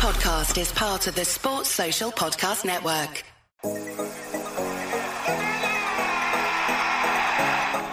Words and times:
podcast 0.00 0.58
is 0.58 0.72
part 0.72 1.06
of 1.08 1.14
the 1.14 1.26
Sports 1.26 1.68
Social 1.68 2.10
Podcast 2.10 2.64
Network. 2.64 3.22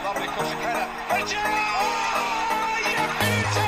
Lovely 0.06 0.28
cross 0.32 0.54
of 0.54 0.60
Keller. 0.64 0.88
And 1.12 1.28
Gerrard! 1.28 2.08
Oh, 2.16 2.80
you 2.88 2.96
beauty! 3.20 3.68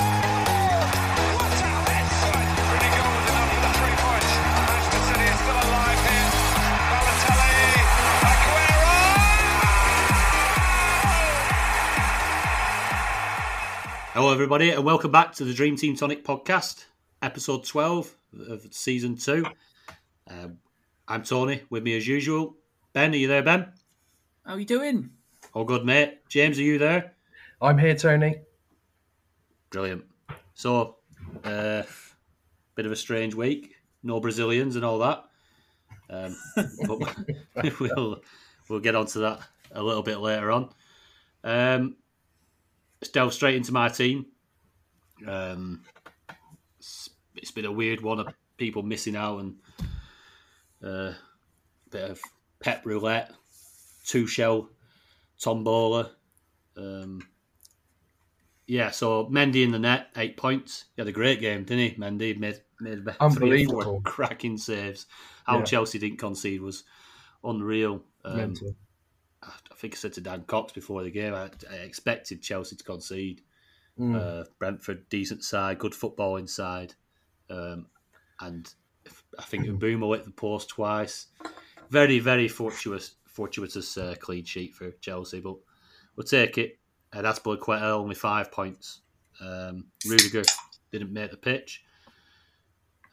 What 1.36 1.52
a 1.52 1.72
miss! 1.84 2.16
Really 2.64 2.92
goal 2.96 3.12
was 3.12 3.28
enough 3.28 3.52
for 3.52 3.60
the 3.60 3.72
three 3.76 3.98
points. 4.00 4.32
Manchester 4.56 5.04
City 5.04 5.28
is 5.28 5.36
still 5.44 5.60
alive 5.60 6.00
here. 6.08 6.32
Balotelli, 6.96 7.60
Aguero! 8.24 8.96
Hello, 14.14 14.32
everybody, 14.32 14.70
and 14.70 14.86
welcome 14.86 15.12
back 15.12 15.34
to 15.34 15.44
the 15.44 15.54
Dream 15.54 15.76
Team 15.76 15.98
Tonic 15.98 16.24
podcast, 16.24 16.86
episode 17.22 17.66
12 17.66 18.16
of 18.50 18.68
season 18.72 19.16
two. 19.16 19.46
Um, 20.30 20.58
I'm 21.08 21.24
Tony, 21.24 21.64
with 21.70 21.84
me 21.84 21.98
as 21.98 22.08
usual. 22.08 22.56
Ben, 22.94 23.14
are 23.14 23.18
you 23.18 23.28
there, 23.28 23.44
Ben? 23.44 23.72
How 24.46 24.54
are 24.54 24.60
you 24.60 24.66
doing? 24.66 25.10
All 25.54 25.64
good, 25.64 25.86
mate. 25.86 26.20
James, 26.30 26.60
are 26.60 26.64
you 26.64 26.78
there? 26.78 27.14
I'm 27.62 27.78
here, 27.78 27.96
Tony. 27.96 28.42
Brilliant. 29.70 30.06
So, 30.54 30.98
uh, 31.44 31.84
bit 32.76 32.86
of 32.86 32.92
a 32.92 32.96
strange 32.96 33.36
week. 33.36 33.76
No 34.04 34.20
Brazilians 34.20 34.76
and 34.76 34.86
all 34.86 35.00
that. 35.00 35.26
Um, 36.10 36.36
but 36.88 37.80
we'll 37.80 38.22
we'll 38.70 38.80
get 38.80 38.96
onto 38.96 39.22
that 39.22 39.42
a 39.72 39.84
little 39.84 40.04
bit 40.04 40.20
later 40.20 40.52
on. 40.52 40.70
Um, 41.44 41.98
let's 43.02 43.12
delve 43.12 43.34
straight 43.34 43.56
into 43.56 43.74
my 43.74 43.90
team. 43.90 44.28
Um, 45.28 45.84
it's, 47.42 47.52
been 47.52 47.66
a 47.66 47.72
weird 47.72 48.02
one 48.02 48.20
of 48.20 48.28
people 48.58 48.84
missing 48.84 49.16
out 49.16 49.40
and 49.40 49.56
uh, 50.84 51.14
bit 51.90 52.12
of 52.12 52.22
pep 52.60 52.86
roulette, 52.86 53.32
Tuchel 54.06 54.68
tombola. 55.40 56.12
Um, 56.78 57.22
yeah, 58.68 58.92
so 58.92 59.26
Mendy 59.26 59.64
in 59.64 59.72
the 59.72 59.80
net, 59.80 60.10
eight 60.16 60.38
points. 60.38 60.86
He 60.96 61.02
had 61.02 61.08
a 61.08 61.12
great 61.12 61.42
game, 61.42 61.64
didn't 61.64 61.92
he? 61.92 62.00
Mendy 62.00 62.38
made 62.38 62.62
made 62.80 63.00
about 63.00 63.34
three 63.34 63.66
or 63.66 63.70
four 63.70 63.80
Unbelievable. 63.82 64.02
cracking 64.06 64.58
saves. 64.58 65.08
How 65.46 65.60
Yeah. 65.60 65.64
Chelsea 65.64 66.00
didn't 66.00 66.20
concede 66.20 66.62
was 66.62 66.84
unreal. 67.44 68.04
Um, 68.24 68.38
Mental. 68.38 68.76
I 69.42 69.76
think 69.76 69.96
I 69.96 69.98
said 69.98 70.14
to 70.14 70.22
Dan 70.22 70.44
Cox 70.44 70.74
before 70.74 71.04
the 71.04 71.12
game, 71.12 71.34
I, 71.34 71.50
I 71.72 71.76
expected 71.76 72.42
Chelsea 72.42 72.76
to 72.76 72.84
concede. 72.84 73.42
Mm. 73.98 74.16
Uh, 74.16 74.46
Brentford, 74.60 75.08
decent 75.10 75.44
side, 75.44 75.80
good 75.80 75.96
football 75.96 76.36
inside. 76.36 76.94
Um, 77.50 77.88
and 78.40 78.72
I 79.38 79.44
think 79.44 79.66
Mbeumo 79.66 80.16
hit 80.16 80.26
the 80.26 80.32
post 80.32 80.70
twice. 80.70 81.28
Very, 81.90 82.20
very 82.20 82.48
fortuitous, 82.48 83.16
fortuitous 83.26 83.98
uh, 83.98 84.16
clean 84.20 84.46
sheet 84.46 84.76
for 84.76 84.92
Chelsea, 85.02 85.40
but 85.40 85.56
we'll 86.16 86.28
take 86.28 86.58
it. 86.58 86.78
Uh, 87.12 87.22
that's 87.22 87.40
quite 87.40 87.82
only 87.82 88.16
five 88.16 88.52
points. 88.52 89.02
Um, 89.42 89.86
Rudiger 90.08 90.44
didn't 90.92 91.12
make 91.12 91.32
the 91.32 91.38
pitch. 91.38 91.84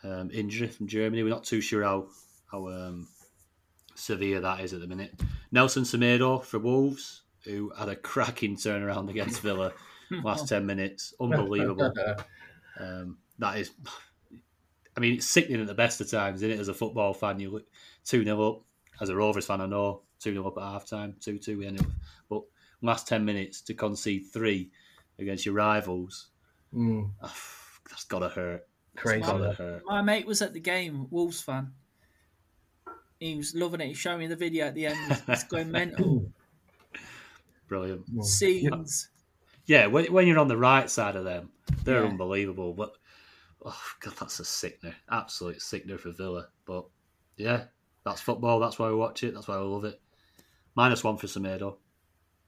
Um, 0.05 0.31
injury 0.33 0.69
from 0.69 0.87
Germany. 0.87 1.23
We're 1.23 1.31
not 1.31 1.45
too 1.45 1.61
sure 1.61 1.83
how 1.83 2.09
how 2.51 2.69
um, 2.69 3.09
severe 3.95 4.41
that 4.41 4.61
is 4.61 4.73
at 4.73 4.81
the 4.81 4.87
minute. 4.87 5.21
Nelson 5.51 5.85
Semedo 5.85 6.45
for 6.45 6.59
Wolves, 6.59 7.23
who 7.45 7.73
had 7.77 7.89
a 7.89 7.97
cracking 7.97 8.57
turnaround 8.57 9.09
against 9.11 9.41
Villa 9.41 9.73
last 10.11 10.49
10 10.51 10.67
minutes. 10.67 11.15
Unbelievable. 11.21 11.93
Um, 12.79 13.17
that 13.39 13.57
is, 13.57 13.71
I 14.97 15.01
mean, 15.01 15.15
it's 15.15 15.27
sickening 15.29 15.61
at 15.61 15.67
the 15.67 15.75
best 15.75 16.01
of 16.01 16.11
times, 16.11 16.43
isn't 16.43 16.57
it? 16.57 16.61
As 16.61 16.69
a 16.69 16.75
football 16.75 17.13
fan, 17.13 17.39
you 17.41 17.51
look 17.51 17.67
2 18.05 18.25
0 18.25 18.43
up. 18.49 18.63
As 19.01 19.11
a 19.11 19.15
Rovers 19.17 19.47
fan, 19.47 19.61
I 19.61 19.67
know 19.67 20.03
2 20.21 20.33
0 20.33 20.47
up 20.47 20.57
at 20.57 20.63
half 20.63 20.87
time, 20.87 21.15
2 21.21 21.39
2 21.39 21.59
we 21.59 21.67
ended 21.67 21.83
up. 21.83 21.91
But 22.31 22.43
last 22.83 23.07
10 23.09 23.25
minutes 23.25 23.61
to 23.63 23.75
concede 23.75 24.27
three 24.33 24.71
against 25.19 25.45
your 25.47 25.55
rivals, 25.55 26.29
Mm. 26.75 27.11
ah, 27.23 27.35
that's 27.89 28.05
got 28.05 28.19
to 28.21 28.29
hurt. 28.29 28.67
Crazy. 28.97 29.21
That's 29.21 29.33
got 29.33 29.39
to 29.39 29.45
that. 29.45 29.55
hurt. 29.57 29.83
My 29.87 30.03
mate 30.03 30.27
was 30.27 30.43
at 30.43 30.53
the 30.53 30.61
game, 30.61 31.07
Wolves 31.11 31.41
fan. 31.41 31.73
He 33.21 33.37
was 33.37 33.55
loving 33.55 33.81
it. 33.81 33.87
He 33.89 33.95
showed 33.95 34.19
me 34.19 34.27
the 34.27 34.37
video 34.37 34.67
at 34.67 34.75
the 34.75 34.87
end. 34.87 35.23
It's 35.29 35.45
going 35.45 35.71
mental. 35.71 36.31
Brilliant. 37.69 38.25
Scenes. 38.25 39.09
Yeah, 39.67 39.87
when, 39.87 40.13
when 40.13 40.27
you're 40.27 40.39
on 40.39 40.49
the 40.49 40.57
right 40.57 40.89
side 40.91 41.17
of 41.17 41.25
them, 41.25 41.51
they're 41.85 42.03
Yeah. 42.03 42.09
unbelievable. 42.11 42.73
But 42.75 42.93
oh 43.65 43.83
god, 44.01 44.15
that's 44.19 44.41
a 44.41 44.45
sickener, 44.45 44.95
absolute 45.11 45.61
sickener 45.63 45.99
for 45.99 46.13
Villa. 46.13 46.49
But 46.65 46.87
yeah, 47.37 47.65
that's 48.05 48.21
football. 48.21 48.61
That's 48.61 48.79
why 48.79 48.89
we 48.89 48.95
watch 48.97 49.23
it. 49.25 49.35
That's 49.35 49.49
why 49.49 49.57
I 49.57 49.61
love 49.61 49.85
it. 49.85 50.01
Minus 50.75 51.05
one 51.05 51.17
for 51.19 51.27
Semedo. 51.27 51.79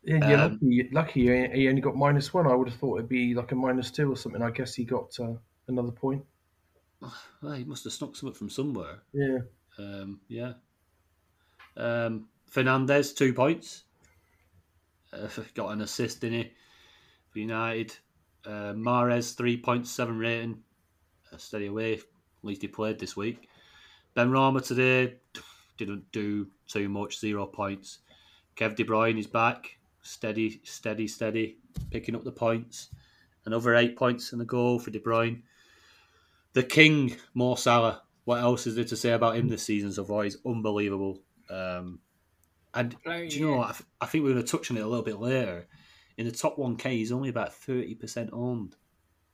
Yeah, 0.02 0.24
you're 0.24 0.38
Um, 0.38 0.52
lucky, 0.60 0.88
lucky 0.92 1.20
he 1.28 1.60
he 1.60 1.68
only 1.68 1.80
got 1.80 1.96
minus 1.96 2.32
one. 2.34 2.46
I 2.46 2.54
would 2.54 2.68
have 2.68 2.78
thought 2.78 2.98
it'd 2.98 3.08
be 3.08 3.34
like 3.34 3.52
a 3.52 3.54
minus 3.54 3.90
two 3.90 4.10
or 4.12 4.16
something. 4.16 4.42
I 4.42 4.50
guess 4.50 4.74
he 4.74 4.84
got 4.84 5.18
uh, 5.20 5.34
another 5.68 5.92
point. 5.92 6.24
Well, 7.42 7.52
he 7.54 7.64
must 7.64 7.84
have 7.84 7.92
snuck 7.92 8.14
something 8.16 8.34
from 8.36 8.50
somewhere. 8.50 9.02
Yeah. 9.12 9.38
Um, 9.78 10.20
yeah. 10.28 10.54
Um, 11.76 12.28
Fernandes 12.50 13.14
two 13.16 13.32
points. 13.32 13.84
Uh, 15.12 15.28
got 15.54 15.72
an 15.72 15.80
assist 15.80 16.24
in 16.24 16.34
it 16.34 16.52
for 17.30 17.38
United. 17.40 17.96
Uh, 18.44 18.72
Mahrez 18.74 19.36
three 19.36 19.56
point 19.56 19.86
seven 19.86 20.18
rating. 20.18 20.62
Uh, 21.32 21.36
steady 21.36 21.66
away. 21.66 21.94
At 21.94 22.00
least 22.42 22.62
he 22.62 22.68
played 22.68 22.98
this 22.98 23.16
week. 23.16 23.48
Benrahma 24.16 24.64
today 24.66 25.16
didn't 25.76 26.10
do 26.12 26.48
too 26.66 26.88
much. 26.88 27.18
Zero 27.18 27.46
points. 27.46 27.98
Kev 28.56 28.76
De 28.76 28.84
Bruyne 28.84 29.18
is 29.18 29.26
back. 29.26 29.78
Steady, 30.02 30.60
steady, 30.64 31.06
steady. 31.06 31.58
Picking 31.90 32.14
up 32.14 32.24
the 32.24 32.32
points. 32.32 32.88
Another 33.44 33.74
eight 33.76 33.96
points 33.96 34.32
and 34.32 34.42
a 34.42 34.44
goal 34.44 34.78
for 34.78 34.90
De 34.90 34.98
Bruyne. 34.98 35.42
The 36.52 36.62
King, 36.62 37.16
Mo 37.34 37.54
Salah. 37.54 38.02
What 38.24 38.40
else 38.40 38.66
is 38.66 38.74
there 38.74 38.84
to 38.84 38.96
say 38.96 39.12
about 39.12 39.36
him 39.36 39.48
this 39.48 39.62
season 39.62 39.92
so 39.92 40.04
far? 40.04 40.24
He's 40.24 40.36
unbelievable. 40.44 41.22
Um, 41.48 42.00
and 42.74 43.00
Player, 43.02 43.28
do 43.28 43.38
you 43.38 43.46
know 43.46 43.52
yeah. 43.52 43.58
what? 43.58 43.68
I, 43.68 43.72
th- 43.72 43.88
I 44.00 44.06
think 44.06 44.24
we're 44.24 44.32
going 44.32 44.44
to 44.44 44.50
touch 44.50 44.70
on 44.70 44.76
it 44.76 44.82
a 44.82 44.86
little 44.86 45.04
bit 45.04 45.20
later. 45.20 45.66
In 46.16 46.26
the 46.26 46.32
top 46.32 46.58
1K, 46.58 46.90
he's 46.92 47.12
only 47.12 47.28
about 47.28 47.52
30% 47.52 48.30
owned. 48.32 48.76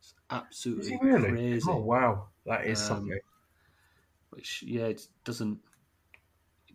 It's 0.05 0.15
absolutely 0.29 0.99
really? 0.99 1.31
crazy. 1.31 1.71
Oh 1.71 1.79
wow, 1.81 2.29
that 2.45 2.67
is 2.67 2.79
Um, 2.79 2.87
something. 2.87 3.19
Which, 4.31 4.63
yeah, 4.63 4.87
it 4.87 5.07
doesn't 5.25 5.61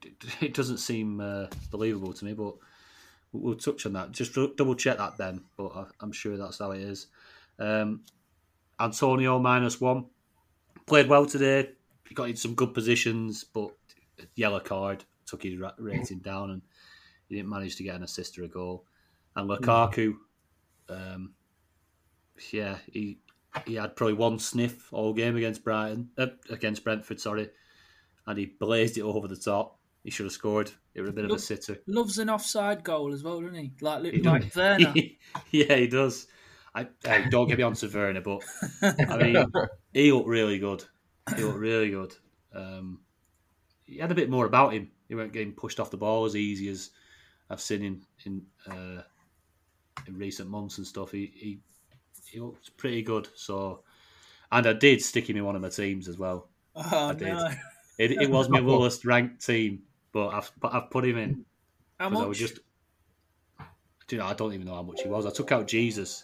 it- 0.42 0.54
doesn't 0.54 0.78
seem 0.78 1.20
uh, 1.20 1.48
believable 1.70 2.14
to 2.14 2.26
me, 2.26 2.34
but 2.34 2.56
we'll 3.32 3.56
touch 3.56 3.86
on 3.86 3.94
that. 3.94 4.12
Just 4.12 4.34
double 4.34 4.76
check 4.76 4.98
that, 4.98 5.18
then, 5.18 5.46
but 5.58 5.68
I, 5.76 5.86
I'm 6.00 6.12
sure 6.12 6.38
that's 6.38 6.60
how 6.60 6.72
it 6.72 6.82
is. 6.82 7.08
Um, 7.60 8.04
Antonio 8.80 9.40
minus 9.40 9.80
one 9.82 10.08
played 10.88 11.10
well 11.10 11.26
today. 11.26 11.74
He 12.08 12.16
got 12.16 12.30
in 12.30 12.36
some 12.36 12.56
good 12.56 12.74
positions, 12.74 13.44
but 13.44 13.76
yellow 14.36 14.60
card 14.60 15.06
took 15.26 15.44
his 15.44 15.60
rating 15.78 16.20
down, 16.20 16.52
and 16.52 16.62
he 17.28 17.36
didn't 17.36 17.50
manage 17.50 17.76
to 17.78 17.84
get 17.84 17.96
an 17.96 18.04
assist 18.04 18.40
or 18.40 18.44
a 18.46 18.48
goal. 18.48 18.86
And 19.36 19.50
Lukaku, 19.50 20.16
um, 20.90 21.36
yeah, 22.52 22.78
he 22.92 23.20
he 23.66 23.76
had 23.76 23.96
probably 23.96 24.14
one 24.14 24.40
sniff 24.40 24.92
all 24.94 25.14
game 25.14 25.36
against 25.36 25.64
Brighton, 25.64 26.10
uh, 26.18 26.28
against 26.50 26.84
Brentford, 26.84 27.20
sorry, 27.20 27.50
and 28.28 28.38
he 28.38 28.46
blazed 28.46 28.98
it 28.98 29.02
over 29.02 29.28
the 29.28 29.36
top. 29.36 29.78
He 30.04 30.12
should 30.12 30.26
have 30.26 30.34
scored. 30.34 30.72
It 30.94 31.02
was 31.02 31.10
a 31.10 31.14
bit 31.14 31.26
of 31.26 31.32
a 31.32 31.40
sitter. 31.40 31.78
Loves 31.88 32.18
an 32.20 32.30
offside 32.30 32.84
goal 32.84 33.14
as 33.14 33.24
well, 33.24 33.42
doesn't 33.42 33.56
he? 33.56 33.72
Like, 33.82 34.04
He 34.06 34.22
like. 34.22 34.56
Werner. 34.56 34.94
yeah, 35.52 35.76
he 35.76 35.88
does. 35.88 36.28
I, 36.74 36.88
I 37.06 37.28
don't 37.30 37.48
get 37.48 37.58
me 37.58 37.64
on 37.64 37.74
to 37.74 37.88
Werner, 37.88 38.22
but 38.22 38.42
I 38.82 39.18
mean, 39.18 39.46
he 39.94 40.12
looked 40.12 40.28
really 40.28 40.60
good. 40.60 40.84
He 41.36 41.44
looked 41.44 41.58
really 41.58 41.90
good. 41.90 42.16
Um, 42.54 43.02
he 43.86 43.98
had 43.98 44.12
a 44.12 44.16
bit 44.16 44.30
more 44.30 44.46
about 44.46 44.74
him. 44.74 44.92
He 45.08 45.16
weren't 45.16 45.34
getting 45.34 45.54
pushed 45.54 45.80
off 45.80 45.92
the 45.92 45.98
ball 45.98 46.26
as 46.26 46.36
easy 46.36 46.70
as 46.70 46.92
I've 47.50 47.62
seen 47.62 47.84
in 47.84 48.02
in 48.26 48.46
uh, 48.72 49.02
in 50.08 50.18
recent 50.18 50.50
months 50.50 50.78
and 50.78 50.88
stuff. 50.88 51.12
He, 51.12 51.32
he 51.36 51.60
he 52.32 52.40
looked 52.40 52.76
pretty 52.78 53.02
good. 53.02 53.28
So, 53.36 53.82
and 54.52 54.66
I 54.68 54.74
did 54.74 55.02
stick 55.02 55.30
him 55.30 55.38
in 55.38 55.46
one 55.46 55.56
of 55.56 55.62
my 55.62 55.70
teams 55.70 56.08
as 56.08 56.18
well. 56.18 56.48
Oh, 56.76 57.10
I 57.10 57.14
did. 57.14 57.28
no. 57.34 57.50
It, 57.98 58.12
it 58.14 58.30
was 58.30 58.50
my 58.50 58.60
lowest 58.72 59.06
ranked 59.06 59.46
team, 59.46 59.84
but 60.12 60.30
I've 60.30 60.52
but 60.60 60.74
I've 60.74 60.90
put 60.90 61.06
him 61.06 61.18
in 61.18 61.46
How 62.00 62.10
because 62.10 62.18
I 62.22 62.22
much? 62.22 62.30
was 62.30 62.40
just. 62.40 62.60
Do 64.08 64.16
you 64.16 64.22
know, 64.22 64.28
I 64.28 64.34
don't 64.34 64.54
even 64.54 64.66
know 64.66 64.74
how 64.76 64.82
much 64.82 65.02
he 65.04 65.08
was. 65.10 65.26
I 65.28 65.30
took 65.30 65.52
out 65.52 65.68
Jesus. 65.68 66.24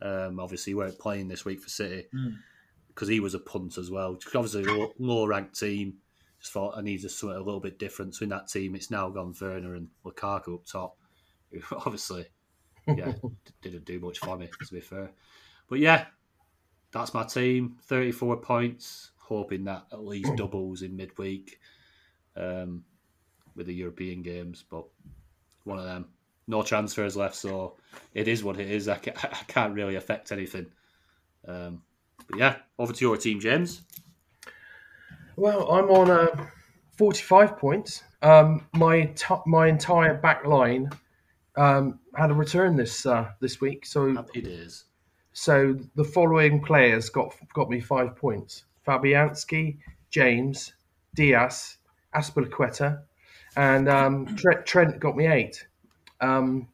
Um, 0.00 0.40
obviously, 0.40 0.70
he 0.70 0.74
weren't 0.74 0.98
playing 0.98 1.28
this 1.28 1.44
week 1.44 1.60
for 1.60 1.68
City 1.68 2.06
Mm. 2.14 2.36
because 2.88 3.08
he 3.08 3.20
was 3.20 3.34
a 3.34 3.38
punt 3.38 3.76
as 3.76 3.90
well. 3.90 4.18
Obviously, 4.34 4.62
a 4.64 4.66
low, 4.72 4.92
low 4.98 5.26
ranked 5.26 5.58
team. 5.58 5.94
Just 6.40 6.52
thought 6.52 6.78
I 6.78 6.80
needed 6.80 7.10
something 7.10 7.36
a 7.36 7.42
little 7.42 7.60
bit 7.60 7.78
different. 7.78 8.14
So 8.14 8.22
in 8.22 8.28
that 8.30 8.48
team, 8.48 8.74
it's 8.76 8.90
now 8.90 9.10
gone 9.10 9.34
Werner 9.40 9.74
and 9.74 9.88
Lukaku 10.06 10.54
up 10.54 10.64
top. 10.64 10.96
Who 11.52 11.60
obviously, 11.76 12.26
yeah, 12.96 13.12
didn't 13.62 13.84
do 13.84 14.00
much 14.00 14.18
for 14.18 14.36
me 14.36 14.48
to 14.66 14.74
be 14.74 14.80
fair. 14.80 15.10
But 15.68 15.78
yeah, 15.80 16.06
that's 16.92 17.14
my 17.14 17.24
team. 17.24 17.76
Thirty-four 17.82 18.38
points, 18.38 19.10
hoping 19.18 19.64
that 19.64 19.86
at 19.92 20.04
least 20.04 20.34
doubles 20.36 20.82
in 20.82 20.96
midweek 20.96 21.58
um, 22.36 22.84
with 23.54 23.66
the 23.66 23.74
European 23.74 24.22
games. 24.22 24.64
But 24.68 24.84
one 25.64 25.78
of 25.78 25.84
them, 25.84 26.06
no 26.46 26.62
transfers 26.62 27.16
left, 27.16 27.36
so 27.36 27.76
it 28.14 28.28
is 28.28 28.42
what 28.42 28.58
it 28.58 28.70
is. 28.70 28.88
I, 28.88 28.96
ca- 28.96 29.12
I 29.22 29.44
can't 29.46 29.74
really 29.74 29.96
affect 29.96 30.32
anything. 30.32 30.66
Um, 31.46 31.82
but 32.28 32.38
yeah, 32.38 32.56
over 32.78 32.92
to 32.92 33.04
your 33.04 33.16
team, 33.16 33.40
James. 33.40 33.82
Well, 35.36 35.70
I'm 35.70 35.88
on 35.90 36.10
uh, 36.10 36.46
45 36.96 37.58
points. 37.58 38.02
Um, 38.22 38.66
my 38.74 39.04
t- 39.04 39.34
my 39.46 39.68
entire 39.68 40.14
back 40.14 40.44
line 40.44 40.90
um, 41.58 41.98
had 42.14 42.30
a 42.30 42.34
return 42.34 42.76
this 42.76 43.04
uh, 43.04 43.30
this 43.40 43.60
week, 43.60 43.84
so 43.84 44.14
Happy 44.14 44.40
days. 44.40 44.84
so 45.32 45.76
the 45.96 46.04
following 46.04 46.62
players 46.62 47.10
got 47.10 47.34
got 47.52 47.68
me 47.68 47.80
five 47.80 48.16
points: 48.16 48.64
Fabianski, 48.86 49.78
James, 50.10 50.72
Dias, 51.14 51.78
Azpilicueta, 52.14 53.02
and 53.56 53.88
um, 53.88 54.36
Trent, 54.36 54.64
Trent 54.64 55.00
got 55.00 55.16
me 55.16 55.26
eight. 55.26 55.66
Um, 56.20 56.68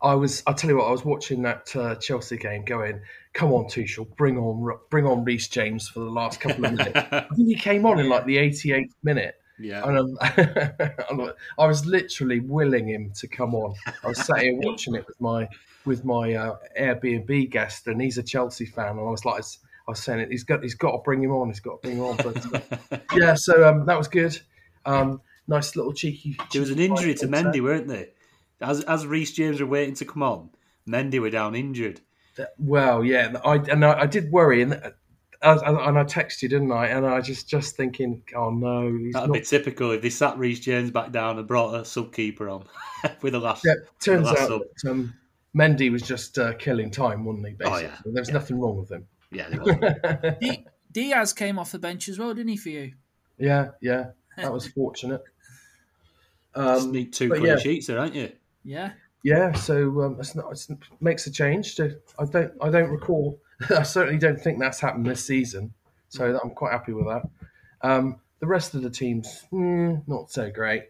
I 0.00 0.14
was, 0.14 0.44
I 0.46 0.52
tell 0.52 0.70
you 0.70 0.76
what, 0.76 0.86
I 0.86 0.92
was 0.92 1.04
watching 1.04 1.42
that 1.42 1.74
uh, 1.74 1.96
Chelsea 1.96 2.36
game, 2.36 2.64
going, 2.64 3.00
"Come 3.32 3.52
on, 3.52 3.64
Tuchel, 3.64 4.06
bring 4.16 4.38
on, 4.38 4.78
bring 4.90 5.06
on 5.06 5.24
Reece 5.24 5.48
James 5.48 5.88
for 5.88 6.00
the 6.00 6.10
last 6.10 6.40
couple 6.40 6.64
of 6.64 6.72
minutes." 6.72 6.96
I 7.12 7.26
think 7.34 7.48
he 7.48 7.56
came 7.56 7.84
on 7.84 7.98
in 7.98 8.08
like 8.08 8.24
the 8.24 8.36
88th 8.36 8.92
minute, 9.02 9.34
Yeah. 9.58 9.84
and 9.88 9.98
um, 9.98 10.18
I'm- 10.20 11.32
I 11.58 11.66
was 11.66 11.84
literally 11.86 12.40
willing 12.40 12.88
him 12.88 13.12
to 13.16 13.26
come 13.28 13.54
on. 13.54 13.74
I 14.04 14.08
was 14.08 14.18
sat 14.24 14.38
here 14.40 14.54
watching 14.54 14.94
it 14.94 15.06
with 15.06 15.20
my 15.20 15.48
with 15.84 16.04
my 16.04 16.34
uh, 16.34 16.56
Airbnb 16.78 17.50
guest, 17.50 17.86
and 17.86 18.00
he's 18.00 18.18
a 18.18 18.22
Chelsea 18.22 18.66
fan, 18.66 18.90
and 18.90 19.00
I 19.00 19.10
was 19.10 19.24
like, 19.24 19.42
I 19.42 19.90
was 19.90 20.02
saying 20.02 20.20
it, 20.20 20.30
he's 20.30 20.44
got 20.44 20.62
he's 20.62 20.74
got 20.74 20.92
to 20.92 20.98
bring 20.98 21.22
him 21.22 21.32
on, 21.32 21.48
he's 21.48 21.60
got 21.60 21.82
to 21.82 21.88
bring 21.88 21.96
him 21.98 22.04
on. 22.04 22.16
But 22.16 22.54
uh, 22.92 22.98
yeah, 23.16 23.34
so 23.34 23.66
um, 23.68 23.86
that 23.86 23.96
was 23.98 24.08
good. 24.08 24.38
Um, 24.84 25.20
nice 25.46 25.74
little 25.76 25.92
cheeky. 25.92 26.36
There 26.52 26.60
was 26.60 26.70
an 26.70 26.78
injury 26.78 27.14
to 27.14 27.26
Mendy, 27.28 27.60
weren't 27.62 27.88
there? 27.88 28.08
As 28.60 28.82
as 28.84 29.06
Reece 29.06 29.32
James 29.32 29.60
were 29.60 29.66
waiting 29.66 29.94
to 29.96 30.04
come 30.04 30.22
on, 30.22 30.50
Mendy 30.86 31.20
were 31.20 31.30
down 31.30 31.54
injured. 31.54 32.00
Well, 32.58 33.02
yeah, 33.04 33.34
I 33.44 33.54
and 33.56 33.84
I, 33.84 34.00
I 34.02 34.06
did 34.06 34.30
worry, 34.30 34.62
and 34.62 34.74
uh, 34.74 34.90
and 35.42 35.60
and 35.60 35.98
I 35.98 36.04
texted 36.04 36.42
you, 36.42 36.48
didn't 36.48 36.72
I? 36.72 36.86
And 36.86 37.06
I 37.06 37.20
just 37.20 37.48
just 37.48 37.76
thinking, 37.76 38.22
oh 38.34 38.50
no, 38.50 38.92
he's 38.96 39.12
That'd 39.12 39.28
not. 39.28 39.34
be 39.34 39.40
typical 39.42 39.92
if 39.92 40.02
they 40.02 40.10
sat 40.10 40.36
Reece 40.38 40.60
James 40.60 40.90
back 40.90 41.12
down 41.12 41.38
and 41.38 41.46
brought 41.46 41.74
a 41.74 41.84
sub 41.84 42.12
keeper 42.12 42.48
on 42.48 42.64
with 43.22 43.32
the 43.34 43.38
last. 43.38 43.64
Yeah, 43.64 43.74
turns 44.00 44.26
last 44.26 44.40
out 44.40 44.48
sub. 44.48 44.62
that 44.82 44.90
um, 44.90 45.14
Mendy 45.56 45.90
was 45.92 46.02
just 46.02 46.38
uh, 46.38 46.54
killing 46.54 46.90
time, 46.90 47.24
wasn't 47.24 47.46
he? 47.46 47.52
Oh, 47.64 47.70
Basically, 47.70 47.82
yeah. 47.84 48.12
there's 48.14 48.30
nothing 48.30 48.58
wrong 48.58 48.76
with 48.78 48.90
him. 48.90 49.06
Yeah, 49.30 49.48
there 49.50 50.38
Dias 50.92 51.32
came 51.32 51.58
off 51.58 51.70
the 51.72 51.78
bench 51.78 52.08
as 52.08 52.18
well, 52.18 52.32
didn't 52.34 52.48
he, 52.48 52.56
for 52.56 52.70
you? 52.70 52.92
Yeah, 53.38 53.68
yeah, 53.80 54.06
that 54.36 54.52
was 54.52 54.66
fortunate. 54.68 55.22
Just 56.56 56.86
Um, 56.86 56.92
need 56.92 57.12
two 57.12 57.28
clean 57.28 57.44
yeah. 57.44 57.56
sheets 57.58 57.86
there, 57.86 57.98
aren't 58.00 58.14
you? 58.14 58.32
Yeah. 58.64 58.92
yeah, 59.22 59.52
so 59.52 60.00
um, 60.02 60.16
it's 60.18 60.34
not, 60.34 60.50
it's, 60.50 60.68
makes 61.00 61.26
a 61.26 61.30
change. 61.30 61.76
To, 61.76 62.00
I 62.18 62.24
don't, 62.24 62.52
I 62.60 62.70
don't 62.70 62.90
recall. 62.90 63.38
I 63.70 63.82
certainly 63.82 64.18
don't 64.18 64.40
think 64.40 64.58
that's 64.58 64.80
happened 64.80 65.06
this 65.06 65.24
season. 65.24 65.72
So 66.08 66.38
I'm 66.42 66.50
quite 66.50 66.72
happy 66.72 66.92
with 66.92 67.06
that. 67.06 67.22
Um, 67.82 68.20
the 68.40 68.46
rest 68.46 68.74
of 68.74 68.82
the 68.82 68.90
teams, 68.90 69.44
hmm, 69.50 69.96
not 70.06 70.30
so 70.30 70.50
great. 70.50 70.84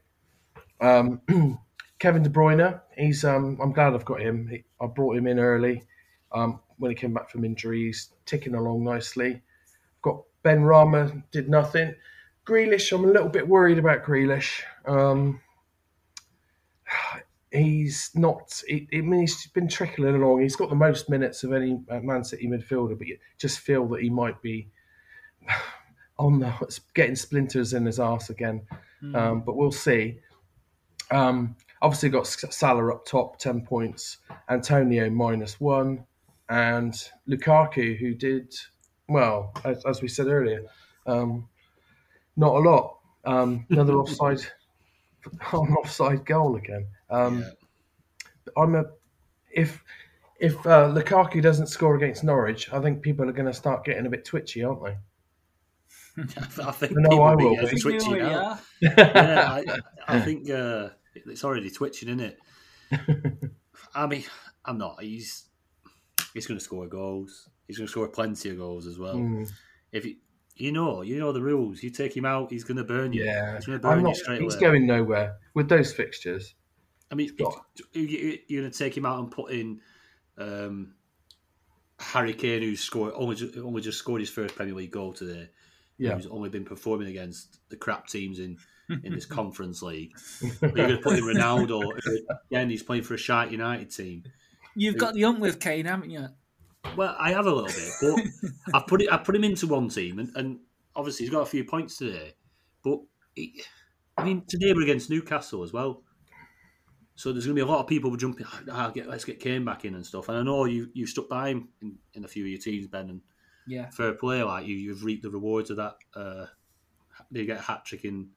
Um, 0.80 1.20
Kevin 1.98 2.22
De 2.22 2.30
Bruyne, 2.30 2.80
he's. 2.96 3.24
Um, 3.24 3.58
I'm 3.60 3.72
glad 3.72 3.94
I've 3.94 4.04
got 4.04 4.20
him. 4.20 4.46
He, 4.48 4.64
I 4.80 4.86
brought 4.86 5.16
him 5.16 5.26
in 5.26 5.38
early 5.38 5.82
um, 6.32 6.60
when 6.78 6.90
he 6.90 6.94
came 6.94 7.12
back 7.12 7.30
from 7.30 7.44
injury. 7.44 7.86
He's 7.86 8.10
ticking 8.26 8.54
along 8.54 8.84
nicely. 8.84 9.42
Got 10.02 10.22
Benrahma, 10.44 11.22
did 11.32 11.48
nothing. 11.48 11.94
Grealish, 12.46 12.92
I'm 12.92 13.04
a 13.04 13.08
little 13.08 13.28
bit 13.28 13.48
worried 13.48 13.78
about 13.78 14.04
Grealish. 14.04 14.62
Um, 14.86 15.40
he's 17.50 18.10
not. 18.14 18.62
He, 18.66 18.88
I 18.92 19.00
mean, 19.00 19.20
he's 19.20 19.46
been 19.48 19.68
trickling 19.68 20.14
along. 20.14 20.42
He's 20.42 20.56
got 20.56 20.70
the 20.70 20.76
most 20.76 21.08
minutes 21.08 21.44
of 21.44 21.52
any 21.52 21.80
uh, 21.90 22.00
Man 22.00 22.24
City 22.24 22.46
midfielder, 22.46 22.96
but 22.98 23.06
you 23.06 23.18
just 23.38 23.60
feel 23.60 23.86
that 23.88 24.02
he 24.02 24.10
might 24.10 24.40
be 24.42 24.68
on 26.18 26.40
the 26.40 26.80
getting 26.94 27.16
splinters 27.16 27.74
in 27.74 27.86
his 27.86 27.98
arse 27.98 28.30
again. 28.30 28.62
Um, 29.14 29.40
but 29.40 29.56
we'll 29.56 29.72
see. 29.72 30.18
Um, 31.10 31.56
obviously, 31.80 32.08
got 32.08 32.26
Salah 32.26 32.94
up 32.94 33.06
top, 33.06 33.38
ten 33.38 33.60
points. 33.60 34.18
Antonio 34.48 35.08
minus 35.10 35.60
one, 35.60 36.04
and 36.48 36.94
Lukaku, 37.28 37.96
who 37.96 38.14
did 38.14 38.54
well, 39.08 39.52
as, 39.64 39.84
as 39.86 40.02
we 40.02 40.08
said 40.08 40.26
earlier, 40.26 40.64
um, 41.06 41.48
not 42.36 42.56
a 42.56 42.58
lot. 42.58 42.98
Um, 43.24 43.66
another 43.70 43.94
offside, 43.98 44.40
an 45.52 45.74
offside 45.74 46.24
goal 46.24 46.56
again. 46.56 46.86
Um, 47.10 47.44
I'm 48.56 48.74
a 48.74 48.84
if 49.50 49.82
if 50.40 50.54
uh, 50.66 50.88
Lukaku 50.92 51.42
doesn't 51.42 51.66
score 51.66 51.96
against 51.96 52.22
Norwich, 52.24 52.72
I 52.72 52.80
think 52.80 53.02
people 53.02 53.28
are 53.28 53.32
going 53.32 53.46
to 53.46 53.52
start 53.52 53.84
getting 53.84 54.06
a 54.06 54.10
bit 54.10 54.24
twitchy, 54.24 54.62
aren't 54.64 54.84
they? 54.84 54.96
I 56.64 56.72
think 56.72 56.92
I 56.92 57.00
know 57.02 57.08
people 57.10 57.24
I 57.24 57.34
will 57.34 57.54
getting 57.56 57.74
be. 57.76 57.80
twitchy 57.80 58.10
You 58.10 58.16
now. 58.18 58.58
yeah. 58.80 58.90
yeah, 58.96 59.62
I, 60.08 60.16
I 60.16 60.20
think 60.20 60.48
uh, 60.50 60.90
it's 61.14 61.44
already 61.44 61.70
twitching, 61.70 62.08
isn't 62.08 62.20
it? 62.20 62.38
I 63.94 64.06
mean, 64.06 64.24
I'm 64.64 64.78
not. 64.78 65.02
He's 65.02 65.46
he's 66.34 66.46
going 66.46 66.58
to 66.58 66.64
score 66.64 66.86
goals. 66.86 67.48
He's 67.66 67.76
going 67.78 67.86
to 67.86 67.90
score 67.90 68.08
plenty 68.08 68.50
of 68.50 68.56
goals 68.58 68.86
as 68.86 68.98
well. 68.98 69.16
Mm, 69.16 69.50
If 69.92 70.04
you, 70.06 70.16
you 70.58 70.72
know, 70.72 71.02
you 71.02 71.18
know 71.18 71.32
the 71.32 71.40
rules. 71.42 71.82
You 71.82 71.90
take 71.90 72.16
him 72.16 72.24
out, 72.24 72.50
he's 72.50 72.64
going 72.64 72.76
to 72.78 72.84
burn 72.84 73.12
you. 73.12 73.24
yeah, 73.24 73.56
he's 73.56 73.66
going 73.66 73.78
to 73.78 73.82
burn 73.82 73.92
I'm 73.92 73.98
you 74.00 74.04
not. 74.06 74.16
straight 74.16 74.40
He's 74.42 74.54
away. 74.54 74.60
going 74.60 74.86
nowhere 74.86 75.36
with 75.54 75.68
those 75.68 75.92
fixtures. 75.92 76.54
I 77.10 77.14
mean, 77.14 77.30
if, 77.30 77.38
you- 77.94 78.02
you- 78.02 78.38
you're 78.48 78.62
going 78.62 78.72
to 78.72 78.78
take 78.78 78.96
him 78.96 79.06
out 79.06 79.18
and 79.20 79.30
put 79.30 79.50
in 79.52 79.80
um, 80.36 80.94
Harry 81.98 82.34
Kane, 82.34 82.62
who's 82.62 82.80
scored 82.80 83.12
only 83.16 83.34
just, 83.36 83.56
only 83.56 83.82
just 83.82 83.98
scored 83.98 84.20
his 84.20 84.30
first 84.30 84.54
Premier 84.54 84.74
League 84.74 84.90
goal 84.92 85.12
today. 85.12 85.48
Yeah, 85.96 86.14
who's 86.14 86.26
only 86.28 86.48
been 86.48 86.64
performing 86.64 87.08
against 87.08 87.58
the 87.70 87.76
crap 87.76 88.06
teams 88.06 88.38
in, 88.38 88.56
in 89.02 89.12
this 89.12 89.26
conference 89.38 89.82
league. 89.82 90.12
You're 90.62 90.70
going 90.70 90.90
to 90.90 90.98
put 90.98 91.18
in 91.18 91.24
Ronaldo, 91.24 91.82
who, 92.04 92.18
again, 92.50 92.70
he's 92.70 92.84
playing 92.84 93.02
for 93.02 93.14
a 93.14 93.18
shite 93.18 93.50
United 93.50 93.90
team. 93.90 94.22
You've 94.76 94.96
got 94.96 95.14
the 95.14 95.24
ump 95.24 95.40
with 95.40 95.58
Kane, 95.58 95.86
haven't 95.86 96.10
you? 96.10 96.28
Well, 96.96 97.14
I 97.18 97.30
have 97.32 97.46
a 97.46 97.52
little 97.52 97.66
bit, 97.66 97.92
but 98.00 98.50
I 98.74 98.82
put 98.86 99.02
it. 99.02 99.12
I 99.12 99.18
put 99.18 99.36
him 99.36 99.44
into 99.44 99.66
one 99.66 99.88
team, 99.88 100.18
and, 100.18 100.30
and 100.34 100.58
obviously 100.96 101.24
he's 101.26 101.32
got 101.32 101.42
a 101.42 101.46
few 101.46 101.64
points 101.64 101.96
today. 101.96 102.34
But 102.82 103.00
he, 103.34 103.62
I 104.16 104.24
mean, 104.24 104.42
today 104.48 104.72
we're 104.74 104.82
against 104.82 105.10
Newcastle 105.10 105.62
as 105.62 105.72
well, 105.72 106.02
so 107.14 107.32
there's 107.32 107.46
going 107.46 107.56
to 107.56 107.64
be 107.64 107.68
a 107.68 107.70
lot 107.70 107.80
of 107.80 107.86
people 107.86 108.14
jumping. 108.16 108.46
Ah, 108.70 108.90
get, 108.90 109.08
let's 109.08 109.24
get 109.24 109.38
Kane 109.40 109.64
back 109.64 109.84
in 109.84 109.94
and 109.94 110.04
stuff. 110.04 110.28
And 110.28 110.38
I 110.38 110.42
know 110.42 110.64
you 110.64 110.88
you 110.94 111.06
stuck 111.06 111.28
by 111.28 111.50
him 111.50 111.68
in, 111.82 111.96
in 112.14 112.24
a 112.24 112.28
few 112.28 112.44
of 112.44 112.50
your 112.50 112.60
teams, 112.60 112.86
Ben, 112.88 113.10
and 113.10 113.20
Yeah. 113.66 113.90
fair 113.90 114.12
play. 114.14 114.42
Like 114.42 114.66
you, 114.66 114.74
you've 114.74 115.04
reaped 115.04 115.22
the 115.22 115.30
rewards 115.30 115.70
of 115.70 115.76
that. 115.76 115.94
Uh, 116.14 116.46
you 117.30 117.44
get 117.44 117.58
a 117.58 117.62
hat 117.62 117.84
trick 117.84 118.04
in 118.04 118.30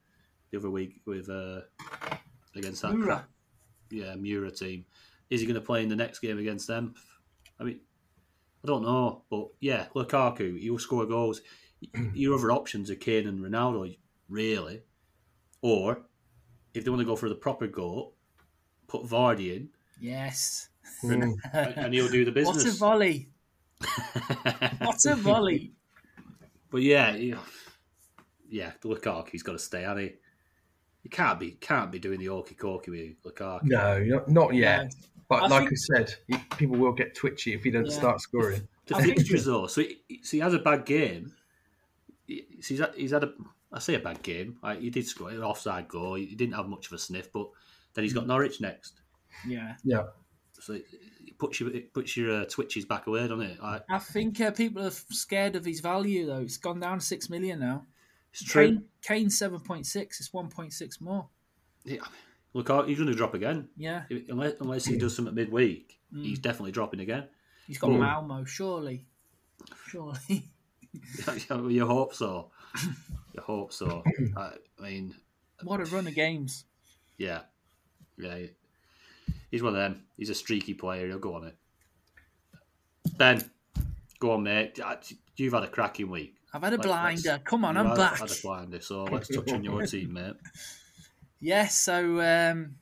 the 0.52 0.58
other 0.58 0.70
week 0.70 1.02
with 1.06 1.30
uh, 1.30 1.62
against 2.56 2.82
that? 2.84 2.94
Mura. 2.94 3.26
Yeah, 3.90 4.16
Mura 4.16 4.52
team. 4.52 4.86
Is 5.30 5.40
he 5.42 5.48
going 5.48 5.56
to 5.56 5.62
play 5.66 5.82
in 5.82 5.90
the 5.90 5.96
next 5.96 6.20
game 6.20 6.38
against 6.38 6.68
them? 6.68 6.94
I 7.60 7.64
mean, 7.64 7.80
I 8.64 8.68
don't 8.68 8.84
know, 8.84 9.24
but 9.30 9.48
yeah, 9.60 9.88
Lukaku, 9.96 10.60
he'll 10.60 10.78
score 10.80 11.06
goals. 11.06 11.42
Your 12.14 12.36
other 12.36 12.52
options 12.52 12.92
are 12.92 12.96
Kane 12.96 13.28
and 13.28 13.40
Ronaldo, 13.40 13.98
really. 14.30 14.82
Or 15.62 16.04
if 16.74 16.84
they 16.84 16.90
want 16.90 17.00
to 17.02 17.06
go 17.06 17.16
for 17.16 17.30
the 17.30 17.36
proper 17.36 17.68
goal, 17.68 18.16
put 18.88 19.04
Vardy 19.04 19.56
in, 19.56 19.70
Yes. 20.00 20.70
Mm. 21.04 21.36
and 21.54 21.78
and 21.78 21.94
he'll 21.94 22.08
do 22.10 22.26
the 22.26 22.32
business. 22.32 22.64
What 22.66 22.74
a 22.74 22.78
volley. 22.78 23.30
What 24.80 25.06
a 25.06 25.16
volley. 25.16 25.74
But 26.70 26.82
yeah, 26.84 27.16
you 27.16 27.32
know, 27.34 27.42
yeah, 28.50 28.72
Lukaku's 28.84 29.44
got 29.44 29.54
to 29.54 29.60
stay, 29.60 29.82
hasn't 29.82 30.00
he? 30.00 30.12
You 31.04 31.10
can't 31.10 31.40
be 31.40 31.52
can't 31.52 31.92
be 31.92 32.00
doing 32.00 32.20
the 32.20 32.28
orky 32.28 32.58
corky 32.58 32.92
with 32.92 33.24
Lukaku. 33.24 33.64
no, 33.64 34.00
not, 34.04 34.28
not 34.30 34.54
yet. 34.54 34.94
But 35.32 35.44
I 35.44 35.48
like 35.48 35.70
think- 35.70 35.72
I 35.72 36.04
said, 36.04 36.16
people 36.58 36.78
will 36.78 36.92
get 36.92 37.16
twitchy 37.16 37.54
if 37.54 37.64
he 37.64 37.72
doesn't 37.72 37.88
Yeah. 37.92 37.98
start 37.98 38.22
scoring. 38.22 38.68
The 38.88 38.96
fixtures 38.96 39.46
though, 39.46 39.68
so 39.68 39.82
he, 39.82 40.20
so 40.24 40.32
he 40.32 40.40
has 40.40 40.54
a 40.54 40.60
bad 40.60 40.86
game. 40.86 41.34
He- 42.28 42.46
so 42.62 42.68
he's 42.74 42.80
had, 42.80 42.94
he's 42.96 43.12
had 43.12 43.24
a 43.24 43.34
I 43.74 43.80
say 43.80 43.96
a 43.96 44.00
bad 44.00 44.22
game. 44.22 44.58
Like, 44.62 44.82
he 44.82 44.90
did 44.90 45.08
score 45.08 45.30
an 45.30 45.42
offside 45.42 45.88
goal. 45.88 46.16
He 46.16 46.36
didn't 46.36 46.56
have 46.56 46.68
much 46.68 46.88
of 46.88 46.92
a 46.94 46.98
sniff, 46.98 47.32
but 47.32 47.48
then 47.94 48.04
he's 48.04 48.12
got 48.12 48.28
Norwich 48.28 48.60
next. 48.60 49.00
Yeah. 49.48 49.76
Yeah, 49.86 50.08
So 50.60 50.74
it, 50.74 50.86
it 51.26 51.38
puts 51.38 51.62
you 51.62 51.68
it 51.68 51.94
puts 51.94 52.18
your 52.18 52.42
uh, 52.42 52.46
twitches 52.50 52.84
back 52.84 53.08
away, 53.08 53.22
doesn't 53.22 53.42
it? 53.42 53.64
Like, 53.64 53.84
I 53.90 54.00
think 54.00 54.42
uh, 54.42 54.52
people 54.52 54.86
are 54.86 54.90
scared 54.92 55.56
of 55.56 55.64
his 55.64 55.80
value, 55.80 56.26
though. 56.26 56.42
It's 56.42 56.58
gone 56.58 56.82
down 56.82 57.00
6 57.00 57.30
million 57.30 57.60
now. 57.62 57.86
it's 58.34 58.44
true. 58.44 58.68
Kane, 58.68 58.84
Kane 59.02 59.28
7.6. 59.28 59.96
It's 59.96 60.30
1.6 60.32 61.00
more. 61.00 61.30
Yeah, 61.86 62.00
Lukaku, 62.56 62.88
he's 62.88 62.98
going 62.98 63.10
to 63.10 63.16
drop 63.16 63.34
again 63.34 63.70
Yeah. 63.78 64.04
Unless, 64.30 64.54
unless 64.60 64.86
he 64.86 64.98
does 64.98 65.16
something 65.16 65.34
midweek. 65.36 65.98
He's 66.14 66.40
definitely 66.40 66.72
dropping 66.74 67.00
again. 67.00 67.26
He's 67.68 67.78
got 67.78 67.92
Mm. 67.92 68.00
Malmo, 68.00 68.44
surely. 68.44 69.06
Surely. 69.88 70.50
you 71.70 71.86
hope 71.88 72.14
so. 72.14 72.52
You 73.34 73.42
hope 73.42 73.72
so. 73.72 74.04
I, 74.36 74.52
I 74.80 74.82
mean, 74.84 75.16
What 75.64 75.80
a 75.80 75.86
run 75.86 76.08
of 76.08 76.16
games. 76.16 76.66
yeah, 77.18 77.42
yeah. 78.18 78.48
He's 79.50 79.64
one 79.64 79.74
of 79.74 79.80
them. 79.80 80.04
He's 80.18 80.30
a 80.30 80.36
streaky 80.36 80.74
player. 80.74 81.08
He'll 81.08 81.20
go 81.20 81.36
on 81.36 81.46
it. 81.46 81.56
Ben, 83.18 83.50
go 84.20 84.32
on, 84.32 84.44
mate. 84.44 84.80
You've 85.38 85.54
had 85.54 85.64
a 85.64 85.68
cracking 85.68 86.10
week. 86.10 86.36
I've 86.54 86.62
had 86.64 86.74
a 86.74 86.76
Let's- 86.78 86.88
blinder. 86.88 87.40
Come 87.46 87.64
on, 87.66 87.78
I'm 87.78 87.96
back. 87.96 88.20
Had 88.20 88.32
a 88.32 88.36
blinder, 88.42 88.82
so 88.82 89.04
let's 89.06 89.30
touch 89.30 89.52
on 89.54 89.64
your 89.64 89.86
team, 89.88 90.14
mate. 90.14 90.34
Yeah, 91.42 91.68
so 91.68 92.22
um, 92.22 92.76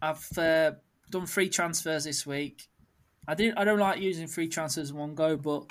I've 0.00 0.26
uh, 0.38 0.72
done 1.10 1.26
free 1.26 1.48
transfers 1.48 2.04
this 2.04 2.24
week. 2.24 2.68
I 3.26 3.34
didn't. 3.34 3.58
I 3.58 3.64
don't 3.64 3.78
like 3.78 4.00
using 4.00 4.28
free 4.28 4.48
transfers 4.48 4.90
in 4.90 4.96
one 4.96 5.14
go, 5.14 5.36
but 5.36 5.64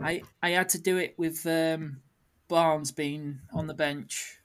I 0.00 0.22
I 0.42 0.50
had 0.50 0.68
to 0.70 0.80
do 0.80 0.96
it 0.96 1.14
with 1.16 1.46
um, 1.46 2.00
Barnes 2.48 2.90
being 2.90 3.40
on 3.52 3.66
the 3.66 3.74
bench 3.74 4.38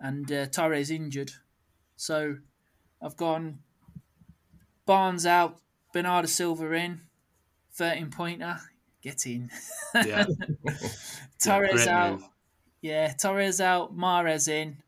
and 0.00 0.30
uh, 0.30 0.46
Torres 0.46 0.90
injured. 0.90 1.30
So 1.96 2.38
I've 3.00 3.16
gone 3.16 3.60
Barnes 4.86 5.24
out, 5.24 5.58
Bernardo 5.92 6.26
Silva 6.26 6.72
in, 6.72 7.02
thirteen 7.72 8.10
pointer, 8.10 8.58
get 9.02 9.26
in. 9.26 9.50
Yeah, 9.94 10.24
Torres 11.38 11.72
great 11.72 11.88
out. 11.88 12.12
move. 12.12 12.28
Yeah, 12.80 13.12
Torres 13.12 13.60
out, 13.60 13.96
Mahrez 13.96 14.48
in, 14.48 14.78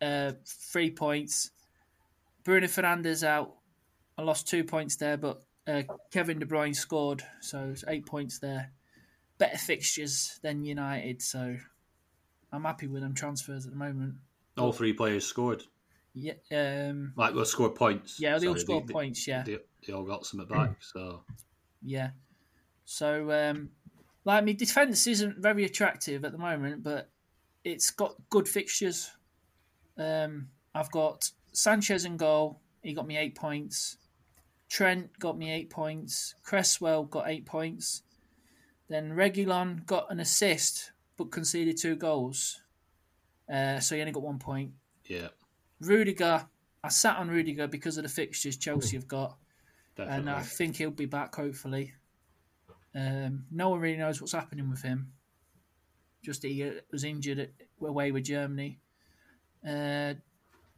uh, 0.00 0.32
three 0.44 0.90
points. 0.90 1.50
Bruno 2.44 2.66
Fernandes 2.66 3.26
out. 3.26 3.54
I 4.16 4.22
lost 4.22 4.48
two 4.48 4.64
points 4.64 4.96
there, 4.96 5.16
but 5.16 5.42
uh, 5.66 5.82
Kevin 6.10 6.38
De 6.38 6.46
Bruyne 6.46 6.74
scored, 6.74 7.22
so 7.40 7.68
it's 7.72 7.84
eight 7.88 8.06
points 8.06 8.38
there. 8.38 8.72
Better 9.38 9.58
fixtures 9.58 10.40
than 10.42 10.64
United, 10.64 11.22
so 11.22 11.56
I'm 12.52 12.64
happy 12.64 12.86
with 12.88 13.02
them 13.02 13.14
transfers 13.14 13.66
at 13.66 13.72
the 13.72 13.78
moment. 13.78 14.14
All 14.56 14.72
three 14.72 14.92
players 14.92 15.24
scored. 15.24 15.62
Yeah, 16.14 16.32
um, 16.50 17.12
Like, 17.16 17.34
well, 17.34 17.44
scored 17.44 17.76
points. 17.76 18.18
yeah, 18.18 18.38
they 18.38 18.48
all 18.48 18.54
Sorry, 18.54 18.60
scored 18.60 18.88
points. 18.88 19.28
Yeah, 19.28 19.42
They, 19.44 19.58
they 19.86 19.92
all 19.92 20.02
got 20.02 20.26
some 20.26 20.40
at 20.40 20.48
back. 20.48 20.70
So 20.80 21.22
yeah. 21.82 22.10
So, 22.84 23.30
um, 23.30 23.68
like, 24.24 24.44
my 24.44 24.52
defence 24.52 25.06
isn't 25.06 25.38
very 25.38 25.64
attractive 25.64 26.24
at 26.24 26.32
the 26.32 26.38
moment, 26.38 26.82
but 26.82 27.10
it's 27.62 27.90
got 27.90 28.14
good 28.30 28.48
fixtures. 28.48 29.10
Um, 29.98 30.48
I've 30.74 30.90
got 30.90 31.30
Sanchez 31.52 32.04
in 32.04 32.16
goal. 32.16 32.60
He 32.82 32.92
got 32.92 33.06
me 33.06 33.16
eight 33.16 33.34
points. 33.34 33.96
Trent 34.68 35.18
got 35.18 35.36
me 35.38 35.50
eight 35.50 35.70
points. 35.70 36.34
Cresswell 36.42 37.04
got 37.04 37.28
eight 37.28 37.46
points. 37.46 38.02
Then 38.88 39.12
Reguilon 39.12 39.84
got 39.86 40.10
an 40.10 40.20
assist 40.20 40.92
but 41.16 41.30
conceded 41.30 41.76
two 41.76 41.96
goals. 41.96 42.60
Uh, 43.52 43.80
so 43.80 43.94
he 43.94 44.00
only 44.00 44.12
got 44.12 44.22
one 44.22 44.38
point. 44.38 44.72
yeah, 45.06 45.28
Rudiger, 45.80 46.46
I 46.84 46.88
sat 46.88 47.16
on 47.16 47.28
Rudiger 47.28 47.66
because 47.66 47.96
of 47.96 48.02
the 48.02 48.08
fixtures 48.08 48.56
Chelsea 48.56 48.96
have 48.96 49.08
got 49.08 49.36
definitely. 49.96 50.18
and 50.18 50.30
I 50.30 50.42
think 50.42 50.76
he'll 50.76 50.90
be 50.90 51.06
back 51.06 51.34
hopefully. 51.34 51.94
Um, 52.94 53.44
no 53.50 53.70
one 53.70 53.80
really 53.80 53.96
knows 53.96 54.20
what's 54.20 54.32
happening 54.32 54.70
with 54.70 54.82
him. 54.82 55.12
Just 56.22 56.42
that 56.42 56.48
he 56.48 56.64
uh, 56.64 56.72
was 56.90 57.04
injured 57.04 57.38
at, 57.38 57.50
away 57.80 58.12
with 58.12 58.24
Germany. 58.24 58.80
Uh, 59.66 60.14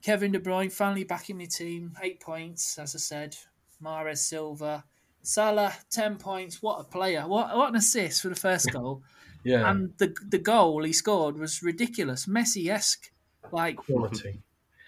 Kevin 0.02 0.32
De 0.32 0.38
Bruyne 0.38 0.72
finally 0.72 1.04
back 1.04 1.28
in 1.30 1.38
my 1.38 1.44
team, 1.44 1.92
eight 2.02 2.20
points, 2.20 2.78
as 2.78 2.94
I 2.94 2.98
said. 2.98 3.36
Mahrez 3.82 4.18
Silva, 4.18 4.84
Salah, 5.22 5.72
ten 5.90 6.16
points. 6.16 6.62
What 6.62 6.80
a 6.80 6.84
player! 6.84 7.22
What 7.26 7.56
what 7.56 7.70
an 7.70 7.76
assist 7.76 8.22
for 8.22 8.28
the 8.28 8.34
first 8.34 8.70
goal, 8.72 9.02
Yeah, 9.44 9.70
and 9.70 9.92
the 9.98 10.14
the 10.28 10.38
goal 10.38 10.82
he 10.84 10.92
scored 10.92 11.36
was 11.38 11.62
ridiculous, 11.62 12.26
Messi 12.26 12.68
esque. 12.70 13.10
Like 13.52 13.76
quality. 13.76 14.40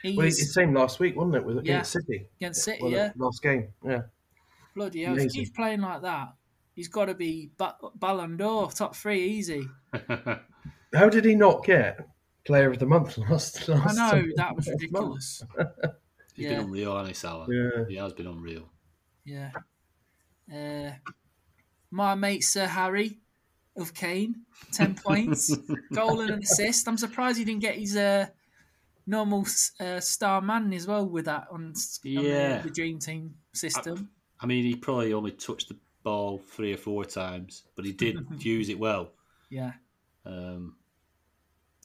he's 0.03 0.17
Well, 0.17 0.27
it's 0.27 0.39
the 0.39 0.45
same 0.53 0.75
last 0.75 1.01
week, 1.01 1.17
wasn't 1.17 1.37
it, 1.37 1.45
with 1.45 1.57
Yeah. 1.57 1.61
against 1.77 1.93
City? 1.93 2.27
against 2.41 2.63
City, 2.65 2.83
Well, 2.83 2.93
yeah. 2.93 3.13
last 3.17 3.43
game. 3.43 3.69
Yeah, 3.85 4.03
Bloody 4.75 5.05
hell, 5.05 5.13
if 5.15 5.19
he 5.19 5.23
Amazing. 5.25 5.41
keeps 5.45 5.57
playing 5.57 5.81
like 5.81 6.03
that, 6.03 6.35
he's 6.75 6.89
got 6.89 7.07
to 7.07 7.15
be 7.15 7.51
ba- 7.57 7.77
Ballon 7.95 8.37
d'Or, 8.37 8.71
top 8.71 8.95
three, 8.95 9.23
easy. 9.25 9.67
how 10.95 11.09
did 11.09 11.25
he 11.25 11.35
not 11.35 11.65
get 11.65 12.07
Player 12.45 12.71
of 12.71 12.79
the 12.79 12.87
Month 12.87 13.19
last? 13.19 13.29
last 13.69 13.69
I 13.69 13.75
last 13.75 13.97
know, 13.97 14.11
time? 14.23 14.33
that 14.37 14.57
was 14.57 14.69
ridiculous. 14.69 15.43
He's 16.35 16.47
yeah. 16.47 16.51
been 16.57 16.65
unreal, 16.67 16.93
hasn't 16.93 17.09
he, 17.09 17.15
Salah? 17.15 17.47
Yeah. 17.51 17.85
He 17.89 17.97
has 17.97 18.13
been 18.15 18.27
unreal. 18.27 18.69
Yeah. 19.25 19.51
Uh, 20.53 20.93
my 21.91 22.15
mate 22.15 22.43
Sir 22.43 22.67
Harry 22.67 23.19
of 23.77 23.95
Kane, 23.95 24.43
10 24.73 24.95
points, 25.05 25.55
goal 25.95 26.21
and 26.21 26.31
an 26.31 26.43
assist. 26.43 26.89
I'm 26.89 26.97
surprised 26.99 27.39
he 27.39 27.45
didn't 27.45 27.61
get 27.63 27.77
his 27.77 27.97
uh, 27.97 28.27
normal 29.07 29.47
uh, 29.79 30.01
star 30.01 30.41
man 30.41 30.73
as 30.73 30.87
well 30.87 31.07
with 31.07 31.27
that 31.27 31.47
on, 31.51 31.73
s- 31.77 32.01
on 32.05 32.15
the- 32.15 32.23
Yeah. 32.29 32.63
the, 32.63 32.71
Dream 32.71 32.99
Team 32.99 33.35
system. 33.53 34.11
I 34.41 34.47
mean, 34.47 34.65
he 34.65 34.75
probably 34.75 35.13
only 35.13 35.31
touched 35.33 35.69
the 35.69 35.77
ball 36.03 36.39
three 36.39 36.73
or 36.73 36.77
four 36.77 37.05
times, 37.05 37.63
but 37.77 37.85
he 37.85 37.93
did 37.93 38.27
use 38.41 38.69
it 38.69 38.79
well. 38.79 39.13
yeah. 39.51 39.73
Um, 40.25 40.77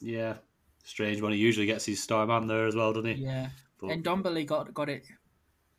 yeah, 0.00 0.34
strange 0.88 1.20
one. 1.20 1.32
He 1.32 1.38
usually 1.38 1.66
gets 1.66 1.84
his 1.84 2.02
star 2.02 2.26
man 2.26 2.46
there 2.46 2.66
as 2.66 2.74
well, 2.74 2.92
doesn't 2.92 3.16
he? 3.16 3.22
Yeah. 3.24 3.48
But 3.80 3.90
And 3.90 4.04
Ndombele 4.04 4.46
got, 4.46 4.72
got 4.74 4.88
it. 4.88 5.04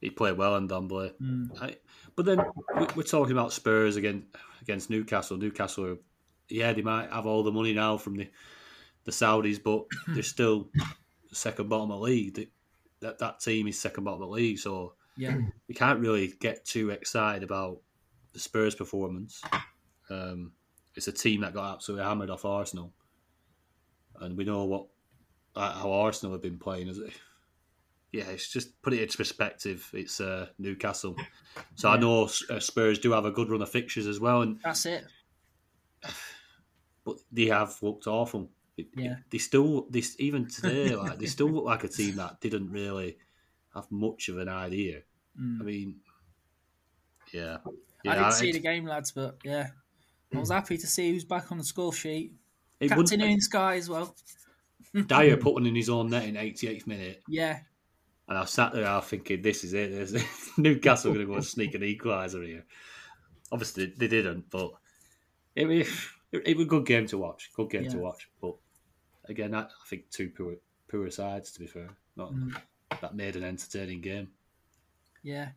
he 0.02 0.10
played 0.10 0.38
well 0.38 0.56
in 0.56 0.68
Ndombele. 0.68 1.14
Mm. 1.22 1.62
I, 1.62 1.76
but 2.16 2.26
then 2.26 2.40
we- 2.78 2.88
we're 2.96 3.04
talking 3.04 3.34
about 3.34 3.52
Spurs 3.54 3.96
again 3.98 4.28
against 4.62 4.90
Newcastle. 4.90 5.38
Newcastle, 5.38 5.86
are, 5.86 5.98
yeah, 6.50 6.72
they 6.74 6.82
might 6.82 7.12
have 7.12 7.26
all 7.26 7.44
the 7.44 7.52
money 7.52 7.74
now 7.74 7.98
from 7.98 8.16
the 8.18 8.30
the 9.06 9.12
Saudis, 9.12 9.62
but 9.64 9.86
they're 10.14 10.22
still 10.24 10.70
second 11.32 11.70
bottom 11.70 11.92
of 11.92 12.00
the 12.00 12.04
league. 12.06 12.36
They, 12.36 12.48
that 13.02 13.18
that 13.20 13.40
team 13.40 13.68
is 13.68 13.80
second 13.80 14.04
bottom 14.04 14.22
of 14.22 14.30
the 14.30 14.34
league, 14.36 14.60
so 14.60 14.94
Yeah. 15.18 15.38
you 15.68 15.76
can't 15.76 16.00
really 16.00 16.34
get 16.40 16.66
too 16.66 16.90
excited 16.92 17.44
about 17.44 17.80
the 18.34 18.40
Spurs 18.40 18.76
performance. 18.76 19.42
Um, 20.10 20.52
it's 20.96 21.08
a 21.08 21.12
team 21.12 21.42
that 21.42 21.54
got 21.54 21.74
absolutely 21.76 22.06
hammered 22.06 22.30
off 22.30 22.46
Arsenal, 22.46 22.94
and 24.20 24.38
we 24.38 24.44
know 24.44 24.66
what 24.66 24.88
how 25.60 25.92
Arsenal 25.92 26.34
have 26.34 26.42
been 26.42 26.58
playing. 26.60 26.88
Is 26.88 26.98
it? 27.00 27.12
Yeah, 28.12 28.24
it's 28.30 28.52
just 28.52 28.82
put 28.82 28.94
it 28.94 29.02
into 29.04 29.18
perspective. 29.18 29.88
It's 29.94 30.20
uh, 30.20 30.48
Newcastle, 30.58 31.16
so 31.76 31.90
I 31.90 31.98
know 32.00 32.28
uh, 32.50 32.60
Spurs 32.60 32.98
do 32.98 33.12
have 33.12 33.26
a 33.26 33.32
good 33.32 33.50
run 33.50 33.62
of 33.62 33.70
fixtures 33.70 34.08
as 34.08 34.20
well, 34.20 34.42
and 34.42 34.60
That's 34.64 34.86
it. 34.88 35.06
but 37.04 37.18
they 37.32 37.46
have 37.46 37.78
looked 37.82 38.08
awful. 38.08 38.50
It- 38.78 38.88
Yeah. 38.96 39.18
they 39.30 39.38
still, 39.38 39.88
they 39.90 40.04
even 40.18 40.48
today, 40.48 40.96
like 40.96 41.20
they 41.20 41.26
still 41.28 41.50
look 41.52 41.66
like 41.66 41.84
a 41.84 41.88
team 41.88 42.16
that 42.16 42.40
didn't 42.42 42.72
really 42.72 43.18
have 43.76 43.92
much 43.92 44.30
of 44.30 44.38
an 44.40 44.50
idea. 44.50 45.02
Mm. 45.40 45.62
I 45.62 45.64
mean, 45.64 45.96
yeah, 47.32 47.58
I 48.08 48.16
didn't 48.16 48.32
see 48.34 48.50
it- 48.50 48.54
the 48.54 48.60
game, 48.60 48.86
lads, 48.86 49.12
but 49.12 49.38
yeah. 49.44 49.68
I 50.34 50.38
was 50.40 50.50
happy 50.52 50.78
to 50.78 50.88
see 50.88 51.12
who's 51.12 51.26
back 51.26 51.52
on 51.52 51.58
the 51.58 51.64
score 51.64 51.92
sheet. 51.94 52.34
it 52.80 52.88
Captain 52.90 53.04
wouldn't- 53.20 53.24
in 53.24 53.42
Sky 53.42 53.76
as 53.76 53.90
well. 53.90 54.16
Dier 54.94 55.38
put 55.42 55.54
one 55.54 55.66
in 55.66 55.76
his 55.76 55.90
own 55.90 56.10
net 56.10 56.26
in 56.26 56.36
88th 56.36 56.88
minute, 56.88 57.22
Yeah. 57.28 57.60
and 58.28 58.38
I 58.38 58.46
sat 58.46 58.74
there 58.74 58.88
I 58.88 59.00
thinking, 59.02 59.42
this 59.42 59.64
is 59.64 59.74
it. 59.74 59.92
This 59.92 60.14
is 60.14 60.26
Newcastle 60.58 61.12
going 61.14 61.26
to 61.26 61.32
go 61.32 61.36
and 61.36 61.46
sneak 61.46 61.76
an 61.76 61.82
equaliser 61.82 62.46
here. 62.46 62.66
Obviously, 63.52 63.94
they 63.98 64.08
didn't, 64.08 64.50
but 64.50 64.72
it 65.56 65.66
was, 65.66 65.88
it 66.32 66.56
was 66.58 66.66
a 66.66 66.70
good 66.70 66.86
game 66.86 67.08
to 67.08 67.18
watch. 67.18 67.50
Good 67.56 67.70
game 67.70 67.90
to 67.90 67.98
watch. 67.98 68.30
But 68.42 68.56
again, 69.26 69.56
I, 69.56 69.62
I 69.64 69.68
think 69.90 70.10
two 70.12 70.30
poor, 70.30 70.56
poor 70.88 71.10
sides, 71.12 71.52
to 71.54 71.60
be 71.60 71.68
fair. 71.68 71.90
Not, 72.16 72.34
Mm. 72.34 72.56
That 73.02 73.16
made 73.16 73.36
an 73.36 73.44
entertaining 73.44 74.02
game. 74.02 74.30
Yeah, 75.22 75.50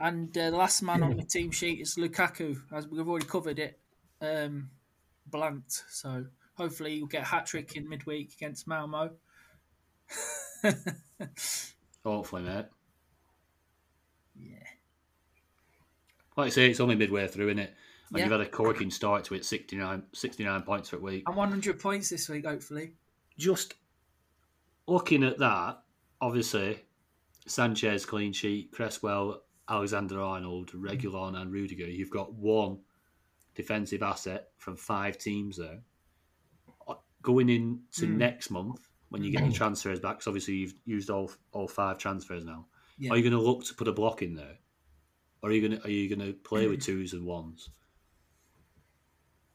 and 0.00 0.36
uh, 0.36 0.50
the 0.50 0.56
last 0.56 0.82
man 0.82 1.02
on 1.04 1.16
the 1.16 1.22
team 1.22 1.50
sheet 1.52 1.80
is 1.80 1.94
Lukaku, 1.96 2.60
as 2.72 2.88
we've 2.88 3.08
already 3.08 3.26
covered 3.26 3.58
it. 3.60 3.78
Um, 4.20 4.70
blanked, 5.26 5.84
so 5.88 6.26
hopefully 6.60 6.94
you'll 6.94 7.06
get 7.06 7.22
a 7.22 7.26
hat 7.26 7.46
trick 7.46 7.74
in 7.76 7.88
midweek 7.88 8.34
against 8.34 8.68
Malmo. 8.68 9.10
Hopefully, 12.04 12.42
mate. 12.42 12.66
Yeah, 14.38 14.56
Like 16.36 16.46
I 16.46 16.50
say, 16.50 16.70
it's 16.70 16.80
only 16.80 16.94
midway 16.96 17.26
through, 17.28 17.48
isn't 17.48 17.58
it? 17.58 17.74
And 18.10 18.18
Yeah. 18.18 18.24
you've 18.24 18.32
had 18.32 18.40
a 18.40 18.48
corking 18.48 18.90
start 18.90 19.24
to 19.24 19.34
it, 19.34 19.44
69, 19.44 20.02
69 20.14 20.62
points 20.62 20.88
for 20.88 20.96
a 20.96 21.00
week. 21.00 21.24
I'm 21.26 21.36
100 21.36 21.78
points 21.78 22.08
this 22.08 22.28
week, 22.28 22.46
hopefully. 22.46 22.94
Just 23.38 23.74
looking 24.86 25.22
at 25.24 25.38
that, 25.38 25.82
obviously, 26.20 26.84
Sanchez 27.46 28.04
clean 28.06 28.32
sheet, 28.32 28.72
Cresswell, 28.72 29.42
Alexander 29.68 30.20
Arnold, 30.20 30.72
Reguilon, 30.72 31.36
and 31.40 31.52
Rudiger. 31.52 31.88
You've 31.88 32.10
got 32.10 32.32
one 32.32 32.80
defensive 33.54 34.02
asset 34.02 34.48
from 34.56 34.76
five 34.76 35.18
teams 35.18 35.56
there. 35.58 35.80
Going 37.22 37.48
into 37.48 38.06
Mm. 38.06 38.16
next 38.16 38.50
month, 38.50 38.88
when 39.10 39.22
you 39.22 39.30
get 39.30 39.42
your 39.44 39.52
transfers 39.52 40.00
back, 40.00 40.16
because 40.18 40.26
obviously 40.28 40.54
you've 40.54 40.74
used 40.84 41.10
all 41.10 41.30
all 41.52 41.68
five 41.68 41.98
transfers 41.98 42.44
now. 42.44 42.66
Yeah. 42.98 43.10
Are 43.12 43.16
you 43.16 43.22
going 43.22 43.32
to 43.32 43.46
look 43.46 43.64
to 43.64 43.74
put 43.74 43.88
a 43.88 43.92
block 43.92 44.22
in 44.22 44.34
there, 44.34 44.58
or 45.42 45.50
are 45.50 45.52
you 45.52 45.66
going 45.68 45.80
to 45.80 45.86
are 45.86 45.90
you 45.90 46.08
going 46.14 46.26
to 46.26 46.32
play 46.34 46.66
with 46.66 46.82
twos 46.82 47.12
and 47.12 47.24
ones? 47.26 47.70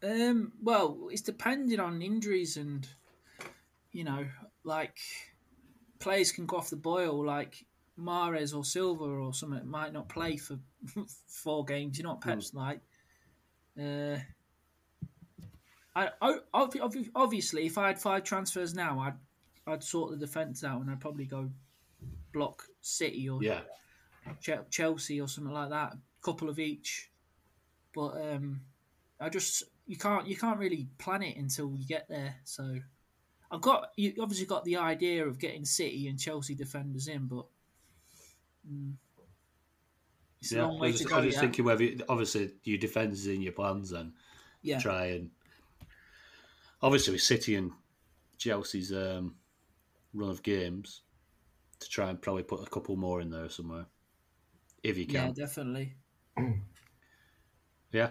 Um, 0.04 0.52
well, 0.62 1.08
it's 1.12 1.22
depending 1.22 1.80
on 1.80 2.02
injuries 2.02 2.58
and 2.58 2.88
you 3.92 4.04
know, 4.04 4.28
like 4.64 4.98
players 6.00 6.32
can 6.32 6.46
go 6.46 6.58
off 6.58 6.70
the 6.70 6.76
boil, 6.76 7.26
like 7.26 7.66
Mahrez 7.98 8.56
or 8.56 8.66
Silva 8.66 9.06
or 9.06 9.34
something 9.34 9.66
might 9.68 9.94
not 9.94 10.10
play 10.10 10.38
for 10.38 10.60
four 11.28 11.64
games. 11.66 11.98
You 11.98 12.04
know 12.04 12.12
what 12.12 12.22
Pep's 12.22 12.54
like. 12.54 12.82
Uh, 13.80 14.18
I, 15.96 16.10
I 16.22 16.36
ob- 16.54 16.76
ob- 16.82 16.96
obviously, 17.16 17.66
if 17.66 17.78
I 17.78 17.88
had 17.88 18.00
five 18.00 18.24
transfers 18.24 18.74
now, 18.74 19.00
I'd 19.00 19.14
I'd 19.72 19.84
sort 19.84 20.12
the 20.12 20.18
defense 20.18 20.64
out 20.64 20.82
and 20.82 20.92
I'd 20.92 21.00
probably 21.00 21.26
go 21.26 21.50
block 22.34 22.64
City 22.82 23.30
or 23.30 23.42
Yeah, 23.42 23.62
Che- 24.42 24.60
Chelsea 24.70 25.22
or 25.22 25.28
something 25.28 25.54
like 25.54 25.70
that, 25.70 25.94
A 25.94 25.98
couple 26.22 26.50
of 26.50 26.60
each. 26.60 27.10
But 27.94 28.18
um, 28.34 28.62
I 29.20 29.30
just 29.30 29.64
you 29.88 29.96
can't 29.98 30.28
you 30.28 30.36
can't 30.36 30.60
really 30.60 30.88
plan 30.98 31.24
it 31.24 31.38
until 31.38 31.74
you 31.76 31.86
get 31.88 32.08
there. 32.10 32.36
So 32.44 32.78
I've 33.50 33.62
got 33.62 33.92
you 33.96 34.14
obviously 34.20 34.46
got 34.46 34.66
the 34.66 34.78
idea 34.78 35.26
of 35.26 35.40
getting 35.40 35.64
City 35.66 36.08
and 36.10 36.20
Chelsea 36.20 36.56
defenders 36.56 37.08
in, 37.08 37.28
but 37.28 37.46
mm, 38.70 38.94
it's 40.42 40.52
yeah. 40.52 40.62
a 40.62 40.68
long 40.68 40.78
I 40.78 40.82
way 40.82 40.88
was 40.88 40.98
to 40.98 41.04
just, 41.04 41.10
go. 41.10 41.16
I 41.16 41.20
was 41.20 41.26
just 41.28 41.36
yeah. 41.38 41.42
thinking 41.42 41.66
whether 41.66 41.84
you- 41.84 42.00
obviously 42.10 42.52
your 42.66 42.78
defence 42.78 43.20
is 43.20 43.28
in 43.28 43.42
your 43.42 43.54
plans 43.54 43.94
and 43.94 44.12
yeah, 44.62 44.80
Try 44.80 45.06
and 45.06 45.30
obviously 46.82 47.14
with 47.14 47.22
City 47.22 47.56
and 47.56 47.72
Chelsea's 48.38 48.92
um, 48.92 49.36
run 50.14 50.30
of 50.30 50.44
games 50.44 51.02
to 51.80 51.90
try 51.90 52.10
and 52.10 52.22
probably 52.22 52.44
put 52.44 52.66
a 52.66 52.70
couple 52.70 52.96
more 52.96 53.22
in 53.22 53.30
there 53.30 53.50
somewhere 53.50 53.86
if 54.84 54.98
you 54.98 55.06
can. 55.06 55.28
yeah, 55.28 55.32
definitely. 55.46 55.96
Yeah. 57.96 58.10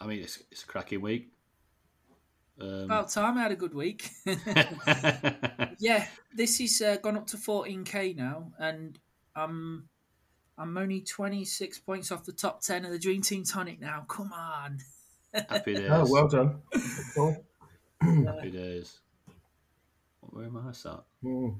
I 0.00 0.06
mean, 0.06 0.20
it's, 0.20 0.40
it's 0.52 0.62
a 0.62 0.66
cracking 0.66 1.00
week. 1.00 1.32
Um, 2.60 2.84
About 2.84 3.10
time 3.10 3.36
I 3.36 3.42
had 3.42 3.50
a 3.50 3.56
good 3.56 3.74
week. 3.74 4.08
yeah, 5.80 6.06
this 6.32 6.60
is 6.60 6.80
uh, 6.80 6.96
gone 7.02 7.16
up 7.16 7.26
to 7.28 7.36
14k 7.36 8.14
now, 8.14 8.52
and 8.60 8.96
I'm 9.34 9.88
I'm 10.56 10.76
only 10.76 11.00
26 11.00 11.80
points 11.80 12.12
off 12.12 12.24
the 12.24 12.32
top 12.32 12.60
10 12.60 12.84
of 12.84 12.92
the 12.92 13.00
Dream 13.00 13.22
Team 13.22 13.42
Tonic 13.42 13.80
now. 13.80 14.04
Come 14.08 14.32
on. 14.32 14.78
happy 15.34 15.74
days. 15.76 15.88
Oh, 15.90 16.06
well 16.10 16.28
done. 16.28 16.60
Cool. 17.14 17.44
Happy 18.00 18.50
days. 18.50 18.98
Where 20.20 20.46
am 20.46 20.56
I 20.68 20.72
sat? 20.72 21.00
Mm. 21.24 21.56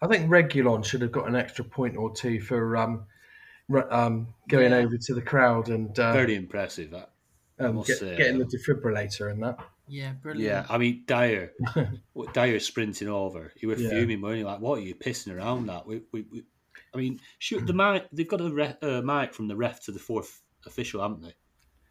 I 0.00 0.06
think 0.06 0.30
Reguilon 0.30 0.84
should 0.84 1.02
have 1.02 1.12
got 1.12 1.28
an 1.28 1.34
extra 1.36 1.64
point 1.64 1.96
or 1.96 2.14
two 2.14 2.40
for 2.40 2.76
um, 2.76 3.04
re- 3.68 3.82
um, 3.90 4.28
going 4.48 4.70
Yeah. 4.70 4.78
over 4.78 4.96
to 4.96 5.14
the 5.14 5.22
crowd 5.22 5.68
and 5.68 5.98
uh, 5.98 6.12
Very 6.12 6.36
impressive. 6.36 6.90
That. 6.92 7.10
um, 7.58 7.82
get- 7.82 7.98
say, 7.98 8.16
getting 8.16 8.38
the 8.38 8.44
defibrillator 8.44 9.30
and 9.30 9.42
that. 9.42 9.58
Yeah, 9.88 10.12
brilliant. 10.12 10.44
Yeah. 10.44 10.66
I 10.68 10.78
mean 10.78 11.02
Dier, 11.06 11.52
Dier 12.34 12.60
sprinting 12.60 13.08
over. 13.08 13.52
He 13.56 13.66
was 13.66 13.80
Yeah. 13.80 13.88
fuming, 13.90 14.20
weren't 14.20 14.36
he? 14.38 14.44
Like, 14.44 14.60
what 14.60 14.78
are 14.78 14.82
you 14.82 14.94
pissing 14.94 15.34
around 15.34 15.66
that? 15.66 15.86
We, 15.86 16.02
we, 16.12 16.24
we, 16.30 16.44
I 16.94 16.98
mean, 16.98 17.20
shoot 17.38 17.66
the 17.66 17.72
mic. 17.72 18.06
They've 18.12 18.28
got 18.28 18.40
a 18.42 18.50
re, 18.50 18.74
uh, 18.82 19.00
mic 19.02 19.32
from 19.34 19.48
the 19.48 19.56
ref 19.56 19.82
to 19.86 19.92
the 19.92 19.98
fourth 19.98 20.42
official, 20.66 21.00
haven't 21.02 21.22
they? 21.22 21.34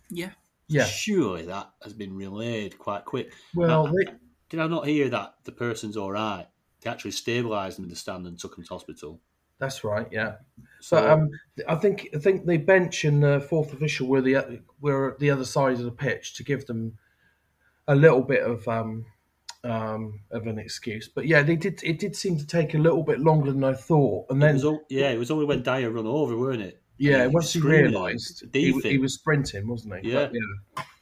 Yeah. 0.10 0.30
Yeah. 0.68 0.86
Surely 0.86 1.46
that 1.46 1.70
has 1.84 1.94
been 1.94 2.16
relayed 2.16 2.78
quite 2.78 3.06
quick. 3.06 3.34
Well, 3.56 3.86
Now, 3.86 3.92
they, 3.92 4.12
Did 4.50 4.60
I 4.60 4.68
not 4.68 4.88
hear 4.88 5.10
that 5.10 5.36
the 5.44 5.52
person's 5.52 5.98
all 5.98 6.12
right? 6.12 6.48
They 6.82 6.90
actually 6.90 7.12
stabilised 7.12 7.78
him 7.78 7.86
in 7.86 7.90
the 7.90 7.96
stand 7.96 8.28
and 8.28 8.38
took 8.38 8.58
him 8.58 8.64
to 8.64 8.70
hospital. 8.74 9.20
that's 9.60 9.84
right. 9.84 10.08
Yeah. 10.12 10.36
So, 10.80 10.98
But 10.98 11.10
um, 11.10 11.30
I 11.68 11.76
think 11.76 12.10
I 12.16 12.20
think 12.20 12.46
the 12.46 12.58
bench 12.58 13.06
and 13.06 13.24
the 13.24 13.40
fourth 13.40 13.74
official 13.74 14.08
were 14.08 14.22
the 14.22 14.62
were 14.82 15.16
the 15.20 15.32
other 15.32 15.46
side 15.46 15.74
of 15.74 15.86
the 15.86 15.92
pitch 15.92 16.36
to 16.36 16.44
give 16.44 16.66
them 16.68 16.98
a 17.88 17.96
little 17.96 18.22
bit 18.22 18.44
of 18.44 18.68
um, 18.68 19.06
um, 19.64 20.20
of 20.32 20.48
an 20.48 20.60
excuse. 20.60 21.08
But 21.08 21.28
yeah, 21.28 21.42
they 21.42 21.56
did. 21.56 21.82
It 21.84 22.00
did 22.00 22.16
seem 22.16 22.38
to 22.38 22.46
take 22.46 22.74
a 22.74 22.77
little 22.77 23.03
bit 23.03 23.20
longer 23.20 23.51
than 23.51 23.64
I 23.64 23.74
thought. 23.74 24.27
And 24.30 24.42
it 24.42 24.46
then 24.46 24.56
was 24.56 24.66
all, 24.66 24.82
yeah, 24.90 25.10
it 25.10 25.18
was 25.18 25.32
only 25.32 25.46
when 25.46 25.64
Dier 25.64 25.90
run 25.90 26.06
over, 26.08 26.38
weren't 26.38 26.62
it? 26.62 26.82
Yeah, 26.98 27.27
once 27.27 27.53
he 27.53 27.60
screaming 27.60 27.79
at 27.79 27.86
him, 27.88 27.94
realised 27.94 28.46
he, 28.53 28.72
he 28.81 28.98
was 28.98 29.14
sprinting, 29.16 29.68
wasn't 29.68 30.03
he? 30.03 30.12
Yeah. 30.12 30.27
But, 30.27 30.33
yeah. 30.33 30.83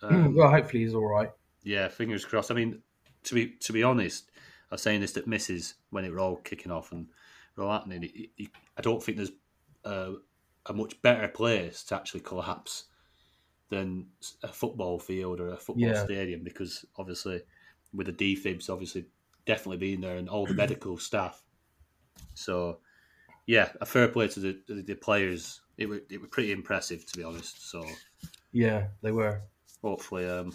Um, 0.00 0.34
well, 0.36 0.48
hopefully 0.48 0.84
he's 0.84 0.94
all 0.94 1.08
right. 1.08 1.30
Yeah, 1.64 1.88
fingers 1.88 2.24
crossed. 2.24 2.52
I 2.52 2.54
mean, 2.54 2.82
to 3.24 3.34
be 3.34 3.48
to 3.60 3.72
be 3.72 3.82
honest, 3.82 4.30
I 4.70 4.74
was 4.74 4.82
saying 4.82 5.00
this 5.00 5.12
to 5.14 5.28
misses 5.28 5.74
when 5.90 6.04
it 6.04 6.12
were 6.12 6.20
all 6.20 6.36
kicking 6.36 6.70
off 6.70 6.92
and 6.92 7.08
were 7.56 7.64
all 7.64 7.72
happening. 7.72 8.04
It, 8.04 8.30
it, 8.36 8.50
I 8.76 8.80
don't 8.80 9.02
think 9.02 9.16
there's 9.16 9.32
a, 9.84 10.14
a 10.66 10.72
much 10.72 11.00
better 11.02 11.26
place 11.26 11.82
to 11.84 11.96
actually 11.96 12.20
collapse 12.20 12.84
than 13.70 14.06
a 14.42 14.48
football 14.48 14.98
field 14.98 15.40
or 15.40 15.48
a 15.48 15.56
football 15.56 15.88
Yeah. 15.88 16.04
stadium 16.04 16.42
because 16.42 16.84
obviously 16.96 17.42
with 17.92 18.06
the 18.06 18.12
defibs 18.12 18.70
obviously 18.70 19.04
definitely 19.44 19.76
being 19.78 20.00
there 20.00 20.16
and 20.16 20.28
all 20.28 20.46
the 20.46 20.54
medical 20.64 20.96
staff. 20.96 21.42
So 22.34 22.78
yeah, 23.48 23.70
a 23.80 23.86
fair 23.86 24.06
play 24.08 24.28
to 24.28 24.40
the, 24.40 24.60
the, 24.68 24.82
the 24.82 24.94
players. 24.94 25.62
It 25.78 25.88
was 25.88 26.00
it 26.10 26.20
was 26.20 26.30
pretty 26.30 26.52
impressive 26.52 27.04
to 27.06 27.16
be 27.18 27.24
honest. 27.24 27.68
So 27.70 27.84
Yeah, 28.52 28.88
they 29.02 29.10
were. 29.10 29.40
hopefully 29.82 30.28
um 30.28 30.52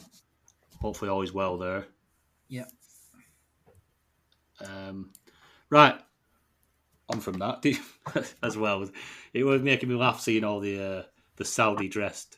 hopefully 0.80 1.10
all 1.10 1.24
is 1.24 1.34
well 1.34 1.58
there. 1.58 1.88
Yeah. 2.48 2.66
Um, 4.64 5.12
right, 5.70 6.00
on 7.10 7.20
from 7.20 7.40
that 7.40 7.66
as 8.44 8.56
well. 8.58 8.88
It 9.34 9.44
was 9.44 9.62
making 9.62 9.90
me 9.90 9.96
laugh 9.96 10.22
seeing 10.22 10.44
all 10.44 10.60
the 10.60 10.80
uh, 10.82 11.04
the 11.38 11.46
Saudi 11.46 11.90
dressed 11.90 12.38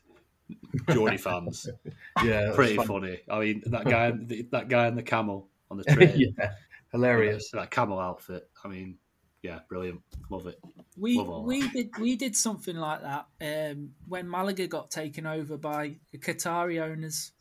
Geordie 0.90 1.18
fans. 1.18 1.68
Yeah, 2.24 2.54
Pretty 2.56 2.78
fun. 2.78 2.88
funny. 2.88 3.20
I 3.30 3.40
mean, 3.42 3.64
that 3.66 3.84
guy, 3.84 4.12
that 4.52 4.70
guy 4.70 4.88
in 4.88 4.96
the 4.96 5.04
camel 5.04 5.50
on 5.70 5.76
the 5.78 5.84
train, 5.84 6.14
yeah, 6.16 6.52
hilarious. 6.94 7.52
that 7.52 7.72
camel 7.72 8.00
outfit. 8.00 8.50
I 8.64 8.70
mean, 8.70 8.98
yeah, 9.46 9.60
brilliant. 9.70 10.02
Love 10.30 10.48
it. 10.48 10.60
We 10.98 11.18
Love 11.18 11.30
all 11.30 11.44
we 11.44 11.68
did 11.70 11.98
we 12.00 12.16
did 12.16 12.36
something 12.36 12.76
like 12.76 13.02
that 13.02 13.26
um, 13.72 13.92
when 14.08 14.30
Malaga 14.30 14.68
got 14.68 14.90
taken 14.92 15.26
over 15.26 15.58
by 15.58 15.96
the 16.12 16.18
Qatari 16.18 16.82
owners, 16.82 17.32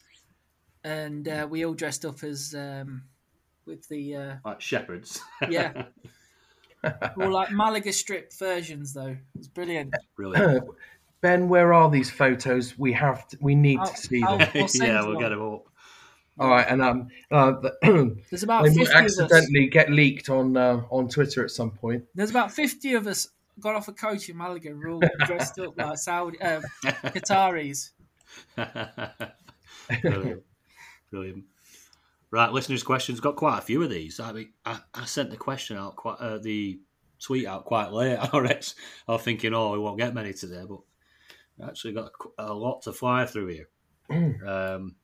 and 0.83 1.27
uh, 1.29 1.47
we 1.49 1.65
all 1.65 1.75
dressed 1.75 2.05
up 2.05 2.23
as 2.25 2.55
um, 2.55 3.03
with 3.67 3.89
the 3.89 4.17
uh, 4.17 4.35
Like 4.45 4.61
shepherds. 4.61 5.21
yeah, 5.49 5.85
well 7.17 7.31
like 7.33 7.51
Malaga 7.53 7.93
strip 7.93 8.33
versions 8.39 8.93
though. 8.93 9.17
It's 9.39 9.49
brilliant. 9.49 9.95
brilliant. 10.17 10.65
Ben, 11.21 11.49
where 11.49 11.73
are 11.73 11.91
these 11.91 12.11
photos? 12.11 12.79
We 12.79 12.93
have. 12.93 13.27
To, 13.29 13.39
we 13.41 13.55
need 13.55 13.79
I'll- 13.79 13.87
to 13.87 13.97
see 13.97 14.23
I'll- 14.23 14.37
them. 14.37 14.49
I'll 14.55 14.69
yeah, 14.75 15.01
we'll 15.01 15.15
one. 15.15 15.23
get 15.23 15.31
them 15.31 15.41
up. 15.55 15.67
All 16.39 16.49
right, 16.49 16.67
and 16.69 16.83
um, 16.83 17.09
uh, 17.31 17.53
the, 17.53 18.17
There's 18.31 18.43
about 18.43 18.65
they 18.65 18.75
fifty 18.75 18.93
might 18.93 19.01
of 19.01 19.07
us. 19.07 19.21
accidentally 19.21 19.69
get 19.69 19.91
leaked 19.91 20.29
on 20.29 20.57
uh, 20.57 20.83
on 20.91 21.09
Twitter 21.09 21.45
at 21.45 21.51
some 21.51 21.71
point. 21.71 22.05
There's 22.15 22.31
about 22.31 22.51
fifty 22.51 22.95
of 22.95 23.07
us 23.07 23.29
got 23.61 23.75
off 23.75 23.89
a 23.89 23.93
coach 23.93 24.29
in 24.29 24.37
Malaga, 24.37 24.75
we're 24.75 24.91
all 24.91 25.03
dressed 25.27 25.59
up 25.59 25.77
like 25.77 25.99
Saudi 25.99 26.41
uh, 26.41 26.61
Qataris. 26.85 27.91
Brilliant. 30.03 30.43
Brilliant. 31.11 31.45
Right, 32.31 32.53
listeners' 32.53 32.83
questions. 32.83 33.21
Got 33.21 33.37
quite 33.37 33.59
a 33.59 33.63
few 33.63 33.83
of 33.83 33.91
these. 33.91 34.19
I 34.19 34.33
mean, 34.33 34.53
I, 34.65 34.81
I 34.93 35.05
sent 35.05 35.31
the 35.31 35.37
question 35.37 35.77
out 35.77 35.95
quite 35.95 36.19
uh, 36.19 36.39
the 36.39 36.81
tweet 37.21 37.47
out 37.47 37.65
quite 37.65 37.93
late. 37.93 38.17
I 38.33 38.37
was 38.37 38.75
I 39.07 39.13
was 39.13 39.23
thinking, 39.23 39.55
oh, 39.55 39.73
we 39.73 39.79
won't 39.79 39.99
get 39.99 40.15
many 40.15 40.33
today, 40.33 40.65
but 40.69 40.81
actually 41.65 41.93
got 41.93 42.11
a, 42.39 42.47
a 42.47 42.55
lot 42.55 42.83
to 42.83 42.93
fly 42.93 43.25
through 43.27 43.47
here. 43.47 43.69
um, 44.47 44.97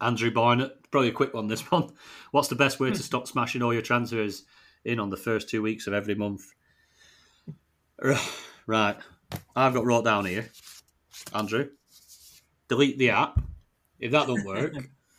Andrew 0.00 0.30
Barnett, 0.30 0.90
probably 0.90 1.08
a 1.08 1.12
quick 1.12 1.34
one. 1.34 1.48
This 1.48 1.70
one. 1.70 1.90
What's 2.30 2.48
the 2.48 2.54
best 2.54 2.80
way 2.80 2.90
to 2.90 2.96
hmm. 2.96 3.02
stop 3.02 3.26
smashing 3.26 3.62
all 3.62 3.72
your 3.72 3.82
transfers 3.82 4.44
in 4.84 4.98
on 4.98 5.10
the 5.10 5.16
first 5.16 5.48
two 5.48 5.62
weeks 5.62 5.86
of 5.86 5.94
every 5.94 6.14
month? 6.14 6.42
Right, 8.66 8.96
I've 9.56 9.74
got 9.74 9.84
wrote 9.84 10.04
down 10.04 10.26
here. 10.26 10.48
Andrew, 11.34 11.70
delete 12.68 12.98
the 12.98 13.10
app 13.10 13.40
if 13.98 14.12
that 14.12 14.28
don't 14.28 14.44
work, 14.44 14.74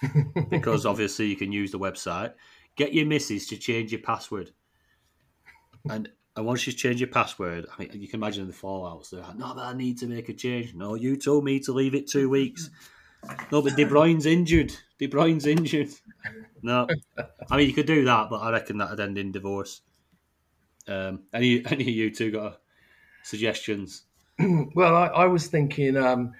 because 0.49 0.85
obviously 0.85 1.27
you 1.27 1.35
can 1.35 1.51
use 1.51 1.71
the 1.71 1.79
website. 1.79 2.33
Get 2.77 2.93
your 2.93 3.05
missus 3.05 3.47
to 3.47 3.57
change 3.57 3.91
your 3.91 3.99
password, 3.99 4.51
and 5.89 6.09
and 6.35 6.45
once 6.45 6.61
she's 6.61 6.75
changed 6.75 7.01
your 7.01 7.09
password, 7.09 7.65
I 7.71 7.81
mean, 7.81 7.89
you 7.93 8.07
can 8.07 8.19
imagine 8.19 8.47
the 8.47 8.53
fallouts. 8.53 9.09
They're 9.09 9.21
like, 9.21 9.37
"No, 9.37 9.53
but 9.53 9.65
I 9.65 9.73
need 9.73 9.97
to 9.99 10.07
make 10.07 10.29
a 10.29 10.33
change." 10.33 10.73
No, 10.73 10.95
you 10.95 11.17
told 11.17 11.43
me 11.43 11.59
to 11.61 11.73
leave 11.73 11.93
it 11.93 12.07
two 12.07 12.29
weeks. 12.29 12.69
No, 13.51 13.61
but 13.61 13.75
De 13.75 13.85
Bruyne's 13.85 14.25
injured. 14.25 14.73
De 14.99 15.07
Bruyne's 15.07 15.45
injured. 15.45 15.89
No, 16.61 16.87
I 17.49 17.57
mean 17.57 17.67
you 17.67 17.73
could 17.73 17.87
do 17.87 18.05
that, 18.05 18.29
but 18.29 18.37
I 18.37 18.51
reckon 18.51 18.77
that'd 18.77 18.99
end 18.99 19.17
in 19.17 19.31
divorce. 19.31 19.81
Um, 20.87 21.23
any 21.33 21.65
any 21.65 21.83
of 21.83 21.89
you 21.89 22.11
two 22.13 22.31
got 22.31 22.61
suggestions? 23.23 24.03
Well, 24.73 24.95
I, 24.95 25.07
I 25.07 25.25
was 25.27 25.47
thinking, 25.47 25.95
um, 25.97 26.33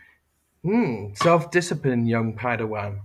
hmm, 0.63 1.13
self 1.13 1.52
discipline, 1.52 2.08
young 2.08 2.36
Padawan. 2.36 3.02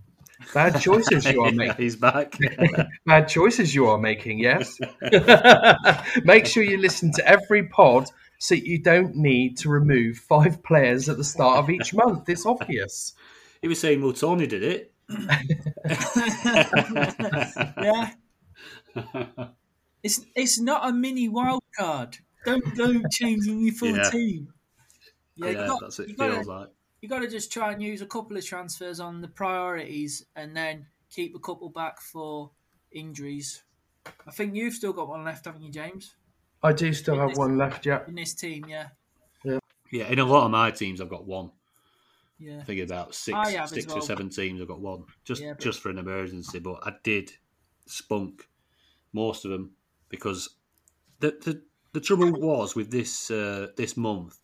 Bad 0.54 0.80
choices 0.80 1.24
you 1.26 1.42
are 1.42 1.52
making. 1.52 1.76
He's 1.76 1.96
back. 1.96 2.38
Bad 3.06 3.28
choices 3.28 3.74
you 3.74 3.86
are 3.88 3.98
making. 3.98 4.38
Yes. 4.38 4.78
Make 6.24 6.46
sure 6.46 6.62
you 6.62 6.78
listen 6.78 7.12
to 7.12 7.26
every 7.26 7.64
pod 7.64 8.08
so 8.38 8.54
you 8.54 8.78
don't 8.78 9.16
need 9.16 9.58
to 9.58 9.68
remove 9.68 10.18
five 10.18 10.62
players 10.62 11.08
at 11.08 11.16
the 11.16 11.24
start 11.24 11.58
of 11.58 11.70
each 11.70 11.94
month. 11.94 12.28
It's 12.28 12.46
obvious. 12.46 13.14
He 13.62 13.68
was 13.68 13.80
saying, 13.80 14.02
well, 14.02 14.12
Tony 14.12 14.46
did 14.46 14.62
it. 14.62 14.92
Yeah. 17.82 18.10
It's 20.02 20.20
it's 20.34 20.60
not 20.60 20.88
a 20.88 20.92
mini 20.92 21.28
wild 21.28 21.62
card. 21.76 22.18
Don't 22.44 22.76
go 22.76 23.02
changing 23.10 23.60
your 23.60 23.74
full 23.74 23.96
Yeah. 23.96 24.10
team. 24.10 24.52
Yeah, 25.34 25.50
yeah, 25.50 25.60
you 25.62 25.66
got, 25.66 25.80
that's 25.80 25.98
what 25.98 26.08
you 26.08 26.14
it 26.14 26.18
gotta, 26.18 26.34
feels 26.34 26.46
like. 26.46 26.68
you 27.02 27.08
got 27.08 27.18
to 27.20 27.28
just 27.28 27.52
try 27.52 27.72
and 27.72 27.82
use 27.82 28.00
a 28.00 28.06
couple 28.06 28.36
of 28.36 28.44
transfers 28.46 29.00
on 29.00 29.20
the 29.20 29.28
priorities, 29.28 30.24
and 30.34 30.56
then 30.56 30.86
keep 31.10 31.34
a 31.34 31.38
couple 31.38 31.68
back 31.68 32.00
for 32.00 32.50
injuries. 32.92 33.62
I 34.26 34.30
think 34.30 34.54
you've 34.54 34.74
still 34.74 34.92
got 34.92 35.08
one 35.08 35.24
left, 35.24 35.44
haven't 35.44 35.62
you, 35.62 35.70
James? 35.70 36.14
I 36.62 36.72
do 36.72 36.92
still 36.94 37.18
have 37.18 37.36
one 37.36 37.58
left, 37.58 37.84
yeah. 37.84 38.00
In 38.08 38.14
this 38.14 38.32
team, 38.34 38.64
yeah, 38.68 38.88
Yeah, 39.44 40.06
in 40.08 40.18
a 40.20 40.24
lot 40.24 40.44
of 40.46 40.50
my 40.50 40.70
teams, 40.70 41.00
I've 41.00 41.10
got 41.10 41.26
one. 41.26 41.50
Yeah. 42.38 42.58
I 42.60 42.64
think 42.64 42.80
about 42.82 43.14
six, 43.14 43.36
I 43.36 43.50
have 43.52 43.64
as 43.64 43.70
six 43.70 43.86
well. 43.86 43.98
or 43.98 44.02
seven 44.02 44.28
teams. 44.28 44.60
I've 44.60 44.68
got 44.68 44.80
one 44.80 45.04
just 45.24 45.42
Yeah, 45.42 45.52
but- 45.54 45.60
just 45.62 45.80
for 45.80 45.90
an 45.90 45.98
emergency. 45.98 46.58
But 46.58 46.78
I 46.82 46.92
did 47.02 47.32
spunk 47.86 48.48
most 49.12 49.44
of 49.44 49.50
them 49.50 49.70
because 50.08 50.56
the 51.20 51.30
the, 51.42 51.62
the 51.92 52.00
trouble 52.00 52.32
was 52.32 52.74
with 52.74 52.90
this 52.90 53.30
uh, 53.30 53.68
this 53.76 53.96
month 53.96 54.38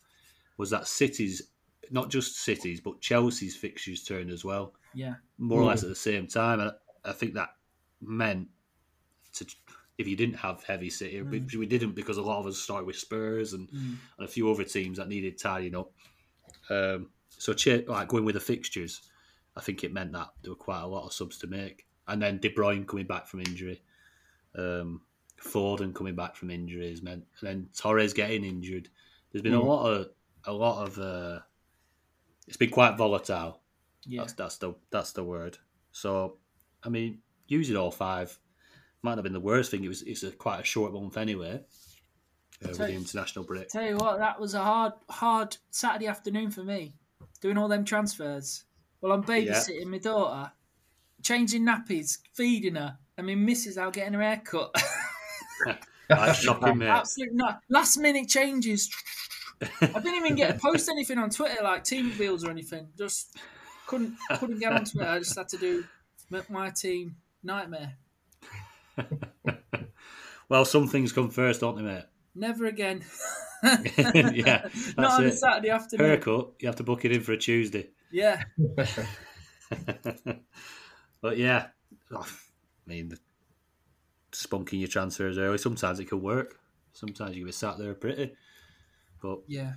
was 0.59 0.71
that 0.71 0.87
cities, 0.87 1.43
not 1.91 2.11
just 2.11 2.37
cities, 2.37 2.81
but 2.81 3.01
Chelsea's 3.01 3.57
fixtures 3.57 4.05
turned 4.05 4.31
as 4.31 4.45
well, 4.45 4.75
Yeah, 4.95 5.15
more 5.39 5.61
or 5.61 5.65
less 5.65 5.83
at 5.83 5.89
the 5.89 5.95
same 5.95 6.27
time. 6.27 6.61
And 6.61 6.73
I 7.05 7.13
think 7.13 7.35
that 7.35 7.51
meant 8.01 8.49
to 9.35 9.47
if 9.99 10.09
you 10.09 10.17
didn't 10.17 10.37
have 10.37 10.63
heavy 10.65 10.89
city, 10.91 11.21
which 11.23 11.55
we 11.55 11.67
didn't 11.67 11.95
because 11.95 12.17
a 12.17 12.23
lot 12.23 12.41
of 12.41 12.47
us 12.47 12.59
started 12.59 12.87
with 12.87 12.97
Spurs 12.97 13.53
and, 13.53 13.69
and 13.73 13.99
a 14.19 14.27
few 14.27 14.51
other 14.51 14.65
teams 14.65 14.97
that 14.99 15.09
needed 15.09 15.39
tidying 15.39 15.77
up. 15.77 15.93
Um, 16.71 17.11
so 17.43 17.57
like 17.89 18.07
going 18.07 18.25
with 18.25 18.37
the 18.37 18.41
fixtures, 18.41 19.03
I 19.57 19.61
think 19.61 19.83
it 19.83 19.93
meant 19.93 20.13
that 20.13 20.29
there 20.43 20.53
were 20.53 20.57
quite 20.57 20.83
a 20.83 20.87
lot 20.87 21.07
of 21.07 21.13
subs 21.13 21.39
to 21.39 21.49
make, 21.49 21.87
and 22.07 22.23
then 22.23 22.39
De 22.39 22.49
Bruyne 22.49 22.87
coming 22.87 23.05
back 23.05 23.27
from 23.27 23.41
injury, 23.41 23.83
um, 24.57 25.01
Foden 25.43 25.93
coming 25.93 26.15
back 26.15 26.37
from 26.37 26.53
injuries 26.53 27.03
meant, 27.03 27.25
and 27.41 27.49
then 27.49 27.69
Torres 27.77 28.13
getting 28.13 28.45
injured. 28.45 28.89
There's 29.33 29.43
been 29.43 29.55
a 29.55 29.61
lot 29.61 29.91
of 29.91 30.11
a 30.45 30.53
lot 30.53 30.87
of. 30.87 30.99
Uh, 31.01 31.41
it's 32.47 32.57
been 32.57 32.71
quite 32.71 32.97
volatile. 32.97 33.61
yeah. 34.07 34.21
That's 34.21 34.35
that's 34.35 34.59
the 34.59 34.75
that's 34.93 35.11
the 35.11 35.25
word. 35.25 35.59
So, 35.91 36.37
I 36.85 36.91
mean, 36.91 37.23
using 37.49 37.77
all 37.77 37.91
five 37.91 38.39
might 39.03 39.13
not 39.13 39.19
have 39.19 39.25
been 39.25 39.33
the 39.33 39.41
worst 39.41 39.73
thing. 39.73 39.83
It 39.83 39.89
was 39.89 40.03
it's 40.03 40.23
a 40.23 40.31
quite 40.31 40.61
a 40.61 40.65
short 40.65 40.93
month 40.93 41.17
anyway. 41.17 41.65
Uh, 42.65 42.69
with 42.69 42.79
the 42.79 42.93
international 42.93 43.45
break. 43.45 43.69
Tell 43.69 43.85
you 43.85 43.97
what, 43.97 44.19
that 44.19 44.39
was 44.39 44.55
a 44.55 44.63
hard, 44.63 44.93
hard 45.11 45.57
Saturday 45.71 46.07
afternoon 46.07 46.53
for 46.53 46.63
me, 46.63 46.95
doing 47.43 47.59
all 47.59 47.69
them 47.69 47.85
transfers. 47.85 48.65
Well, 49.03 49.13
I'm 49.13 49.23
babysitting 49.23 49.87
my 49.87 49.99
daughter, 49.99 50.53
changing 51.23 51.67
nappies, 51.67 52.19
feeding 52.33 52.77
her, 52.77 52.97
I 53.19 53.23
mean, 53.23 53.45
missus 53.45 53.77
out 53.77 53.93
getting 53.93 54.15
her 54.15 54.23
hair 54.23 54.41
cut. 54.43 54.75
That's 56.09 56.39
shocking, 56.39 56.79
mate. 56.79 56.89
Absolutely 56.89 57.37
not. 57.37 57.61
Last 57.69 57.99
minute 57.99 58.29
changes. 58.29 58.91
I 59.61 59.87
didn't 59.87 60.15
even 60.15 60.35
get 60.35 60.55
to 60.55 60.59
post 60.59 60.89
anything 60.91 61.19
on 61.19 61.31
Twitter 61.31 61.63
like 61.63 61.85
team 61.85 62.07
reveals 62.09 62.45
or 62.45 62.51
anything. 62.51 62.89
Just 62.97 63.37
couldn't 63.87 64.17
couldn't 64.39 64.59
get 64.59 64.73
on 64.73 64.85
Twitter. 64.85 65.09
I 65.09 65.19
just 65.19 65.37
had 65.37 65.49
to 65.51 65.59
do 65.59 65.85
my- 66.31 66.43
my 66.49 66.71
team 66.71 67.17
nightmare. 67.43 67.95
Well, 70.49 70.67
some 70.67 70.87
things 70.87 71.13
come 71.13 71.31
first, 71.31 71.63
don't 71.63 71.77
they, 71.77 71.83
mate? 71.83 72.05
Never 72.35 72.66
again. 72.66 73.05
yeah, 73.62 74.68
Not 74.97 75.21
on 75.21 75.27
a. 75.27 75.33
Saturday 75.33 75.71
afternoon. 75.71 76.07
Haircut, 76.07 76.53
you 76.61 76.68
have 76.68 76.77
to 76.77 76.83
book 76.83 77.05
it 77.05 77.12
in 77.12 77.21
for 77.21 77.33
a 77.33 77.37
Tuesday. 77.38 77.90
Yeah. 78.11 78.42
but 81.21 81.37
yeah, 81.37 81.66
oh, 82.11 82.27
I 82.27 82.90
mean, 82.90 83.12
spunking 84.33 84.81
your 84.81 84.88
transfers 84.88 85.38
early. 85.38 85.59
Sometimes 85.59 86.01
it 86.01 86.09
can 86.09 86.23
work. 86.23 86.59
Sometimes 86.92 87.37
you 87.37 87.42
can 87.42 87.47
be 87.49 87.53
sat 87.53 87.79
there 87.79 87.95
pretty. 87.95 88.35
But 89.21 89.40
Yeah. 89.47 89.75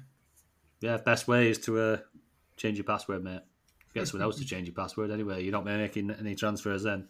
yeah, 0.81 0.97
best 0.97 1.27
way 1.27 1.49
is 1.49 1.59
to 1.59 1.79
uh, 1.79 1.97
change 2.57 2.77
your 2.77 2.85
password, 2.85 3.23
mate. 3.23 3.41
Get 3.93 4.07
someone 4.07 4.25
else 4.25 4.37
to 4.39 4.45
change 4.45 4.67
your 4.67 4.75
password 4.75 5.11
anyway. 5.11 5.43
You're 5.43 5.53
not 5.53 5.63
making 5.65 6.11
any 6.11 6.35
transfers 6.35 6.83
then. 6.83 7.07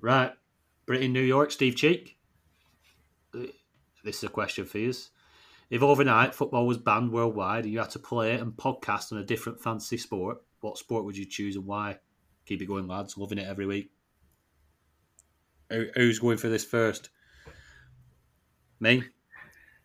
Right, 0.00 0.32
Britain, 0.86 1.12
New 1.12 1.20
York, 1.22 1.50
Steve 1.50 1.76
Cheek. 1.76 2.16
This 4.02 4.18
is 4.18 4.24
a 4.24 4.28
question 4.28 4.64
for 4.66 4.78
you. 4.78 4.92
If 5.70 5.82
overnight 5.82 6.34
football 6.34 6.66
was 6.66 6.78
banned 6.78 7.12
worldwide 7.12 7.64
and 7.64 7.72
you 7.72 7.78
had 7.78 7.90
to 7.90 7.98
play 7.98 8.34
and 8.34 8.52
podcast 8.52 9.12
on 9.12 9.18
a 9.18 9.24
different 9.24 9.60
fantasy 9.62 9.96
sport, 9.96 10.38
what 10.60 10.76
sport 10.78 11.04
would 11.04 11.16
you 11.16 11.24
choose 11.24 11.56
and 11.56 11.64
why? 11.66 11.98
Keep 12.46 12.62
it 12.62 12.66
going, 12.66 12.86
lads. 12.88 13.16
Loving 13.16 13.38
it 13.38 13.46
every 13.48 13.66
week. 13.66 13.90
Who- 15.70 15.88
Who's 15.94 16.18
going 16.18 16.36
for 16.38 16.48
this 16.48 16.64
first? 16.64 17.08
Me? 18.80 19.04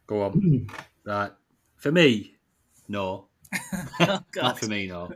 Go 0.08 0.24
on. 0.24 0.68
right. 1.06 1.32
For 1.78 1.92
me, 1.92 2.36
no. 2.88 3.28
Oh. 4.00 4.20
Not 4.36 4.60
for 4.60 4.68
me, 4.68 4.88
no. 4.88 5.06
Um, 5.06 5.14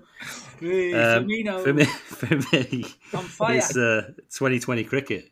for 0.62 1.74
me, 1.74 1.86
for 1.86 2.36
me, 2.54 2.86
on 3.14 3.24
fire. 3.26 3.58
it's 3.58 3.76
uh, 3.76 4.12
2020 4.30 4.86
cricket. 4.86 5.30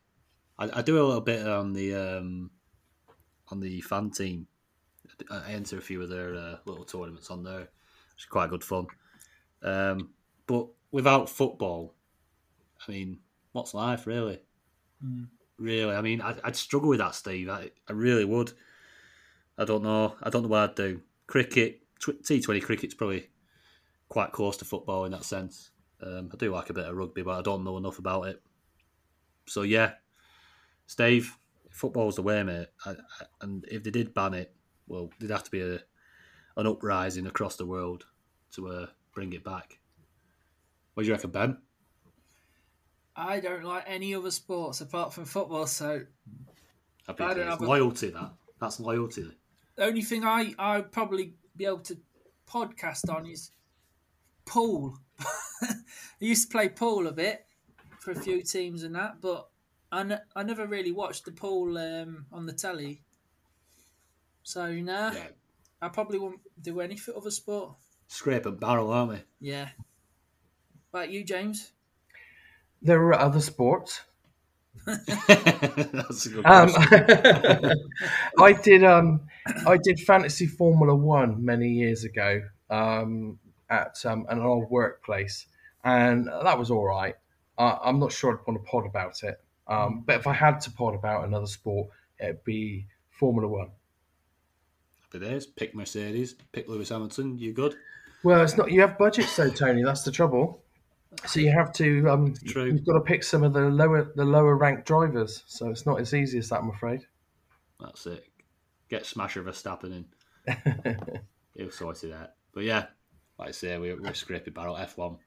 I, 0.57 0.79
I 0.79 0.81
do 0.81 0.97
a 0.97 1.05
little 1.05 1.21
bit 1.21 1.47
on 1.47 1.71
the 1.73 1.95
um, 1.95 2.51
on 3.51 3.59
the 3.59 3.81
fan 3.81 4.11
team. 4.11 4.47
I 5.29 5.51
enter 5.51 5.77
a 5.77 5.81
few 5.81 6.01
of 6.01 6.09
their 6.09 6.35
uh, 6.35 6.55
little 6.65 6.85
tournaments 6.85 7.31
on 7.31 7.43
there. 7.43 7.69
It's 8.15 8.25
quite 8.25 8.49
good 8.49 8.63
fun. 8.63 8.87
Um, 9.63 10.09
but 10.45 10.67
without 10.91 11.29
football, 11.29 11.93
I 12.87 12.91
mean, 12.91 13.19
what's 13.51 13.73
life 13.73 14.07
really? 14.07 14.39
Really, 15.57 15.95
I 15.95 16.01
mean, 16.01 16.21
I'd, 16.21 16.39
I'd 16.43 16.55
struggle 16.55 16.89
with 16.89 16.99
that, 16.99 17.15
Steve. 17.15 17.49
I, 17.49 17.71
I 17.87 17.93
really 17.93 18.25
would. 18.25 18.53
I 19.57 19.65
don't 19.65 19.83
know. 19.83 20.15
I 20.23 20.29
don't 20.29 20.43
know 20.43 20.47
what 20.47 20.69
I'd 20.69 20.75
do. 20.75 21.01
Cricket, 21.27 21.81
T20 21.99 22.63
cricket's 22.63 22.93
probably 22.93 23.29
quite 24.07 24.31
close 24.31 24.57
to 24.57 24.65
football 24.65 25.05
in 25.05 25.11
that 25.11 25.25
sense. 25.25 25.71
Um, 26.01 26.29
I 26.33 26.37
do 26.37 26.53
like 26.53 26.69
a 26.69 26.73
bit 26.73 26.85
of 26.85 26.95
rugby, 26.95 27.23
but 27.23 27.37
I 27.37 27.41
don't 27.41 27.63
know 27.63 27.77
enough 27.77 27.99
about 27.99 28.27
it. 28.27 28.41
So 29.45 29.63
yeah, 29.63 29.93
Steve, 30.87 31.37
football's 31.79 32.17
the 32.17 32.21
way, 32.21 32.43
mate. 32.43 32.67
I, 32.85 32.91
I, 32.91 32.95
and 33.41 33.65
if 33.71 33.83
they 33.83 33.91
did 33.91 34.13
ban 34.13 34.33
it, 34.33 34.53
well, 34.87 35.09
there'd 35.19 35.31
have 35.31 35.43
to 35.45 35.51
be 35.51 35.61
a 35.61 35.79
an 36.57 36.67
uprising 36.67 37.25
across 37.25 37.55
the 37.55 37.65
world 37.65 38.05
to 38.51 38.67
uh, 38.67 38.87
bring 39.13 39.31
it 39.31 39.43
back. 39.45 39.79
What 40.93 41.03
do 41.03 41.07
you 41.07 41.13
reckon, 41.13 41.31
Ben? 41.31 41.57
I 43.15 43.39
don't 43.39 43.63
like 43.63 43.85
any 43.87 44.13
other 44.13 44.31
sports 44.31 44.81
apart 44.81 45.13
from 45.13 45.25
football, 45.25 45.67
so 45.67 46.01
I 47.07 47.13
don't 47.13 47.47
have 47.47 47.61
a- 47.61 47.65
loyalty. 47.65 48.09
That 48.09 48.33
that's 48.59 48.79
loyalty. 48.79 49.31
the 49.75 49.85
only 49.85 50.01
thing 50.01 50.25
I 50.25 50.53
I'd 50.59 50.91
probably 50.91 51.33
be 51.55 51.65
able 51.65 51.79
to 51.79 51.97
podcast 52.47 53.13
on 53.13 53.25
is 53.25 53.51
pool. 54.45 54.97
I 55.61 55.75
used 56.19 56.49
to 56.49 56.51
play 56.51 56.69
pool 56.69 57.07
a 57.07 57.13
bit 57.13 57.45
for 57.99 58.11
a 58.11 58.15
few 58.15 58.41
teams 58.41 58.83
and 58.83 58.95
that, 58.95 59.21
but 59.21 59.48
I, 59.91 60.01
n- 60.01 60.21
I 60.35 60.43
never 60.43 60.67
really 60.67 60.91
watched 60.91 61.25
the 61.25 61.31
pool 61.31 61.77
um, 61.77 62.25
on 62.31 62.45
the 62.45 62.53
telly. 62.53 63.01
So 64.43 64.71
nah, 64.73 65.11
Yeah, 65.11 65.27
I 65.81 65.89
probably 65.89 66.19
won't 66.19 66.39
do 66.61 66.79
any 66.81 66.95
for 66.97 67.15
other 67.15 67.31
sport. 67.31 67.75
scrape 68.07 68.45
and 68.45 68.59
barrel, 68.59 68.91
aren't 68.91 69.11
we? 69.11 69.19
Yeah. 69.39 69.69
About 70.93 71.11
you, 71.11 71.23
James? 71.23 71.71
There 72.81 73.01
are 73.03 73.13
other 73.19 73.41
sports. 73.41 74.01
that's 74.85 76.25
a 76.25 76.29
good 76.29 76.45
Um. 76.45 76.69
I 78.39 78.53
did 78.53 78.83
um, 78.83 79.21
I 79.67 79.77
did 79.77 79.99
fantasy 79.99 80.47
Formula 80.47 80.95
One 80.95 81.43
many 81.43 81.67
years 81.69 82.03
ago 82.05 82.41
um, 82.69 83.39
at 83.69 83.97
um, 84.05 84.25
an 84.29 84.39
old 84.39 84.69
workplace, 84.69 85.47
and 85.83 86.27
that 86.27 86.57
was 86.57 86.71
all 86.71 86.85
right. 86.85 87.15
Uh, 87.57 87.77
I'm 87.83 87.99
not 87.99 88.11
sure 88.13 88.31
I'd 88.31 88.47
want 88.47 88.63
to 88.63 88.71
pod 88.71 88.85
about 88.85 89.21
it, 89.23 89.39
um, 89.69 90.03
but 90.05 90.17
if 90.17 90.27
I 90.27 90.33
had 90.33 90.59
to 90.61 90.71
pod 90.71 90.95
about 90.95 91.25
another 91.25 91.47
sport, 91.47 91.89
it'd 92.19 92.43
be 92.43 92.87
Formula 93.11 93.47
One. 93.47 93.69
Happy 95.01 95.25
days. 95.25 95.45
Pick 95.45 95.73
Mercedes. 95.73 96.35
Pick 96.51 96.67
Lewis 96.67 96.89
Hamilton. 96.89 97.37
You 97.37 97.53
good? 97.53 97.75
Well, 98.23 98.41
it's 98.43 98.57
not. 98.57 98.71
You 98.71 98.81
have 98.81 98.97
budgets 98.97 99.35
though, 99.35 99.49
Tony. 99.49 99.83
That's 99.83 100.03
the 100.03 100.11
trouble. 100.11 100.63
So 101.25 101.39
you 101.39 101.51
have 101.51 101.71
to. 101.73 102.09
Um, 102.09 102.33
True. 102.45 102.65
You've 102.65 102.85
got 102.85 102.93
to 102.93 103.01
pick 103.01 103.23
some 103.23 103.43
of 103.43 103.53
the 103.53 103.61
lower 103.61 104.11
the 104.15 104.25
lower 104.25 104.55
ranked 104.55 104.85
drivers. 104.85 105.43
So 105.47 105.69
it's 105.69 105.85
not 105.85 105.99
as 105.99 106.13
easy 106.13 106.37
as 106.37 106.49
that, 106.49 106.59
I'm 106.59 106.69
afraid. 106.69 107.05
That's 107.79 108.05
it. 108.05 108.25
Get 108.89 109.05
Smasher 109.05 109.43
Verstappen 109.43 110.05
in. 110.47 111.09
He'll 111.55 111.71
sort 111.71 112.03
it 112.03 112.13
out. 112.13 112.31
But 112.53 112.63
yeah, 112.63 112.85
like 113.37 113.49
I 113.49 113.51
say, 113.51 113.77
we're, 113.77 114.01
we're 114.01 114.13
scraping 114.13 114.53
barrel 114.53 114.75
F1. 114.75 115.17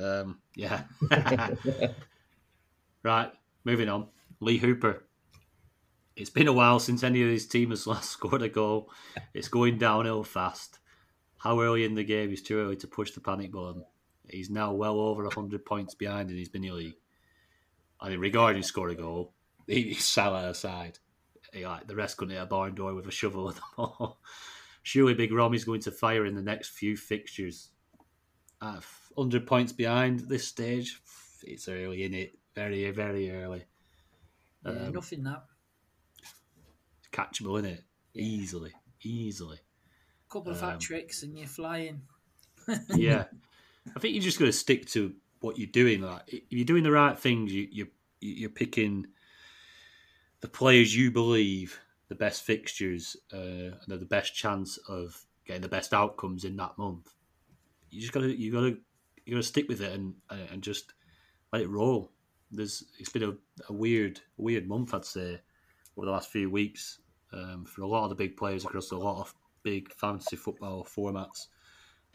Um, 0.00 0.38
yeah. 0.54 0.82
right, 3.02 3.30
moving 3.64 3.88
on. 3.88 4.08
Lee 4.40 4.58
Hooper. 4.58 5.04
It's 6.16 6.30
been 6.30 6.48
a 6.48 6.52
while 6.52 6.80
since 6.80 7.02
any 7.02 7.22
of 7.22 7.28
his 7.28 7.46
team 7.46 7.70
has 7.70 7.86
last 7.86 8.10
scored 8.10 8.42
a 8.42 8.48
goal. 8.48 8.90
It's 9.34 9.48
going 9.48 9.78
downhill 9.78 10.24
fast. 10.24 10.78
How 11.38 11.60
early 11.60 11.84
in 11.84 11.94
the 11.94 12.04
game 12.04 12.32
is 12.32 12.42
too 12.42 12.58
early 12.58 12.76
to 12.76 12.86
push 12.86 13.12
the 13.12 13.20
panic 13.20 13.52
button? 13.52 13.84
He's 14.28 14.50
now 14.50 14.72
well 14.72 15.00
over 15.00 15.24
100 15.24 15.64
points 15.64 15.94
behind 15.94 16.30
in 16.30 16.36
his 16.36 16.52
mini 16.52 16.70
league. 16.70 16.96
I 18.00 18.10
mean, 18.10 18.20
regarding 18.20 18.62
scoring 18.62 18.98
a 18.98 19.00
goal, 19.00 19.32
he's 19.66 20.04
Salah 20.04 20.50
aside. 20.50 20.98
He, 21.52 21.66
like, 21.66 21.86
the 21.86 21.96
rest 21.96 22.16
couldn't 22.16 22.34
hit 22.34 22.42
a 22.42 22.46
barn 22.46 22.74
door 22.74 22.94
with 22.94 23.08
a 23.08 23.10
shovel 23.10 23.48
at 23.48 23.56
the 23.56 23.62
ball. 23.76 24.20
Surely 24.82 25.14
Big 25.14 25.32
Rom 25.32 25.54
is 25.54 25.64
going 25.64 25.80
to 25.82 25.90
fire 25.90 26.24
in 26.24 26.34
the 26.34 26.42
next 26.42 26.70
few 26.70 26.96
fixtures. 26.96 27.70
Uh, 28.60 28.80
100 29.14 29.46
points 29.46 29.72
behind 29.72 30.20
this 30.20 30.46
stage, 30.46 31.00
it's 31.42 31.68
early 31.68 32.04
in 32.04 32.14
it. 32.14 32.38
Very, 32.54 32.90
very 32.90 33.30
early. 33.30 33.64
Yeah, 34.64 34.72
Um, 34.72 34.92
nothing 34.92 35.22
that. 35.24 35.44
catchable 37.12 37.58
in 37.58 37.64
it 37.64 37.84
easily, 38.14 38.72
easily. 39.02 39.58
A 40.28 40.32
couple 40.32 40.52
of 40.52 40.62
um, 40.62 40.70
hat 40.70 40.80
tricks 40.80 41.22
and 41.22 41.38
you're 41.38 41.48
flying. 41.48 42.02
yeah, 42.90 43.24
I 43.96 43.98
think 43.98 44.14
you're 44.14 44.22
just 44.22 44.38
going 44.38 44.50
to 44.50 44.56
stick 44.56 44.86
to 44.90 45.14
what 45.40 45.58
you're 45.58 45.66
doing. 45.66 46.02
Like 46.02 46.22
if 46.26 46.42
you're 46.50 46.64
doing 46.64 46.84
the 46.84 46.92
right 46.92 47.18
things, 47.18 47.52
you 47.52 47.68
you 47.70 47.86
you're 48.20 48.50
picking 48.50 49.06
the 50.40 50.48
players 50.48 50.94
you 50.94 51.10
believe 51.10 51.80
the 52.08 52.14
best 52.14 52.42
fixtures 52.42 53.16
uh, 53.32 53.36
and 53.36 53.80
the 53.88 54.04
best 54.04 54.34
chance 54.34 54.78
of 54.88 55.24
getting 55.46 55.62
the 55.62 55.68
best 55.68 55.94
outcomes 55.94 56.44
in 56.44 56.56
that 56.56 56.76
month. 56.78 57.08
You 57.90 58.00
just 58.00 58.12
got 58.12 58.20
to 58.20 58.32
you 58.32 58.52
got 58.52 58.60
to 58.60 58.78
you 59.24 59.34
got 59.34 59.42
to 59.42 59.42
stick 59.42 59.68
with 59.68 59.80
it 59.80 59.92
and 59.92 60.14
and 60.28 60.62
just 60.62 60.92
let 61.52 61.62
it 61.62 61.68
roll. 61.68 62.12
There's 62.50 62.84
it's 62.98 63.10
been 63.10 63.22
a, 63.22 63.34
a 63.68 63.72
weird 63.72 64.20
weird 64.36 64.68
month 64.68 64.94
I'd 64.94 65.04
say 65.04 65.40
over 65.96 66.06
the 66.06 66.12
last 66.12 66.30
few 66.30 66.50
weeks 66.50 66.98
um, 67.32 67.64
for 67.64 67.82
a 67.82 67.86
lot 67.86 68.04
of 68.04 68.10
the 68.10 68.16
big 68.16 68.36
players 68.36 68.64
across 68.64 68.90
a 68.90 68.96
lot 68.96 69.20
of 69.20 69.34
big 69.62 69.92
fantasy 69.92 70.36
football 70.36 70.84
formats. 70.84 71.46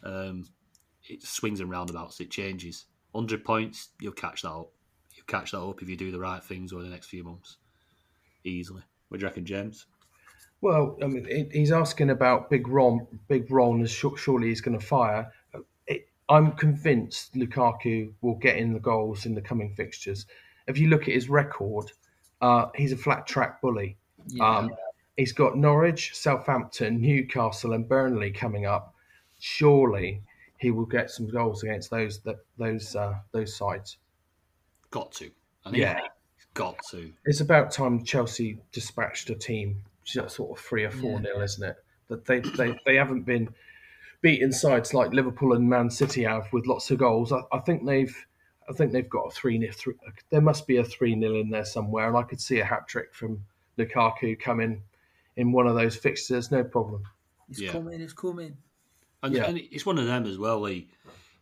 Um, 0.04 0.46
it 1.08 1.24
swings 1.24 1.60
and 1.60 1.70
roundabouts. 1.70 2.20
It 2.20 2.32
changes. 2.32 2.86
Hundred 3.14 3.46
points, 3.46 3.90
you'll 4.02 4.12
catch 4.12 4.42
that 4.42 4.52
up. 4.52 4.72
You'll 5.14 5.26
catch 5.28 5.52
that 5.52 5.62
up 5.62 5.82
if 5.82 5.88
you 5.88 5.96
do 5.96 6.12
the 6.12 6.20
right 6.20 6.44
things 6.44 6.74
over 6.74 6.84
the 6.84 6.90
next 6.90 7.08
few 7.08 7.24
months, 7.24 7.58
easily. 8.44 8.84
What 9.08 9.20
do 9.20 9.24
you 9.24 9.28
reckon, 9.28 9.46
James? 9.46 9.86
Well, 10.62 10.98
I 11.02 11.08
mean, 11.08 11.50
he's 11.52 11.72
asking 11.72 12.10
about 12.10 12.50
Big 12.50 12.68
Rom. 12.68 13.08
Big 13.28 13.50
Rom 13.52 13.82
is 13.84 13.92
surely 13.92 14.48
he's 14.48 14.62
going 14.62 14.78
to 14.78 14.86
fire. 14.86 15.32
I'm 16.30 16.54
convinced 16.54 17.36
Lukaku 17.36 18.12
will 18.22 18.36
get 18.36 18.58
in 18.58 18.74
the 18.74 18.80
goals 18.80 19.26
in 19.26 19.36
the 19.36 19.42
coming 19.42 19.74
fixtures. 19.76 20.26
If 20.68 20.78
you 20.78 20.90
look 20.90 21.04
at 21.04 21.14
his 21.14 21.30
record, 21.30 21.92
uh, 22.42 22.68
he's 22.76 22.92
a 22.92 22.98
flat 22.98 23.28
track 23.28 23.62
bully. 23.62 23.98
Um, 24.42 24.72
he's 25.18 25.34
got 25.34 25.56
Norwich, 25.56 26.16
Southampton, 26.16 27.00
Newcastle, 27.00 27.74
and 27.74 27.88
Burnley 27.88 28.32
coming 28.32 28.66
up. 28.66 28.96
Surely 29.40 30.22
he 30.58 30.72
will 30.72 30.86
get 30.86 31.12
some 31.12 31.28
goals 31.30 31.64
against 31.64 31.92
those 31.92 32.20
that 32.22 32.38
those 32.58 32.96
uh, 32.96 33.16
those 33.32 33.56
sides. 33.56 33.98
Got 34.90 35.12
to. 35.14 35.30
Yeah. 35.72 36.00
got 36.54 36.78
to. 36.92 37.12
It's 37.26 37.42
about 37.42 37.72
time 37.72 38.04
Chelsea 38.04 38.58
dispatched 38.72 39.30
a 39.30 39.36
team, 39.36 39.84
sort 40.04 40.40
of 40.40 40.60
three 40.60 40.86
or 40.86 40.92
four 40.92 41.20
nil, 41.20 41.42
isn't 41.42 41.64
it? 41.64 41.76
That 42.08 42.26
they, 42.26 42.40
they 42.40 42.80
they 42.86 42.96
haven't 42.96 43.24
been 43.24 43.50
beaten 44.26 44.52
sides 44.52 44.92
like 44.92 45.14
Liverpool 45.14 45.54
and 45.54 45.70
Man 45.70 45.88
City 45.88 46.24
have 46.24 46.52
with 46.52 46.66
lots 46.66 46.90
of 46.90 46.98
goals. 46.98 47.32
I, 47.32 47.42
I 47.52 47.60
think 47.60 47.86
they've 47.86 48.26
I 48.68 48.74
think 48.74 48.92
they've 48.92 49.08
got 49.08 49.28
a 49.28 49.30
three 49.30 49.60
nil. 49.60 49.72
Three, 49.72 49.94
there 50.32 50.42
must 50.42 50.66
be 50.66 50.78
a 50.78 50.84
three 50.84 51.14
nil 51.14 51.36
in 51.36 51.52
there 51.52 51.64
somewhere, 51.64 52.08
and 52.08 52.18
I 52.18 52.24
could 52.24 52.42
see 52.42 52.60
a 52.60 52.66
hat 52.66 52.88
trick 52.88 53.14
from 53.14 53.46
Lukaku 53.78 54.40
coming 54.40 54.82
in 55.38 55.52
one 55.52 55.68
of 55.68 55.76
those 55.76 55.96
fixtures, 55.96 56.50
no 56.50 56.64
problem. 56.64 57.04
It's 57.50 57.62
Yeah. 57.62 57.74
coming, 57.74 58.02
it's 58.02 58.14
coming. 58.14 58.58
And, 59.22 59.36
Yeah. 59.36 59.46
and 59.46 59.60
it's 59.60 59.86
one 59.86 60.00
of 60.00 60.08
them 60.08 60.26
as 60.26 60.40
well. 60.40 60.60
Like, 60.60 60.88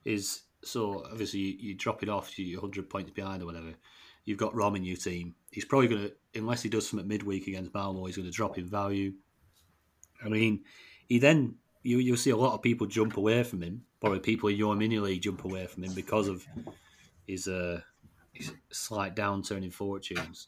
is 0.03 0.41
so 0.61 1.05
obviously 1.05 1.39
you, 1.39 1.57
you 1.59 1.75
drop 1.75 2.03
it 2.03 2.09
off, 2.09 2.37
you're 2.37 2.59
hundred 2.59 2.89
points 2.89 3.11
behind 3.11 3.43
or 3.43 3.45
whatever. 3.45 3.75
You've 4.25 4.37
got 4.37 4.53
Rom 4.55 4.75
in 4.75 4.83
your 4.83 4.97
team. 4.97 5.35
He's 5.51 5.63
probably 5.63 5.87
going 5.87 6.09
to, 6.09 6.13
unless 6.37 6.63
he 6.63 6.69
does 6.69 6.89
something 6.89 7.07
midweek 7.07 7.47
against 7.47 7.73
Malmo, 7.73 8.05
he's 8.05 8.17
going 8.17 8.25
to 8.25 8.31
drop 8.31 8.57
in 8.57 8.65
value. 8.65 9.13
I 10.21 10.27
mean, 10.27 10.65
he 11.07 11.19
then 11.19 11.55
you 11.83 11.99
you'll 11.99 12.17
see 12.17 12.31
a 12.31 12.37
lot 12.37 12.53
of 12.53 12.61
people 12.61 12.87
jump 12.87 13.17
away 13.17 13.43
from 13.43 13.61
him. 13.61 13.83
Probably 13.99 14.19
people 14.19 14.49
in 14.49 14.57
your 14.57 14.75
mini 14.75 14.99
league 14.99 15.21
jump 15.21 15.45
away 15.45 15.67
from 15.67 15.83
him 15.83 15.93
because 15.93 16.27
of 16.27 16.45
his 17.27 17.47
uh 17.47 17.81
his 18.31 18.51
slight 18.71 19.15
downturn 19.15 19.63
in 19.63 19.71
fortunes, 19.71 20.47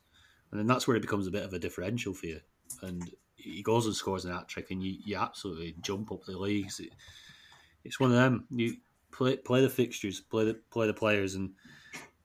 and 0.52 0.60
then 0.60 0.68
that's 0.68 0.88
where 0.88 0.98
it 0.98 1.02
becomes 1.02 1.28
a 1.28 1.32
bit 1.32 1.44
of 1.44 1.54
a 1.54 1.60
differential 1.60 2.14
for 2.14 2.26
you. 2.26 2.40
And 2.82 3.12
he 3.36 3.62
goes 3.62 3.86
and 3.86 3.96
scores 3.96 4.26
an 4.26 4.34
hat 4.34 4.48
trick, 4.48 4.72
and 4.72 4.82
you, 4.82 4.98
you 5.06 5.18
absolutely 5.18 5.76
jump 5.82 6.12
up 6.12 6.24
the 6.26 6.38
leagues. 6.38 6.80
It, 6.80 6.90
it's 7.84 8.00
one 8.00 8.10
of 8.10 8.18
them. 8.18 8.46
You 8.50 8.78
play 9.12 9.38
play 9.38 9.62
the 9.62 9.70
fixtures, 9.70 10.20
play 10.20 10.46
the 10.46 10.60
play 10.72 10.88
the 10.88 10.94
players, 10.94 11.36
and 11.36 11.52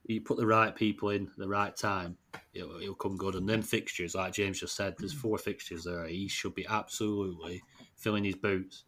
you 0.04 0.20
put 0.20 0.38
the 0.38 0.46
right 0.46 0.74
people 0.74 1.10
in 1.10 1.30
the 1.36 1.48
right 1.48 1.76
time. 1.76 2.16
It'll, 2.54 2.80
it'll 2.80 2.94
come 2.94 3.16
good. 3.16 3.34
And 3.34 3.48
then 3.48 3.62
fixtures, 3.62 4.14
like 4.14 4.32
James 4.32 4.58
just 4.58 4.74
said, 4.74 4.94
there's 4.98 5.12
four 5.12 5.38
fixtures 5.38 5.84
there. 5.84 6.06
He 6.06 6.26
should 6.26 6.54
be 6.54 6.66
absolutely 6.68 7.62
filling 7.96 8.24
his 8.24 8.34
boots. 8.34 8.84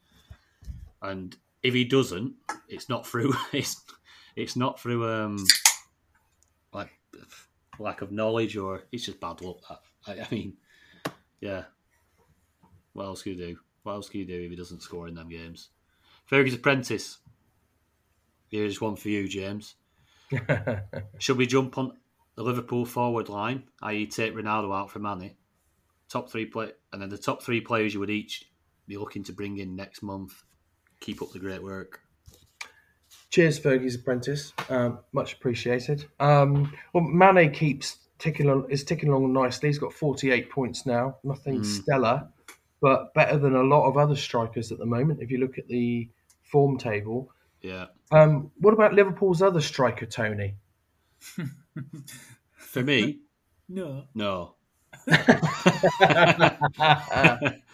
And 1.02 1.36
if 1.62 1.74
he 1.74 1.84
doesn't, 1.84 2.34
it's 2.68 2.88
not 2.88 3.06
through. 3.06 3.34
It's 3.52 3.82
it's 4.34 4.56
not 4.56 4.80
through 4.80 5.06
um 5.12 5.36
like 6.72 6.90
lack 7.78 8.00
of 8.00 8.12
knowledge 8.12 8.56
or 8.56 8.84
it's 8.92 9.04
just 9.04 9.20
bad 9.20 9.40
luck. 9.42 9.58
I, 10.06 10.12
I 10.12 10.26
mean, 10.30 10.54
yeah. 11.40 11.64
What 12.92 13.04
else 13.04 13.22
can 13.22 13.32
you 13.32 13.38
do? 13.38 13.56
What 13.82 13.92
else 13.92 14.08
can 14.08 14.20
you 14.20 14.26
do 14.26 14.40
if 14.40 14.50
he 14.50 14.56
doesn't 14.56 14.82
score 14.82 15.08
in 15.08 15.14
them 15.14 15.28
games? 15.28 15.68
Fergie's 16.30 16.54
apprentice. 16.54 17.18
Here's 18.48 18.80
one 18.80 18.96
for 18.96 19.08
you, 19.08 19.26
James. 19.26 19.74
Should 21.18 21.38
we 21.38 21.46
jump 21.46 21.78
on 21.78 21.92
the 22.36 22.42
Liverpool 22.42 22.84
forward 22.84 23.28
line, 23.28 23.64
i.e., 23.82 24.06
take 24.06 24.34
Ronaldo 24.34 24.74
out 24.74 24.90
for 24.90 24.98
Mane? 24.98 25.36
Top 26.08 26.30
three 26.30 26.46
play, 26.46 26.72
and 26.92 27.00
then 27.00 27.08
the 27.08 27.18
top 27.18 27.42
three 27.42 27.60
players 27.60 27.94
you 27.94 28.00
would 28.00 28.10
each 28.10 28.50
be 28.86 28.96
looking 28.96 29.24
to 29.24 29.32
bring 29.32 29.56
in 29.56 29.74
next 29.74 30.02
month. 30.02 30.44
Keep 31.02 31.20
up 31.20 31.32
the 31.32 31.38
great 31.40 31.62
work. 31.62 32.00
Cheers, 33.30 33.58
Fergie's 33.58 33.96
apprentice. 33.96 34.52
Um, 34.68 35.00
much 35.12 35.32
appreciated. 35.32 36.06
Um, 36.20 36.72
well, 36.92 37.02
Mane 37.02 37.52
keeps 37.52 37.96
ticking 38.18 38.48
on. 38.48 38.70
Is 38.70 38.84
ticking 38.84 39.08
along 39.08 39.32
nicely. 39.32 39.68
He's 39.68 39.80
got 39.80 39.92
48 39.92 40.48
points 40.48 40.86
now. 40.86 41.16
Nothing 41.24 41.64
stellar, 41.64 42.28
but 42.80 43.12
better 43.14 43.36
than 43.38 43.56
a 43.56 43.62
lot 43.62 43.88
of 43.88 43.96
other 43.96 44.14
strikers 44.14 44.70
at 44.70 44.78
the 44.78 44.86
moment. 44.86 45.20
If 45.20 45.32
you 45.32 45.38
look 45.38 45.58
at 45.58 45.66
the 45.66 46.08
form 46.44 46.78
table. 46.78 47.30
Yeah, 47.62 47.86
Um, 48.10 48.50
what 48.58 48.74
about 48.74 48.92
Liverpool's 48.92 49.40
other 49.42 49.60
striker, 49.60 50.06
Tony? 50.06 50.54
for 52.54 52.82
me, 52.82 53.20
No. 53.68 54.04
no. 54.14 54.54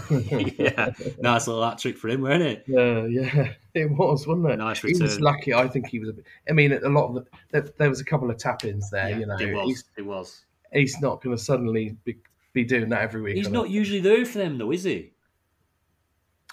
yeah, 0.10 0.92
nice 1.20 1.46
little 1.46 1.62
hat 1.62 1.78
trick 1.78 1.98
for 1.98 2.08
him, 2.08 2.22
wasn't 2.22 2.42
it? 2.42 2.64
Uh, 2.68 3.04
yeah, 3.04 3.52
it 3.74 3.90
was, 3.90 4.26
wasn't 4.26 4.50
it? 4.50 4.56
Nice 4.56 4.80
He 4.80 4.94
was 4.94 5.20
lucky. 5.20 5.52
I 5.54 5.68
think 5.68 5.88
he 5.88 5.98
was 5.98 6.10
a 6.10 6.12
bit. 6.14 6.24
I 6.48 6.52
mean, 6.52 6.72
a 6.72 6.88
lot 6.88 7.08
of 7.08 7.14
the, 7.14 7.26
there, 7.50 7.68
there 7.78 7.88
was 7.88 8.00
a 8.00 8.04
couple 8.04 8.30
of 8.30 8.38
tap-ins 8.38 8.90
there. 8.90 9.18
you 9.18 9.26
know, 9.26 9.36
it 9.38 9.54
was. 9.54 9.66
he's 9.66 9.84
It 9.96 10.06
was. 10.06 10.44
he's 10.72 11.00
not 11.00 11.22
going 11.22 11.36
to 11.36 11.42
suddenly 11.42 11.96
be, 12.04 12.16
be 12.52 12.64
doing 12.64 12.88
that 12.90 13.02
every 13.02 13.20
week. 13.20 13.36
He's 13.36 13.48
not 13.48 13.64
don't- 13.64 13.70
usually 13.70 14.00
there 14.00 14.24
for 14.24 14.38
them, 14.38 14.58
though, 14.58 14.72
is 14.72 14.84
he? 14.84 15.12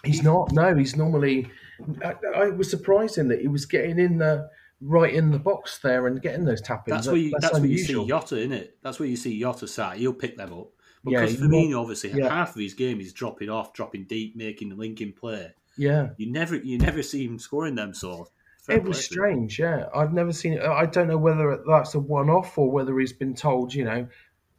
He's 0.03 0.23
not. 0.23 0.51
No, 0.51 0.75
he's 0.75 0.95
normally. 0.95 1.49
I, 2.03 2.15
I 2.35 2.49
was 2.49 2.69
surprising 2.69 3.27
that 3.29 3.41
he 3.41 3.47
was 3.47 3.65
getting 3.65 3.99
in 3.99 4.17
the 4.17 4.49
right 4.81 5.13
in 5.13 5.31
the 5.31 5.39
box 5.39 5.79
there 5.79 6.07
and 6.07 6.21
getting 6.21 6.45
those 6.45 6.61
tap-ins. 6.61 6.95
That's 6.95 7.07
where 7.07 7.17
you. 7.17 7.33
That's, 7.39 7.53
where 7.53 7.65
you 7.65 7.77
see. 7.77 7.93
Jota, 7.93 8.37
isn't 8.37 8.53
it? 8.53 8.77
That's 8.81 8.99
where 8.99 9.09
you 9.09 9.17
see 9.17 9.39
Jota 9.39 9.67
sat. 9.67 9.97
He'll 9.97 10.13
pick 10.13 10.37
them 10.37 10.53
up. 10.53 10.69
Yeah, 11.05 11.21
Because 11.21 11.31
he's 11.31 11.41
Firmino, 11.41 11.71
not- 11.71 11.81
obviously, 11.81 12.11
yeah. 12.13 12.29
half 12.29 12.55
of 12.55 12.61
his 12.61 12.73
game 12.73 12.99
is 12.99 13.13
dropping 13.13 13.49
off, 13.49 13.73
dropping 13.73 14.05
deep, 14.05 14.35
making 14.35 14.69
the 14.69 14.75
linking 14.75 15.13
play. 15.13 15.51
Yeah, 15.77 16.09
You 16.17 16.29
never, 16.31 16.57
you 16.57 16.77
never 16.77 17.01
see 17.01 17.25
him 17.25 17.39
scoring 17.39 17.75
them. 17.75 17.93
So 17.93 18.27
it 18.67 18.83
was 18.83 18.83
play 18.83 18.83
to 18.83 18.87
him. 18.89 18.93
strange. 19.47 19.59
Yeah, 19.59 19.85
I've 19.95 20.11
never 20.13 20.33
seen 20.33 20.53
it. 20.53 20.61
I 20.61 20.85
don't 20.85 21.07
know 21.07 21.17
whether 21.17 21.63
that's 21.65 21.95
a 21.95 21.99
one-off 21.99 22.57
or 22.57 22.69
whether 22.69 22.97
he's 22.99 23.13
been 23.13 23.33
told, 23.33 23.73
you 23.73 23.85
know, 23.85 24.07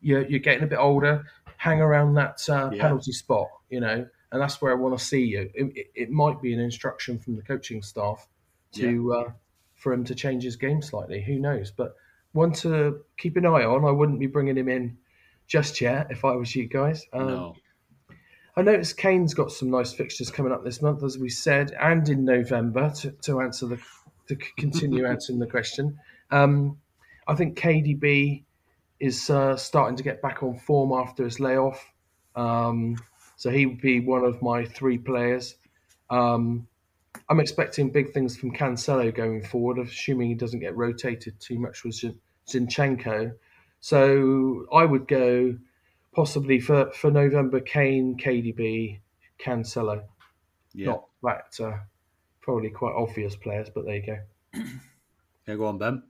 you're, 0.00 0.24
you're 0.26 0.40
getting 0.40 0.62
a 0.64 0.66
bit 0.66 0.78
older, 0.78 1.26
hang 1.58 1.80
around 1.82 2.14
that 2.14 2.48
uh, 2.48 2.70
Yeah. 2.72 2.80
penalty 2.80 3.12
spot, 3.12 3.48
you 3.68 3.80
know, 3.80 4.06
and 4.32 4.40
that's 4.40 4.62
where 4.62 4.72
I 4.72 4.76
want 4.76 4.98
to 4.98 5.04
see 5.04 5.24
you. 5.24 5.50
It, 5.54 5.72
it, 5.76 5.86
it 5.94 6.10
might 6.10 6.40
be 6.40 6.54
an 6.54 6.60
instruction 6.60 7.18
from 7.18 7.36
the 7.36 7.42
coaching 7.42 7.82
staff 7.82 8.26
to 8.76 9.12
uh, 9.12 9.32
for 9.74 9.92
him 9.92 10.04
to 10.04 10.14
change 10.14 10.42
his 10.44 10.56
game 10.56 10.80
slightly. 10.80 11.20
Who 11.20 11.38
knows? 11.38 11.70
But 11.70 11.96
one 12.32 12.52
to 12.52 13.00
keep 13.18 13.36
an 13.36 13.44
eye 13.44 13.64
on. 13.64 13.84
I 13.84 13.90
wouldn't 13.90 14.20
be 14.20 14.26
bringing 14.28 14.56
him 14.56 14.68
in 14.68 14.96
just 15.50 15.80
yet 15.80 16.06
if 16.10 16.24
I 16.24 16.32
was 16.32 16.54
you 16.54 16.66
guys. 16.66 17.04
Um, 17.12 17.26
No, 17.26 17.56
I 18.56 18.62
noticed 18.62 18.96
Kane's 18.96 19.34
got 19.34 19.52
some 19.52 19.70
nice 19.70 19.92
fixtures 19.92 20.30
coming 20.30 20.52
up 20.52 20.64
this 20.64 20.80
month, 20.80 21.02
as 21.02 21.18
we 21.18 21.28
said, 21.28 21.72
and 21.80 22.08
in 22.08 22.24
November. 22.24 22.90
To, 23.00 23.10
to 23.22 23.40
answer 23.40 23.66
the 23.66 23.78
to 24.28 24.36
continue 24.56 25.06
answering 25.12 25.40
the 25.40 25.46
question, 25.46 25.98
um, 26.30 26.78
I 27.26 27.34
think 27.34 27.58
KDB 27.58 28.44
is 29.00 29.28
uh, 29.28 29.56
starting 29.56 29.96
to 29.96 30.02
get 30.02 30.22
back 30.22 30.42
on 30.42 30.58
form 30.58 30.92
after 30.92 31.24
his 31.24 31.40
layoff. 31.40 31.84
Um, 32.36 32.96
so 33.36 33.50
he 33.50 33.66
would 33.66 33.80
be 33.80 34.00
one 34.00 34.24
of 34.24 34.40
my 34.42 34.64
three 34.64 34.98
players. 34.98 35.56
Um, 36.10 36.68
I'm 37.28 37.40
expecting 37.40 37.90
big 37.90 38.12
things 38.12 38.36
from 38.36 38.52
Cancelo 38.52 39.12
going 39.14 39.42
forward, 39.42 39.78
assuming 39.78 40.28
he 40.28 40.34
doesn't 40.34 40.60
get 40.60 40.76
rotated 40.76 41.40
too 41.40 41.58
much 41.58 41.82
with 41.82 41.94
Zin- 41.94 42.20
Zinchenko. 42.46 43.32
So 43.80 44.66
I 44.72 44.84
would 44.84 45.08
go 45.08 45.56
possibly 46.12 46.60
for, 46.60 46.90
for 46.92 47.10
November 47.10 47.60
Kane, 47.60 48.16
KDB, 48.16 49.00
Cancelo. 49.38 50.02
Yeah. 50.74 50.86
Not 50.86 51.04
that 51.22 51.64
uh, 51.64 51.78
probably 52.40 52.70
quite 52.70 52.94
obvious 52.94 53.36
players, 53.36 53.70
but 53.74 53.84
there 53.84 53.96
you 53.96 54.06
go. 54.06 54.62
Yeah, 55.48 55.56
go 55.56 55.66
on, 55.66 55.78
Ben. 55.78 56.02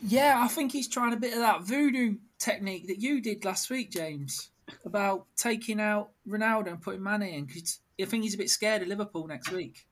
Yeah, 0.00 0.40
I 0.42 0.48
think 0.48 0.72
he's 0.72 0.88
trying 0.88 1.12
a 1.12 1.16
bit 1.16 1.34
of 1.34 1.38
that 1.38 1.62
voodoo 1.62 2.16
technique 2.38 2.88
that 2.88 3.00
you 3.00 3.20
did 3.20 3.44
last 3.44 3.70
week, 3.70 3.92
James, 3.92 4.50
about 4.84 5.26
taking 5.36 5.80
out 5.80 6.10
Ronaldo 6.26 6.68
and 6.68 6.82
putting 6.82 7.02
Mane 7.02 7.22
in. 7.22 7.44
Because 7.44 7.78
I 8.00 8.06
think 8.06 8.24
he's 8.24 8.34
a 8.34 8.38
bit 8.38 8.50
scared 8.50 8.82
of 8.82 8.88
Liverpool 8.88 9.28
next 9.28 9.52
week. 9.52 9.86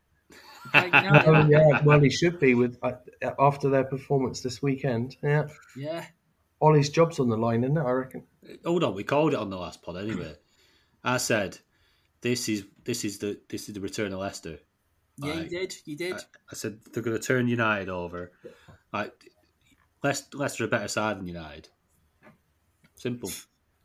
Like, 0.74 0.86
you 0.86 0.90
know, 1.10 1.22
Oh 1.26 1.46
yeah, 1.46 1.82
well 1.84 2.00
he 2.00 2.10
should 2.10 2.40
be 2.40 2.54
with 2.54 2.78
uh, 2.82 2.92
after 3.38 3.70
their 3.70 3.84
performance 3.84 4.40
this 4.40 4.60
weekend. 4.60 5.16
Yeah, 5.22 5.46
yeah, 5.76 6.06
Ollie's 6.60 6.90
job's 6.90 7.18
on 7.18 7.28
the 7.28 7.36
line, 7.36 7.64
isn't 7.64 7.76
it? 7.76 7.80
I 7.80 7.90
reckon. 7.90 8.24
Hold 8.64 8.84
on, 8.84 8.94
we 8.94 9.04
called 9.04 9.32
it 9.32 9.38
on 9.38 9.50
the 9.50 9.56
last 9.56 9.82
pod 9.82 9.96
anyway. 9.96 10.34
I 11.02 11.16
said 11.16 11.58
this 12.20 12.48
is 12.48 12.64
this 12.84 13.04
is 13.04 13.18
the 13.18 13.40
this 13.48 13.68
is 13.68 13.74
the 13.74 13.80
return 13.80 14.12
of 14.12 14.20
Leicester. 14.20 14.58
yeah, 15.16 15.34
you 15.34 15.48
did, 15.48 15.74
you 15.84 15.96
did. 15.96 16.14
I 16.14 16.54
said 16.54 16.80
they're 16.92 17.02
going 17.02 17.16
to 17.16 17.22
turn 17.22 17.48
United 17.48 17.88
over. 17.88 18.32
Like 18.92 19.12
Leicester, 20.02 20.36
Leicester 20.36 20.64
are 20.64 20.66
a 20.66 20.70
better 20.70 20.88
side 20.88 21.18
than 21.18 21.26
United. 21.26 21.68
Simple. 22.96 23.30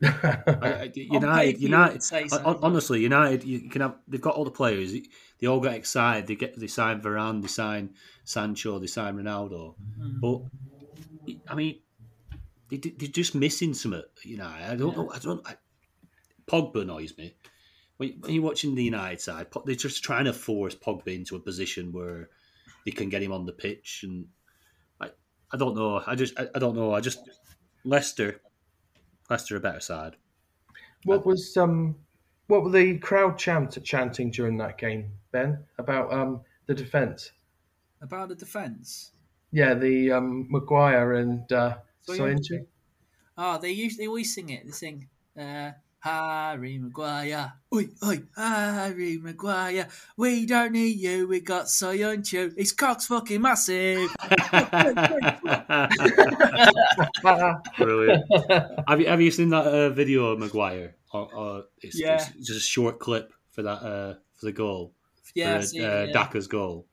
I, 0.04 0.44
I, 0.48 0.92
United, 0.96 1.62
United. 1.62 2.04
say 2.04 2.28
so, 2.28 2.60
honestly, 2.62 3.02
United. 3.02 3.46
You 3.46 3.70
can 3.70 3.82
have. 3.82 3.96
They've 4.08 4.20
got 4.20 4.36
all 4.36 4.44
the 4.44 4.52
players. 4.52 4.94
They 5.40 5.48
all 5.48 5.62
get 5.62 5.76
excited. 5.76 6.28
They 6.28 6.36
get. 6.36 6.60
They 6.60 6.68
sign 6.68 7.02
Varane. 7.02 7.42
They 7.42 7.48
sign 7.48 7.92
Sancho. 8.26 8.80
They 8.80 8.88
sign 8.88 9.16
Ronaldo. 9.16 9.76
Hmm. 9.98 10.20
But 10.20 10.42
I 11.48 11.56
mean, 11.56 11.80
they, 12.70 12.78
they're 12.78 13.08
just 13.08 13.36
missing 13.36 13.74
some. 13.74 14.02
you 14.24 14.38
know. 14.38 14.48
I 14.48 14.76
don't 14.76 14.96
know. 14.96 15.12
I 15.14 15.20
don't. 15.20 15.46
I, 15.48 15.56
Pogba 16.48 16.82
annoys 16.82 17.18
me. 17.18 17.36
When 17.98 18.18
when 18.20 18.34
you're 18.34 18.44
watching 18.44 18.76
the 18.76 18.84
United 18.84 19.22
side, 19.22 19.48
they're 19.66 19.76
just 19.76 20.04
trying 20.04 20.26
to 20.26 20.34
force 20.34 20.76
Pogba 20.76 21.16
into 21.16 21.36
a 21.36 21.40
position 21.40 21.92
where 21.92 22.30
they 22.86 22.92
can 22.92 23.10
get 23.10 23.24
him 23.24 23.32
on 23.32 23.46
the 23.46 23.54
pitch, 23.54 24.02
and 24.04 24.28
I, 25.00 25.10
I 25.52 25.58
don't 25.58 25.76
know. 25.76 26.02
I 26.06 26.16
just, 26.16 26.38
I, 26.40 26.48
I 26.56 26.60
don't 26.60 26.76
know. 26.76 26.94
I 26.94 27.00
just 27.00 27.20
Leicester, 27.84 28.42
Leicester 29.30 29.56
a 29.56 29.60
better 29.60 29.80
side. 29.80 30.18
What 31.04 31.26
was 31.26 31.56
um, 31.58 31.96
what 32.48 32.64
were 32.64 32.72
the 32.72 32.98
crowd 32.98 33.38
chant 33.38 33.78
chanting 33.84 34.32
during 34.32 34.58
that 34.58 34.78
game, 34.78 35.12
Ben? 35.32 35.64
About 35.78 36.12
um 36.14 36.42
the 36.68 36.74
defence. 36.74 37.32
About 38.02 38.30
the 38.30 38.36
defence. 38.36 39.12
Yeah, 39.52 39.74
the 39.74 40.12
um 40.12 40.48
Maguire 40.50 41.14
and 41.14 41.50
uh, 41.52 41.78
Soyuncu. 42.08 42.18
Soyuncu. 42.18 42.66
Oh, 43.38 43.58
they 43.58 43.72
usually 43.72 44.08
always 44.08 44.34
sing 44.34 44.50
it. 44.50 44.66
They 44.66 44.72
sing 44.72 45.08
uh, 45.38 45.72
Harry 46.00 46.78
Maguire. 46.78 47.54
Oi, 47.74 47.88
oi, 48.04 48.22
Harry 48.38 49.18
Maguire. 49.18 49.88
We 50.16 50.46
don't 50.46 50.72
need 50.72 50.98
you. 51.00 51.28
We 51.28 51.42
got 51.42 51.66
Soyuncu. 51.66 52.58
His 52.58 52.72
cock's 52.72 53.08
fucking 53.08 53.42
massive. 53.42 54.10
Brilliant. 57.78 58.24
have 58.88 59.02
you 59.02 59.08
have 59.08 59.22
you 59.22 59.32
seen 59.32 59.50
that 59.50 59.66
uh, 59.68 59.90
video 59.90 60.28
of 60.28 60.40
Maguire? 60.40 60.96
Or, 61.14 61.34
or 61.34 61.64
it's, 61.82 62.00
Yeah. 62.00 62.16
it's 62.16 62.48
just 62.48 62.60
a 62.60 62.64
short 62.64 63.00
clip 63.00 63.34
for 63.50 63.64
that 63.64 63.82
uh, 63.84 64.14
for 64.36 64.46
the 64.46 64.52
goal. 64.52 64.94
Yeah, 65.34 65.60
for 65.60 65.66
I've 65.66 65.66
uh, 65.66 66.06
yeah. 66.06 66.14
Daka's 66.14 66.48
goal, 66.48 66.88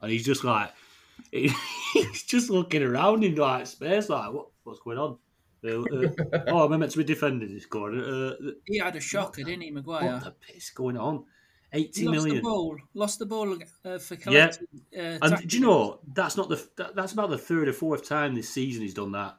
and 0.00 0.10
he's 0.12 0.24
just 0.24 0.44
like 0.44 0.70
he's 1.32 2.22
just 2.26 2.50
looking 2.50 2.82
around 2.82 3.24
in 3.24 3.34
like 3.34 3.66
space, 3.66 4.08
like 4.08 4.32
what 4.32 4.48
what's 4.68 4.80
going 4.80 4.98
on? 4.98 5.18
Uh, 5.64 5.80
uh, 5.82 6.44
oh, 6.48 6.64
am 6.66 6.72
I 6.72 6.76
meant 6.76 6.92
to 6.92 6.98
be 6.98 7.04
defending 7.04 7.52
this 7.52 7.66
corner? 7.66 8.02
Uh, 8.40 8.50
He 8.66 8.78
had 8.78 8.94
a 8.96 9.00
shocker, 9.00 9.42
didn't 9.42 9.62
he, 9.62 9.70
Maguire? 9.72 10.12
what 10.12 10.24
the 10.24 10.30
piss 10.30 10.70
going 10.70 10.96
on? 10.96 11.24
He 11.72 11.80
Eighty 11.80 12.04
lost 12.06 12.16
million. 12.16 12.36
the 12.36 12.42
ball. 12.42 12.78
Lost 12.94 13.18
the 13.18 13.26
ball 13.26 13.52
uh, 13.84 13.98
for 13.98 14.14
Yeah. 14.14 14.20
collecting. 14.50 14.68
Uh, 14.96 15.18
And 15.20 15.48
do 15.48 15.56
you 15.58 15.62
know 15.66 16.00
that's 16.14 16.36
not 16.36 16.48
the 16.48 16.64
that, 16.76 16.94
that's 16.94 17.12
about 17.12 17.30
the 17.30 17.38
third 17.38 17.68
or 17.68 17.72
fourth 17.72 18.08
time 18.08 18.34
this 18.34 18.48
season 18.48 18.82
he's 18.82 18.94
done 18.94 19.12
that. 19.12 19.36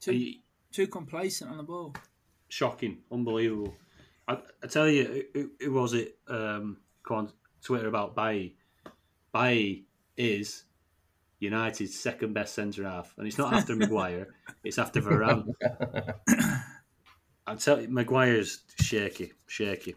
too, 0.00 0.12
He- 0.12 0.42
too 0.72 0.86
complacent 0.86 1.50
on 1.50 1.56
the 1.58 1.62
ball. 1.62 1.94
shocking, 2.48 2.98
unbelievable. 3.12 3.74
I, 4.26 4.38
I 4.62 4.66
tell 4.66 4.88
you, 4.88 5.24
who, 5.34 5.50
who 5.60 5.72
was 5.72 5.92
it? 5.94 6.18
Um, 6.28 6.78
Twitter 7.62 7.88
about 7.88 8.14
Bailly. 8.16 8.56
Bailly 9.32 9.86
is 10.16 10.64
United's 11.40 11.98
second 11.98 12.32
best 12.32 12.54
centre 12.54 12.84
half, 12.84 13.14
and 13.18 13.26
it's 13.26 13.38
not 13.38 13.52
after 13.54 13.76
Maguire; 13.76 14.28
it's 14.64 14.78
after 14.78 15.00
Varane. 15.00 15.46
I 17.46 17.54
tell 17.54 17.80
you, 17.80 17.88
Maguire's 17.88 18.60
shaky, 18.80 19.32
shaky, 19.46 19.94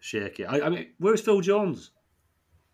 shaky. 0.00 0.44
I, 0.46 0.60
I 0.66 0.68
mean, 0.68 0.86
where's 0.98 1.20
Phil 1.20 1.40
Jones? 1.40 1.90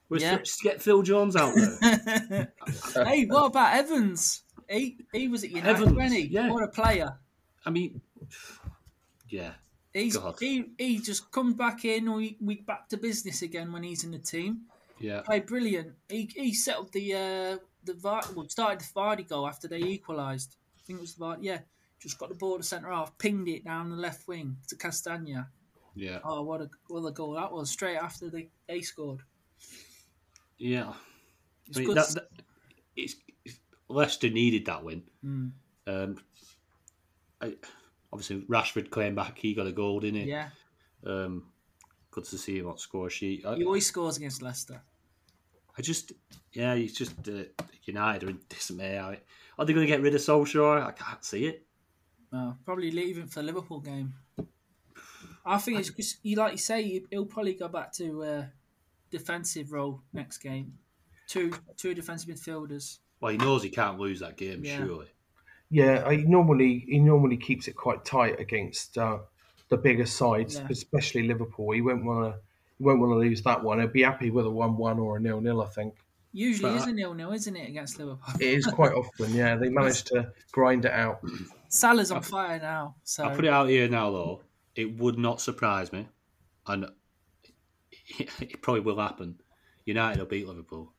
Where's 0.09 0.22
Yeah. 0.22 0.37
Phil, 0.37 0.44
get 0.62 0.83
Phil 0.83 1.03
Jones 1.03 1.37
out 1.37 1.55
there. 1.55 2.53
hey, 3.05 3.27
what 3.27 3.46
about 3.46 3.74
Evans? 3.74 4.42
He 4.68 4.96
he 5.12 5.29
was 5.29 5.44
at 5.44 5.50
United, 5.50 5.70
Evans, 5.77 5.92
wasn't 5.94 6.14
he? 6.14 6.27
yeah. 6.29 6.50
What 6.50 6.62
a 6.62 6.68
player. 6.68 7.18
I 7.66 7.70
mean, 7.70 8.00
yeah, 9.29 9.53
He's 9.92 10.16
God. 10.16 10.37
he 10.40 10.66
he 10.79 10.98
just 11.00 11.31
comes 11.31 11.55
back 11.55 11.85
in. 11.85 12.11
We 12.12 12.37
we 12.40 12.57
back 12.62 12.88
to 12.90 12.96
business 12.96 13.42
again 13.42 13.72
when 13.72 13.83
he's 13.83 14.05
in 14.05 14.12
the 14.12 14.18
team. 14.18 14.62
yeah. 15.00 15.20
Played 15.22 15.46
brilliant. 15.46 15.92
He 16.09 16.31
he 16.35 16.55
settled 16.55 16.92
the 16.92 17.14
uh 17.14 17.59
the 17.85 17.97
well, 18.03 18.49
started 18.49 18.81
the 18.81 18.85
Vardy 18.94 19.29
goal 19.29 19.47
after 19.47 19.68
they 19.68 19.79
equalised. 19.79 20.57
I 20.79 20.81
think 20.87 20.99
it 20.99 21.03
was 21.03 21.14
the 21.14 21.25
Vardy. 21.25 21.38
Yeah, 21.42 21.59
just 22.01 22.18
got 22.18 22.29
the 22.29 22.35
ball 22.35 22.57
to 22.59 22.62
centre 22.62 22.90
half, 22.90 23.16
pinged 23.18 23.49
it 23.49 23.64
down 23.64 23.90
the 23.90 23.97
left 23.97 24.27
wing 24.29 24.57
to 24.68 24.77
Castagna. 24.77 25.49
Yeah, 25.97 26.18
Oh, 26.25 26.42
what 26.42 26.61
a 26.61 26.68
what 26.88 27.07
a 27.07 27.12
goal 27.12 27.33
that 27.35 27.53
was! 27.53 27.70
Straight 27.70 27.97
after 27.97 28.29
they 28.29 28.49
they 28.68 28.81
scored. 28.81 29.20
yeah. 30.59 30.92
It's 31.66 31.79
I 31.79 31.81
mean, 31.81 31.88
good. 31.88 31.97
that, 31.97 32.09
that, 32.14 32.29
it's, 32.97 33.14
it's- 33.44 33.61
Leicester 33.88 34.29
needed 34.31 34.66
that 34.66 34.83
win. 34.85 35.03
Mm, 35.25 35.53
Um, 35.87 36.16
I, 37.40 37.55
obviously, 38.12 38.42
Rashford 38.42 38.90
came 38.90 39.14
back. 39.14 39.38
He 39.38 39.55
got 39.55 39.66
a 39.66 39.73
goal, 39.73 40.01
didn't 40.01 40.23
he? 40.23 40.29
yeah, 40.31 40.49
Um, 41.07 41.44
good 42.11 42.25
to 42.25 42.38
see 42.38 42.59
him 42.59 42.68
on 42.68 42.77
score 42.79 43.09
sheet. 43.11 43.44
I, 43.47 43.57
he 43.57 43.64
always 43.64 43.87
scores 43.87 44.16
against 44.16 44.42
Leicester. 44.42 44.83
I 45.77 45.83
just, 45.83 46.13
yeah, 46.53 46.75
he's 46.75 46.95
just 46.95 47.29
uh, 47.29 47.45
United 47.85 48.25
are 48.25 48.31
in 48.31 48.41
dismay. 48.49 48.97
Are 48.99 49.17
are 49.59 49.65
they 49.65 49.73
going 49.73 49.87
to 49.87 49.93
get 49.93 50.03
rid 50.03 50.15
of 50.15 50.21
Solskjaer? 50.21 50.83
I 50.85 50.93
can't 50.93 51.25
see 51.25 51.47
it. 51.47 51.67
No, 52.33 52.57
probably 52.65 52.91
leaving 52.91 53.27
for 53.27 53.41
the 53.41 53.47
Liverpool 53.47 53.81
game. 53.81 54.15
I 55.47 55.59
think 55.59 55.79
it's 55.79 55.91
just 55.91 56.19
you 56.23 56.37
like 56.37 56.53
you 56.53 56.59
say 56.59 57.03
he'll 57.11 57.27
probably 57.27 57.55
go 57.55 57.69
back 57.69 57.93
to 57.95 58.23
uh, 58.23 58.47
defensive 59.11 59.73
role 59.73 60.01
next 60.13 60.39
game. 60.39 60.79
Two 61.29 61.53
two 61.77 61.95
defensive 61.95 62.29
midfielders. 62.35 62.99
Well, 63.21 63.33
he 63.33 63.39
knows 63.39 63.63
he 63.63 63.71
can't 63.71 63.99
lose 63.99 64.21
that 64.21 64.37
game, 64.37 64.65
Yeah. 64.65 64.79
surely. 64.79 65.07
Yeah, 65.71 66.05
I 66.07 66.17
normally 66.17 66.85
he 66.89 66.99
normally 66.99 67.37
keeps 67.37 67.69
it 67.69 67.73
quite 67.77 68.05
tight 68.05 68.39
against 68.41 68.97
uh, 68.99 69.19
the 69.69 69.77
bigger 69.77 70.07
sides, 70.07 70.57
Yeah. 70.57 70.67
especially 70.71 71.27
Liverpool. 71.27 71.73
He 71.73 71.81
won't 71.81 72.05
want 72.05 72.35
to 72.35 72.41
he 72.79 72.85
won't 72.85 73.01
want 73.01 73.13
to 73.13 73.17
lose 73.17 73.43
that 73.43 73.63
one. 73.63 73.79
He'll 73.79 73.89
be 73.89 74.03
happy 74.03 74.31
with 74.31 74.47
a 74.47 74.51
one-one 74.51 74.99
or 74.99 75.17
a 75.17 75.21
nil-nil. 75.21 75.63
I 75.63 75.67
think 75.67 75.95
Usually 76.37 76.71
But 76.73 76.77
is 76.79 76.87
I- 76.87 76.91
a 76.91 76.93
nil 76.93 77.15
nil, 77.15 77.33
isn't 77.33 77.57
it, 77.57 77.69
against 77.69 77.99
Liverpool? 77.99 78.35
it 78.41 78.47
is 78.59 78.67
quite 78.67 78.93
often. 78.93 79.33
Yeah, 79.35 79.55
they 79.57 79.69
managed 79.81 80.09
to 80.09 80.33
grind 80.51 80.85
it 80.85 80.91
out. 80.91 81.21
Salah's 81.69 82.11
on 82.11 82.23
fire 82.23 82.59
now, 82.59 82.97
so 83.05 83.25
I'll 83.25 83.37
put 83.37 83.45
it 83.45 83.53
out 83.53 83.69
here 83.69 83.89
now, 83.89 84.11
though. 84.11 84.41
It 84.75 84.99
would 84.99 85.17
not 85.17 85.41
surprise 85.41 85.93
me, 85.93 86.09
and 86.67 86.87
it 88.19 88.61
probably 88.63 88.81
will 88.81 88.98
happen. 88.98 89.40
United 89.85 90.19
will 90.19 90.27
beat 90.27 90.46
Liverpool. 90.48 90.92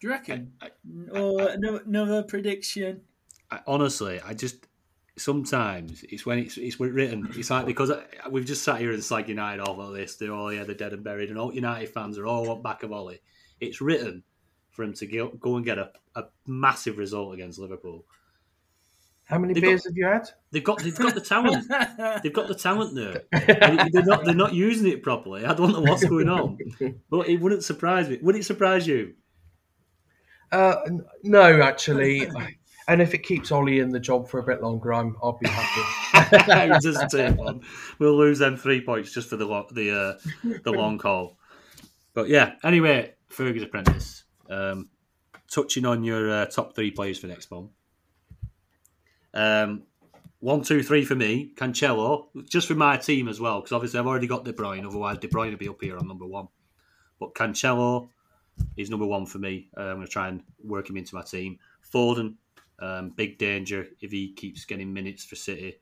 do 0.00 0.06
you 0.06 0.10
reckon? 0.12 0.54
I- 0.62 0.70
Or 1.12 1.48
another, 1.50 1.82
another 1.86 2.22
prediction? 2.22 3.02
I, 3.50 3.60
honestly, 3.66 4.18
I 4.24 4.32
just 4.32 4.66
sometimes 5.16 6.04
it's 6.08 6.24
when 6.24 6.38
it's 6.38 6.56
it's 6.56 6.80
written. 6.80 7.28
It's 7.36 7.50
like 7.50 7.66
because 7.66 7.92
we've 8.30 8.44
just 8.44 8.62
sat 8.62 8.80
here 8.80 8.92
and 8.92 9.02
slag 9.02 9.28
United 9.28 9.60
off 9.60 9.76
like 9.78 9.94
this. 9.94 10.16
They're 10.16 10.32
all 10.32 10.52
yeah, 10.52 10.64
they're 10.64 10.74
dead 10.74 10.92
and 10.92 11.04
buried, 11.04 11.30
and 11.30 11.38
all 11.38 11.54
United 11.54 11.88
fans 11.90 12.18
are 12.18 12.26
all 12.26 12.56
back 12.56 12.82
of 12.82 12.92
Ollie. 12.92 13.20
It's 13.60 13.80
written 13.80 14.22
for 14.70 14.84
him 14.84 14.94
to 14.94 15.06
go, 15.06 15.28
go 15.28 15.56
and 15.56 15.64
get 15.64 15.78
a, 15.78 15.90
a 16.16 16.24
massive 16.46 16.96
result 16.98 17.34
against 17.34 17.58
Liverpool. 17.58 18.04
How 19.24 19.38
many 19.38 19.54
They've 19.54 19.62
beers 19.62 19.84
have 19.84 19.96
you 19.96 20.06
had? 20.06 20.28
They've 20.50 20.64
got 20.64 20.82
they've 20.82 20.94
got 20.94 21.14
the 21.14 21.20
talent. 21.20 21.66
They've 22.22 22.32
got 22.32 22.48
the 22.48 22.54
talent 22.54 22.94
there. 22.94 23.22
They're 23.92 24.02
not 24.04 24.24
they're 24.24 24.34
not 24.34 24.52
using 24.52 24.88
it 24.90 25.02
properly. 25.02 25.44
I 25.44 25.54
don't 25.54 25.72
know 25.72 25.80
what's 25.80 26.04
going 26.04 26.28
on, 26.28 26.58
but 27.08 27.28
it 27.28 27.40
wouldn't 27.40 27.64
surprise 27.64 28.08
me. 28.08 28.18
Would 28.20 28.36
it 28.36 28.44
surprise 28.44 28.86
you? 28.86 29.14
Uh, 30.50 30.76
no, 31.22 31.62
actually, 31.62 32.28
I- 32.30 32.56
And 32.88 33.00
if 33.00 33.14
it 33.14 33.22
keeps 33.22 33.52
Ollie 33.52 33.78
in 33.78 33.90
the 33.90 34.00
job 34.00 34.28
for 34.28 34.40
a 34.40 34.42
bit 34.42 34.62
longer, 34.62 34.92
I'm 34.92 35.16
I'll 35.22 35.38
be 35.38 35.48
happy. 35.48 35.82
We'll 37.98 38.16
lose 38.16 38.38
them 38.38 38.56
three 38.56 38.80
points 38.80 39.12
just 39.12 39.28
for 39.28 39.36
the 39.36 39.46
lo- 39.46 39.68
the 39.70 40.18
uh, 40.44 40.58
the 40.64 40.72
long 40.72 40.98
call. 40.98 41.36
But 42.14 42.28
yeah, 42.28 42.54
anyway, 42.64 43.14
Fergus 43.28 43.62
Apprentice. 43.62 44.24
Um, 44.50 44.88
touching 45.50 45.86
on 45.86 46.04
your 46.04 46.30
uh, 46.30 46.46
top 46.46 46.74
three 46.74 46.90
players 46.90 47.18
for 47.18 47.26
next 47.26 47.50
month. 47.50 47.70
Um, 49.34 49.84
one, 50.40 50.62
two, 50.62 50.82
three 50.82 51.04
for 51.04 51.14
me. 51.14 51.52
Cancelo, 51.54 52.26
just 52.48 52.66
for 52.66 52.74
my 52.74 52.96
team 52.96 53.28
as 53.28 53.40
well, 53.40 53.60
because 53.60 53.72
obviously 53.72 54.00
I've 54.00 54.06
already 54.06 54.26
got 54.26 54.44
De 54.44 54.52
Bruyne. 54.52 54.84
Otherwise, 54.86 55.18
De 55.18 55.28
Bruyne 55.28 55.50
would 55.50 55.58
be 55.58 55.68
up 55.68 55.80
here 55.80 55.96
on 55.96 56.08
number 56.08 56.26
one. 56.26 56.48
But 57.20 57.34
Cancelo 57.34 58.08
is 58.76 58.90
number 58.90 59.06
one 59.06 59.26
for 59.26 59.38
me. 59.38 59.68
Uh, 59.76 59.82
I'm 59.82 59.96
going 59.96 60.06
to 60.06 60.12
try 60.12 60.28
and 60.28 60.42
work 60.64 60.90
him 60.90 60.96
into 60.96 61.14
my 61.14 61.22
team. 61.22 61.58
Foden, 61.92 62.34
um, 62.78 63.10
big 63.10 63.38
danger 63.38 63.86
if 64.00 64.10
he 64.10 64.32
keeps 64.32 64.64
getting 64.64 64.92
minutes 64.92 65.24
for 65.24 65.36
City. 65.36 65.76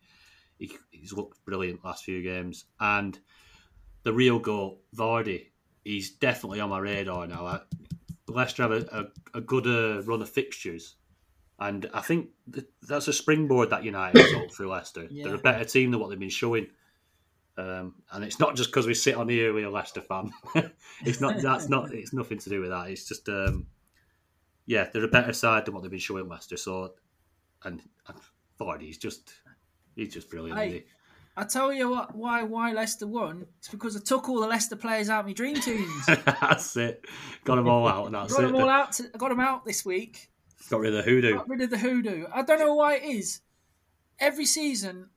He, 0.59 0.73
he's 0.91 1.13
looked 1.13 1.45
brilliant 1.45 1.85
last 1.85 2.05
few 2.05 2.23
games. 2.23 2.67
And 2.79 3.19
the 4.03 4.13
real 4.13 4.39
goal, 4.39 4.83
Vardy, 4.95 5.47
he's 5.85 6.11
definitely 6.11 6.61
on 6.61 6.71
my 6.71 6.79
radar 6.79 7.27
now. 7.27 7.47
I, 7.47 7.61
Leicester 8.29 8.63
have 8.63 8.73
a, 8.73 9.11
a, 9.35 9.39
a 9.39 9.41
good 9.41 9.67
uh, 9.67 10.03
run 10.03 10.23
of 10.23 10.29
fixtures. 10.29 10.97
And 11.59 11.89
I 11.93 12.01
think 12.01 12.29
th- 12.53 12.67
that's 12.87 13.09
a 13.09 13.13
springboard 13.13 13.71
that 13.71 13.85
United 13.85 14.23
result 14.23 14.55
through 14.55 14.71
Leicester. 14.71 15.07
Yeah. 15.11 15.25
They're 15.25 15.35
a 15.35 15.39
better 15.39 15.65
team 15.65 15.91
than 15.91 16.01
what 16.01 16.09
they've 16.09 16.19
been 16.19 16.31
showing. 16.31 16.69
Um, 17.59 17.97
and 18.13 18.25
it's 18.25 18.39
not 18.39 18.57
just 18.57 18.71
because 18.71 18.87
we 18.87 18.95
sit 18.95 19.15
on 19.15 19.29
here 19.29 19.53
with 19.53 19.65
a 19.65 19.71
Leicester 19.71 20.01
fan. 20.01 20.33
it's 21.05 21.21
not. 21.21 21.43
That's 21.43 21.69
not. 21.69 21.93
It's 21.93 22.15
nothing 22.15 22.39
to 22.39 22.49
do 22.51 22.61
with 22.61 22.71
that. 22.71 22.89
It's 22.89 23.07
just. 23.07 23.29
Um, 23.29 23.67
yeah, 24.71 24.87
they're 24.93 25.05
a 25.05 25.09
better 25.09 25.33
side 25.33 25.65
than 25.65 25.75
what 25.75 25.83
they've 25.83 25.91
been 25.91 25.99
showing 25.99 26.29
Leicester. 26.29 26.57
So, 26.57 26.95
and, 27.65 27.83
and 28.07 28.19
Vardy's 28.61 28.99
just. 28.99 29.33
He's 29.97 30.15
just 30.15 30.31
brilliant. 30.31 30.57
Hey. 30.61 30.85
I 31.37 31.43
tell 31.43 31.73
you 31.73 31.91
what, 31.91 32.15
why 32.15 32.45
why 32.45 32.73
Leicester 32.73 33.09
won? 33.09 33.47
It's 33.59 33.69
because 33.69 33.97
I 33.97 34.01
took 34.01 34.29
all 34.29 34.41
the 34.41 34.47
Leicester 34.47 34.77
players 34.77 35.11
out 35.11 35.21
of 35.21 35.27
my 35.27 35.33
dream 35.33 35.57
teams. 35.57 36.07
that's 36.25 36.77
it. 36.77 37.05
Got 37.45 37.57
them 37.57 37.69
all 37.69 37.89
out, 37.89 38.07
and 38.07 38.15
that's 38.15 38.33
got 38.33 38.45
it. 38.45 38.47
them 38.47 38.57
all 38.57 38.69
out. 38.69 38.93
To, 38.93 39.11
I 39.13 39.19
got 39.19 39.31
them 39.31 39.41
out 39.41 39.65
this 39.65 39.85
week. 39.85 40.31
Got 40.71 40.81
rid 40.81 40.95
of 40.95 41.05
the 41.05 41.11
hoodoo. 41.11 41.35
Got 41.35 41.49
rid 41.49 41.63
of 41.63 41.71
the 41.71 41.79
hoodoo. 41.79 42.27
I 42.33 42.43
don't 42.43 42.61
know 42.61 42.75
why 42.75 42.97
it 42.97 43.05
is. 43.05 43.41
Every 44.21 44.47
season, 44.47 45.09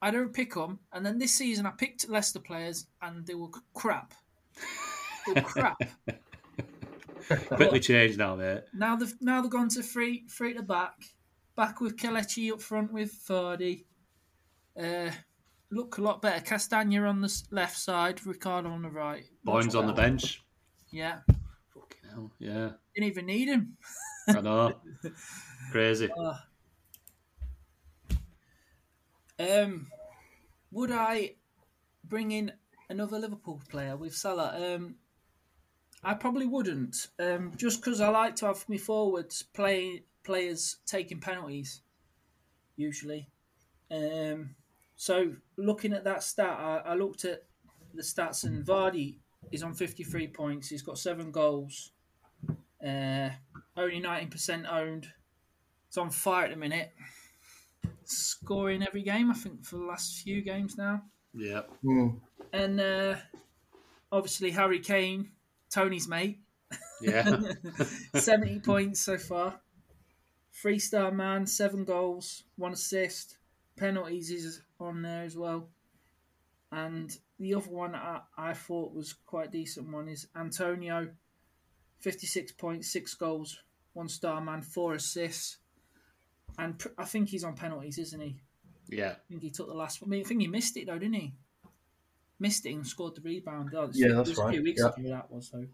I 0.00 0.10
don't 0.10 0.32
pick 0.32 0.54
them, 0.54 0.78
and 0.90 1.04
then 1.04 1.18
this 1.18 1.34
season 1.34 1.66
I 1.66 1.72
picked 1.72 2.08
Leicester 2.08 2.40
players, 2.40 2.86
and 3.02 3.26
they 3.26 3.34
were 3.34 3.48
crap. 3.74 4.14
They 5.26 5.34
were 5.34 5.42
crap. 5.42 5.82
Quickly 7.48 7.80
changed 7.80 8.18
now, 8.18 8.36
mate. 8.36 8.62
now 8.74 8.96
they've 8.96 9.14
now 9.20 9.40
they've 9.40 9.50
gone 9.50 9.68
to 9.70 9.82
three 9.82 10.24
three 10.30 10.54
to 10.54 10.62
back, 10.62 10.94
back 11.56 11.80
with 11.80 11.96
Kelechi 11.96 12.52
up 12.52 12.60
front 12.60 12.92
with 12.92 13.12
Vardy. 13.26 13.84
Uh, 14.80 15.10
look 15.70 15.98
a 15.98 16.02
lot 16.02 16.22
better. 16.22 16.40
Castagna 16.44 17.02
on 17.02 17.20
the 17.20 17.42
left 17.50 17.76
side, 17.76 18.24
Ricardo 18.24 18.70
on 18.70 18.82
the 18.82 18.90
right. 18.90 19.24
Boyne's 19.44 19.74
on 19.74 19.86
the 19.86 19.92
bench. 19.92 20.42
Yeah, 20.90 21.18
Fucking 21.74 22.10
hell. 22.10 22.30
Yeah, 22.38 22.70
didn't 22.94 23.08
even 23.08 23.26
need 23.26 23.48
him. 23.48 23.76
I 24.28 24.40
know. 24.40 24.74
Crazy. 25.72 26.08
Um, 29.38 29.88
would 30.70 30.90
I 30.90 31.34
bring 32.04 32.30
in 32.32 32.52
another 32.88 33.18
Liverpool 33.18 33.60
player 33.68 33.96
with 33.96 34.14
Salah? 34.14 34.74
Um, 34.74 34.96
I 36.04 36.14
probably 36.14 36.46
wouldn't. 36.46 37.08
Um, 37.18 37.52
just 37.56 37.80
because 37.82 38.00
I 38.00 38.08
like 38.08 38.36
to 38.36 38.46
have 38.46 38.64
my 38.68 38.76
forwards 38.76 39.42
play 39.42 40.02
players 40.24 40.76
taking 40.86 41.20
penalties, 41.20 41.80
usually. 42.76 43.28
Um, 43.90 44.54
so 44.96 45.32
looking 45.56 45.92
at 45.92 46.04
that 46.04 46.22
stat, 46.22 46.58
I, 46.58 46.82
I 46.86 46.94
looked 46.94 47.24
at 47.24 47.44
the 47.94 48.02
stats, 48.02 48.44
and 48.44 48.64
Vardy 48.64 49.16
is 49.52 49.62
on 49.62 49.74
fifty 49.74 50.04
three 50.04 50.28
points. 50.28 50.68
He's 50.68 50.82
got 50.82 50.98
seven 50.98 51.30
goals. 51.30 51.92
Uh, 52.84 53.30
only 53.76 54.00
nineteen 54.00 54.30
percent 54.30 54.66
owned. 54.70 55.08
It's 55.88 55.96
on 55.98 56.10
fire 56.10 56.44
at 56.44 56.50
the 56.50 56.56
minute 56.56 56.92
scoring 58.04 58.82
every 58.86 59.02
game. 59.02 59.30
I 59.30 59.34
think 59.34 59.64
for 59.64 59.76
the 59.76 59.84
last 59.84 60.22
few 60.22 60.40
games 60.42 60.76
now, 60.76 61.02
Yeah. 61.34 61.62
Mm. 61.84 62.20
and 62.52 62.80
uh, 62.80 63.16
obviously 64.12 64.50
Harry 64.52 64.78
Kane, 64.80 65.30
Tony's 65.70 66.08
mate, 66.08 66.40
Yeah. 67.00 67.38
seventy 68.16 68.60
points 68.60 69.00
so 69.00 69.18
far. 69.18 69.60
Three 70.52 70.78
star 70.78 71.10
man, 71.10 71.46
seven 71.46 71.84
goals, 71.84 72.44
one 72.56 72.72
assist, 72.72 73.36
penalties 73.76 74.30
is 74.30 74.62
on 74.80 75.02
there 75.02 75.22
as 75.24 75.36
well. 75.36 75.68
And 76.72 77.16
the 77.38 77.54
other 77.54 77.70
one 77.70 77.94
I, 77.94 78.20
I 78.36 78.54
thought 78.54 78.94
was 78.94 79.12
quite 79.12 79.52
decent 79.52 79.92
one 79.92 80.08
is 80.08 80.26
Antonio, 80.34 81.08
fifty 82.00 82.26
six 82.26 82.52
points, 82.52 82.92
six 82.92 83.14
goals, 83.14 83.58
one 83.92 84.08
star 84.08 84.40
man, 84.40 84.62
four 84.62 84.94
assists. 84.94 85.58
And 86.58 86.78
pr- 86.78 86.88
I 86.96 87.04
think 87.04 87.28
he's 87.28 87.44
on 87.44 87.54
penalties, 87.54 87.98
isn't 87.98 88.20
he? 88.20 88.40
yeah. 88.88 89.10
I 89.10 89.28
think 89.28 89.42
he 89.42 89.50
took 89.50 89.68
the 89.68 89.74
last 89.74 90.00
one. 90.00 90.08
I 90.08 90.10
mean, 90.12 90.20
I 90.24 90.28
think 90.28 90.40
he 90.40 90.46
missed 90.46 90.76
it 90.76 90.86
though, 90.86 90.98
didn't 90.98 91.14
he? 91.16 91.34
Missed 92.38 92.66
it 92.66 92.74
and 92.74 92.86
scored 92.86 93.14
the 93.16 93.22
rebound. 93.22 93.68
It's- 93.72 93.90
Yeah, 93.98 94.08
it 94.08 94.14
that's 94.14 94.28
was 94.30 94.38
A 94.38 94.42
right. 94.44 94.52
few 94.54 94.62
weeks 94.62 94.82
Yeah. 94.82 94.88
ago 94.90 95.08
that 95.10 95.30
was 95.30 95.48
so. 95.48 95.66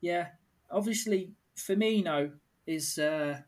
Yeah, 0.00 0.28
obviously 0.70 1.32
Firmino 1.56 2.32
is 2.66 2.98
uh, 2.98 3.40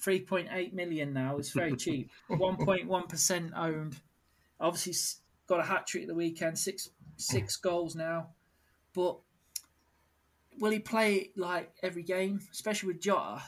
three 0.00 0.20
point 0.20 0.48
eight 0.52 0.72
million 0.72 1.12
now. 1.12 1.36
It's 1.38 1.50
very 1.52 1.76
cheap. 1.84 2.10
One 2.28 2.56
point 2.56 2.86
one 2.86 3.06
percent 3.08 3.52
owned. 3.56 4.00
Obviously 4.60 4.94
got 5.46 5.60
a 5.60 5.64
hat 5.64 5.86
trick 5.86 6.06
the 6.06 6.14
weekend. 6.14 6.58
Six 6.58 6.90
six 7.16 7.56
goals 7.68 7.94
now, 7.96 8.30
but 8.94 9.18
will 10.58 10.70
he 10.70 10.78
play 10.78 11.30
like 11.36 11.72
every 11.82 12.02
game? 12.04 12.40
Especially 12.52 12.88
with 12.88 13.00
Jota, 13.00 13.42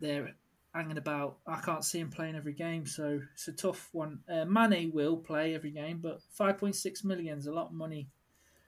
there 0.00 0.34
hanging 0.78 0.98
about. 0.98 1.38
I 1.46 1.60
can't 1.60 1.84
see 1.84 1.98
him 2.00 2.10
playing 2.10 2.36
every 2.36 2.52
game, 2.54 2.86
so 2.86 3.20
it's 3.34 3.48
a 3.48 3.52
tough 3.52 3.88
one. 3.92 4.20
Uh, 4.28 4.44
Mane 4.44 4.90
will 4.92 5.16
play 5.16 5.54
every 5.54 5.70
game, 5.70 5.98
but 5.98 6.20
5.6 6.38 7.04
million 7.04 7.38
is 7.38 7.46
a 7.46 7.52
lot 7.52 7.66
of 7.66 7.72
money. 7.72 8.08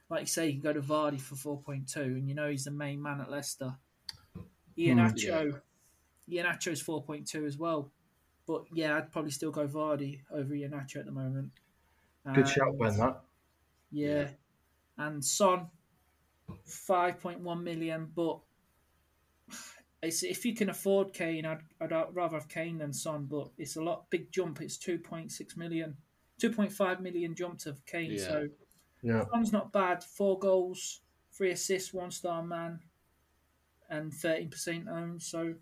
Like 0.08 0.22
you 0.22 0.26
say, 0.26 0.46
you 0.48 0.52
can 0.54 0.60
go 0.60 0.72
to 0.72 0.80
Vardy 0.80 1.20
for 1.20 1.36
4.2, 1.36 1.96
and 1.96 2.28
you 2.28 2.34
know 2.34 2.50
he's 2.50 2.64
the 2.64 2.70
main 2.70 3.00
man 3.00 3.20
at 3.20 3.30
Leicester. 3.30 3.76
Ian 4.76 4.98
Hmm. 4.98 5.50
Iheanacho's 6.28 6.82
4.2 6.82 7.46
as 7.46 7.56
well. 7.58 7.90
But 8.46 8.64
yeah, 8.72 8.96
I'd 8.96 9.12
probably 9.12 9.30
still 9.30 9.50
go 9.52 9.66
Vardy 9.66 10.20
over 10.32 10.52
Iheanacho 10.54 10.96
at 10.96 11.06
the 11.06 11.12
moment. 11.12 11.50
Good 12.34 12.48
shout, 12.48 12.78
Ben. 12.78 12.96
That. 12.98 13.20
yeah. 13.90 14.28
And 14.98 15.24
Son, 15.24 15.68
5.1 16.66 17.62
million, 17.62 18.10
but 18.14 18.40
it's, 20.02 20.22
if 20.22 20.44
you 20.44 20.54
can 20.54 20.70
afford 20.70 21.12
Kane, 21.12 21.44
I'd, 21.44 21.60
I'd 21.80 21.92
rather 22.12 22.38
have 22.38 22.48
Kane 22.48 22.78
than 22.78 22.92
Son, 22.92 23.26
but 23.30 23.50
it's 23.58 23.76
a 23.76 23.82
lot 23.82 24.08
big 24.10 24.32
jump. 24.32 24.60
It's 24.60 24.78
2.6 24.78 25.56
million, 25.56 25.96
2.5 26.40 27.00
million 27.00 27.34
jump 27.34 27.58
to 27.60 27.76
Kane. 27.86 28.12
Yeah. 28.12 28.28
So 28.28 28.48
Yeah. 29.02 29.24
Son's 29.32 29.52
not 29.52 29.72
bad. 29.72 30.02
Four 30.02 30.38
goals, 30.38 31.00
three 31.32 31.50
assists, 31.50 31.92
one 31.92 32.10
star 32.10 32.42
man, 32.42 32.80
and 33.90 34.12
13% 34.12 34.88
owned. 34.88 35.22
So 35.22 35.54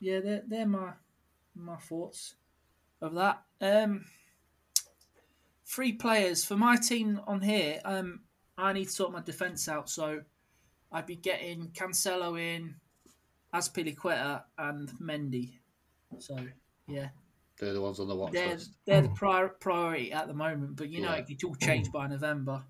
yeah, 0.00 0.20
they're, 0.20 0.42
they're 0.46 0.66
my, 0.66 0.92
my 1.54 1.76
thoughts 1.76 2.36
of 3.02 3.14
that. 3.14 3.42
Um, 3.60 4.06
three 5.66 5.92
players 5.92 6.44
for 6.44 6.56
my 6.56 6.76
team 6.76 7.20
on 7.26 7.42
here. 7.42 7.80
Um, 7.84 8.20
I 8.56 8.72
need 8.72 8.86
to 8.86 8.90
sort 8.90 9.12
my 9.12 9.20
defence 9.20 9.68
out, 9.68 9.90
so 9.90 10.22
I'd 10.90 11.06
be 11.06 11.16
getting 11.16 11.68
Cancelo 11.68 12.40
in, 12.40 12.76
Azpilicueta, 13.54 14.42
and 14.58 14.88
Mendy. 15.00 15.58
So 16.18 16.36
yeah, 16.86 17.08
They're 17.58 17.74
the 17.74 17.80
ones 17.80 18.00
on 18.00 18.08
the 18.08 18.14
watch 18.16 18.32
they're 18.32 18.48
list. 18.48 18.72
they're 18.86 19.02
the 19.02 19.08
prior, 19.10 19.48
priority 19.48 20.12
at 20.12 20.26
the 20.26 20.34
moment. 20.34 20.76
But 20.76 20.88
you 20.90 21.00
know, 21.02 21.10
Yeah. 21.10 21.16
it 21.16 21.26
could 21.26 21.44
all 21.44 21.54
change 21.56 21.90
by 21.92 22.06
November. 22.06 22.64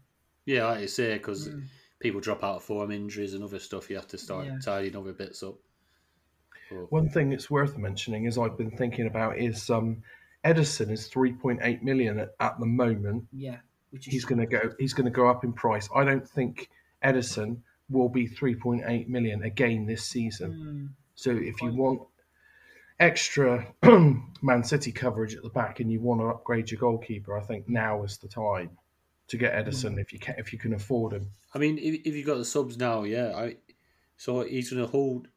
Yeah, 0.46 0.66
like 0.66 0.80
you 0.80 0.88
say, 0.88 1.14
because 1.18 1.50
people 2.00 2.20
drop 2.20 2.42
out 2.42 2.56
of 2.56 2.62
form, 2.62 2.90
injuries, 2.90 3.34
and 3.34 3.44
other 3.44 3.58
stuff. 3.58 3.90
You 3.90 3.96
have 3.96 4.06
to 4.08 4.18
start 4.18 4.46
Mm. 4.46 4.50
Yeah. 4.52 4.58
tidying 4.64 4.96
other 4.96 5.12
bits 5.12 5.42
up. 5.42 5.56
But, 6.70 6.90
One 6.92 7.08
thing 7.10 7.30
that's 7.30 7.50
worth 7.50 7.76
mentioning, 7.78 8.26
as 8.26 8.38
I've 8.38 8.56
been 8.58 8.70
thinking 8.70 9.06
about, 9.06 9.38
is 9.38 9.68
um, 9.70 10.02
Ederson 10.44 10.90
is 10.90 11.08
3.8 11.08 11.82
million 11.82 12.18
at, 12.18 12.34
at 12.40 12.58
the 12.60 12.66
moment. 12.66 13.24
Yeah, 13.32 13.58
which 13.90 14.06
is 14.08 14.12
He's 14.14 14.24
going 14.24 14.40
to 14.40 14.46
go. 14.46 14.70
He's 14.78 14.92
going 14.94 15.04
to 15.06 15.10
go 15.10 15.28
up 15.28 15.44
in 15.44 15.52
price. 15.52 15.88
I 15.94 16.04
don't 16.04 16.26
think 16.28 16.70
Ederson 17.04 17.58
will 17.90 18.08
be 18.08 18.28
3.8 18.28 19.08
million 19.08 19.42
again 19.42 19.86
this 19.86 20.04
season. 20.04 20.52
Mm, 20.52 20.88
So 21.14 21.30
if 21.30 21.60
you 21.62 21.72
want 21.72 22.02
extra 23.00 23.66
Man 24.42 24.64
City 24.64 24.92
coverage 24.92 25.34
at 25.34 25.42
the 25.42 25.48
back 25.50 25.80
and 25.80 25.90
you 25.90 26.00
want 26.00 26.20
to 26.20 26.26
upgrade 26.26 26.70
your 26.70 26.80
goalkeeper, 26.80 27.36
I 27.38 27.42
think 27.42 27.68
now 27.68 28.02
is 28.02 28.18
the 28.18 28.28
time 28.28 28.70
to 29.28 29.36
get 29.36 29.52
Ederson 29.54 30.00
if 30.00 30.12
you 30.12 30.18
can 30.18 30.34
if 30.38 30.52
you 30.52 30.58
can 30.58 30.74
afford 30.74 31.12
him. 31.12 31.30
I 31.54 31.58
mean, 31.58 31.78
if, 31.78 32.00
if 32.04 32.14
you've 32.14 32.26
got 32.26 32.38
the 32.38 32.44
subs 32.44 32.76
now, 32.76 33.04
yeah. 33.04 33.32
I 33.36 33.56
so 34.16 34.42
he's 34.42 34.70
going 34.70 34.82
to 34.82 34.90
hold. 34.90 35.28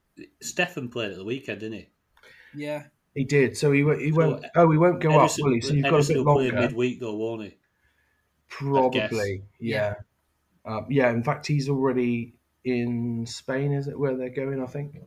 Steffen 0.43 0.91
played 0.91 1.11
at 1.11 1.17
the 1.17 1.23
weekend, 1.23 1.61
didn't 1.61 1.79
he? 1.79 1.89
yeah, 2.55 2.83
He 3.15 3.23
did. 3.23 3.57
So 3.57 3.71
he 3.71 3.83
won't. 3.83 4.01
He 4.01 4.11
won't. 4.11 4.45
Oh, 4.55 4.69
he 4.71 4.77
won't 4.77 4.99
go 4.99 5.09
Ederson, 5.09 5.39
up, 5.39 5.45
will 5.45 5.53
he? 5.53 5.61
So 5.61 5.73
you've 5.73 5.83
got 5.85 5.93
a 5.93 5.97
Ederson 5.97 6.07
bit 6.09 6.25
will 6.25 6.35
play 6.35 6.51
midweek 6.51 6.99
though, 6.99 7.15
won't 7.15 7.43
he? 7.43 7.49
guess. 7.49 7.57
Probably. 8.49 9.43
Yeah. 9.59 9.95
Um, 10.65 10.85
yeah. 10.89 11.09
In 11.11 11.23
fact, 11.23 11.47
he's 11.47 11.69
already 11.69 12.33
in 12.63 13.25
Spain. 13.25 13.71
Is 13.73 13.87
it 13.87 13.97
where 13.99 14.15
they're 14.15 14.29
going? 14.29 14.61
I 14.61 14.67
think. 14.67 14.97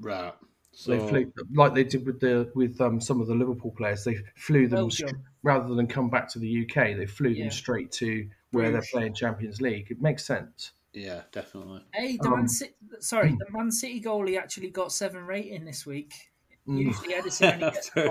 Right. 0.00 0.32
So 0.74 0.96
So 0.96 0.96
they 0.96 1.08
flew 1.08 1.32
like 1.54 1.74
they 1.74 1.84
did 1.84 2.06
with 2.06 2.20
the 2.20 2.50
with 2.54 2.80
um, 2.80 3.00
some 3.00 3.20
of 3.20 3.26
the 3.26 3.34
Liverpool 3.34 3.72
players. 3.76 4.04
They 4.04 4.16
flew 4.36 4.68
them 4.68 4.78
Belgium. 4.80 5.08
str- 5.08 5.16
rather 5.42 5.74
than 5.74 5.86
come 5.86 6.08
back 6.10 6.28
to 6.30 6.38
the 6.38 6.62
UK. 6.66 6.96
They 6.96 7.06
flew 7.06 7.30
Yeah. 7.30 7.44
them 7.44 7.50
straight 7.52 7.92
to 7.92 8.28
where 8.52 8.64
they're 8.70 8.80
Bruges. 8.80 8.90
playing 8.90 9.14
Champions 9.14 9.60
League. 9.60 9.90
It 9.90 10.00
makes 10.00 10.24
sense. 10.24 10.72
yeah, 10.94 11.22
definitely. 11.32 11.82
Hey, 11.94 12.16
the 12.20 12.28
Um, 12.28 12.36
Man 12.40 12.48
City, 12.48 12.74
sorry, 13.00 13.30
the 13.38 13.46
Man 13.50 13.70
City 13.70 14.00
goalie 14.00 14.38
actually 14.38 14.70
got 14.70 14.92
seven 14.92 15.24
rating 15.24 15.64
this 15.64 15.86
week. 15.86 16.12
Mm. 16.68 16.78
Usually 16.84 17.14
Ederson 17.14 17.54
only 17.54 17.70
gets 17.70 17.88
five. 17.90 18.10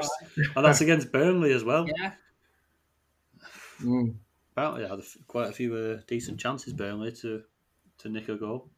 and 0.55 0.65
that's 0.65 0.81
against 0.81 1.11
Burnley 1.11 1.53
as 1.53 1.63
well. 1.63 1.87
Yeah, 1.99 2.13
Mm. 3.81 4.15
Apparently, 4.51 4.87
had 4.87 4.99
quite 5.27 5.49
a 5.49 5.53
few 5.53 5.73
uh, 5.75 6.01
decent 6.07 6.39
chances 6.39 6.73
Burnley 6.73 7.11
to 7.21 7.43
to 8.01 8.09
nick 8.09 8.29
a 8.29 8.35
goal. 8.35 8.69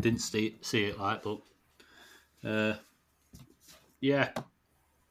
Didn't 0.00 0.20
see 0.20 0.58
see 0.60 0.84
it 0.84 0.98
like, 0.98 1.22
but 1.22 1.40
uh, 2.44 2.74
yeah. 4.00 4.30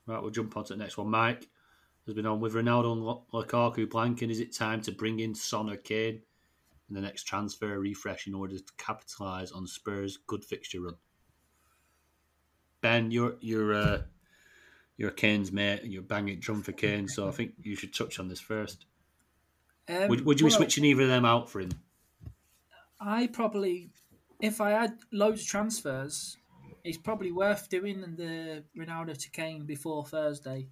Right, 0.06 0.22
we'll 0.22 0.32
jump 0.32 0.56
on 0.56 0.64
to 0.66 0.74
the 0.74 0.80
next 0.80 0.98
one. 0.98 1.10
Mike 1.10 1.48
has 2.06 2.16
been 2.16 2.26
on 2.26 2.40
with 2.40 2.54
Ronaldo 2.54 2.94
and 2.94 3.06
Lu- 3.06 3.24
Lukaku 3.34 3.86
blanking. 3.86 4.32
Is 4.32 4.40
it 4.40 4.56
time 4.56 4.82
to 4.84 4.92
bring 4.94 5.20
in 5.20 5.36
Son 5.36 5.70
or 5.70 5.76
Kane 5.76 6.22
in 6.88 6.96
the 6.96 7.02
next 7.02 7.24
transfer 7.24 7.78
refresh 7.78 8.28
in 8.28 8.34
order 8.34 8.58
to 8.58 8.74
capitalise 8.78 9.52
on 9.52 9.68
Spurs' 9.68 10.18
good 10.26 10.46
fixture 10.46 10.82
run? 10.82 10.96
Ben, 12.80 13.12
you're 13.12 13.36
you're 13.42 13.74
uh, 13.74 14.02
you're 14.96 15.12
Kane's 15.12 15.52
mate 15.52 15.84
and 15.84 15.92
you're 15.92 16.02
banging 16.02 16.40
drum 16.40 16.64
for 16.64 16.72
Kane, 16.72 17.08
so 17.08 17.28
I 17.28 17.32
think 17.32 17.54
you 17.62 17.76
should 17.76 17.94
touch 17.94 18.20
on 18.20 18.30
this 18.30 18.40
first. 18.40 18.87
Um, 19.90 20.08
Would, 20.10 20.26
would 20.26 20.40
you 20.40 20.48
be 20.48 20.52
switching 20.52 20.86
either 20.86 21.04
of 21.04 21.08
them 21.10 21.26
out 21.26 21.50
for 21.50 21.62
him? 21.62 21.72
I 23.00 23.28
probably, 23.28 23.90
if 24.42 24.60
I 24.60 24.72
had 24.72 24.98
loads 25.12 25.42
of 25.42 25.48
transfers, 25.48 26.38
it's 26.84 26.98
probably 26.98 27.32
worth 27.32 27.70
doing 27.70 28.02
the 28.02 28.64
Ronaldo 28.78 29.18
to 29.18 29.30
Kane 29.32 29.66
before 29.66 30.06
Thursday. 30.06 30.68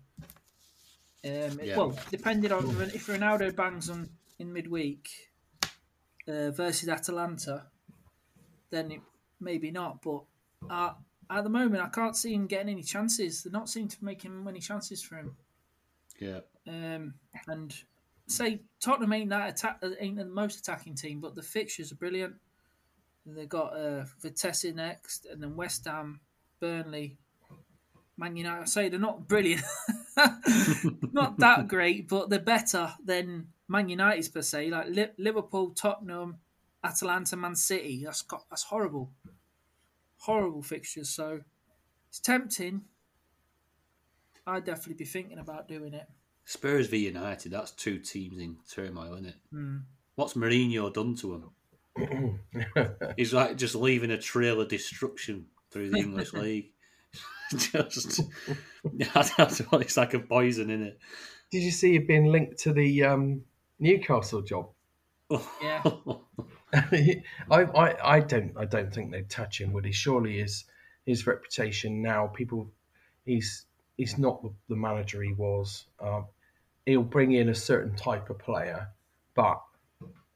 Um, 1.23 1.59
Yeah. 1.63 1.77
Well, 1.77 1.97
depending 2.11 2.51
on 2.51 2.65
if 2.93 3.07
Ronaldo 3.07 3.55
bangs 3.55 3.89
on 3.89 4.09
in 4.39 4.51
midweek 4.53 5.09
uh, 6.27 6.51
versus 6.51 6.89
Atalanta, 6.89 7.63
then 8.69 8.91
it, 8.91 9.01
maybe 9.39 9.71
not. 9.71 10.01
But 10.01 10.23
uh, 10.69 10.93
at 11.29 11.43
the 11.43 11.49
moment, 11.49 11.83
I 11.83 11.89
can't 11.89 12.15
see 12.15 12.33
him 12.33 12.47
getting 12.47 12.69
any 12.69 12.83
chances. 12.83 13.43
They're 13.43 13.51
not 13.51 13.69
seem 13.69 13.87
to 13.87 13.99
be 13.99 14.05
making 14.05 14.43
many 14.43 14.59
chances 14.59 15.01
for 15.01 15.15
him. 15.15 15.35
Yeah, 16.19 16.39
Um, 16.67 17.15
and 17.47 17.75
say 18.27 18.61
Tottenham 18.79 19.13
ain't 19.13 19.29
that 19.29 19.49
attack, 19.49 19.83
ain't 19.99 20.17
the 20.17 20.25
most 20.25 20.59
attacking 20.59 20.95
team, 20.95 21.19
but 21.21 21.35
the 21.35 21.41
fixtures 21.41 21.91
are 21.91 21.95
brilliant. 21.95 22.35
They've 23.25 23.49
got 23.49 23.75
uh, 23.75 24.05
Vitesse 24.21 24.73
next, 24.73 25.25
and 25.25 25.41
then 25.41 25.55
West 25.55 25.85
Ham, 25.85 26.19
Burnley, 26.59 27.17
Man 28.17 28.35
United. 28.35 28.61
I 28.61 28.65
say 28.65 28.89
they're 28.89 28.99
not 28.99 29.27
brilliant, 29.27 29.63
not 31.11 31.39
that 31.39 31.67
great, 31.67 32.07
but 32.07 32.29
they're 32.29 32.39
better 32.39 32.93
than 33.03 33.47
Man 33.67 33.89
United's 33.89 34.29
per 34.29 34.41
se. 34.41 34.69
Like 34.69 34.89
Li- 34.89 35.13
Liverpool, 35.17 35.71
Tottenham, 35.71 36.37
Atalanta, 36.83 37.35
Man 37.35 37.55
City. 37.55 38.03
That's 38.05 38.21
got, 38.21 38.45
that's 38.49 38.63
horrible, 38.63 39.11
horrible 40.17 40.61
fixtures. 40.61 41.09
So 41.09 41.41
it's 42.09 42.19
tempting. 42.19 42.83
I'd 44.45 44.65
definitely 44.65 44.93
be 44.93 45.05
thinking 45.05 45.39
about 45.39 45.67
doing 45.67 45.95
it. 45.95 46.07
Spurs 46.45 46.87
v 46.87 47.05
United. 47.05 47.51
That's 47.51 47.71
two 47.71 47.99
teams 47.99 48.37
in 48.37 48.57
turmoil, 48.71 49.13
isn't 49.13 49.25
it? 49.27 49.35
Hmm. 49.51 49.77
What's 50.15 50.33
Mourinho 50.33 50.93
done 50.93 51.15
to 51.15 51.51
them? 51.97 52.39
He's 53.17 53.33
like 53.33 53.57
just 53.57 53.75
leaving 53.75 54.11
a 54.11 54.17
trail 54.17 54.61
of 54.61 54.69
destruction 54.69 55.47
through 55.71 55.89
the 55.89 55.97
English 55.97 56.33
league. 56.33 56.71
just, 57.57 58.21
I 59.15 59.29
don't 59.37 59.81
it's 59.81 59.97
like 59.97 60.13
a 60.13 60.19
poison 60.19 60.69
in 60.69 60.83
it. 60.83 60.99
Did 61.51 61.63
you 61.63 61.71
see 61.71 61.95
it 61.95 62.07
being 62.07 62.25
linked 62.25 62.59
to 62.59 62.73
the 62.73 63.03
um, 63.03 63.41
Newcastle 63.79 64.41
job? 64.41 64.69
Yeah. 65.61 65.83
I, 66.73 67.63
I, 67.63 68.15
I 68.15 68.19
don't 68.19 68.53
I 68.57 68.65
don't 68.65 68.93
think 68.93 69.11
they'd 69.11 69.29
touch 69.29 69.61
him, 69.61 69.73
would 69.73 69.85
he? 69.85 69.91
Surely 69.91 70.39
his 70.39 70.65
his 71.05 71.25
reputation 71.27 72.01
now, 72.01 72.27
people 72.27 72.71
he's 73.25 73.65
he's 73.97 74.17
not 74.17 74.41
the, 74.41 74.51
the 74.69 74.75
manager 74.75 75.21
he 75.21 75.33
was. 75.33 75.85
Um, 75.99 76.25
he'll 76.85 77.03
bring 77.03 77.31
in 77.33 77.49
a 77.49 77.55
certain 77.55 77.95
type 77.95 78.29
of 78.29 78.39
player, 78.39 78.89
but 79.33 79.61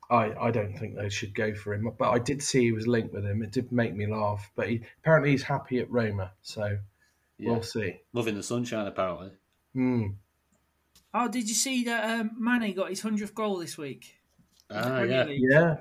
I 0.10 0.34
I 0.34 0.52
don't 0.52 0.78
think 0.78 0.96
they 0.96 1.10
should 1.10 1.36
go 1.36 1.54
for 1.54 1.74
him. 1.74 1.92
But 1.98 2.10
I 2.10 2.20
did 2.20 2.42
see 2.42 2.62
he 2.62 2.72
was 2.72 2.88
linked 2.88 3.14
with 3.14 3.26
him. 3.26 3.42
It 3.44 3.52
did 3.52 3.72
make 3.72 3.96
me 3.96 4.08
laugh. 4.08 4.52
But 4.56 4.70
he, 4.70 4.82
apparently 5.00 5.32
he's 5.32 5.44
happy 5.44 5.80
at 5.80 5.90
Roma, 5.92 6.32
so 6.42 6.78
Yeah. 7.38 7.52
we'll 7.52 7.64
see. 7.64 8.00
Loving 8.14 8.36
the 8.36 8.44
sunshine, 8.44 8.88
apparently. 8.88 9.32
Hmm. 9.74 10.08
Oh, 11.14 11.28
did 11.28 11.48
you 11.50 11.56
see 11.56 11.84
that 11.86 12.20
um, 12.20 12.32
Mane 12.40 12.76
got 12.76 12.90
his 12.90 13.02
hundredth 13.02 13.34
goal 13.34 13.58
this 13.58 13.78
week? 13.78 14.20
Ah, 14.70 15.02
yeah. 15.02 15.26
Yeah, 15.28 15.78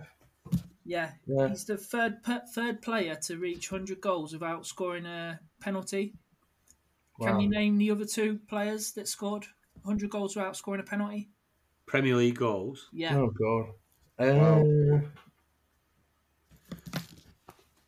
yeah, 0.84 1.12
Yeah. 1.26 1.48
He's 1.48 1.66
the 1.66 1.76
third 1.76 2.20
third 2.54 2.80
player 2.80 3.14
to 3.26 3.36
reach 3.36 3.68
hundred 3.68 4.00
goals 4.00 4.32
without 4.32 4.66
scoring 4.66 5.04
a 5.04 5.40
penalty. 5.60 6.14
Can 7.20 7.40
you 7.40 7.48
name 7.50 7.78
the 7.78 7.90
other 7.90 8.04
two 8.04 8.38
players 8.48 8.92
that 8.92 9.08
scored 9.08 9.46
hundred 9.84 10.10
goals 10.10 10.36
without 10.36 10.56
scoring 10.56 10.80
a 10.80 10.84
penalty? 10.84 11.28
Premier 11.86 12.16
League 12.16 12.36
goals. 12.38 12.88
Yeah, 12.92 13.16
Oh 13.16 13.28
god. 13.30 13.66
Wow. 14.18 14.62
Uh, 14.62 15.00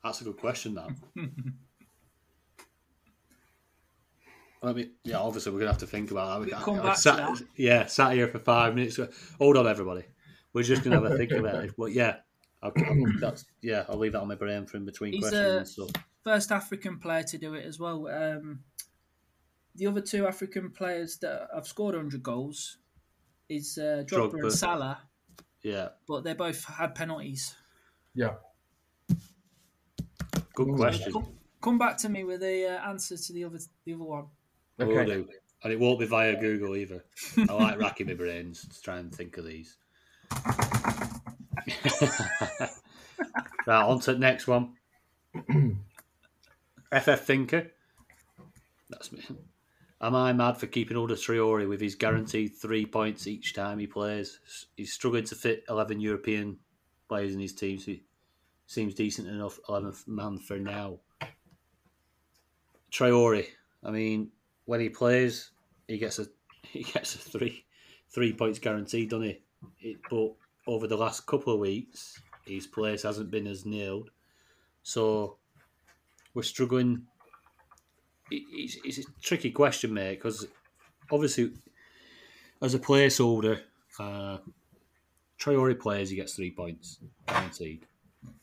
That's 0.03 0.20
a 0.20 0.24
good 0.24 0.36
question, 0.38 0.74
that. 0.74 0.91
I 4.62 4.72
mean, 4.74 4.91
yeah, 5.05 5.18
obviously 5.18 5.53
we're 5.53 5.61
gonna 5.61 5.70
have 5.72 5.80
to 5.80 5.86
think 5.86 6.11
about 6.11 6.41
that. 6.41 6.51
We'll 6.51 6.61
come 6.61 6.76
I- 6.76 6.80
I 6.80 6.82
back 6.88 6.95
to 6.97 7.01
sat, 7.01 7.16
that. 7.16 7.43
Yeah, 7.57 7.86
sat 7.86 8.12
here 8.12 8.28
for 8.28 8.38
five 8.38 8.74
minutes. 8.74 8.99
Hold 9.38 9.57
on, 9.57 9.66
everybody. 9.66 10.05
We're 10.53 10.64
just 10.64 10.82
gonna 10.84 10.97
have 11.01 11.05
a 11.11 11.16
think 11.16 11.32
about 11.32 11.64
it. 11.64 11.74
But 11.78 11.93
yeah, 11.93 12.16
I'll, 12.62 12.72
I'll- 12.76 13.05
that's 13.20 13.47
yeah. 13.62 13.84
I'll 13.88 13.97
leave 13.99 14.12
that 14.12 14.20
on 14.20 14.28
my 14.28 14.34
brain 14.34 14.66
for 14.66 14.76
in 14.76 14.84
between 14.84 15.14
He's, 15.14 15.22
questions 15.22 15.57
and 15.57 15.68
stuff. 15.88 16.05
first 16.22 16.53
African 16.53 16.99
player 16.99 17.22
to 17.22 17.38
do 17.38 17.55
it 17.55 17.64
as 17.64 17.78
well. 17.78 18.07
Um, 18.09 18.61
the 19.81 19.87
other 19.87 20.03
two 20.03 20.26
African 20.26 20.70
players 20.70 21.16
that 21.18 21.49
have 21.55 21.66
scored 21.66 21.95
hundred 21.95 22.22
goals 22.22 22.76
is 23.49 23.78
uh, 23.78 24.05
Drogba, 24.07 24.33
Drogba. 24.33 24.43
and 24.43 24.53
Salah, 24.53 25.01
Yeah, 25.62 25.89
but 26.07 26.22
they 26.22 26.35
both 26.35 26.62
had 26.64 26.95
penalties. 26.95 27.55
yeah. 28.14 28.35
good 30.55 30.68
question. 30.76 31.12
Come, 31.14 31.26
come 31.62 31.78
back 31.78 31.97
to 31.99 32.11
me 32.11 32.24
with 32.24 32.41
the 32.41 32.66
uh, 32.78 32.89
answer 32.91 33.16
to 33.16 33.33
the 33.33 33.45
other 33.45 33.59
the 33.87 33.95
other 33.95 34.05
one. 34.05 34.26
Will 34.76 34.87
Okay. 34.99 35.07
do. 35.07 35.28
And 35.64 35.72
it 35.72 35.81
won't 35.81 35.99
be 35.99 36.07
via 36.07 36.39
Google 36.39 36.76
either. 36.76 37.03
I 37.49 37.53
like 37.53 37.78
racking 37.78 38.07
my 38.07 38.14
brains 38.14 38.66
to 38.68 38.81
try 38.83 38.99
and 38.99 39.14
think 39.14 39.37
of 39.39 39.45
these. 39.47 39.76
right, 43.66 43.83
on 43.83 44.01
to 44.01 44.12
the 44.12 44.18
next 44.18 44.47
one. 44.47 44.74
FF 46.93 47.20
Thinker. 47.20 47.70
That's 48.91 49.12
me. 49.12 49.20
Am 50.03 50.14
I 50.14 50.32
mad 50.32 50.57
for 50.57 50.66
keeping 50.66 50.96
Ulda 50.96 51.14
Traore 51.14 51.68
with 51.68 51.80
his 51.80 51.94
guaranteed 51.94 52.57
three 52.57 52.86
points 52.86 53.26
each 53.26 53.53
time 53.53 53.78
he 53.78 53.86
plays? 53.86 54.40
He's 54.76 54.94
struggling 54.94 55.24
to 55.24 55.34
fit 55.34 55.64
11 55.68 56.01
European 56.01 56.59
players 57.07 57.34
in 57.34 57.40
his 57.40 57.53
team, 57.53 57.78
so 57.78 57.90
he 57.90 58.03
seems 58.66 58.94
decent 58.94 59.28
enough 59.28 59.59
11th 59.68 60.09
man 60.09 60.38
for 60.38 60.57
now. 60.57 61.01
Traore, 62.90 63.46
I 63.84 63.90
mean, 63.90 64.30
when 64.64 64.80
he 64.80 64.88
plays, 64.88 65.51
he 65.86 65.98
gets 65.98 66.18
a 66.18 66.26
he 66.62 66.82
gets 66.82 67.14
a 67.14 67.18
three 67.18 67.64
three 68.09 68.32
points 68.32 68.59
guaranteed, 68.59 69.11
doesn't 69.11 69.26
he? 69.26 69.42
It, 69.80 69.96
but 70.09 70.32
over 70.66 70.86
the 70.86 70.96
last 70.96 71.26
couple 71.26 71.53
of 71.53 71.61
weeks, 71.61 72.20
his 72.46 72.66
place 72.66 73.03
hasn't 73.03 73.30
been 73.30 73.46
as 73.46 73.66
nailed, 73.66 74.11
so 74.82 75.36
we're 76.32 76.42
struggling. 76.42 77.03
It- 78.31 78.43
It's, 78.53 78.76
it's 78.85 78.99
a 79.09 79.11
tricky 79.22 79.51
question, 79.51 79.93
mate, 79.95 80.16
because 80.16 80.47
obviously, 81.11 81.53
as 82.62 82.74
a 82.74 82.78
placeholder, 82.78 83.61
uh, 83.99 84.39
Traore 85.39 85.78
plays, 85.78 86.11
he 86.11 86.16
gets 86.16 86.35
three 86.35 86.51
points 86.51 86.99
guaranteed. 87.26 87.87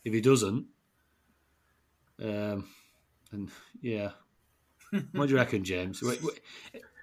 If 0.03 0.13
he 0.13 0.21
doesn't, 0.21 0.65
um, 2.21 2.67
and 3.31 3.49
yeah, 3.81 4.11
what 5.11 5.27
do 5.27 5.31
you 5.33 5.35
reckon, 5.37 5.63
James? 5.63 6.01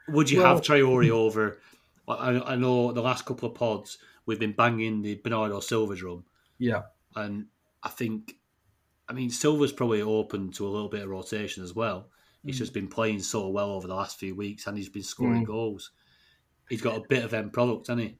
Would 0.08 0.30
you 0.30 0.40
have 0.42 0.56
Well- 0.56 0.60
Traore 0.62 1.10
over? 1.10 1.60
I, 2.06 2.38
I 2.52 2.56
know 2.56 2.92
the 2.92 3.00
last 3.00 3.24
couple 3.24 3.48
of 3.48 3.54
pods 3.54 3.96
we've 4.26 4.38
been 4.40 4.52
banging 4.52 5.00
the 5.02 5.14
Bernardo 5.16 5.60
Silva 5.60 5.94
drum, 5.96 6.24
Yeah. 6.58 6.82
and 7.16 7.46
I 7.82 7.88
think 7.88 8.36
I 9.08 9.12
mean, 9.12 9.28
Silva's 9.30 9.72
probably 9.72 10.00
open 10.02 10.50
to 10.52 10.66
a 10.66 10.68
little 10.70 10.88
bit 10.88 11.02
of 11.02 11.10
rotation 11.10 11.62
as 11.62 11.74
well. 11.74 12.08
He's 12.44 12.58
just 12.58 12.74
been 12.74 12.88
playing 12.88 13.20
so 13.20 13.48
well 13.48 13.70
over 13.70 13.86
the 13.86 13.94
last 13.94 14.18
few 14.18 14.34
weeks, 14.34 14.66
and 14.66 14.76
he's 14.76 14.88
been 14.88 15.02
scoring 15.02 15.44
goals. 15.44 15.90
He's 16.68 16.82
got 16.82 16.96
a 16.96 17.02
bit 17.08 17.24
of 17.24 17.32
end 17.34 17.52
product, 17.52 17.86
hasn't 17.88 18.02
he? 18.08 18.16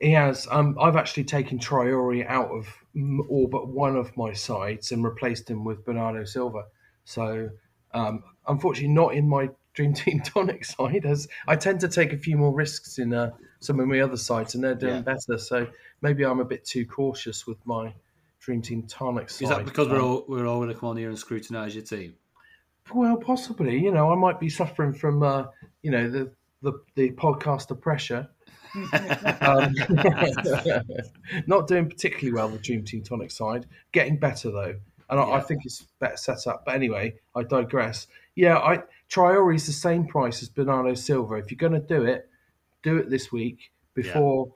He 0.00 0.12
has. 0.12 0.46
Um, 0.50 0.76
I've 0.80 0.96
actually 0.96 1.24
taken 1.24 1.58
Traore 1.58 2.26
out 2.26 2.50
of 2.50 2.66
all 3.28 3.48
but 3.50 3.68
one 3.68 3.96
of 3.96 4.16
my 4.16 4.32
sides 4.32 4.92
and 4.92 5.04
replaced 5.04 5.50
him 5.50 5.64
with 5.64 5.84
Bernardo 5.84 6.24
Silva. 6.24 6.64
So, 7.04 7.50
um, 7.92 8.24
unfortunately, 8.46 8.94
not 8.94 9.14
in 9.14 9.28
my 9.28 9.50
Dream 9.74 9.92
Team 9.94 10.20
Tonic 10.22 10.64
side, 10.64 11.04
as 11.04 11.28
I 11.46 11.56
tend 11.56 11.80
to 11.80 11.88
take 11.88 12.12
a 12.12 12.18
few 12.18 12.36
more 12.36 12.54
risks 12.54 12.98
in 12.98 13.12
uh, 13.12 13.30
some 13.60 13.78
of 13.78 13.86
my 13.88 14.00
other 14.00 14.16
sides, 14.16 14.54
and 14.54 14.64
they're 14.64 14.74
doing 14.74 14.96
Yeah. 14.96 15.02
better. 15.02 15.38
So 15.38 15.66
maybe 16.02 16.24
I'm 16.24 16.40
a 16.40 16.44
bit 16.44 16.64
too 16.64 16.86
cautious 16.86 17.46
with 17.46 17.64
my 17.66 17.94
Dream 18.40 18.62
Team 18.62 18.84
Tonic 18.84 19.28
side. 19.28 19.44
Is 19.44 19.50
that 19.50 19.64
because 19.64 19.88
we're 19.88 19.98
Um, 19.98 20.04
all 20.04 20.24
we're 20.28 20.46
all 20.46 20.58
going 20.60 20.72
to 20.72 20.74
come 20.74 20.88
on 20.90 20.96
here 20.96 21.10
and 21.10 21.18
scrutinise 21.18 21.74
your 21.74 21.84
team? 21.84 22.14
Well, 22.94 23.16
possibly. 23.16 23.78
You 23.78 23.92
know, 23.92 24.12
I 24.12 24.16
might 24.16 24.40
be 24.40 24.48
suffering 24.48 24.92
from, 24.92 25.22
uh, 25.22 25.46
you 25.82 25.90
know, 25.90 26.10
the 26.10 26.32
the, 26.62 26.72
the 26.94 27.10
podcaster 27.12 27.78
pressure. 27.80 28.28
um, 29.40 29.74
not 31.46 31.66
doing 31.66 31.88
particularly 31.88 32.32
well 32.32 32.48
the 32.48 32.58
Dream 32.58 32.84
Team 32.84 33.02
Tonic 33.02 33.30
side. 33.30 33.66
Getting 33.92 34.16
better 34.16 34.50
though, 34.50 34.76
and 35.08 35.18
I, 35.18 35.24
I 35.24 35.40
think 35.40 35.64
it's 35.64 35.86
better 35.98 36.16
set 36.16 36.46
up. 36.46 36.64
But 36.64 36.76
anyway, 36.76 37.14
I 37.34 37.42
digress. 37.42 38.06
Yeah, 38.36 38.58
I 38.58 38.82
Traore 39.10 39.54
is 39.54 39.66
the 39.66 39.72
same 39.72 40.06
price 40.06 40.40
as 40.42 40.48
Bernardo 40.48 40.94
Silva. 40.94 41.34
If 41.34 41.50
you're 41.50 41.58
going 41.58 41.80
to 41.80 41.80
do 41.80 42.04
it, 42.04 42.28
do 42.82 42.96
it 42.98 43.10
this 43.10 43.32
week 43.32 43.72
before. 43.94 44.52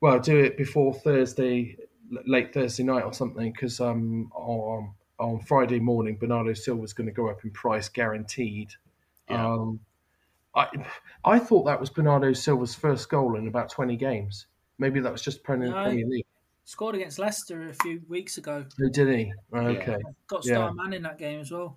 Well, 0.00 0.18
do 0.18 0.36
it 0.38 0.56
before 0.56 0.92
Thursday, 0.92 1.76
late 2.26 2.52
Thursday 2.52 2.82
night 2.82 3.04
or 3.04 3.12
something, 3.12 3.52
because 3.52 3.80
um, 3.80 4.30
on 4.34 4.94
on 5.18 5.40
Friday 5.40 5.78
morning, 5.80 6.16
Bernardo 6.16 6.52
Silva's 6.54 6.92
going 6.92 7.06
to 7.06 7.12
go 7.12 7.28
up 7.28 7.44
in 7.44 7.50
price, 7.50 7.88
guaranteed. 7.88 8.70
Yeah. 9.30 9.46
Um, 9.52 9.80
I 10.54 10.68
I 11.24 11.38
thought 11.38 11.64
that 11.64 11.80
was 11.80 11.90
Bernardo 11.90 12.32
Silva's 12.32 12.74
first 12.74 13.08
goal 13.08 13.36
in 13.36 13.48
about 13.48 13.70
twenty 13.70 13.96
games. 13.96 14.46
Maybe 14.78 15.00
that 15.00 15.10
was 15.12 15.22
just 15.22 15.42
Premier, 15.42 15.70
No. 15.70 15.84
Premier 15.84 16.06
League. 16.06 16.26
Scored 16.64 16.94
against 16.94 17.18
Leicester 17.18 17.68
a 17.68 17.74
few 17.74 18.02
weeks 18.08 18.38
ago. 18.38 18.64
Who 18.78 18.88
did 18.90 19.08
he? 19.08 19.32
Okay, 19.54 19.98
Got 20.28 20.44
Yeah. 20.46 20.54
star 20.54 20.74
man 20.74 20.92
in 20.94 21.02
that 21.02 21.18
game 21.18 21.40
as 21.40 21.50
well. 21.50 21.76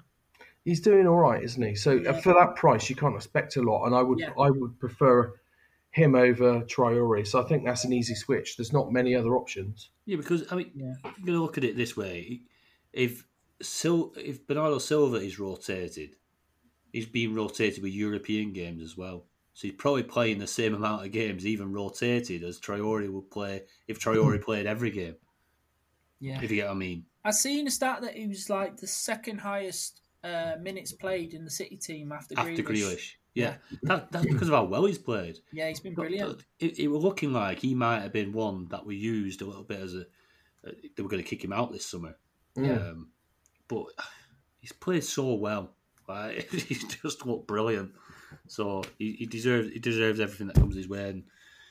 he's 0.66 0.82
doing 0.82 1.08
all 1.08 1.16
right, 1.18 1.42
isn't 1.44 1.62
he? 1.62 1.76
So 1.76 1.92
uh, 1.98 2.02
Yeah. 2.02 2.22
for 2.22 2.34
that 2.34 2.56
price, 2.56 2.90
you 2.90 2.96
can't 2.96 3.16
expect 3.16 3.56
a 3.58 3.62
lot, 3.62 3.86
and 3.86 3.96
I 3.96 4.02
would 4.02 4.20
Yeah. 4.20 4.34
I 4.40 4.50
would 4.50 4.80
prefer 4.80 5.34
him 5.92 6.14
over 6.16 6.62
Traore. 6.62 7.26
So 7.26 7.42
I 7.42 7.48
think 7.48 7.66
that's 7.66 7.84
an 7.86 7.94
easy 7.94 8.14
switch. 8.16 8.58
There's 8.58 8.74
not 8.74 8.92
many 8.92 9.16
other 9.16 9.36
options. 9.36 9.90
Yeah, 10.06 10.18
because 10.18 10.52
I 10.52 10.56
mean, 10.56 10.72
Yeah. 10.76 10.94
you're 11.04 11.12
going 11.26 11.38
to 11.38 11.42
look 11.42 11.58
at 11.58 11.64
it 11.64 11.76
this 11.78 11.96
way: 11.98 12.42
if 12.94 13.26
Sil- 13.62 14.14
if 14.18 14.46
Bernardo 14.46 14.78
Silva 14.78 15.18
is 15.18 15.40
rotated, 15.40 16.16
he's 16.94 17.06
being 17.08 17.34
rotated 17.34 17.82
with 17.84 17.94
European 17.94 18.54
games 18.54 18.84
as 18.84 18.96
well. 18.98 19.26
So 19.54 19.68
he's 19.68 19.76
probably 19.78 20.04
playing 20.04 20.38
the 20.38 20.46
same 20.48 20.76
amount 20.76 21.04
of 21.06 21.12
games, 21.12 21.46
even 21.46 21.74
rotated, 21.74 22.44
as 22.44 22.60
Traore 22.60 23.10
would 23.12 23.32
play 23.32 23.64
if 23.88 24.00
Traore 24.00 24.40
played 24.44 24.68
every 24.68 24.92
game. 24.92 25.16
Yeah. 26.20 26.40
If 26.42 26.52
you 26.52 26.58
get 26.58 26.66
what 26.68 26.76
I 26.76 26.76
mean. 26.76 27.06
I 27.26 27.32
seen 27.32 27.68
a 27.68 27.72
stat 27.72 28.02
that 28.02 28.16
he 28.16 28.28
was 28.28 28.50
like 28.50 28.78
the 28.78 28.88
second 28.88 29.40
highest 29.40 30.02
uh, 30.24 30.54
minutes 30.62 30.92
played 30.94 31.34
in 31.34 31.44
the 31.44 31.50
City 31.52 31.76
team 31.78 32.12
after, 32.12 32.36
After 32.38 32.52
Grealish. 32.64 32.64
Grealish, 32.64 33.12
yeah, 33.34 33.56
That, 33.84 34.12
that's 34.12 34.26
because 34.26 34.48
of 34.48 34.54
how 34.56 34.64
well 34.66 34.86
he's 34.86 34.98
played. 34.98 35.38
Yeah, 35.52 35.68
he's 35.70 35.80
been 35.80 35.94
brilliant. 35.94 36.44
It, 36.60 36.80
it 36.80 36.88
was 36.88 37.04
looking 37.04 37.34
like 37.34 37.60
he 37.60 37.76
might 37.76 38.02
have 38.02 38.14
been 38.14 38.32
one 38.34 38.68
that 38.70 38.86
we 38.86 38.96
used 38.96 39.42
a 39.42 39.46
little 39.46 39.64
bit 39.64 39.80
as 39.80 39.94
a. 39.96 40.02
uh, 40.66 40.72
They 40.96 41.04
were 41.04 41.10
going 41.10 41.22
to 41.24 41.28
kick 41.30 41.44
him 41.44 41.54
out 41.54 41.72
this 41.72 41.86
summer. 41.86 42.16
Yeah. 42.58 42.74
Um, 42.74 43.10
but 43.68 43.86
he's 44.60 44.72
played 44.74 45.04
so 45.04 45.34
well. 45.36 45.72
Like, 46.08 46.50
he's 46.52 46.84
just 46.86 47.26
looked 47.26 47.48
brilliant. 47.48 47.92
So 48.48 48.84
he, 48.98 49.14
he 49.14 49.26
deserves 49.26 49.70
he 49.72 49.80
deserves 49.80 50.20
everything 50.20 50.48
that 50.48 50.56
comes 50.56 50.76
his 50.76 50.88
way. 50.90 51.10
And 51.10 51.24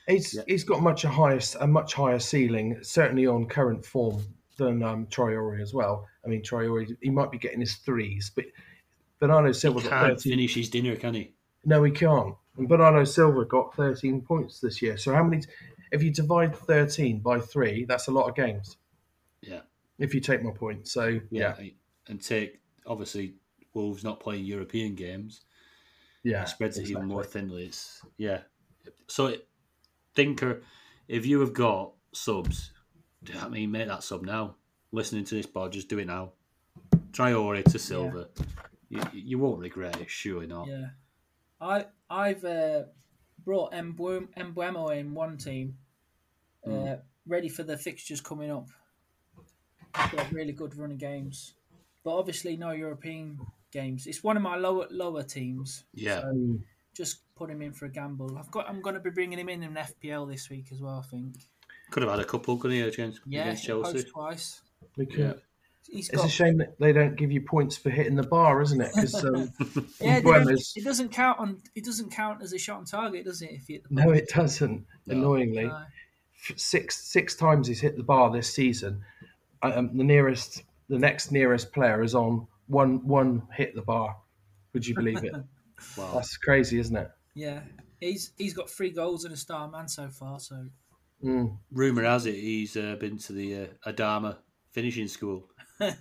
He's 0.07 0.33
Yeah. 0.35 0.43
he's 0.47 0.63
got 0.63 0.81
much 0.81 1.03
a 1.03 1.09
higher 1.09 1.39
a 1.59 1.67
much 1.67 1.93
higher 1.93 2.19
ceiling, 2.19 2.77
certainly 2.81 3.27
on 3.27 3.45
current 3.47 3.85
form 3.85 4.23
than 4.57 4.81
um, 4.81 5.05
Traore 5.07 5.61
as 5.61 5.73
well. 5.73 6.07
I 6.25 6.29
mean, 6.29 6.41
Traore 6.43 6.87
he 7.01 7.09
might 7.09 7.29
be 7.31 7.37
getting 7.37 7.59
his 7.59 7.75
threes, 7.75 8.31
but 8.35 8.45
Bernardo 9.19 9.51
Silva 9.51 9.81
got 9.81 9.89
can't 9.89 10.13
13. 10.19 10.31
finish 10.31 10.55
his 10.55 10.69
dinner, 10.69 10.95
can 10.95 11.13
he? 11.13 11.33
No, 11.65 11.83
he 11.83 11.91
can't. 11.91 12.35
And 12.57 12.67
Bernardo 12.69 13.03
Silva 13.03 13.45
got 13.45 13.75
13 13.75 14.21
points 14.21 14.59
this 14.61 14.81
year. 14.81 14.97
So 14.97 15.13
how 15.13 15.23
many? 15.23 15.43
If 15.91 16.01
you 16.03 16.11
divide 16.11 16.55
13 16.55 17.19
by 17.19 17.39
three, 17.39 17.85
that's 17.85 18.07
a 18.07 18.11
lot 18.11 18.29
of 18.29 18.35
games. 18.35 18.77
Yeah, 19.97 20.05
If 20.05 20.13
you 20.13 20.21
take 20.21 20.43
my 20.43 20.51
point, 20.51 20.87
so 20.87 21.19
yeah. 21.31 21.55
yeah, 21.59 21.69
And 22.07 22.21
take 22.21 22.59
obviously 22.85 23.35
Wolves 23.73 24.03
not 24.03 24.19
playing 24.19 24.45
European 24.45 24.95
games. 24.95 25.41
yeah, 26.23 26.43
it 26.43 26.49
spreads 26.49 26.77
it 26.77 26.89
even 26.89 27.05
more 27.07 27.23
thinly. 27.23 27.65
It's 27.65 28.01
yeah. 28.17 28.41
So 29.07 29.35
thinker, 30.15 30.61
if 31.07 31.25
you 31.25 31.39
have 31.41 31.53
got 31.53 31.93
subs, 32.13 32.71
do 33.23 33.33
you 33.33 33.39
I 33.39 33.47
mean 33.49 33.71
make 33.71 33.87
that 33.87 34.03
sub 34.03 34.23
now. 34.23 34.55
Listening 34.91 35.25
to 35.25 35.35
this 35.35 35.45
pod, 35.45 35.73
just 35.73 35.89
do 35.89 35.99
it 35.99 36.07
now. 36.07 36.31
Traore 37.11 37.63
to 37.63 37.79
Silva. 37.79 38.29
You, 38.89 39.01
you 39.13 39.37
won't 39.39 39.59
regret 39.59 39.99
it, 39.99 40.09
surely 40.09 40.47
not. 40.47 40.67
Yeah, 40.67 40.87
I 41.59 41.85
I've 42.09 42.45
uh, 42.45 42.83
brought 43.43 43.73
Embuem- 43.73 44.29
Mbeumo 44.37 44.97
in 44.97 45.13
one 45.13 45.37
team, 45.37 45.77
uh, 46.65 46.69
Hmm. 46.69 46.93
ready 47.25 47.49
for 47.49 47.63
the 47.63 47.77
fixtures 47.77 48.21
coming 48.21 48.49
up. 48.51 48.69
He's 49.95 50.11
got 50.11 50.31
really 50.31 50.53
good 50.53 50.75
running 50.77 50.97
games, 50.97 51.53
but 52.03 52.17
obviously 52.17 52.57
no 52.57 52.71
European 52.71 53.39
games. 53.71 54.07
It's 54.07 54.23
one 54.23 54.37
of 54.37 54.43
my 54.43 54.55
lower 54.55 54.87
lower 54.89 55.23
teams. 55.23 55.83
Yeah. 55.93 56.19
Um, 56.19 56.63
Just 56.93 57.19
put 57.35 57.49
him 57.49 57.61
in 57.61 57.73
for 57.73 57.85
a 57.85 57.89
gamble. 57.89 58.37
I've 58.37 58.49
got. 58.51 58.67
I'm 58.69 58.81
going 58.81 58.95
to 58.95 59.01
be 59.01 59.09
bringing 59.11 59.37
him 59.39 59.49
in 59.49 59.63
in 59.63 59.73
FPL 59.73 60.29
this 60.31 60.49
week 60.49 60.65
as 60.71 60.81
well. 60.81 61.03
I 61.03 61.07
think. 61.07 61.35
Could 61.91 62.03
have 62.03 62.11
had 62.11 62.19
a 62.19 62.25
couple, 62.25 62.57
couldn't 62.57 62.75
he, 62.77 62.81
against, 62.83 63.21
Yeah, 63.25 63.43
against 63.43 63.63
Chelsea? 63.65 64.03
twice. 64.03 64.61
we 64.97 65.05
could- 65.05 65.19
Yeah. 65.19 65.33
He's 65.89 66.09
It's 66.09 66.17
got. 66.17 66.25
a 66.25 66.29
shame 66.29 66.57
that 66.57 66.77
they 66.79 66.91
don't 66.91 67.15
give 67.15 67.31
you 67.31 67.39
points 67.39 67.77
for 67.77 67.89
hitting 67.89 68.15
the 68.15 68.23
bar, 68.23 68.61
isn't 68.61 68.81
it? 68.81 68.91
Because 68.93 69.23
um, 69.23 69.49
Yeah, 70.01 70.19
they 70.19 70.53
it 70.75 70.83
doesn't 70.83 71.13
count 71.13 71.39
on. 71.39 71.61
It 71.75 71.85
doesn't 71.85 72.11
count 72.11 72.41
as 72.43 72.51
a 72.51 72.57
shot 72.57 72.79
on 72.79 72.85
target, 72.85 73.23
does 73.23 73.41
it? 73.41 73.51
If 73.51 73.69
you 73.69 73.75
hit 73.75 73.83
the 73.87 73.95
no, 73.95 74.11
it 74.11 74.27
doesn't. 74.27 74.85
No. 75.05 75.15
Annoyingly, 75.15 75.67
No. 75.67 75.83
Six 76.57 76.97
six 77.05 77.35
times 77.35 77.67
he's 77.67 77.79
hit 77.79 77.95
the 77.95 78.03
bar 78.03 78.29
this 78.31 78.53
season. 78.53 79.01
Um, 79.61 79.97
the 79.97 80.03
nearest, 80.03 80.63
the 80.89 80.99
next 80.99 81.31
nearest 81.31 81.71
player 81.73 82.03
is 82.03 82.13
on 82.15 82.47
one 82.67 83.05
one 83.07 83.43
hit 83.53 83.75
the 83.75 83.81
bar. 83.81 84.15
Would 84.73 84.85
you 84.85 84.95
believe 84.95 85.23
it? 85.23 85.33
Wow. 85.95 86.13
That's 86.15 86.37
crazy, 86.37 86.79
isn't 86.79 86.95
it? 86.95 87.11
Yeah, 87.35 87.59
he's 87.99 88.31
he's 88.35 88.55
got 88.55 88.67
three 88.67 88.89
goals 88.89 89.25
and 89.25 89.33
a 89.33 89.37
star 89.37 89.69
man 89.69 89.87
so 89.87 90.09
far. 90.09 90.39
So 90.39 90.65
Mm. 91.23 91.57
Rumour 91.71 92.03
has 92.03 92.25
it 92.27 92.33
he's 92.35 92.75
uh, 92.77 92.95
been 92.99 93.17
to 93.19 93.33
the 93.33 93.55
uh, 93.55 93.91
Adama 93.91 94.37
finishing 94.71 95.07
school. 95.07 95.47
yeah, 95.79 95.93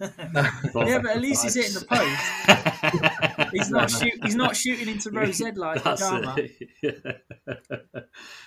but 0.73 1.07
at 1.11 1.21
least 1.21 1.43
he's 1.45 1.55
hitting 1.55 1.75
the 1.75 1.87
post. 1.87 3.51
He's 3.53 3.71
not 3.71 3.91
shoot, 3.91 4.13
He's 4.25 4.35
not 4.35 4.57
shooting 4.57 4.89
into 4.89 5.11
Rose 5.11 5.41
Ed 5.43 5.57
like 5.59 5.83
That's 5.85 6.03
Adama. 6.03 6.51
it. 6.83 7.23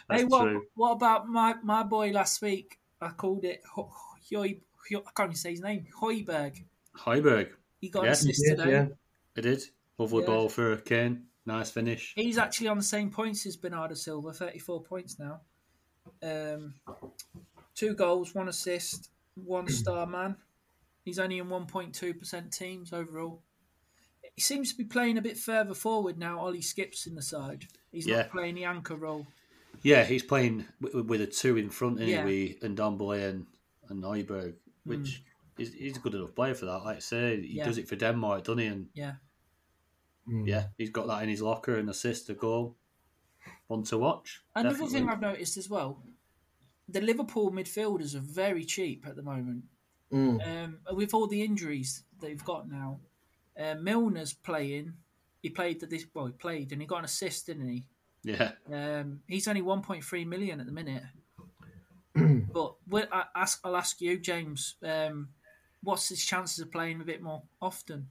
That's 0.07 0.21
Hey, 0.21 0.23
what 0.25 0.43
true. 0.43 0.63
what 0.75 0.91
about 0.93 1.27
my 1.27 1.55
my 1.63 1.83
boy 1.83 2.09
last 2.11 2.41
week? 2.41 2.79
I 3.01 3.09
called 3.09 3.45
it 3.45 3.61
Ho- 3.73 3.91
Hoy, 4.33 4.59
Hoy, 4.91 4.99
I 5.05 5.11
can't 5.15 5.27
even 5.29 5.35
say 5.35 5.51
his 5.51 5.61
name. 5.61 5.85
Højbjerg. 6.01 6.63
Heiberg. 6.97 7.49
He 7.79 7.89
got 7.89 8.01
Yeah. 8.03 8.07
an 8.07 8.13
assist 8.13 8.43
Yeah, 8.47 8.55
today. 8.55 8.71
yeah. 8.71 8.87
It 9.35 9.41
did. 9.41 9.63
Lovely 9.97 10.21
Yeah. 10.21 10.27
ball 10.27 10.49
for 10.49 10.77
Kane. 10.77 11.27
Nice 11.45 11.71
finish. 11.71 12.13
He's 12.15 12.37
actually 12.37 12.67
on 12.67 12.77
the 12.77 12.83
same 12.83 13.09
points 13.09 13.45
as 13.45 13.55
Bernardo 13.57 13.95
Silva, 13.95 14.33
34 14.33 14.83
points 14.83 15.17
now. 15.17 15.41
Um, 16.21 16.75
two 17.75 17.93
goals, 17.95 18.35
one 18.35 18.47
assist, 18.49 19.09
one 19.35 19.67
star 19.69 20.05
man. 20.05 20.35
He's 21.05 21.19
only 21.19 21.37
in 21.39 21.47
1.2% 21.49 22.51
teams 22.55 22.93
overall. 22.93 23.41
He 24.35 24.41
seems 24.41 24.71
to 24.71 24.77
be 24.77 24.83
playing 24.85 25.17
a 25.17 25.21
bit 25.21 25.37
further 25.37 25.73
forward 25.73 26.17
now. 26.17 26.39
Ollie 26.39 26.61
Skipp's 26.61 27.07
in 27.07 27.15
the 27.15 27.21
side. 27.21 27.65
He's 27.91 28.05
Yeah. 28.07 28.17
not 28.17 28.31
playing 28.31 28.55
the 28.55 28.65
anchor 28.65 28.95
role. 28.95 29.27
Yeah, 29.81 30.03
he's 30.03 30.23
playing 30.23 30.65
with, 30.81 30.93
with 30.93 31.21
a 31.21 31.27
two 31.27 31.57
in 31.57 31.69
front 31.69 31.99
Yeah. 31.99 32.25
and 32.27 32.77
Ndombele 32.77 33.29
and, 33.29 33.47
and 33.87 34.03
Neuberg, 34.03 34.55
which 34.89 35.23
is 35.57 35.73
he's 35.73 35.97
a 35.97 35.99
good 35.99 36.15
enough 36.15 36.35
player 36.35 36.53
for 36.55 36.65
that. 36.65 36.83
Like 36.83 36.97
I 36.97 36.99
say, 36.99 37.41
he 37.41 37.57
Yeah. 37.57 37.65
does 37.65 37.77
it 37.77 37.87
for 37.87 37.95
Denmark, 37.95 38.43
doesn't 38.43 38.59
he? 38.59 38.67
And 38.67 38.89
Yeah. 38.93 39.15
Mm. 40.27 40.47
yeah, 40.47 40.67
he's 40.77 40.89
got 40.91 41.07
that 41.07 41.23
in 41.23 41.29
his 41.29 41.41
locker, 41.41 41.75
an 41.77 41.89
assist, 41.89 42.29
a 42.29 42.33
goal. 42.33 42.75
One 43.67 43.83
to 43.83 43.97
watch. 43.97 44.41
Another 44.55 44.73
definitely. 44.75 44.99
thing 44.99 45.09
I've 45.09 45.21
noticed 45.21 45.57
as 45.57 45.69
well 45.69 46.03
the 46.91 47.01
Liverpool 47.01 47.51
midfielders 47.51 48.15
are 48.15 48.19
very 48.19 48.65
cheap 48.65 49.05
at 49.05 49.15
the 49.15 49.21
moment. 49.21 49.63
Mm. 50.11 50.41
Um, 50.65 50.79
with 50.95 51.13
all 51.13 51.27
the 51.27 51.43
injuries 51.43 52.03
they've 52.19 52.43
got 52.43 52.67
now, 52.67 52.99
uh, 53.55 53.75
Milner's 53.75 54.33
playing. 54.33 54.93
He 55.43 55.49
played 55.51 55.79
the 55.79 55.85
this 55.85 56.05
well, 56.15 56.25
he 56.25 56.31
played 56.33 56.71
and 56.71 56.81
he 56.81 56.87
got 56.87 56.99
an 56.99 57.05
assist, 57.05 57.45
didn't 57.45 57.67
he? 57.69 57.85
Yeah, 58.23 58.51
Um, 58.73 59.21
he's 59.27 59.47
only 59.47 59.61
1.3 59.61 60.25
million 60.25 60.59
at 60.59 60.65
the 60.65 60.71
minute. 60.71 61.03
but 62.53 62.75
I 63.11 63.25
ask, 63.35 63.59
I'll 63.63 63.75
ask 63.75 64.01
you, 64.01 64.17
James. 64.19 64.75
Um, 64.83 65.29
what's 65.83 66.09
his 66.09 66.25
chances 66.25 66.59
of 66.59 66.71
playing 66.71 67.01
a 67.01 67.05
bit 67.05 67.21
more 67.21 67.43
often? 67.61 68.07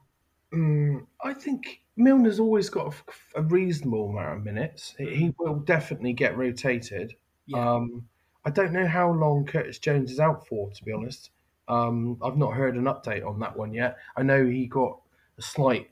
Mm, 0.53 1.07
I 1.23 1.35
think 1.35 1.83
Milner's 1.97 2.41
always 2.41 2.71
got 2.71 2.95
a, 3.35 3.41
a 3.41 3.43
reasonable 3.43 4.09
amount 4.11 4.39
of 4.39 4.45
minutes. 4.45 4.95
He- 4.99 5.15
He 5.15 5.35
will 5.39 5.57
definitely 5.61 6.13
get 6.15 6.37
rotated. 6.37 7.15
Yeah. 7.47 7.75
Um, 7.75 8.09
I 8.45 8.51
don't 8.51 8.73
know 8.73 8.87
how 8.87 9.11
long 9.13 9.45
Curtis 9.45 9.79
Jones 9.79 10.11
is 10.11 10.21
out 10.21 10.47
for, 10.47 10.71
to 10.71 10.85
be 10.85 10.93
honest. 10.93 11.31
Um, 11.67 12.17
I've 12.23 12.39
not 12.39 12.55
heard 12.55 12.77
an 12.77 12.85
update 12.85 13.27
on 13.27 13.39
that 13.41 13.57
one 13.57 13.75
yet. 13.75 13.99
I 14.17 14.23
know 14.23 14.47
he 14.47 14.67
got 14.67 14.99
a 15.37 15.43
slight 15.43 15.91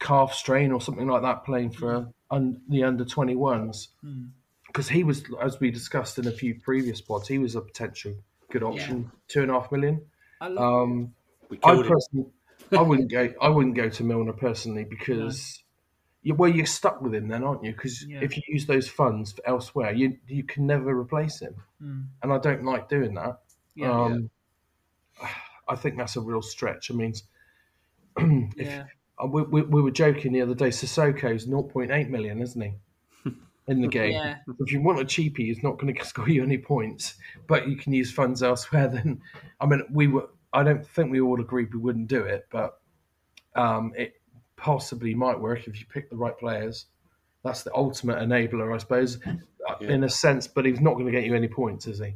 calf 0.00 0.34
strain 0.34 0.72
or 0.72 0.80
something 0.80 1.06
like 1.06 1.22
that 1.22 1.44
playing 1.44 1.70
for 1.70 2.12
un- 2.32 2.60
the 2.68 2.82
under 2.82 3.04
21s. 3.04 3.88
Hmm. 4.00 4.24
Because 4.72 4.88
he 4.88 5.04
was, 5.04 5.22
as 5.42 5.60
we 5.60 5.70
discussed 5.70 6.18
in 6.18 6.26
a 6.26 6.32
few 6.32 6.54
previous 6.54 7.00
pods, 7.02 7.28
he 7.28 7.38
was 7.38 7.54
a 7.56 7.60
potential 7.60 8.14
good 8.50 8.62
option, 8.62 9.10
two 9.28 9.42
and 9.42 9.50
a 9.50 9.54
half 9.54 9.70
million. 9.70 10.06
I 10.40 10.48
love, 10.48 10.82
Um, 10.82 11.14
I 11.62 11.74
personally, 11.76 12.30
I 12.72 12.80
wouldn't 12.80 13.10
go. 13.10 13.34
I 13.40 13.48
wouldn't 13.50 13.74
go 13.76 13.90
to 13.90 14.02
Milner 14.04 14.32
personally 14.32 14.84
because, 14.84 15.62
you, 16.22 16.34
well, 16.34 16.50
you're 16.50 16.64
stuck 16.64 17.02
with 17.02 17.14
him 17.14 17.28
then, 17.28 17.44
aren't 17.44 17.62
you? 17.64 17.72
Because 17.72 18.02
Yeah. 18.06 18.20
if 18.22 18.34
you 18.36 18.42
use 18.48 18.64
those 18.66 18.88
funds 18.88 19.32
for 19.32 19.46
elsewhere, 19.46 19.92
you 19.92 20.16
you 20.26 20.42
can 20.42 20.66
never 20.66 20.98
replace 20.98 21.40
him, 21.40 21.54
Mm. 21.82 22.06
and 22.22 22.32
I 22.32 22.38
don't 22.38 22.64
like 22.64 22.88
doing 22.88 23.12
that. 23.14 23.40
yeah, 23.74 23.90
um, 23.90 24.30
I 25.68 25.76
think 25.76 25.96
that's 25.98 26.16
a 26.16 26.20
real 26.20 26.42
stretch. 26.42 26.90
I 26.90 26.94
mean, 26.94 27.12
if, 28.16 28.66
yeah, 28.66 28.84
uh, 29.22 29.26
we, 29.26 29.42
we, 29.42 29.62
we 29.62 29.82
were 29.82 29.90
joking 29.90 30.32
the 30.32 30.42
other 30.42 30.54
day. 30.54 30.68
Sissoko's 30.68 31.46
0.8 31.46 32.08
million, 32.08 32.40
isn't 32.40 32.60
he? 32.60 32.72
In 33.72 33.82
the 33.82 33.88
game, 34.00 34.12
Yeah. 34.12 34.36
if 34.60 34.72
you 34.72 34.80
want 34.80 35.00
a 35.00 35.04
cheapie, 35.04 35.46
he's 35.46 35.62
not 35.62 35.78
going 35.78 35.94
to 35.98 36.04
score 36.04 36.28
you 36.28 36.42
any 36.42 36.58
points, 36.58 37.14
but 37.46 37.68
you 37.68 37.76
can 37.76 37.92
use 37.92 38.12
funds 38.12 38.42
elsewhere. 38.42 38.88
Then, 38.92 39.20
I 39.60 39.66
mean, 39.66 39.82
we 39.90 40.06
were. 40.08 40.28
I 40.52 40.62
don't 40.62 40.86
think 40.86 41.10
we 41.10 41.20
all 41.20 41.40
agreed 41.40 41.72
we 41.72 41.80
wouldn't 41.80 42.08
do 42.08 42.20
it, 42.22 42.46
but 42.50 42.78
um, 43.54 43.92
it 43.96 44.20
possibly 44.56 45.14
might 45.14 45.40
work 45.40 45.66
if 45.66 45.80
you 45.80 45.86
pick 45.86 46.10
the 46.10 46.16
right 46.16 46.36
players. 46.38 46.86
That's 47.42 47.62
the 47.62 47.74
ultimate 47.74 48.18
enabler, 48.18 48.72
I 48.74 48.78
suppose, 48.78 49.18
uh, 49.26 49.74
in 49.80 50.04
a 50.04 50.08
sense. 50.08 50.46
But 50.46 50.66
he's 50.66 50.80
not 50.80 50.94
going 50.94 51.06
to 51.06 51.12
get 51.12 51.24
you 51.24 51.34
any 51.34 51.48
points, 51.48 51.86
is 51.86 51.98
he? 52.00 52.14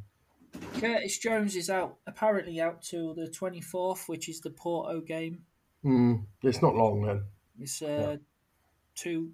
Curtis 0.78 1.18
Jones 1.18 1.56
is 1.56 1.68
out 1.70 1.96
apparently 2.06 2.60
out 2.60 2.82
till 2.82 3.14
the 3.14 3.28
twenty 3.28 3.60
fourth, 3.60 4.04
which 4.06 4.28
is 4.28 4.40
the 4.40 4.50
Porto 4.50 5.00
game. 5.00 5.44
Mm, 5.84 6.24
it's 6.42 6.60
not 6.62 6.74
long 6.74 7.02
then. 7.02 7.24
It's 7.58 7.80
uh, 7.82 8.18
two, 8.94 9.32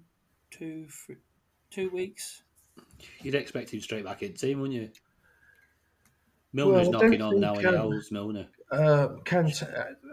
two, 0.49 0.87
three, 0.89 1.17
two 1.73 1.89
weeks. 1.89 2.43
You'd 3.21 3.35
expect 3.35 3.73
him 3.73 3.81
straight 3.81 4.05
back 4.05 4.23
in 4.23 4.33
team, 4.33 4.59
wouldn't 4.61 4.79
you? 4.79 4.89
Milner's 6.53 6.87
Well, 6.87 6.99
don't 7.01 7.09
knocking 7.09 7.21
on 7.21 7.39
now. 7.39 7.53
think, 7.55 7.67
He 7.67 7.75
owes 7.75 8.11
Milner. 8.11 8.47
Uh, 8.71 9.07
can 9.25 9.45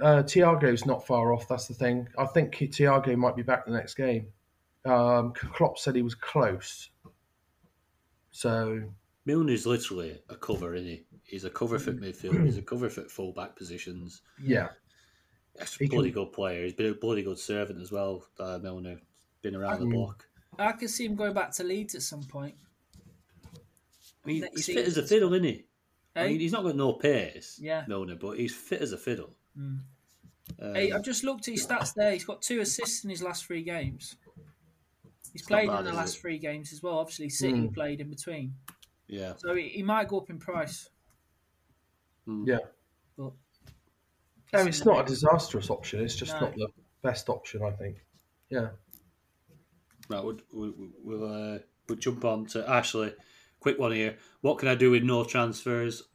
uh, 0.03 0.23
Thiago's 0.23 0.87
not 0.87 1.07
far 1.07 1.33
off. 1.33 1.47
That's 1.49 1.67
the 1.69 1.75
thing. 1.75 2.09
I 2.19 2.27
think 2.27 2.55
Thiago 2.55 3.15
might 3.17 3.37
be 3.37 3.43
back 3.43 3.65
the 3.67 3.73
next 3.73 3.95
game. 3.95 4.27
Um, 4.87 5.33
Klopp 5.35 5.79
said 5.79 5.95
he 5.95 6.03
was 6.03 6.15
close. 6.15 6.91
So 8.31 8.81
Milner's 9.27 9.67
literally 9.67 10.19
a 10.29 10.37
cover, 10.37 10.75
isn't 10.75 10.89
he? 10.89 11.05
He's 11.25 11.45
a 11.45 11.51
cover 11.51 11.79
for 11.79 11.93
midfield. 11.93 12.45
He's 12.45 12.57
a 12.59 12.63
cover 12.63 12.89
for 12.89 13.03
full 13.03 13.33
back 13.33 13.55
positions. 13.57 14.23
yeah, 14.43 14.69
He's 15.59 15.75
He 15.77 15.85
a 15.85 15.89
bloody 15.89 16.11
can- 16.11 16.25
good 16.25 16.33
player. 16.33 16.65
He's 16.65 16.73
been 16.75 16.91
a 16.91 16.95
bloody 16.95 17.23
good 17.23 17.39
servant 17.39 17.81
as 17.81 17.93
well. 17.93 18.25
Uh, 18.39 18.59
Milner 18.63 18.97
been 19.43 19.55
around 19.55 19.81
the 19.81 19.87
block. 19.87 20.27
I 20.59 20.73
can 20.73 20.89
see 20.89 21.07
him 21.07 21.15
going 21.15 21.33
back 21.35 21.53
to 21.53 21.65
Leeds 21.65 21.95
at 21.95 22.03
some 22.03 22.23
point. 22.25 22.55
I 24.25 24.27
mean, 24.29 24.41
Next 24.43 24.67
he's 24.67 24.75
fit 24.75 24.87
as 24.87 24.99
a 24.99 25.03
fiddle, 25.03 25.33
isn't 25.35 25.45
he? 25.45 25.65
I 26.17 26.27
mean, 26.29 26.41
he's 26.41 26.53
not 26.53 26.65
got 26.65 26.77
no 26.77 26.93
pace, 26.95 27.59
Yeah. 27.63 27.85
Milner, 27.87 28.17
but 28.17 28.39
he's 28.39 28.55
fit 28.55 28.83
as 28.83 28.93
a 28.93 28.99
fiddle. 28.99 29.35
Mm. 29.59 29.79
Um, 30.61 30.75
hey, 30.75 30.93
I've 30.93 31.05
just 31.05 31.23
looked 31.25 31.47
at 31.49 31.53
his 31.55 31.67
stats 31.67 31.95
there. 31.95 32.13
He's 32.13 32.25
got 32.25 32.43
two 32.43 32.61
assists 32.61 33.05
in 33.05 33.11
his 33.11 33.23
last 33.23 33.47
three 33.47 33.63
games. 33.63 34.17
He's 35.33 35.43
played 35.43 35.69
bad, 35.69 35.81
in 35.81 35.85
the 35.87 35.93
last 35.93 36.17
it? 36.17 36.21
three 36.21 36.39
games 36.39 36.73
as 36.73 36.83
well. 36.83 36.99
Obviously, 36.99 37.31
City 37.31 37.53
Mm. 37.69 37.73
played 37.75 38.01
in 38.01 38.11
between, 38.11 38.55
yeah, 39.07 39.35
so 39.37 39.55
he, 39.55 39.69
he 39.69 39.83
might 39.83 40.09
go 40.09 40.19
up 40.19 40.29
in 40.29 40.39
price. 40.39 40.91
yeah. 42.45 42.59
But 43.17 43.33
No, 44.53 44.67
it's 44.67 44.85
not 44.85 45.05
a 45.05 45.09
disastrous 45.09 45.71
option. 45.71 46.01
It's 46.01 46.17
just 46.17 46.35
No. 46.35 46.41
not 46.41 46.55
the 46.57 46.69
best 47.03 47.29
option, 47.29 47.63
I 47.63 47.71
think. 47.71 48.05
Yeah. 48.51 48.71
Right. 50.11 50.25
We'll 50.25 50.75
we'll, 51.03 51.25
uh, 51.25 51.59
we'll 51.89 51.99
jump 51.99 52.25
on 52.25 52.47
to 52.47 52.69
Ashley. 52.69 53.15
Quick 53.61 53.79
one 53.79 53.93
here. 53.93 54.17
What 54.41 54.59
can 54.59 54.69
I 54.69 54.75
do 54.75 54.91
with 54.91 55.03
no 55.03 55.25
transfers? 55.25 56.05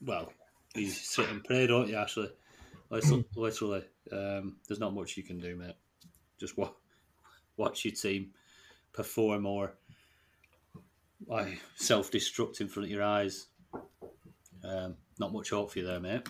well, 0.00 0.32
you 0.74 0.88
sit 0.88 1.28
and 1.28 1.44
pray, 1.44 1.66
don't 1.66 1.88
you, 1.88 1.96
Ashley? 1.96 2.30
Literally, 2.90 3.24
literally 3.36 3.84
um, 4.12 4.56
there's 4.66 4.80
not 4.80 4.94
much 4.94 5.16
you 5.16 5.22
can 5.22 5.38
do, 5.38 5.56
mate. 5.56 5.76
Just 6.40 6.56
wa- 6.56 6.72
watch 7.56 7.84
your 7.84 7.94
team 7.94 8.30
perform 8.92 9.46
or 9.46 9.74
like 11.26 11.60
self-destruct 11.76 12.60
in 12.60 12.68
front 12.68 12.86
of 12.86 12.90
your 12.90 13.02
eyes. 13.02 13.48
Um, 14.64 14.96
not 15.18 15.32
much 15.32 15.50
hope 15.50 15.70
for 15.72 15.80
you 15.80 15.86
there, 15.86 16.00
mate. 16.00 16.26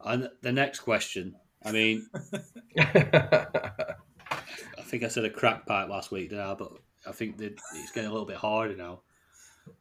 And 0.00 0.30
the 0.42 0.52
next 0.52 0.80
question, 0.80 1.34
I 1.64 1.72
mean, 1.72 2.06
I 2.78 3.94
think 4.82 5.02
I 5.02 5.08
said 5.08 5.24
a 5.24 5.30
crack 5.30 5.66
pipe 5.66 5.88
last 5.88 6.10
week, 6.10 6.30
didn't 6.30 6.44
I? 6.44 6.54
But 6.54 6.72
I 7.06 7.12
think 7.12 7.38
that 7.38 7.58
it's 7.74 7.92
getting 7.92 8.10
a 8.10 8.12
little 8.12 8.26
bit 8.26 8.36
harder 8.36 8.76
now. 8.76 9.00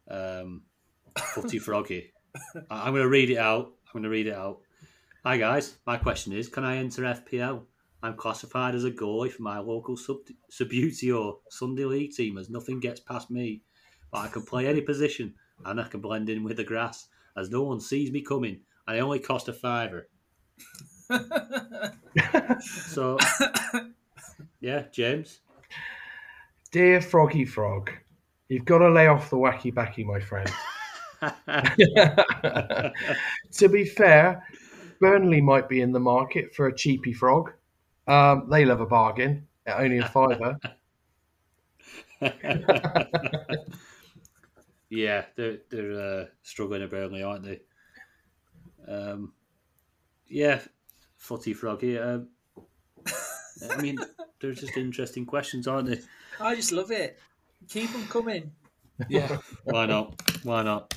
Um, 0.10 0.64
footy 1.18 1.60
froggy. 1.60 2.12
I- 2.70 2.88
I'm 2.88 2.94
going 2.94 3.04
to 3.04 3.10
read 3.10 3.30
it 3.30 3.38
out. 3.38 3.74
I'm 3.88 3.94
going 3.94 4.04
to 4.04 4.10
read 4.10 4.28
it 4.28 4.36
out. 4.36 4.60
Hi 5.26 5.38
guys, 5.38 5.78
my 5.86 5.96
question 5.98 6.34
is: 6.34 6.50
Can 6.50 6.64
I 6.66 6.78
enter 6.78 7.04
FPL? 7.04 7.64
I'm 8.02 8.16
classified 8.18 8.76
as 8.76 8.84
a 8.84 8.92
goalie 8.92 9.32
for 9.32 9.42
my 9.44 9.60
local 9.60 9.96
sub 9.96 10.18
Subbuteo 10.52 11.38
Sunday 11.50 11.86
League 11.86 12.12
team, 12.12 12.38
as 12.38 12.50
nothing 12.50 12.80
gets 12.82 13.00
past 13.00 13.32
me. 13.32 13.62
But 14.12 14.20
I 14.20 14.28
can 14.28 14.42
play 14.44 14.68
any 14.68 14.82
position, 14.82 15.34
and 15.66 15.80
I 15.80 15.88
can 15.88 16.02
blend 16.02 16.30
in 16.30 16.44
with 16.44 16.58
the 16.58 16.64
grass, 16.66 17.08
as 17.38 17.50
no 17.50 17.64
one 17.64 17.80
sees 17.80 18.12
me 18.12 18.22
coming. 18.22 18.60
And 18.88 18.98
I 18.98 19.00
only 19.00 19.20
cost 19.20 19.48
a 19.48 19.54
fiver. 19.54 20.10
So, 22.88 23.18
yeah, 24.60 24.84
James. 24.91 25.39
Dear 26.72 27.01
Froggy 27.01 27.45
Frog, 27.45 27.91
you've 28.49 28.66
got 28.66 28.80
to 28.80 28.89
lay 28.89 29.08
off 29.08 29.30
the 29.30 29.38
wacky 29.38 29.74
backy, 29.74 30.04
my 30.04 30.20
friend. 30.20 30.49
to 33.51 33.70
be 33.70 33.86
fair, 33.86 34.43
Burnley 34.99 35.41
might 35.41 35.70
be 35.70 35.82
in 35.82 35.91
the 35.91 35.99
market 35.99 36.56
for 36.56 36.68
a 36.68 36.76
cheapy 36.76 37.14
frog. 37.14 37.51
Um, 38.08 38.47
they 38.49 38.66
love 38.66 38.82
a 38.82 38.86
bargain 38.86 39.47
at 39.66 39.80
only 39.80 39.99
a 39.99 40.08
fiver. 40.08 40.60
yeah, 44.89 45.26
they're 45.36 45.60
they're 45.70 46.22
uh, 46.22 46.26
struggling 46.41 46.82
at 46.84 46.89
Burnley, 46.89 47.24
aren't 47.24 47.43
they? 47.43 47.62
Um, 48.88 49.34
yeah, 50.28 50.62
footy 51.24 51.54
froggy. 51.54 51.98
Um, 51.98 52.28
I 53.70 53.82
mean, 53.82 53.98
they're 54.42 54.52
just 54.52 54.76
interesting 54.76 55.26
questions, 55.26 55.68
aren't 55.68 55.88
they? 55.90 56.02
I 56.40 56.56
just 56.56 56.74
love 56.74 56.92
it. 56.92 57.18
Keep 57.70 57.94
them 57.94 58.06
coming. 58.08 58.52
Yeah, 59.08 59.38
why 59.64 59.86
not? 59.86 60.22
Why 60.44 60.64
not? 60.64 60.94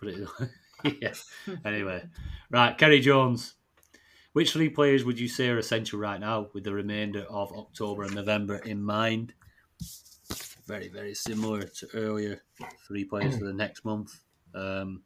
But 0.00 0.08
it, 0.08 0.28
yeah. 1.00 1.14
Anyway, 1.64 2.04
right, 2.50 2.76
Kerry 2.76 3.00
Jones. 3.00 3.54
Which 4.32 4.52
three 4.52 4.68
players 4.68 5.04
would 5.04 5.20
you 5.20 5.28
say 5.28 5.48
are 5.48 5.58
essential 5.58 6.00
right 6.00 6.18
now, 6.18 6.48
with 6.52 6.64
the 6.64 6.72
remainder 6.72 7.24
of 7.30 7.52
October 7.52 8.02
and 8.02 8.16
November 8.16 8.56
in 8.56 8.82
mind? 8.82 9.32
Very, 10.66 10.88
very 10.88 11.14
similar 11.14 11.62
to 11.62 11.88
earlier. 11.94 12.42
Three 12.88 13.04
players 13.04 13.38
for 13.38 13.44
the 13.44 13.52
next 13.52 13.84
month. 13.84 14.18
Um, 14.52 15.02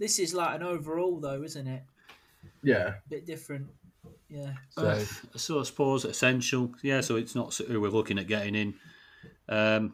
This 0.00 0.18
is 0.18 0.32
like 0.32 0.56
an 0.56 0.62
overall, 0.62 1.20
though, 1.20 1.42
isn't 1.42 1.66
it? 1.66 1.82
Yeah. 2.62 2.94
A 3.06 3.08
bit 3.10 3.26
different. 3.26 3.68
Yeah. 4.30 4.54
So 4.70 4.88
Uh, 4.88 5.04
so 5.36 5.60
I 5.60 5.62
suppose 5.64 6.06
essential. 6.06 6.72
Yeah, 6.82 7.02
so 7.02 7.16
it's 7.16 7.34
not 7.34 7.54
who 7.54 7.78
we're 7.80 7.90
looking 7.90 8.18
at 8.18 8.26
getting 8.26 8.54
in. 8.54 8.74
Um, 9.46 9.92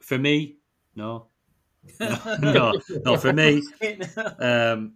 for 0.00 0.18
me, 0.18 0.58
no. 0.94 1.28
no, 1.98 2.18
no, 2.40 2.72
no, 3.06 3.16
for 3.16 3.32
me, 3.32 3.62
um, 4.38 4.92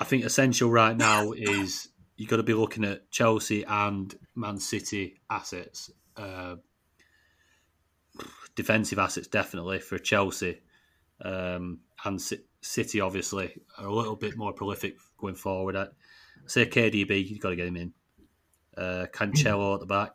I 0.00 0.04
think 0.04 0.24
essential 0.24 0.70
right 0.70 0.96
now 0.96 1.32
is 1.32 1.88
you've 2.16 2.30
got 2.30 2.36
to 2.36 2.42
be 2.42 2.54
looking 2.54 2.84
at 2.84 3.10
Chelsea 3.10 3.62
and 3.64 4.14
Man 4.34 4.58
City 4.58 5.20
assets. 5.28 5.90
Uh, 6.16 6.56
defensive 8.54 8.98
assets, 8.98 9.26
definitely, 9.26 9.80
for 9.80 9.98
Chelsea. 9.98 10.62
Um, 11.20 11.80
and 12.04 12.20
C- 12.20 12.40
City, 12.64 13.00
obviously, 13.00 13.60
are 13.76 13.86
a 13.86 13.94
little 13.94 14.16
bit 14.16 14.36
more 14.36 14.52
prolific 14.52 14.96
going 15.18 15.34
forward. 15.34 15.76
I 15.76 15.88
say 16.46 16.64
KDB, 16.64 17.28
you've 17.28 17.40
got 17.40 17.50
to 17.50 17.56
get 17.56 17.68
him 17.68 17.76
in. 17.76 17.92
Uh, 18.76 19.06
Cancelo 19.12 19.74
at 19.74 19.80
the 19.80 19.86
back. 19.86 20.12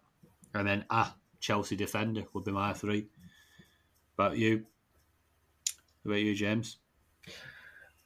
And 0.55 0.67
then 0.67 0.85
ah, 0.89 1.15
Chelsea 1.39 1.75
defender 1.75 2.23
would 2.33 2.43
be 2.43 2.51
my 2.51 2.73
three. 2.73 3.07
About 4.17 4.35
you? 4.35 4.65
About 6.03 6.15
you, 6.15 6.33
James? 6.33 6.77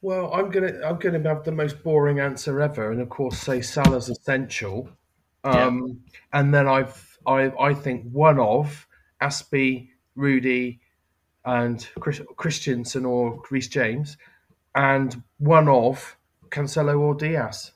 Well, 0.02 0.30
I'm 0.34 0.50
gonna 0.50 0.78
I'm 0.84 0.98
gonna 0.98 1.26
have 1.26 1.44
the 1.44 1.52
most 1.52 1.82
boring 1.82 2.20
answer 2.20 2.60
ever, 2.60 2.92
and 2.92 3.00
of 3.00 3.08
course 3.08 3.38
say 3.38 3.62
Salah's 3.62 4.10
essential. 4.10 4.90
Um, 5.42 6.04
And 6.34 6.52
then 6.52 6.68
I've 6.68 7.18
I 7.26 7.50
I 7.58 7.72
think 7.72 8.04
one 8.12 8.38
of 8.38 8.86
Azpi, 9.22 9.88
Rudy, 10.14 10.80
and 11.46 11.88
Chris, 11.98 12.20
Christensen 12.36 13.06
or 13.06 13.42
Reece 13.50 13.68
James, 13.68 14.18
and 14.74 15.22
one 15.38 15.68
of 15.68 16.16
Cancelo 16.50 16.98
or 16.98 17.14
Dias, 17.14 17.72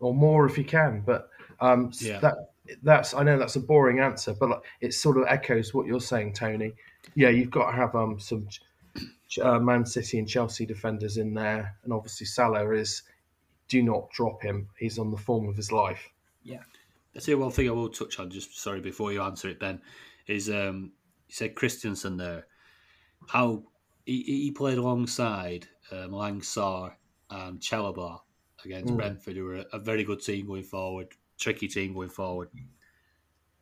or 0.00 0.14
more 0.14 0.46
if 0.46 0.56
you 0.58 0.64
can. 0.64 1.02
But 1.04 1.28
um, 1.60 1.92
Yeah. 2.00 2.20
that 2.20 2.34
that's 2.82 3.12
I 3.14 3.22
know 3.22 3.38
that's 3.38 3.56
a 3.56 3.60
boring 3.60 4.00
answer, 4.00 4.34
but 4.34 4.62
it 4.80 4.94
sort 4.94 5.16
of 5.18 5.24
echoes 5.28 5.74
what 5.74 5.86
you're 5.86 6.00
saying, 6.00 6.34
Tony. 6.34 6.72
Yeah, 7.14 7.30
you've 7.30 7.50
got 7.50 7.70
to 7.70 7.76
have 7.76 7.94
um 7.94 8.18
some 8.20 8.48
uh, 9.42 9.58
Man 9.58 9.84
City 9.84 10.18
and 10.18 10.28
Chelsea 10.28 10.66
defenders 10.66 11.16
in 11.16 11.34
there, 11.34 11.76
and 11.84 11.92
obviously 11.92 12.26
Salah 12.26 12.70
is. 12.72 13.02
Do 13.68 13.82
not 13.82 14.10
drop 14.10 14.42
him. 14.42 14.68
He's 14.78 14.98
on 14.98 15.10
the 15.10 15.16
form 15.16 15.48
of 15.48 15.56
his 15.56 15.72
life. 15.72 16.10
Yeah. 16.42 16.62
I 17.16 17.20
say 17.20 17.34
one 17.34 17.50
thing 17.52 17.68
I 17.68 17.72
will 17.72 17.88
touch 17.88 18.18
on, 18.18 18.28
just 18.28 18.60
sorry 18.60 18.80
before 18.80 19.12
you 19.12 19.22
answer 19.22 19.48
it, 19.48 19.58
Ben, 19.60 19.80
is 20.26 20.50
um, 20.50 20.92
you 21.28 21.34
said 21.34 21.54
Christensen 21.54 22.18
there. 22.18 22.46
How 23.28 23.62
he, 24.04 24.22
he 24.24 24.50
played 24.50 24.76
alongside 24.76 25.68
um, 25.92 26.10
Langsar 26.12 26.96
and 27.30 27.60
Chalobah 27.60 28.20
against 28.64 28.92
Mm. 28.92 28.96
Brentford, 28.96 29.36
who 29.36 29.44
were 29.44 29.56
a, 29.56 29.66
a 29.74 29.78
very 29.78 30.04
good 30.04 30.20
team 30.22 30.46
going 30.46 30.64
forward, 30.64 31.14
tricky 31.38 31.68
team 31.68 31.94
going 31.94 32.10
forward. 32.10 32.50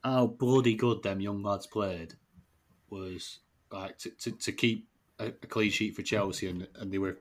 How 0.03 0.26
bloody 0.26 0.74
good 0.74 1.03
them 1.03 1.20
young 1.20 1.43
lads 1.43 1.66
played 1.66 2.14
was 2.91 3.41
like 3.72 3.99
to, 3.99 4.11
to, 4.11 4.33
to 4.33 4.53
keep 4.53 4.89
a, 5.18 5.28
a 5.28 5.33
clean 5.33 5.70
sheet 5.70 5.95
for 5.97 6.03
Chelsea, 6.03 6.49
and, 6.49 6.68
and 6.76 6.93
they 6.93 6.99
were 6.99 7.18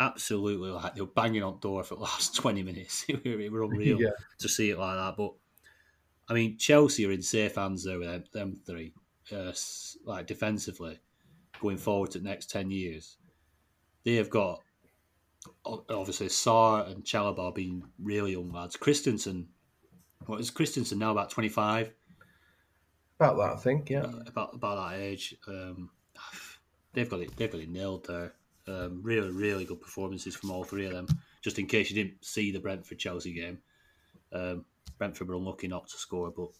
absolutely 0.00 0.70
like 0.70 0.94
they 0.94 1.02
were 1.02 1.06
banging 1.08 1.42
on 1.42 1.60
door 1.60 1.84
for 1.84 1.96
the 1.96 2.02
last 2.10 2.34
twenty 2.36 2.62
minutes. 2.62 3.04
it 3.08 3.24
were 3.24 3.40
it 3.40 3.52
were 3.52 3.62
unreal 3.64 4.00
Yeah. 4.00 4.10
to 4.38 4.48
see 4.48 4.70
it 4.70 4.78
like 4.78 4.96
that. 4.96 5.16
But 5.16 5.34
I 6.28 6.34
mean, 6.34 6.58
Chelsea 6.58 7.06
are 7.06 7.12
in 7.12 7.22
safe 7.22 7.56
hands 7.56 7.84
there 7.84 7.98
with 7.98 8.08
them, 8.08 8.24
them 8.32 8.56
three, 8.56 8.94
uh, 9.32 9.52
like 10.04 10.26
defensively, 10.26 11.00
going 11.60 11.78
forward 11.78 12.12
to 12.12 12.18
the 12.18 12.24
next 12.28 12.50
ten 12.50 12.70
years. 12.70 13.18
They 14.06 14.14
have 14.14 14.30
got 14.30 14.62
obviously 15.64 16.28
Sarr 16.28 16.88
and 16.88 17.02
Chalobah 17.02 17.52
being 17.52 17.82
really 17.98 18.32
young 18.32 18.52
lads. 18.52 18.76
Christensen, 18.76 19.48
what 20.26 20.38
is 20.38 20.48
Christensen 20.48 21.00
now? 21.00 21.10
About 21.10 21.28
twenty 21.30 21.48
five 21.48 21.92
About 23.18 23.36
that, 23.36 23.54
I 23.54 23.56
think. 23.56 23.90
Yeah. 23.90 24.06
about 24.28 24.54
about 24.54 24.90
that 24.90 25.00
age. 25.00 25.34
Um, 25.48 25.90
they've 26.92 27.10
got 27.10 27.18
it. 27.18 27.36
They've 27.36 27.50
got 27.50 27.60
it 27.60 27.68
nailed 27.68 28.06
there. 28.06 28.34
Um, 28.68 29.00
really, 29.02 29.30
really 29.30 29.64
good 29.64 29.80
performances 29.80 30.36
from 30.36 30.52
all 30.52 30.62
three 30.62 30.86
of 30.86 30.92
them. 30.92 31.08
Just 31.42 31.58
in 31.58 31.66
case 31.66 31.90
you 31.90 32.00
didn't 32.00 32.24
see 32.24 32.52
the 32.52 32.60
Brentford 32.60 33.00
Chelsea 33.00 33.32
game, 33.32 33.58
um, 34.32 34.64
Brentford 34.98 35.26
were 35.26 35.34
unlucky 35.34 35.66
not 35.66 35.88
to 35.88 35.96
score, 35.96 36.30
but 36.30 36.50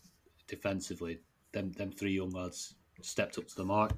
defensively, 0.49 1.21
them 1.53 1.71
them 1.75 1.93
three 1.93 2.13
young 2.13 2.31
lads 2.31 2.75
stepped 3.03 3.39
up 3.39 3.47
to 3.47 3.55
the 3.55 3.65
mark. 3.65 3.93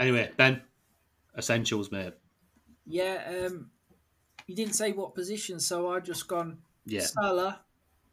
anyway, 0.00 0.32
Ben, 0.36 0.60
essentials, 1.36 1.90
mate. 1.90 2.14
Yeah, 2.86 3.46
um, 3.46 3.70
you 4.46 4.54
didn't 4.54 4.74
say 4.74 4.92
what 4.92 5.14
position, 5.14 5.58
so 5.60 5.90
I 5.90 6.00
just 6.00 6.28
gone 6.28 6.58
Yeah, 6.84 7.00
Salah, 7.00 7.60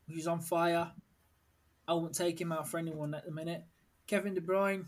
who's 0.10 0.28
on 0.28 0.40
fire. 0.40 0.92
I 1.88 1.94
won't 1.94 2.16
take 2.16 2.40
him 2.40 2.52
out 2.52 2.68
for 2.68 2.78
anyone 2.78 3.14
at 3.14 3.26
the 3.26 3.32
minute. 3.32 3.64
Kevin 4.08 4.34
De 4.34 4.42
Bruyne, 4.42 4.86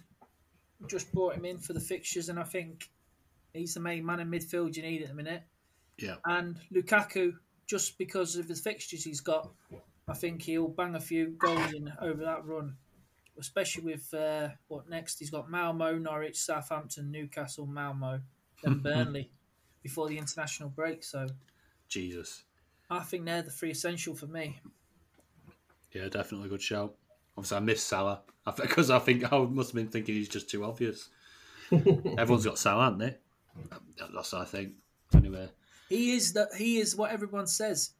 just 0.88 1.12
brought 1.12 1.36
him 1.36 1.46
in 1.46 1.60
for 1.60 1.74
the 1.74 1.80
fixtures, 1.80 2.30
and 2.30 2.40
I 2.40 2.44
think 2.44 2.90
he's 3.54 3.74
the 3.74 3.80
main 3.80 4.06
man 4.06 4.20
in 4.20 4.30
midfield 4.30 4.76
you 4.76 4.84
need 4.84 5.02
at 5.02 5.10
the 5.10 5.14
minute. 5.14 5.44
yeah, 5.98 6.16
And 6.26 6.58
Lukaku, 6.74 7.34
just 7.68 7.98
because 7.98 8.36
of 8.36 8.48
the 8.48 8.56
fixtures 8.56 9.04
he's 9.04 9.22
got, 9.22 9.52
I 10.08 10.14
think 10.14 10.42
he'll 10.42 10.68
bang 10.68 10.96
a 10.96 11.00
few 11.00 11.36
goals 11.38 11.74
in 11.74 11.92
over 12.02 12.24
that 12.24 12.46
run. 12.46 12.76
Especially 13.40 13.84
with 13.84 14.14
uh, 14.14 14.50
what 14.68 14.90
next? 14.90 15.20
He's 15.20 15.30
got 15.30 15.50
Malmo, 15.50 15.98
Norwich, 15.98 16.38
Southampton, 16.38 17.12
Newcastle, 17.12 17.66
Malmo, 17.66 18.22
then 18.64 18.80
Burnley 18.84 19.30
before 19.84 20.08
the 20.08 20.18
international 20.18 20.70
break. 20.70 21.04
So 21.04 21.28
Jesus. 21.90 22.44
I 22.90 23.00
think 23.00 23.26
they're 23.26 23.42
the 23.42 23.52
three 23.52 23.72
essential 23.72 24.16
for 24.16 24.28
me. 24.28 24.60
Yeah, 25.92 26.08
definitely 26.10 26.48
a 26.48 26.50
good 26.50 26.62
shout. 26.62 26.96
Obviously, 27.38 27.58
I 27.58 27.60
miss 27.62 27.84
Salah 27.84 28.22
because 28.58 28.90
I 28.90 29.00
think 29.00 29.32
I 29.32 29.38
must 29.40 29.70
have 29.72 29.76
been 29.76 29.88
thinking 29.88 30.16
he's 30.16 30.30
just 30.30 30.50
too 30.50 30.64
obvious. 30.64 31.10
Everyone's 31.72 32.46
got 32.46 32.60
Salah, 32.60 32.86
haven't 32.86 33.00
they? 33.00 33.18
That's 34.14 34.34
what 34.34 34.42
I 34.42 34.46
think. 34.46 34.74
Anyway, 35.14 35.50
He 35.90 36.12
is 36.12 36.34
that 36.34 36.54
he 36.58 36.80
is 36.80 36.96
what 36.96 37.12
everyone 37.12 37.48
says 37.48 37.92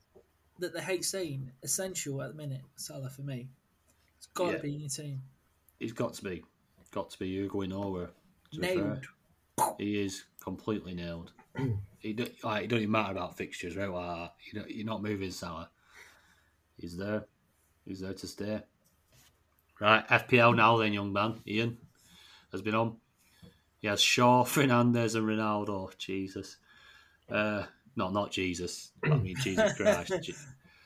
that 0.60 0.74
they 0.74 0.82
hate 0.82 1.06
saying 1.06 1.52
essential 1.64 2.22
at 2.22 2.30
the 2.32 2.36
minute. 2.36 2.62
Salah 2.76 3.10
for 3.10 3.22
me, 3.22 3.50
it's 4.26 4.34
got 4.34 4.52
to 4.52 4.60
be 4.60 4.74
in 4.74 4.80
your 4.82 4.90
team. 4.90 5.22
he's 5.80 5.94
got 5.94 6.14
to 6.16 6.24
be, 6.24 6.44
got 6.92 7.10
to 7.12 7.20
be. 7.20 7.28
You're 7.28 7.48
going 7.48 7.74
over. 7.74 8.10
to 8.52 8.60
be 8.60 8.68
fair. 8.68 8.76
Nailed. 8.76 9.06
He 9.78 10.02
is 10.02 10.24
completely 10.44 10.94
nailed. 10.94 11.32
he 12.00 12.14
do, 12.14 12.28
like 12.44 12.64
it 12.64 12.68
doesn't 12.68 12.84
even 12.84 12.92
matter 12.92 13.12
about 13.12 13.38
fixtures, 13.38 13.76
right? 13.76 13.92
Like. 13.92 14.32
You 14.52 14.60
know, 14.60 14.66
you're 14.68 14.86
not 14.86 15.04
moving 15.04 15.32
Salah. 15.32 15.70
He's 16.78 16.98
there. 16.98 17.26
He's 17.86 18.02
there 18.02 18.14
to 18.14 18.28
stay. 18.28 18.64
Right, 19.80 20.08
FPL 20.08 20.56
now 20.56 20.78
then, 20.78 20.94
young 20.94 21.14
man. 21.14 21.42
Ian 21.48 21.78
has 22.52 22.62
been 22.62 22.76
on. 22.76 22.96
He 23.80 23.88
has 23.88 24.02
Shaw, 24.02 24.44
Fernandes, 24.46 25.16
and 25.16 25.28
Ronaldo. 25.28 25.96
Jesus. 25.98 26.58
Uh, 27.30 27.64
no, 27.96 28.10
not 28.10 28.32
Jesus. 28.32 28.92
I 29.04 29.16
mean 29.16 29.36
Jesus 29.42 29.74
Christ. 29.78 30.32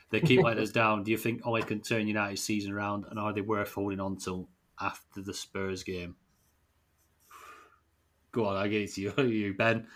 They 0.09 0.19
keep 0.19 0.41
letting 0.41 0.63
us 0.63 0.71
down. 0.71 1.03
Do 1.03 1.11
you 1.11 1.17
think 1.17 1.45
Ole 1.45 1.61
can 1.61 1.81
turn 1.81 2.07
United's 2.07 2.41
season 2.41 2.71
around, 2.71 3.05
and 3.09 3.19
are 3.19 3.31
they 3.31 3.41
worth 3.41 3.73
holding 3.73 3.99
on 3.99 4.17
to 4.17 4.47
after 4.79 5.21
the 5.21 5.33
Spurs 5.33 5.83
game? 5.83 6.15
Go 8.31 8.45
on, 8.45 8.57
I 8.57 8.67
give 8.67 8.83
it 8.83 8.93
to 8.93 9.01
you, 9.01 9.13
you 9.23 9.53
Ben. 9.53 9.87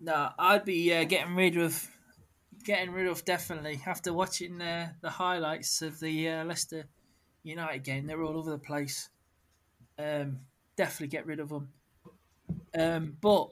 No, 0.00 0.30
I'd 0.38 0.64
be 0.64 0.92
uh, 0.94 1.04
getting 1.04 1.34
rid 1.34 1.56
of, 1.56 1.88
getting 2.64 2.90
rid 2.90 3.06
of 3.06 3.24
definitely 3.24 3.80
after 3.86 4.12
watching 4.12 4.60
uh, 4.60 4.92
the 5.00 5.10
highlights 5.10 5.82
of 5.82 6.00
the 6.00 6.28
uh, 6.28 6.44
Leicester 6.44 6.86
United 7.42 7.84
game. 7.84 8.06
They're 8.06 8.22
all 8.22 8.36
over 8.36 8.50
the 8.50 8.58
place. 8.58 9.10
Um, 9.98 10.40
definitely 10.76 11.08
get 11.08 11.26
rid 11.26 11.40
of 11.40 11.50
them. 11.50 11.68
Um, 12.76 13.16
but 13.20 13.50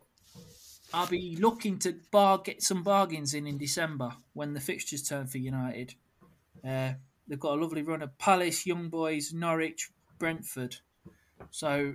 I'll 0.93 1.07
be 1.07 1.37
looking 1.37 1.79
to 1.81 1.95
bar 2.11 2.39
get 2.39 2.63
some 2.63 2.83
bargains 2.83 3.35
in 3.35 3.47
in 3.47 3.59
December 3.59 4.13
when 4.33 4.55
the 4.55 4.61
fixtures 4.61 5.03
turn 5.03 5.27
for 5.27 5.39
United. 5.39 5.95
Uh, 6.67 6.93
they've 7.29 7.39
got 7.41 7.59
a 7.59 7.61
lovely 7.61 7.83
run 7.83 8.03
of 8.03 8.17
Palace, 8.19 8.67
Young 8.67 8.89
Boys, 8.89 9.33
Norwich, 9.33 9.91
Brentford. 10.19 10.77
So 11.51 11.95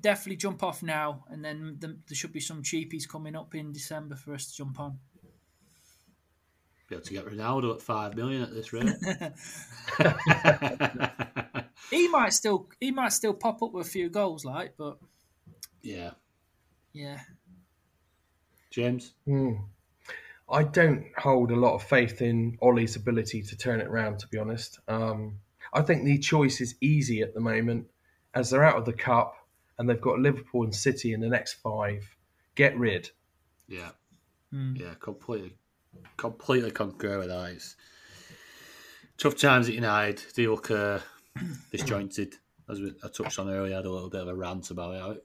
definitely 0.00 0.36
jump 0.36 0.62
off 0.62 0.82
now, 0.82 1.24
and 1.30 1.44
then 1.44 1.76
the, 1.78 1.96
there 2.06 2.16
should 2.16 2.32
be 2.32 2.40
some 2.40 2.62
cheapies 2.62 3.08
coming 3.08 3.36
up 3.36 3.54
in 3.54 3.72
December 3.72 4.16
for 4.16 4.34
us 4.34 4.46
to 4.50 4.56
jump 4.56 4.80
on. 4.80 4.98
Be 6.88 6.94
able 6.94 7.04
to 7.04 7.12
get 7.12 7.26
Ronaldo 7.26 7.74
at 7.74 7.82
five 7.82 8.16
million 8.16 8.42
at 8.42 8.54
this 8.54 8.72
rate. 8.72 8.94
He 11.90 12.08
might 12.08 12.32
still 12.32 12.68
he 12.80 12.90
might 12.90 13.12
still 13.12 13.34
pop 13.34 13.62
up 13.62 13.72
with 13.72 13.86
a 13.86 13.90
few 13.90 14.08
goals, 14.10 14.44
like, 14.44 14.74
but 14.76 14.98
yeah, 15.82 16.10
yeah, 16.92 17.20
James. 18.78 19.12
I 20.48 20.62
don't 20.62 21.04
hold 21.16 21.50
a 21.50 21.56
lot 21.56 21.74
of 21.74 21.82
faith 21.82 22.22
in 22.22 22.56
Ollie's 22.62 22.94
ability 22.94 23.42
to 23.42 23.56
turn 23.56 23.80
it 23.80 23.88
around, 23.88 24.20
to 24.20 24.28
be 24.28 24.38
honest. 24.38 24.78
Um, 24.86 25.40
I 25.72 25.82
think 25.82 26.04
the 26.04 26.16
choice 26.18 26.60
is 26.60 26.76
easy 26.80 27.20
at 27.20 27.34
the 27.34 27.40
moment 27.40 27.88
as 28.34 28.50
they're 28.50 28.62
out 28.64 28.76
of 28.76 28.84
the 28.84 28.92
cup 28.92 29.34
and 29.78 29.88
they've 29.90 30.00
got 30.00 30.20
Liverpool 30.20 30.62
and 30.62 30.74
City 30.74 31.12
in 31.12 31.20
the 31.20 31.28
next 31.28 31.54
five. 31.54 32.08
Get 32.54 32.78
rid. 32.78 33.10
Yeah, 33.66 33.90
Hmm. 34.52 34.76
yeah, 34.76 34.94
completely, 35.00 35.56
completely 36.16 36.70
concur 36.70 37.18
with 37.18 37.28
that. 37.28 37.50
It's 37.52 37.74
tough 39.18 39.36
times 39.36 39.68
at 39.68 39.74
United. 39.74 40.22
They 40.36 40.46
look 40.46 40.70
uh, 40.70 41.00
disjointed, 41.72 42.36
as 42.68 42.80
we, 42.80 42.94
I 43.04 43.08
touched 43.08 43.38
on 43.40 43.50
earlier. 43.50 43.74
I 43.74 43.76
had 43.78 43.86
a 43.86 43.90
little 43.90 44.08
bit 44.08 44.22
of 44.22 44.28
a 44.28 44.34
rant 44.34 44.70
about 44.70 44.94
it. 45.16 45.24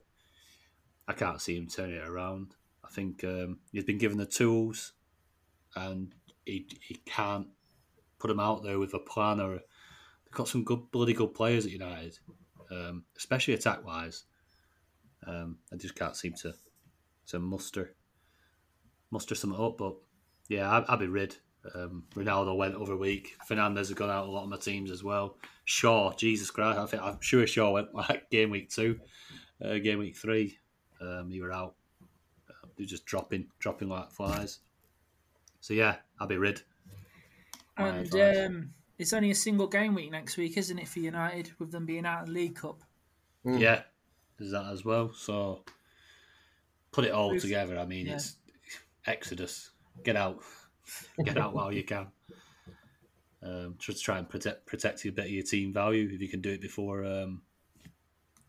I, 1.08 1.12
I 1.12 1.14
can't 1.14 1.40
see 1.40 1.56
him 1.56 1.68
turning 1.68 1.96
it 1.96 2.06
around. 2.08 2.54
I 2.94 2.96
think 2.96 3.24
um, 3.24 3.58
he's 3.72 3.82
been 3.82 3.98
given 3.98 4.18
the 4.18 4.26
tools, 4.26 4.92
and 5.74 6.14
he 6.44 6.68
he 6.80 6.94
can't 7.04 7.48
put 8.20 8.28
them 8.28 8.38
out 8.38 8.62
there 8.62 8.78
with 8.78 8.94
a 8.94 9.00
plan. 9.00 9.40
Or 9.40 9.54
they've 9.54 10.32
got 10.32 10.46
some 10.46 10.62
good, 10.62 10.92
bloody 10.92 11.12
good 11.12 11.34
players 11.34 11.66
at 11.66 11.72
United, 11.72 12.16
um, 12.70 13.04
especially 13.16 13.54
attack 13.54 13.84
wise. 13.84 14.22
Um, 15.26 15.58
I 15.72 15.76
just 15.76 15.96
can't 15.96 16.16
seem 16.16 16.34
to 16.42 16.54
to 17.28 17.40
muster 17.40 17.96
muster 19.10 19.34
something 19.34 19.60
up. 19.60 19.78
But 19.78 19.96
yeah, 20.48 20.70
I, 20.70 20.92
I'd 20.92 21.00
be 21.00 21.08
rid. 21.08 21.34
Um, 21.74 22.04
Ronaldo 22.14 22.56
went 22.56 22.76
over 22.76 22.92
a 22.92 22.96
week. 22.96 23.36
Fernandes 23.50 23.78
has 23.78 23.94
gone 23.94 24.10
out 24.10 24.28
a 24.28 24.30
lot 24.30 24.44
of 24.44 24.50
my 24.50 24.56
teams 24.58 24.92
as 24.92 25.02
well. 25.02 25.36
Shaw, 25.64 26.12
Jesus 26.12 26.50
Christ, 26.52 26.78
I 26.78 26.86
think 26.86 27.02
I'm 27.02 27.20
sure 27.20 27.44
Shaw 27.44 27.72
went 27.72 27.92
like 27.94 28.30
game 28.30 28.50
week 28.50 28.70
two, 28.70 29.00
uh, 29.64 29.78
game 29.78 29.98
week 29.98 30.16
three. 30.16 30.58
Um, 31.00 31.32
you 31.32 31.42
were 31.42 31.52
out. 31.52 31.74
They're 32.76 32.86
just 32.86 33.04
dropping, 33.06 33.46
dropping 33.58 33.88
like 33.88 34.10
flies. 34.10 34.58
So 35.60 35.74
yeah, 35.74 35.96
I'll 36.20 36.26
be 36.26 36.36
rid. 36.36 36.62
And 37.76 38.14
um, 38.14 38.70
it's 38.98 39.12
only 39.12 39.30
a 39.30 39.34
single 39.34 39.66
game 39.66 39.94
week 39.94 40.10
next 40.10 40.36
week, 40.36 40.56
isn't 40.56 40.78
it, 40.78 40.88
for 40.88 41.00
United, 41.00 41.52
with 41.58 41.72
them 41.72 41.86
being 41.86 42.06
out 42.06 42.20
of 42.22 42.26
the 42.26 42.32
League 42.32 42.56
Cup? 42.56 42.82
Yeah, 43.44 43.82
there's 44.38 44.52
that 44.52 44.66
as 44.72 44.84
well. 44.84 45.12
So 45.14 45.64
put 46.92 47.04
it 47.04 47.12
all 47.12 47.30
We've- 47.30 47.40
together. 47.40 47.78
I 47.78 47.84
mean, 47.84 48.06
yeah. 48.06 48.14
it's 48.14 48.36
Exodus. 49.06 49.70
Get 50.02 50.16
out, 50.16 50.40
get 51.24 51.38
out 51.38 51.54
while 51.54 51.72
you 51.72 51.84
can. 51.84 52.08
Um, 53.42 53.74
just 53.78 54.02
try 54.02 54.18
and 54.18 54.28
protect 54.28 54.64
protect 54.64 55.04
a 55.04 55.12
bit 55.12 55.26
of 55.26 55.30
your 55.30 55.42
team 55.44 55.72
value 55.72 56.08
if 56.10 56.20
you 56.20 56.28
can 56.28 56.40
do 56.40 56.50
it 56.50 56.62
before 56.62 57.04
um, 57.04 57.42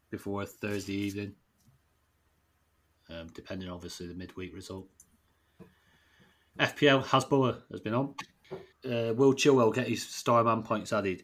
before 0.09 0.45
Thursday 0.45 0.93
evening. 0.93 1.33
Um, 3.09 3.27
depending, 3.33 3.69
obviously, 3.69 4.07
the 4.07 4.15
midweek 4.15 4.53
result. 4.53 4.87
FPL 6.59 7.03
Hasbulla 7.03 7.61
has 7.71 7.81
been 7.81 7.93
on. 7.93 8.15
Uh, 8.83 9.13
Will 9.13 9.33
Chilwell 9.33 9.73
get 9.73 9.87
his 9.87 10.07
star 10.07 10.43
man 10.43 10.63
points 10.63 10.93
added. 10.93 11.23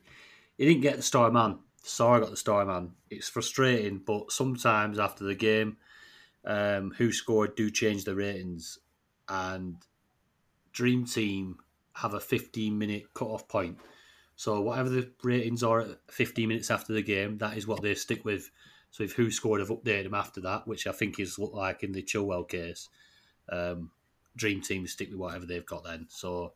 He 0.58 0.66
didn't 0.66 0.82
get 0.82 0.98
the 0.98 1.04
star 1.04 1.32
man. 1.32 1.60
Sarr 1.84 2.20
got 2.20 2.30
the 2.30 2.38
star 2.38 2.66
man. 2.66 2.92
It's 3.10 3.30
frustrating, 3.30 4.02
but 4.06 4.32
sometimes 4.32 5.00
after 5.00 5.24
the 5.24 5.36
game, 5.36 5.78
um, 6.46 6.94
WhoScored 6.98 7.56
do 7.56 7.70
change 7.70 8.04
the 8.04 8.16
ratings, 8.16 8.80
and 9.30 9.78
Dream 10.74 11.06
Team 11.06 11.58
have 11.94 12.14
a 12.14 12.20
15 12.20 12.78
minute 12.78 13.14
cut 13.14 13.28
off 13.28 13.48
point. 13.48 13.78
So 14.36 14.62
whatever 14.62 14.90
the 14.90 15.12
ratings 15.24 15.64
are 15.64 15.82
at 15.82 16.00
15 16.10 16.48
minutes 16.48 16.72
after 16.72 16.94
the 16.94 17.04
game, 17.04 17.38
that 17.40 17.58
is 17.58 17.68
what 17.68 17.82
they 17.82 17.94
stick 17.94 18.26
with. 18.26 18.50
So 18.92 19.04
if 19.04 19.16
WhoScored 19.16 19.60
have 19.60 19.70
updated 19.70 20.04
them 20.04 20.14
after 20.14 20.42
that, 20.42 20.68
which 20.68 20.86
I 20.86 20.92
think 20.92 21.20
is 21.20 21.40
look 21.40 21.54
like 21.54 21.84
in 21.84 21.94
the 21.94 22.04
Chilwell 22.04 22.48
case, 22.48 22.90
um, 23.50 23.92
Dream 24.36 24.62
Team 24.62 24.86
stick 24.86 25.10
with 25.10 25.20
whatever 25.20 25.46
they've 25.46 25.66
got 25.66 25.84
then. 25.84 26.08
So 26.10 26.54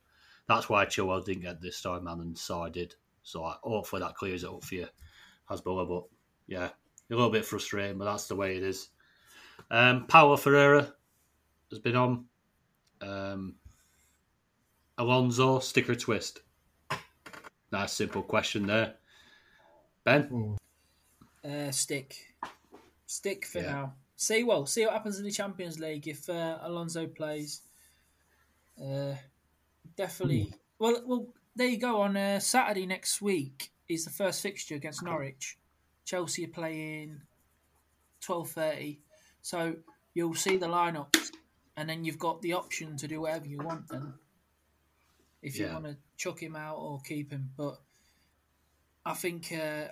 that's 0.47 0.69
why 0.69 0.85
Chilwell 0.85 1.25
didn't 1.25 1.43
get 1.43 1.61
the 1.61 1.71
star 1.71 1.99
man 2.01 2.19
and 2.19 2.35
Sarr 2.35 2.71
did. 2.71 2.95
So 3.23 3.43
I, 3.43 3.55
hopefully 3.63 4.01
that 4.01 4.15
clears 4.15 4.43
it 4.43 4.49
up 4.49 4.63
for 4.63 4.75
you, 4.75 4.87
Hasbulla. 5.49 5.87
But 5.87 6.03
yeah, 6.47 6.67
a 6.67 7.15
little 7.15 7.29
bit 7.29 7.45
frustrating, 7.45 7.97
but 7.97 8.05
that's 8.05 8.27
the 8.27 8.35
way 8.35 8.57
it 8.57 8.63
is. 8.63 8.89
Um, 9.71 10.05
Paulo 10.07 10.35
Ferreira 10.37 10.93
has 11.69 11.79
been 11.79 11.95
on. 11.95 12.25
Um, 13.01 13.55
Alonso, 14.97 15.59
stick 15.59 15.89
or 15.89 15.95
twist? 15.95 16.41
Nice 17.71 17.93
simple 17.93 18.21
question 18.21 18.65
there. 18.67 18.95
Ben? 20.03 20.57
Uh, 21.45 21.69
stick, 21.71 22.15
stick 23.05 23.45
for 23.45 23.59
Yeah. 23.59 23.71
now. 23.71 23.93
See 24.15 24.43
well, 24.43 24.65
see 24.65 24.85
what 24.85 24.93
happens 24.93 25.19
in 25.19 25.25
the 25.25 25.31
Champions 25.31 25.79
League 25.79 26.07
if 26.07 26.29
uh, 26.29 26.57
Alonso 26.61 27.05
plays. 27.05 27.61
Uh, 28.81 29.13
definitely. 29.95 30.53
Well, 30.79 31.01
well, 31.05 31.27
there 31.55 31.67
you 31.67 31.77
go. 31.77 32.01
On 32.01 32.17
uh, 32.17 32.39
Saturday 32.39 32.85
next 32.85 33.21
week 33.21 33.71
is 33.87 34.05
the 34.05 34.11
first 34.11 34.41
fixture 34.41 34.75
against 34.75 35.03
Norwich. 35.03 35.57
Chelsea 36.05 36.45
are 36.45 36.49
playing 36.49 37.21
twelve 38.21 38.49
thirty, 38.51 39.01
so 39.41 39.75
you'll 40.13 40.33
see 40.33 40.57
the 40.57 40.67
lineups, 40.67 41.31
and 41.77 41.89
then 41.89 42.03
you've 42.05 42.19
got 42.19 42.41
the 42.41 42.53
option 42.53 42.97
to 42.97 43.07
do 43.07 43.21
whatever 43.21 43.45
you 43.45 43.59
want. 43.59 43.87
Then, 43.89 44.13
if 45.41 45.59
you 45.59 45.67
want 45.67 45.85
to 45.85 45.97
chuck 46.17 46.41
him 46.41 46.55
out 46.55 46.77
or 46.77 46.99
keep 47.01 47.31
him, 47.31 47.51
but 47.57 47.79
I 49.05 49.13
think 49.13 49.51
uh, 49.51 49.89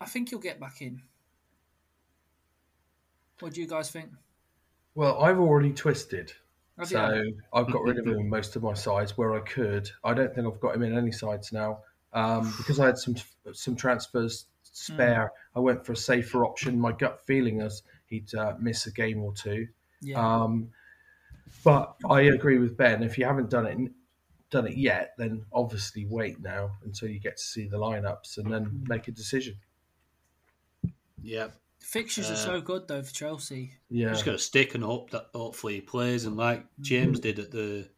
I 0.00 0.06
think 0.06 0.30
he'll 0.30 0.38
get 0.38 0.60
back 0.60 0.80
in. 0.82 1.02
What 3.40 3.54
do 3.54 3.60
you 3.60 3.66
guys 3.66 3.90
think? 3.90 4.10
Well, 4.94 5.20
I've 5.22 5.38
already 5.38 5.72
twisted. 5.72 6.32
Have 6.78 6.88
So 6.88 7.14
you? 7.14 7.40
I've 7.52 7.70
got 7.70 7.82
rid 7.82 7.98
of 7.98 8.06
him 8.06 8.18
in 8.18 8.28
most 8.38 8.56
of 8.56 8.62
my 8.62 8.74
sides 8.74 9.16
where 9.16 9.34
I 9.34 9.40
could. 9.40 9.90
I 10.02 10.14
don't 10.14 10.34
think 10.34 10.46
I've 10.46 10.60
got 10.60 10.74
him 10.74 10.82
in 10.82 10.96
any 10.96 11.12
sides 11.12 11.52
now 11.52 11.80
um, 12.12 12.52
because 12.56 12.80
I 12.80 12.86
had 12.86 12.98
some 12.98 13.16
some 13.52 13.76
transfers 13.76 14.46
spare. 14.62 15.32
I 15.54 15.60
went 15.60 15.84
for 15.84 15.92
a 15.92 15.96
safer 15.96 16.44
option. 16.44 16.78
My 16.78 16.92
gut 16.92 17.20
feeling 17.26 17.60
is 17.60 17.82
he'd 18.06 18.34
uh, 18.34 18.54
miss 18.60 18.86
a 18.86 18.92
game 18.92 19.22
or 19.22 19.32
two. 19.32 19.68
Yeah, 20.00 20.18
Um, 20.18 20.70
but 21.64 21.96
I 22.08 22.22
agree 22.22 22.58
with 22.58 22.76
Ben. 22.76 23.02
If 23.02 23.18
you 23.18 23.24
haven't 23.24 23.50
done 23.50 23.66
it 23.66 23.92
done 24.50 24.66
it 24.66 24.76
yet, 24.76 25.14
then 25.18 25.44
obviously 25.52 26.06
wait 26.06 26.40
now 26.40 26.70
until 26.84 27.08
you 27.08 27.18
get 27.18 27.36
to 27.36 27.42
see 27.42 27.66
the 27.66 27.76
lineups 27.78 28.38
and 28.38 28.52
then 28.52 28.84
make 28.88 29.08
a 29.08 29.12
decision. 29.12 29.56
Yeah. 31.24 31.48
fixtures 31.80 32.30
are 32.30 32.34
uh, 32.34 32.36
so 32.36 32.60
good 32.60 32.86
though 32.88 33.02
for 33.02 33.12
Chelsea. 33.12 33.72
Yeah, 33.90 34.10
Just 34.10 34.24
got 34.24 34.32
to 34.32 34.38
stick 34.38 34.74
and 34.74 34.84
hope 34.84 35.10
that 35.10 35.28
hopefully 35.34 35.74
he 35.76 35.80
plays. 35.80 36.24
And 36.24 36.36
like 36.36 36.64
James 36.80 37.20
did 37.20 37.38
at 37.38 37.50
the 37.50 37.88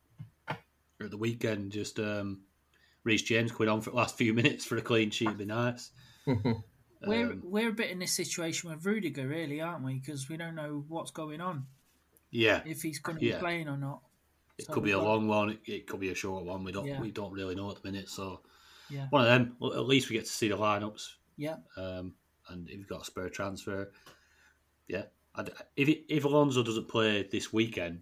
at 0.48 1.10
the 1.10 1.16
weekend, 1.16 1.72
just 1.72 1.98
um, 2.00 2.42
Reece 3.04 3.22
James 3.22 3.52
coming 3.52 3.68
on 3.68 3.80
for 3.80 3.90
the 3.90 3.96
last 3.96 4.16
few 4.16 4.32
minutes 4.40 4.64
for 4.64 4.76
a 4.76 4.82
clean 4.82 5.10
sheet 5.10 5.28
would 5.28 5.38
be 5.38 5.44
nice. 5.44 5.90
We're 6.26 7.32
Um, 7.32 7.42
we're 7.44 7.68
a 7.68 7.72
bit 7.74 7.90
in 7.90 7.98
this 7.98 8.14
situation 8.14 8.70
with 8.70 8.84
Rudiger, 8.84 9.28
really, 9.28 9.60
aren't 9.60 9.84
we? 9.84 9.94
Because 9.94 10.28
we 10.28 10.36
don't 10.36 10.54
know 10.54 10.84
what's 10.88 11.10
going 11.10 11.40
on 11.40 11.66
yeah, 12.30 12.62
if 12.64 12.82
he's 12.82 12.98
going 12.98 13.18
to 13.18 13.24
Yeah. 13.24 13.34
be 13.34 13.40
playing 13.40 13.68
or 13.68 13.76
not. 13.76 14.00
it 14.58 14.66
So 14.66 14.72
could 14.72 14.82
be 14.82 14.92
a 14.92 14.98
long 14.98 15.28
one. 15.28 15.50
It, 15.50 15.60
it 15.66 15.86
could 15.86 16.00
be 16.00 16.08
a 16.10 16.14
short 16.14 16.44
one. 16.44 16.64
We 16.64 16.72
don't 16.72 16.86
Yeah. 16.86 17.00
we 17.00 17.10
don't 17.12 17.32
really 17.32 17.54
know 17.54 17.70
at 17.70 17.82
the 17.82 17.88
minute. 17.90 18.08
So 18.08 18.40
Yeah, 18.90 19.06
one 19.10 19.22
of 19.22 19.28
them. 19.28 19.56
At 19.62 19.86
least 19.86 20.08
we 20.08 20.16
get 20.16 20.24
to 20.24 20.32
see 20.32 20.48
the 20.48 20.56
lineups. 20.56 21.06
yeah, 21.36 21.56
Um, 21.76 22.14
and 22.48 22.68
if 22.68 22.76
you've 22.78 22.88
got 22.88 23.02
a 23.02 23.04
spare 23.04 23.28
transfer, 23.28 23.90
yeah. 24.88 25.04
I'd, 25.34 25.50
if 25.76 25.88
it, 25.88 26.04
if 26.08 26.24
Alonso 26.24 26.62
doesn't 26.62 26.88
play 26.88 27.22
this 27.30 27.52
weekend, 27.52 28.00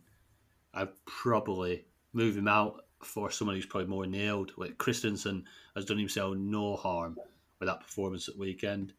I'd 0.72 0.88
probably 1.04 1.84
move 2.12 2.36
him 2.36 2.48
out 2.48 2.84
for 3.02 3.30
someone 3.30 3.56
who's 3.56 3.66
probably 3.66 3.88
more 3.88 4.06
nailed. 4.06 4.52
Like 4.56 4.78
Christensen 4.78 5.44
has 5.74 5.84
done 5.84 5.98
himself 5.98 6.36
no 6.36 6.76
harm 6.76 7.18
with 7.58 7.68
that 7.68 7.80
performance 7.80 8.28
at 8.28 8.38
weekend. 8.38 8.92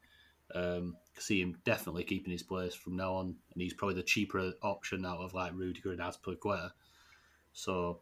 Um, 0.54 0.96
see 1.18 1.40
him 1.40 1.58
definitely 1.64 2.04
keeping 2.04 2.30
his 2.30 2.42
place 2.42 2.74
from 2.74 2.96
now 2.96 3.14
on, 3.14 3.26
and 3.52 3.62
he's 3.62 3.74
probably 3.74 3.96
the 3.96 4.02
cheaper 4.02 4.52
option 4.62 5.04
out 5.04 5.18
of 5.18 5.34
like 5.34 5.52
Rudiger 5.54 5.92
and 5.92 6.00
Azpilicueta. 6.00 6.70
So, 7.52 8.00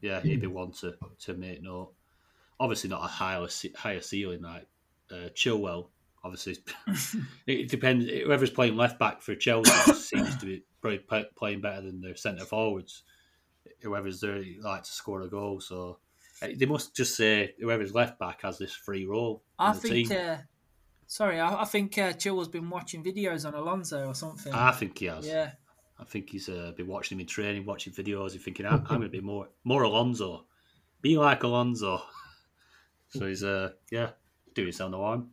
yeah, 0.00 0.20
he'd 0.20 0.40
be 0.40 0.46
one 0.46 0.72
to, 0.72 0.94
to 1.20 1.34
make 1.34 1.62
note. 1.62 1.92
Obviously, 2.58 2.90
not 2.90 3.04
a 3.04 3.08
higher 3.08 3.46
higher 3.76 4.00
ceiling 4.00 4.42
like 4.42 4.66
uh, 5.10 5.28
Chilwell. 5.34 5.88
Obviously, 6.26 6.56
it 7.46 7.68
depends. 7.70 8.04
Whoever's 8.06 8.50
playing 8.50 8.76
left 8.76 8.98
back 8.98 9.22
for 9.22 9.36
Chelsea 9.36 9.92
seems 9.94 10.36
to 10.38 10.46
be 10.46 10.64
probably 10.80 10.98
play- 10.98 11.26
playing 11.36 11.60
better 11.60 11.82
than 11.82 12.00
their 12.00 12.16
centre 12.16 12.44
forwards. 12.44 13.04
Whoever's 13.82 14.20
there 14.20 14.42
like 14.60 14.82
to 14.82 14.90
score 14.90 15.22
a 15.22 15.28
goal, 15.28 15.60
so 15.60 15.98
uh, 16.42 16.48
they 16.56 16.66
must 16.66 16.96
just 16.96 17.16
say 17.16 17.54
whoever's 17.60 17.94
left 17.94 18.18
back 18.18 18.42
has 18.42 18.58
this 18.58 18.72
free 18.74 19.06
role. 19.06 19.44
in 19.60 19.66
I 19.66 19.72
the 19.72 19.78
think. 19.80 20.08
team. 20.08 20.18
Uh, 20.18 20.36
sorry, 21.06 21.38
I, 21.38 21.62
I 21.62 21.64
think 21.64 21.96
uh, 21.96 22.12
Chilwell's 22.14 22.48
been 22.48 22.68
watching 22.70 23.04
videos 23.04 23.46
on 23.46 23.54
Alonso 23.54 24.06
or 24.08 24.14
something. 24.14 24.52
I 24.52 24.72
think 24.72 24.98
he 24.98 25.06
has. 25.06 25.26
yeah, 25.26 25.52
I 26.00 26.04
think 26.04 26.30
he's 26.30 26.48
uh, 26.48 26.72
been 26.76 26.88
watching 26.88 27.16
him 27.18 27.20
in 27.20 27.26
training, 27.26 27.64
watching 27.66 27.92
videos. 27.92 28.32
and 28.32 28.40
thinking, 28.40 28.66
I'm, 28.66 28.80
I'm 28.80 28.98
going 28.98 29.02
to 29.02 29.08
be 29.08 29.20
more 29.20 29.48
more 29.62 29.82
Alonso, 29.84 30.44
be 31.02 31.16
like 31.16 31.44
Alonso. 31.44 32.02
So 33.08 33.24
he's 33.26 33.44
uh 33.44 33.70
yeah 33.92 34.10
doing 34.52 34.66
himself 34.66 34.90
no 34.90 34.98
harm. 35.00 35.30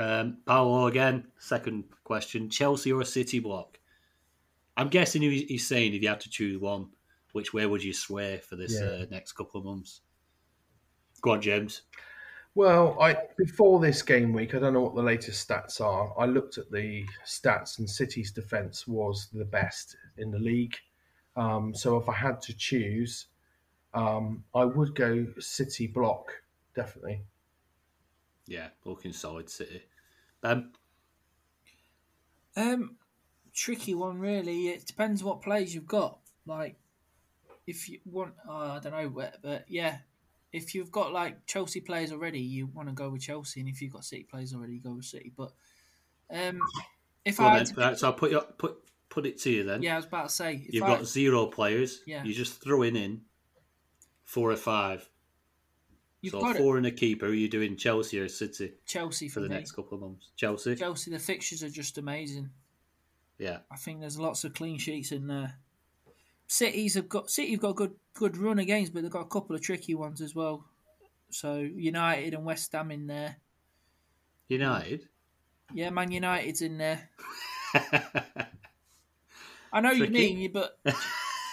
Um, 0.00 0.38
Paolo 0.46 0.86
again. 0.86 1.26
Second 1.38 1.84
question: 2.04 2.48
Chelsea 2.50 2.92
or 2.92 3.04
City 3.04 3.38
block? 3.38 3.78
I'm 4.76 4.88
guessing 4.88 5.22
he's 5.22 5.66
saying 5.66 5.94
if 5.94 6.02
you 6.02 6.08
had 6.08 6.20
to 6.20 6.30
choose 6.30 6.58
one, 6.58 6.88
which 7.32 7.52
way 7.52 7.66
would 7.66 7.84
you 7.84 7.92
sway 7.92 8.38
for 8.38 8.56
this 8.56 8.80
Yeah. 8.80 8.86
uh, 8.86 9.06
next 9.10 9.32
couple 9.32 9.60
of 9.60 9.66
months? 9.66 10.00
Go 11.20 11.32
on, 11.32 11.42
James. 11.42 11.82
Well, 12.54 13.00
I 13.00 13.16
before 13.38 13.78
this 13.78 14.02
game 14.02 14.32
week, 14.32 14.54
I 14.54 14.58
don't 14.58 14.72
know 14.72 14.80
what 14.80 14.94
the 14.94 15.02
latest 15.02 15.46
stats 15.48 15.80
are. 15.80 16.12
I 16.18 16.26
looked 16.26 16.58
at 16.58 16.70
the 16.70 17.04
stats, 17.26 17.78
and 17.78 17.88
City's 17.88 18.32
defence 18.32 18.88
was 18.88 19.28
the 19.32 19.44
best 19.44 19.96
in 20.16 20.30
the 20.30 20.38
league. 20.38 20.76
Um, 21.36 21.74
so 21.74 21.96
if 21.96 22.08
I 22.08 22.14
had 22.14 22.40
to 22.42 22.56
choose, 22.56 23.26
um, 23.94 24.44
I 24.54 24.64
would 24.64 24.94
go 24.94 25.26
City 25.38 25.86
block 25.86 26.32
definitely. 26.74 27.22
Yeah, 28.50 28.68
looking 28.84 29.12
solid 29.12 29.48
City. 29.48 29.80
Ben, 30.42 30.72
Um, 32.56 32.96
tricky 33.54 33.94
one 33.94 34.18
really. 34.18 34.68
It 34.68 34.86
depends 34.86 35.22
what 35.22 35.40
players 35.40 35.72
you've 35.74 35.86
got. 35.86 36.18
Like, 36.46 36.76
if 37.66 37.88
you 37.88 38.00
want, 38.04 38.34
oh, 38.48 38.72
I 38.72 38.80
don't 38.80 38.92
know, 38.92 39.08
where, 39.08 39.32
but 39.40 39.66
yeah, 39.68 39.98
if 40.52 40.74
you've 40.74 40.90
got 40.90 41.12
like 41.12 41.46
Chelsea 41.46 41.80
players 41.80 42.10
already, 42.10 42.40
you 42.40 42.66
want 42.66 42.88
to 42.88 42.94
go 42.94 43.10
with 43.10 43.22
Chelsea, 43.22 43.60
and 43.60 43.68
if 43.68 43.80
you've 43.80 43.92
got 43.92 44.04
City 44.04 44.24
players 44.24 44.52
already, 44.52 44.74
you 44.74 44.80
go 44.80 44.94
with 44.94 45.04
City. 45.04 45.32
But 45.36 45.52
um, 46.30 46.58
if 47.24 47.36
go 47.36 47.44
I 47.44 47.56
then. 47.58 47.66
to, 47.66 47.74
Right, 47.74 47.98
so 47.98 48.08
I'll 48.08 48.14
put 48.14 48.30
you, 48.32 48.40
put 48.58 48.78
put 49.10 49.26
it 49.26 49.38
to 49.42 49.50
you 49.50 49.64
then. 49.64 49.82
yeah, 49.82 49.94
I 49.94 49.96
was 49.96 50.06
about 50.06 50.28
to 50.28 50.34
say, 50.34 50.54
if 50.66 50.74
You've 50.74 50.84
I, 50.84 50.88
got 50.96 51.06
zero 51.06 51.46
players. 51.46 52.02
Yeah. 52.06 52.24
You're 52.24 52.34
just 52.34 52.62
throwing 52.62 52.96
in 52.96 53.22
four 54.24 54.50
or 54.50 54.56
five. 54.56 55.08
You've 56.20 56.32
so 56.32 56.40
got 56.40 56.56
four 56.56 56.76
and 56.76 56.86
a 56.86 56.90
keeper. 56.90 57.26
Are 57.26 57.34
you 57.34 57.48
doing 57.48 57.76
Chelsea 57.76 58.18
or 58.20 58.28
City 58.28 58.72
Chelsea 58.86 59.28
for 59.28 59.34
for 59.34 59.40
the 59.40 59.48
me. 59.48 59.56
next 59.56 59.72
couple 59.72 59.94
of 59.94 60.02
months? 60.02 60.28
Chelsea. 60.36 60.76
Chelsea, 60.76 61.10
the 61.10 61.18
fixtures 61.18 61.62
are 61.62 61.70
just 61.70 61.98
amazing. 61.98 62.50
Yeah. 63.38 63.58
I 63.70 63.76
think 63.76 64.00
there's 64.00 64.18
lots 64.18 64.44
of 64.44 64.54
clean 64.54 64.78
sheets 64.78 65.12
in 65.12 65.26
there. 65.26 65.54
City's 66.46 66.94
have 66.94 67.08
got 67.08 67.30
City 67.30 67.52
have 67.52 67.60
got 67.60 67.70
a 67.70 67.74
good 67.74 67.94
good 68.14 68.36
run 68.36 68.58
of 68.58 68.66
games, 68.66 68.90
but 68.90 69.02
they've 69.02 69.10
got 69.10 69.22
a 69.22 69.28
couple 69.28 69.54
of 69.54 69.62
tricky 69.62 69.94
ones 69.94 70.20
as 70.20 70.34
well. 70.34 70.64
So 71.30 71.58
United 71.58 72.34
and 72.34 72.44
West 72.44 72.72
Ham 72.72 72.90
in 72.90 73.06
there. 73.06 73.36
United. 74.48 75.08
Yeah, 75.72 75.90
Man 75.90 76.10
United's 76.10 76.60
in 76.60 76.76
there. 76.78 77.08
I 79.72 79.80
know 79.80 79.94
Tricky. 79.96 80.04
you 80.04 80.10
mean, 80.10 80.38
you 80.38 80.48
but 80.50 80.76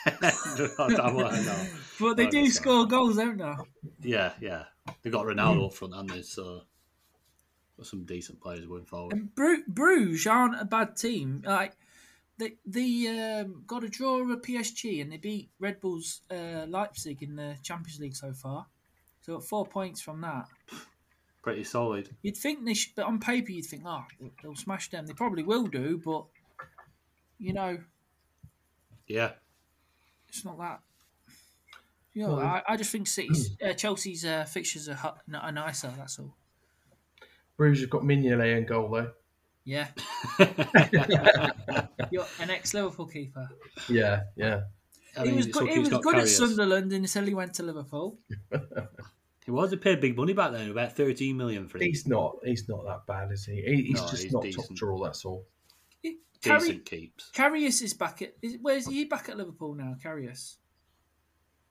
I 0.08 0.88
don't 0.89 1.16
want 1.16 1.36
to 1.36 1.41
know. 1.43 1.66
but 1.99 2.18
they 2.18 2.28
do 2.28 2.49
score 2.49 2.86
goals, 2.86 3.18
don't 3.18 3.38
they? 3.38 3.53
Yeah, 4.01 4.34
yeah. 4.41 4.64
They've 5.01 5.12
got 5.14 5.26
Ronaldo 5.26 5.68
up 5.68 5.74
front, 5.74 5.93
haven't 5.93 6.12
they? 6.12 6.22
So 6.22 6.62
got 7.78 7.86
some 7.86 8.05
decent 8.05 8.41
players 8.41 8.66
going 8.66 8.86
forward. 8.86 9.14
And 9.14 9.36
Bru- 9.36 9.64
Bruges 9.68 10.26
aren't 10.28 10.60
a 10.60 10.66
bad 10.66 10.95
team. 10.95 11.43
Like 11.45 11.74
they 12.38 12.53
they 12.66 13.39
um, 13.41 13.64
got 13.68 13.84
a 13.84 13.89
draw 13.89 14.24
with 14.26 14.41
PSG 14.43 15.01
and 15.01 15.12
they 15.12 15.18
beat 15.18 15.49
Red 15.60 15.80
Bulls 15.82 16.22
uh, 16.32 16.66
Leipzig 16.68 17.22
in 17.24 17.36
the 17.36 17.55
Champions 17.64 17.99
League 17.99 18.16
so 18.16 18.34
far. 18.34 18.66
So 19.22 19.39
four 19.39 19.66
points 19.66 20.01
from 20.01 20.22
that. 20.22 20.45
Pretty 21.41 21.64
solid. 21.64 22.10
You'd 22.22 22.38
think 22.38 22.66
they 22.66 22.74
should, 22.74 22.93
but 22.95 23.05
on 23.05 23.20
paper 23.20 23.51
you'd 23.51 23.66
think, 23.66 23.84
oh, 23.86 24.03
they'll 24.41 24.55
smash 24.55 24.89
them. 24.89 25.05
They 25.05 25.14
probably 25.14 25.43
will 25.43 25.68
do, 25.68 26.01
but 26.03 26.26
you 27.39 27.53
know, 27.53 27.78
Yeah. 29.08 29.32
It's 30.38 30.45
not 30.45 30.57
that. 30.59 30.79
You 32.13 32.23
know, 32.23 32.35
Well, 32.35 32.39
I, 32.45 32.63
I 32.69 32.77
just 32.77 32.91
think 32.91 33.07
City's, 33.07 33.55
uh, 33.63 33.73
Chelsea's 33.73 34.25
uh, 34.25 34.45
fixtures 34.45 34.88
are, 34.89 34.95
hu- 34.95 35.35
are 35.35 35.51
nicer. 35.51 35.91
That's 35.97 36.19
all. 36.19 36.35
Bruges 37.57 37.81
have 37.81 37.89
got 37.89 38.03
Mignolet 38.03 38.57
in 38.57 38.65
goal 38.65 38.89
though. 38.89 39.11
Yeah, 39.65 39.88
you're 42.11 42.25
an 42.39 42.49
ex-Liverpool 42.51 43.07
keeper. 43.07 43.49
Yeah, 43.89 44.21
yeah. 44.38 44.61
I 45.17 45.25
he 45.25 45.33
was 45.33 45.47
good, 45.47 45.63
lucky 45.63 45.73
he 45.73 45.79
was 45.79 45.89
good 45.89 46.15
at 46.15 46.23
Karius. 46.23 46.38
Sunderland 46.38 46.93
until 46.93 47.25
he 47.25 47.33
went 47.33 47.53
to 47.55 47.63
Liverpool. 47.63 48.17
He 49.45 49.51
was. 49.51 49.71
They 49.71 49.77
paid 49.77 50.01
big 50.01 50.17
money 50.17 50.33
back 50.33 50.51
then, 50.51 50.69
about 50.69 50.91
13 50.97 51.38
million 51.38 51.69
for 51.69 51.77
him. 51.77 51.83
He's 51.85 52.05
not. 52.05 52.35
He's 52.43 52.67
not 52.67 52.83
that 52.83 53.05
bad, 53.07 53.31
is 53.31 53.45
he? 53.45 53.61
he 53.65 53.83
he's 53.83 54.01
No, 54.01 54.07
just 54.09 54.23
he's 54.23 54.33
not 54.33 54.43
decent. 54.43 54.67
top 54.67 54.75
draw. 54.75 55.01
That's 55.01 55.23
all. 55.23 55.45
Carri- 56.41 56.60
Decent 56.60 56.86
keeps. 56.86 57.32
Karius 57.36 57.82
is 57.82 57.93
back 57.93 58.22
at. 58.22 58.34
Is, 58.41 58.58
where's 58.62 58.86
he 58.88 59.05
back 59.05 59.28
at 59.30 59.38
Liverpool 59.38 59.74
now? 59.74 59.95
Karius. 60.03 60.55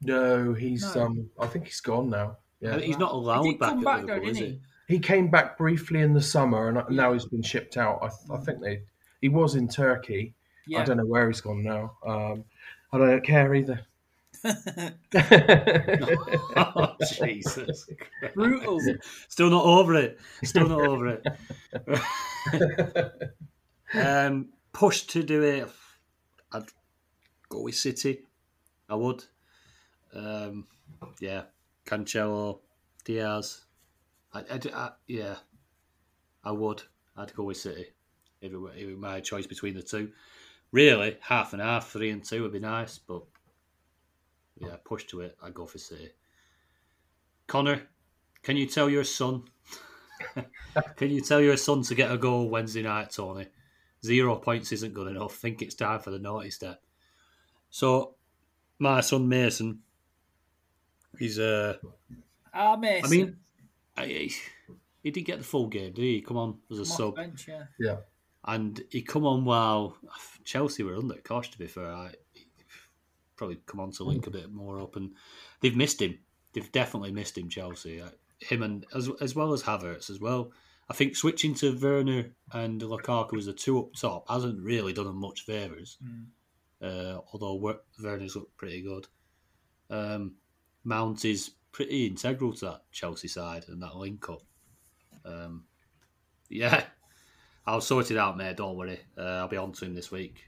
No, 0.03 0.53
he's. 0.55 0.95
No. 0.95 1.05
um 1.07 1.30
I 1.41 1.47
think 1.47 1.66
he's 1.66 1.80
gone 1.80 2.11
now. 2.11 2.37
I 2.62 2.66
Yeah, 2.66 2.76
mean, 2.76 2.87
he's 2.87 2.99
not 2.99 3.12
allowed 3.12 3.45
did 3.45 3.59
back 3.59 3.68
come 3.70 3.78
at 3.78 3.84
back 3.84 4.01
Liverpool, 4.03 4.24
though, 4.24 4.30
is 4.30 4.39
didn't 4.39 4.53
he? 4.53 4.61
he? 4.89 4.95
he 4.95 5.01
came 5.01 5.30
back 5.30 5.57
briefly 5.57 6.01
in 6.01 6.12
the 6.14 6.22
summer, 6.22 6.68
and 6.68 6.97
now 6.97 7.12
he's 7.12 7.26
been 7.26 7.43
shipped 7.43 7.76
out. 7.76 8.01
I, 8.03 8.34
I 8.34 8.39
think 8.39 8.61
they. 8.61 8.82
He 9.20 9.28
was 9.28 9.55
in 9.55 9.68
Turkey. 9.68 10.34
Yeah. 10.66 10.80
I 10.80 10.84
don't 10.84 10.97
know 10.97 11.07
where 11.07 11.28
he's 11.28 11.41
gone 11.41 11.62
now. 11.62 11.93
Um, 12.05 12.45
I 12.93 12.99
don't 12.99 13.24
care 13.24 13.55
either. 13.55 13.87
oh, 16.57 16.95
Jesus. 17.18 17.89
Brutal. 18.34 18.80
Still 19.28 19.51
not 19.51 19.64
over 19.64 19.95
it. 19.95 20.18
Still 20.45 20.68
not 20.68 20.80
over 20.80 21.07
it. 21.09 21.24
um, 23.97 24.49
push 24.72 25.03
to 25.03 25.22
do 25.22 25.42
it. 25.42 25.68
I'd 26.53 26.64
go 27.49 27.62
with 27.62 27.74
City. 27.76 28.22
I 28.88 28.94
would. 28.94 29.24
Um, 30.14 30.66
yeah, 31.20 31.42
Cancelo, 31.86 32.61
Dias. 33.05 33.64
I, 34.32 34.40
I, 34.40 34.61
I- 34.74 34.92
yeah, 35.07 35.36
I 36.44 36.53
would. 36.53 36.82
I'd 37.16 37.34
go 37.34 37.44
with 37.44 37.57
City 37.57 37.86
if 38.40 38.53
it, 38.53 38.57
were, 38.57 38.70
if 38.72 38.82
it 38.82 38.90
were 38.94 39.01
my 39.01 39.20
choice 39.20 39.47
between 39.47 39.74
the 39.74 39.82
two. 39.82 40.12
Really, 40.72 41.16
half 41.20 41.53
and 41.53 41.62
half, 41.62 41.88
three 41.88 42.11
and 42.11 42.22
two 42.24 42.42
would 42.42 42.53
be 42.53 42.59
nice, 42.61 42.99
but 42.99 43.22
yeah, 44.59 44.76
push 44.84 45.05
to 45.07 45.20
it. 45.20 45.36
I'd 45.42 45.55
go 45.55 45.66
for 45.66 45.78
City. 45.78 46.11
Connor, 47.47 47.82
can 48.42 48.57
you 48.57 48.66
tell 48.66 48.90
your 48.90 49.05
son? 49.05 49.44
can 50.97 51.11
you 51.11 51.20
tell 51.20 51.40
your 51.40 51.57
son 51.57 51.82
to 51.82 51.94
get 51.94 52.11
a 52.11 52.18
goal 52.18 52.49
Wednesday 52.49 52.82
night, 52.82 53.11
Tony? 53.11 53.47
Zero 54.07 54.36
points 54.36 54.70
isn't 54.72 54.94
good 54.94 55.09
enough. 55.09 55.34
think 55.34 55.61
it's 55.62 55.74
time 55.74 55.98
for 56.00 56.11
the 56.11 56.18
naughty 56.18 56.50
step. 56.50 56.80
So, 57.70 58.14
my 58.78 59.00
son 59.00 59.28
Mason, 59.28 59.80
he's 61.18 61.38
uh, 61.38 61.76
Ah, 62.54 62.76
Mason. 62.76 63.04
I 63.04 63.09
mean, 63.11 63.36
I, 63.96 64.30
he 65.02 65.11
did 65.11 65.22
get 65.22 65.38
the 65.38 65.44
full 65.44 65.66
game, 65.66 65.92
did 65.92 66.02
he? 66.02 66.20
Come 66.20 66.36
on 66.36 66.59
as 66.70 66.78
a 66.78 66.82
Come 66.82 66.96
sub, 66.96 67.16
bench, 67.16 67.48
yeah. 67.48 67.64
yeah, 67.78 67.96
and 68.44 68.80
he 68.90 69.02
come 69.02 69.26
on 69.26 69.44
while 69.44 69.96
Chelsea 70.44 70.82
were 70.82 70.96
under 70.96 71.14
cosh. 71.16 71.50
To 71.50 71.59
be 71.59 71.66
fair, 71.66 71.90
I 71.90 72.12
probably 73.36 73.59
come 73.66 73.80
on 73.80 73.90
to 73.92 74.04
link 74.04 74.26
a 74.26 74.30
bit 74.30 74.50
more 74.52 74.80
up, 74.80 74.96
and 74.96 75.12
they've 75.61 75.76
missed 75.76 76.00
him. 76.00 76.18
They've 76.52 76.72
definitely 76.72 77.12
missed 77.12 77.36
him, 77.36 77.48
Chelsea. 77.48 78.02
Him 78.38 78.62
and 78.62 78.86
as 78.94 79.11
as 79.20 79.34
well 79.34 79.52
as 79.52 79.62
Havertz 79.62 80.11
as 80.11 80.20
well. 80.20 80.52
I 80.89 80.95
think 80.95 81.16
switching 81.16 81.55
to 81.57 81.76
Werner 81.78 82.30
and 82.53 82.80
Lukaku 82.80 83.39
as 83.39 83.47
the 83.47 83.53
two 83.53 83.78
up 83.80 83.93
top 83.95 84.28
hasn't 84.28 84.62
really 84.62 84.93
done 84.93 85.07
them 85.07 85.20
much 85.20 85.41
favours. 85.43 85.99
Uh, 86.80 87.18
although 87.32 87.55
Wer- 87.55 87.80
Werner's 88.03 88.37
looked 88.37 88.57
pretty 88.57 88.82
good. 88.82 89.07
Um, 89.91 90.34
Mount 90.84 91.24
is 91.24 91.51
pretty 91.72 92.07
integral 92.07 92.53
to 92.55 92.64
that 92.66 92.82
Chelsea 92.93 93.28
side 93.28 93.64
and 93.68 93.82
that 93.82 93.97
link 93.97 94.28
up. 94.28 94.43
Um, 95.24 95.64
yeah, 96.49 96.84
I'll 97.66 97.80
sort 97.80 98.11
it 98.12 98.16
out, 98.18 98.37
mate. 98.37 98.57
Don't 98.57 98.76
worry. 98.76 99.01
Uh, 99.18 99.22
I'll 99.22 99.49
be 99.49 99.57
on 99.57 99.72
to 99.72 99.84
him 99.84 99.95
this 99.95 100.12
week. 100.12 100.45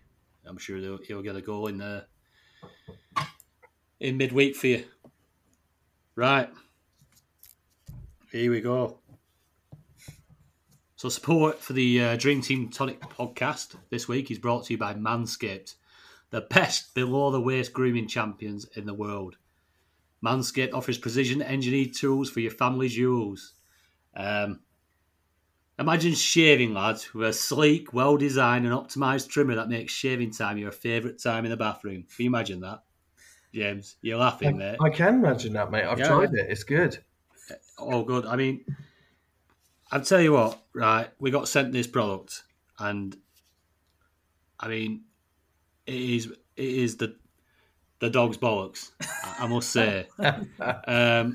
I'm 0.46 0.58
sure 0.58 0.78
he'll, 0.78 0.98
he'll 0.98 1.22
get 1.22 1.36
a 1.36 1.42
goal 1.42 1.66
in 1.66 1.80
uh, 1.80 2.04
in 4.00 4.16
midweek 4.16 4.54
for 4.54 4.68
you. 4.68 4.84
Right. 6.14 6.48
Here 8.30 8.50
we 8.50 8.60
go. 8.60 9.00
So, 10.98 11.08
support 11.08 11.60
for 11.60 11.74
the 11.74 12.02
uh, 12.02 12.16
Dream 12.16 12.40
Team 12.40 12.70
Tonic 12.70 12.98
podcast 13.00 13.76
this 13.88 14.08
week 14.08 14.32
is 14.32 14.40
brought 14.40 14.64
to 14.64 14.72
you 14.72 14.78
by 14.78 14.94
Manscaped, 14.94 15.76
the 16.30 16.40
best 16.40 16.92
below 16.92 17.30
the 17.30 17.40
waist 17.40 17.72
grooming 17.72 18.08
champions 18.08 18.66
in 18.74 18.84
the 18.84 18.92
world. 18.92 19.36
Manscaped 20.26 20.74
offers 20.74 20.98
precision 20.98 21.40
engineered 21.40 21.94
tools 21.94 22.28
for 22.28 22.40
your 22.40 22.50
family's 22.50 22.94
jewels. 22.94 23.52
Um, 24.16 24.58
imagine 25.78 26.14
shaving, 26.14 26.74
lads, 26.74 27.14
with 27.14 27.28
a 27.28 27.32
sleek, 27.32 27.92
well 27.92 28.16
designed, 28.16 28.66
and 28.66 28.74
optimized 28.74 29.28
trimmer 29.28 29.54
that 29.54 29.68
makes 29.68 29.92
shaving 29.92 30.32
time 30.32 30.58
your 30.58 30.72
favourite 30.72 31.22
time 31.22 31.44
in 31.44 31.52
the 31.52 31.56
bathroom. 31.56 32.06
Can 32.16 32.24
you 32.24 32.30
imagine 32.30 32.58
that? 32.62 32.82
James, 33.54 33.94
you're 34.02 34.18
laughing, 34.18 34.58
mate. 34.58 34.78
I 34.80 34.90
can 34.90 35.14
imagine 35.14 35.52
that, 35.52 35.70
mate. 35.70 35.84
I've 35.84 36.00
Yeah. 36.00 36.08
tried 36.08 36.34
it. 36.34 36.46
It's 36.50 36.64
good. 36.64 36.98
Oh, 37.78 38.02
good. 38.02 38.26
I 38.26 38.34
mean, 38.34 38.64
I'll 39.90 40.02
tell 40.02 40.20
you 40.20 40.32
what, 40.32 40.62
right? 40.74 41.08
We 41.18 41.30
got 41.30 41.48
sent 41.48 41.72
this 41.72 41.86
product, 41.86 42.42
and 42.78 43.16
I 44.60 44.68
mean, 44.68 45.04
it 45.86 45.94
is 45.94 46.26
it 46.26 46.64
is 46.64 46.96
the 46.96 47.16
the 48.00 48.10
dog's 48.10 48.36
bollocks. 48.36 48.90
I 49.00 49.44
I 49.44 49.46
must 49.46 49.70
say, 49.70 50.06
um, 50.86 51.34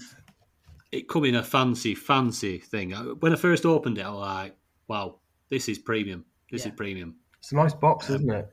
it 0.92 1.10
come 1.10 1.26
in 1.26 1.36
a 1.36 1.44
fancy, 1.44 1.96
fancy 1.96 2.60
thing. 2.60 2.92
When 2.92 3.34
I 3.34 3.36
first 3.36 3.66
opened 3.66 3.98
it, 3.98 4.06
I 4.06 4.10
was 4.10 4.20
like, 4.20 4.56
"Wow, 4.88 5.20
this 5.50 5.68
is 5.68 5.80
premium. 5.80 6.26
This 6.52 6.66
Yeah. 6.66 6.72
is 6.72 6.76
premium." 6.78 7.16
It's 7.40 7.52
a 7.52 7.56
nice 7.56 7.74
box, 7.74 8.10
isn't 8.10 8.30
it? 8.32 8.48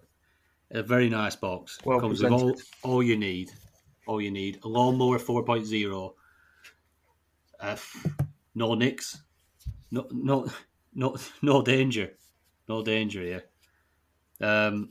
A 0.73 0.83
very 0.83 1.09
nice 1.09 1.37
box. 1.37 1.79
Well 1.85 2.01
Comes 2.01 2.23
with 2.23 2.33
all, 2.33 2.55
all 2.83 3.03
you 3.03 3.17
need. 3.17 3.51
All 4.07 4.21
you 4.21 4.31
need. 4.31 4.61
A 4.65 4.69
lawnmower 4.69 5.19
4.0. 5.19 6.15
Uh, 7.61 7.77
no 8.55 8.75
nicks. 8.75 9.21
No, 9.91 10.07
no, 10.11 10.47
no, 10.95 11.17
no 11.43 11.63
danger. 11.63 12.13
No 12.69 12.83
danger 12.83 13.23
here. 13.23 13.45
Um, 14.41 14.91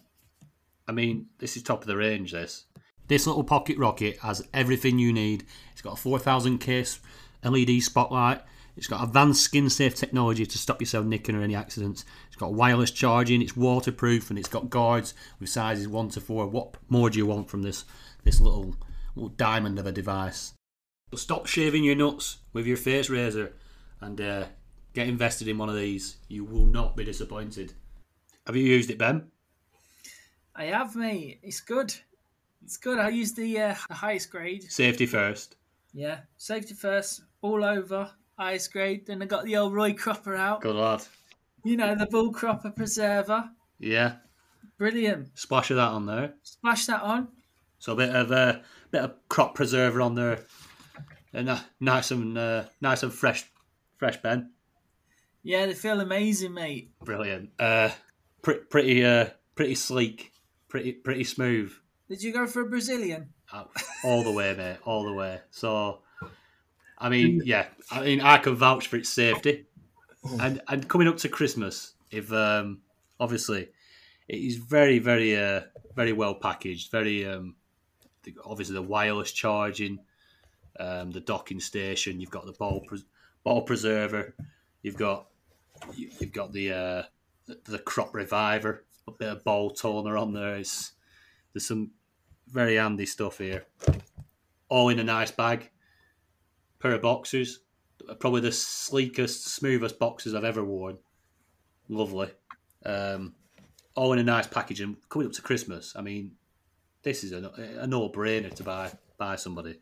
I 0.87 0.91
mean, 0.91 1.27
this 1.37 1.55
is 1.55 1.63
top 1.63 1.81
of 1.81 1.87
the 1.87 1.97
range. 1.97 2.31
This. 2.31 2.65
This 3.07 3.25
little 3.25 3.43
pocket 3.43 3.77
rocket 3.77 4.17
has 4.19 4.47
everything 4.53 4.99
you 4.99 5.13
need. 5.13 5.45
It's 5.71 5.81
got 5.81 5.93
a 5.93 6.01
4000 6.01 6.59
case 6.59 6.99
LED 7.43 7.81
spotlight. 7.81 8.41
It's 8.77 8.87
got 8.87 9.03
advanced 9.03 9.41
skin 9.43 9.69
safe 9.69 9.95
technology 9.95 10.45
to 10.45 10.57
stop 10.57 10.79
yourself 10.79 11.05
nicking 11.05 11.35
or 11.35 11.41
any 11.41 11.55
accidents. 11.55 12.05
It's 12.27 12.37
got 12.37 12.53
wireless 12.53 12.91
charging. 12.91 13.41
It's 13.41 13.57
waterproof 13.57 14.29
and 14.29 14.39
it's 14.39 14.47
got 14.47 14.69
guards 14.69 15.13
with 15.39 15.49
sizes 15.49 15.87
one 15.87 16.09
to 16.09 16.21
four. 16.21 16.47
What 16.47 16.75
more 16.87 17.09
do 17.09 17.17
you 17.17 17.25
want 17.25 17.49
from 17.49 17.61
this 17.61 17.83
this 18.23 18.39
little 18.39 18.75
little 19.15 19.29
diamond 19.29 19.79
of 19.79 19.85
a 19.85 19.91
device? 19.91 20.53
Stop 21.15 21.47
shaving 21.47 21.83
your 21.83 21.95
nuts 21.95 22.37
with 22.53 22.65
your 22.67 22.77
face 22.77 23.09
razor 23.09 23.53
and 23.99 24.21
uh, 24.21 24.45
get 24.93 25.07
invested 25.07 25.47
in 25.47 25.57
one 25.57 25.69
of 25.69 25.75
these. 25.75 26.17
You 26.27 26.43
will 26.43 26.65
not 26.65 26.95
be 26.95 27.03
disappointed. 27.03 27.73
Have 28.45 28.55
you 28.55 28.63
used 28.63 28.89
it, 28.89 28.97
Ben? 28.97 29.27
I 30.55 30.65
have, 30.65 30.95
mate. 30.95 31.39
It's 31.43 31.61
good. 31.61 31.93
It's 32.63 32.77
good. 32.77 32.99
I 32.99 33.09
use 33.09 33.33
the, 33.33 33.59
uh, 33.59 33.75
the 33.87 33.93
highest 33.93 34.31
grade. 34.31 34.63
Safety 34.71 35.05
first. 35.05 35.55
Yeah. 35.93 36.19
Safety 36.37 36.73
first, 36.73 37.21
all 37.41 37.63
over, 37.63 38.11
highest 38.37 38.71
grade. 38.73 39.05
Then 39.07 39.21
I 39.21 39.25
got 39.25 39.45
the 39.45 39.57
old 39.57 39.73
Roy 39.73 39.93
Cropper 39.93 40.35
out. 40.35 40.61
Good 40.61 40.75
lad. 40.75 41.03
You 41.63 41.77
know, 41.77 41.95
the 41.95 42.05
bull 42.05 42.31
cropper 42.31 42.71
preserver. 42.71 43.49
Yeah. 43.79 44.15
Brilliant. 44.77 45.37
Splash 45.37 45.71
of 45.71 45.77
that 45.77 45.89
on 45.89 46.05
there. 46.05 46.33
Splash 46.43 46.85
that 46.85 47.01
on. 47.01 47.27
So 47.79 47.93
a 47.93 47.95
bit 47.95 48.15
of 48.15 48.31
a 48.31 48.61
bit 48.91 49.03
of 49.03 49.13
crop 49.29 49.55
preserver 49.55 50.01
on 50.01 50.15
there, 50.15 50.39
and 51.33 51.49
uh, 51.49 51.59
nice 51.79 52.11
and 52.11 52.37
uh, 52.37 52.63
nice 52.81 53.03
and 53.03 53.13
fresh, 53.13 53.45
fresh 53.97 54.17
Ben. 54.21 54.51
Yeah, 55.43 55.65
they 55.65 55.73
feel 55.73 56.01
amazing, 56.01 56.53
mate. 56.53 56.91
Brilliant. 57.03 57.51
Uh, 57.59 57.89
pre- 58.41 58.59
pretty 58.69 59.05
uh, 59.05 59.27
pretty 59.55 59.75
sleek, 59.75 60.33
pretty 60.67 60.93
pretty 60.93 61.23
smooth. 61.23 61.71
Did 62.09 62.23
you 62.23 62.33
go 62.33 62.47
for 62.47 62.61
a 62.61 62.65
Brazilian? 62.65 63.29
Uh, 63.51 63.65
all 64.03 64.23
the 64.23 64.31
way, 64.31 64.55
mate, 64.55 64.77
all 64.85 65.03
the 65.05 65.13
way. 65.13 65.39
So, 65.51 65.99
I 66.97 67.09
mean, 67.09 67.41
yeah, 67.45 67.67
I 67.91 68.01
mean, 68.01 68.21
I 68.21 68.37
can 68.37 68.55
vouch 68.55 68.87
for 68.87 68.97
its 68.97 69.09
safety, 69.09 69.65
and 70.39 70.61
and 70.67 70.87
coming 70.87 71.07
up 71.07 71.17
to 71.17 71.29
Christmas, 71.29 71.93
if 72.11 72.31
um, 72.33 72.81
obviously 73.19 73.69
it 74.27 74.37
is 74.37 74.57
very, 74.57 74.99
very, 74.99 75.35
uh, 75.35 75.61
very 75.95 76.13
well 76.13 76.35
packaged, 76.35 76.91
very 76.91 77.25
um, 77.25 77.55
the, 78.23 78.35
obviously 78.45 78.75
the 78.75 78.81
wireless 78.81 79.31
charging, 79.31 79.99
um, 80.79 81.11
the 81.11 81.19
docking 81.19 81.59
station. 81.59 82.19
You've 82.19 82.29
got 82.29 82.45
the 82.45 82.53
ball 82.53 82.81
pres- 82.87 83.05
ball 83.43 83.61
preserver. 83.63 84.35
You've 84.81 84.97
got 84.97 85.27
you, 85.95 86.09
you've 86.19 86.33
got 86.33 86.53
the, 86.53 86.71
uh, 86.73 87.03
the 87.65 87.79
crop 87.79 88.13
reviver, 88.13 88.85
a 89.07 89.11
bit 89.11 89.29
of 89.29 89.43
ball 89.43 89.71
toner 89.71 90.17
on 90.17 90.33
there. 90.33 90.55
It's, 90.55 90.93
there's 91.53 91.65
some 91.65 91.91
very 92.47 92.75
handy 92.75 93.05
stuff 93.05 93.37
here. 93.37 93.65
All 94.69 94.89
in 94.89 94.99
a 94.99 95.03
nice 95.03 95.31
bag. 95.31 95.71
Pair 96.79 96.93
of 96.93 97.01
boxers. 97.01 97.59
Probably 98.19 98.41
the 98.41 98.51
sleekest, 98.51 99.47
smoothest 99.47 99.99
boxers 99.99 100.33
I've 100.33 100.43
ever 100.43 100.63
worn. 100.63 100.97
Lovely. 101.87 102.29
Um, 102.85 103.35
all 103.95 104.13
in 104.13 104.19
a 104.19 104.23
nice 104.23 104.47
package. 104.47 104.81
And 104.81 104.97
coming 105.09 105.27
up 105.27 105.33
to 105.33 105.41
Christmas, 105.41 105.93
I 105.95 106.01
mean, 106.01 106.31
this 107.03 107.23
is 107.23 107.31
a, 107.33 107.51
a 107.79 107.87
no-brainer 107.87 108.53
to 108.55 108.63
buy 108.63 108.91
buy 109.17 109.35
somebody. 109.35 109.79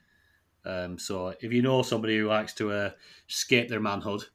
Um, 0.65 0.97
so 0.97 1.33
if 1.39 1.53
you 1.53 1.61
know 1.61 1.83
somebody 1.83 2.17
who 2.17 2.27
likes 2.27 2.53
to 2.55 2.71
uh, 2.71 2.89
skate 3.27 3.69
their 3.69 3.79
manhood, 3.79 4.25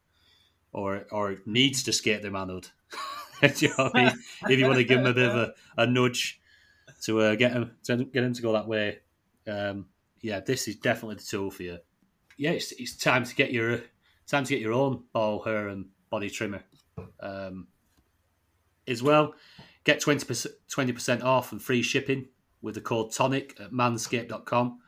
or 0.73 1.07
or 1.11 1.37
needs 1.47 1.83
to 1.85 1.93
skate 1.93 2.23
their 2.23 2.31
manhood, 2.31 2.69
you 3.57 3.69
know 3.69 3.91
I 3.95 4.05
mean? 4.05 4.19
if 4.49 4.59
you 4.59 4.67
want 4.67 4.79
to 4.79 4.85
give 4.85 4.99
them 4.99 5.07
a 5.07 5.15
bit 5.15 5.29
of 5.29 5.37
a, 5.37 5.55
a 5.77 5.87
nudge 5.87 6.41
to 7.03 7.21
uh, 7.21 7.35
get 7.35 7.53
them 7.53 7.73
to 7.85 8.05
get 8.05 8.23
them 8.23 8.35
to 8.35 8.43
go 8.43 8.53
that 8.53 8.69
way, 8.69 8.99
um, 9.47 9.87
yeah, 10.21 10.41
this 10.41 10.69
is 10.69 10.77
definitely 10.77 11.17
the 11.17 11.23
tool 11.23 11.51
for 11.51 11.63
you. 11.63 11.79
Yeah, 12.37 12.51
it's, 12.51 12.73
it's 12.73 12.97
time 12.97 13.25
to 13.25 13.35
get 13.35 13.53
your 13.53 13.81
time 14.27 14.45
to 14.45 14.51
get 14.51 14.61
your 14.61 14.73
own 14.73 15.05
ball 15.13 15.43
hair 15.43 15.69
and 15.69 15.87
body 16.11 16.31
trimmer. 16.31 16.63
Um, 17.21 17.67
as 18.87 19.03
well, 19.03 19.35
get 19.85 20.01
20% 20.01 20.47
20% 20.71 21.23
off 21.23 21.53
and 21.53 21.63
free 21.63 21.83
shipping 21.83 22.29
with 22.63 22.75
the 22.77 22.81
code 22.81 23.11
TONIC 23.11 23.61
at 23.61 23.73
manscaped.com. 23.73 24.79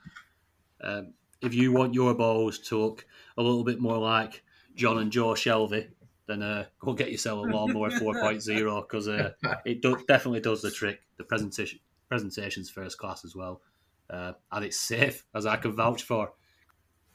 Um, 0.81 1.15
if 1.43 1.55
you 1.55 1.73
want 1.73 1.95
your 1.95 2.15
balls 2.15 2.59
to 2.61 2.79
look 2.79 3.07
a 3.37 3.43
little 3.43 3.65
bit 3.65 3.81
more 3.81 3.99
like 3.99 4.44
John 4.75 4.99
and 4.99 5.13
Joe 5.13 5.35
Shelvey, 5.35 5.89
then 6.27 6.43
uh, 6.43 6.67
go 6.79 6.93
get 6.95 7.11
yourself 7.11 7.47
a 7.47 7.51
lawnmower 7.51 7.91
4.0 7.91 8.83
because 8.83 9.09
uh, 9.09 9.33
it 9.65 9.83
do- 9.83 10.05
definitely 10.09 10.41
does 10.41 10.63
the 10.63 10.71
trick. 10.71 11.01
The 11.17 11.25
presentation 11.25 11.81
presentation's 12.09 12.71
first 12.71 12.99
class 12.99 13.25
as 13.25 13.35
well, 13.35 13.63
uh, 14.11 14.33
and 14.53 14.65
it's 14.65 14.79
safe 14.79 15.25
as 15.35 15.47
I 15.47 15.57
can 15.57 15.75
vouch 15.75 16.03
for. 16.03 16.33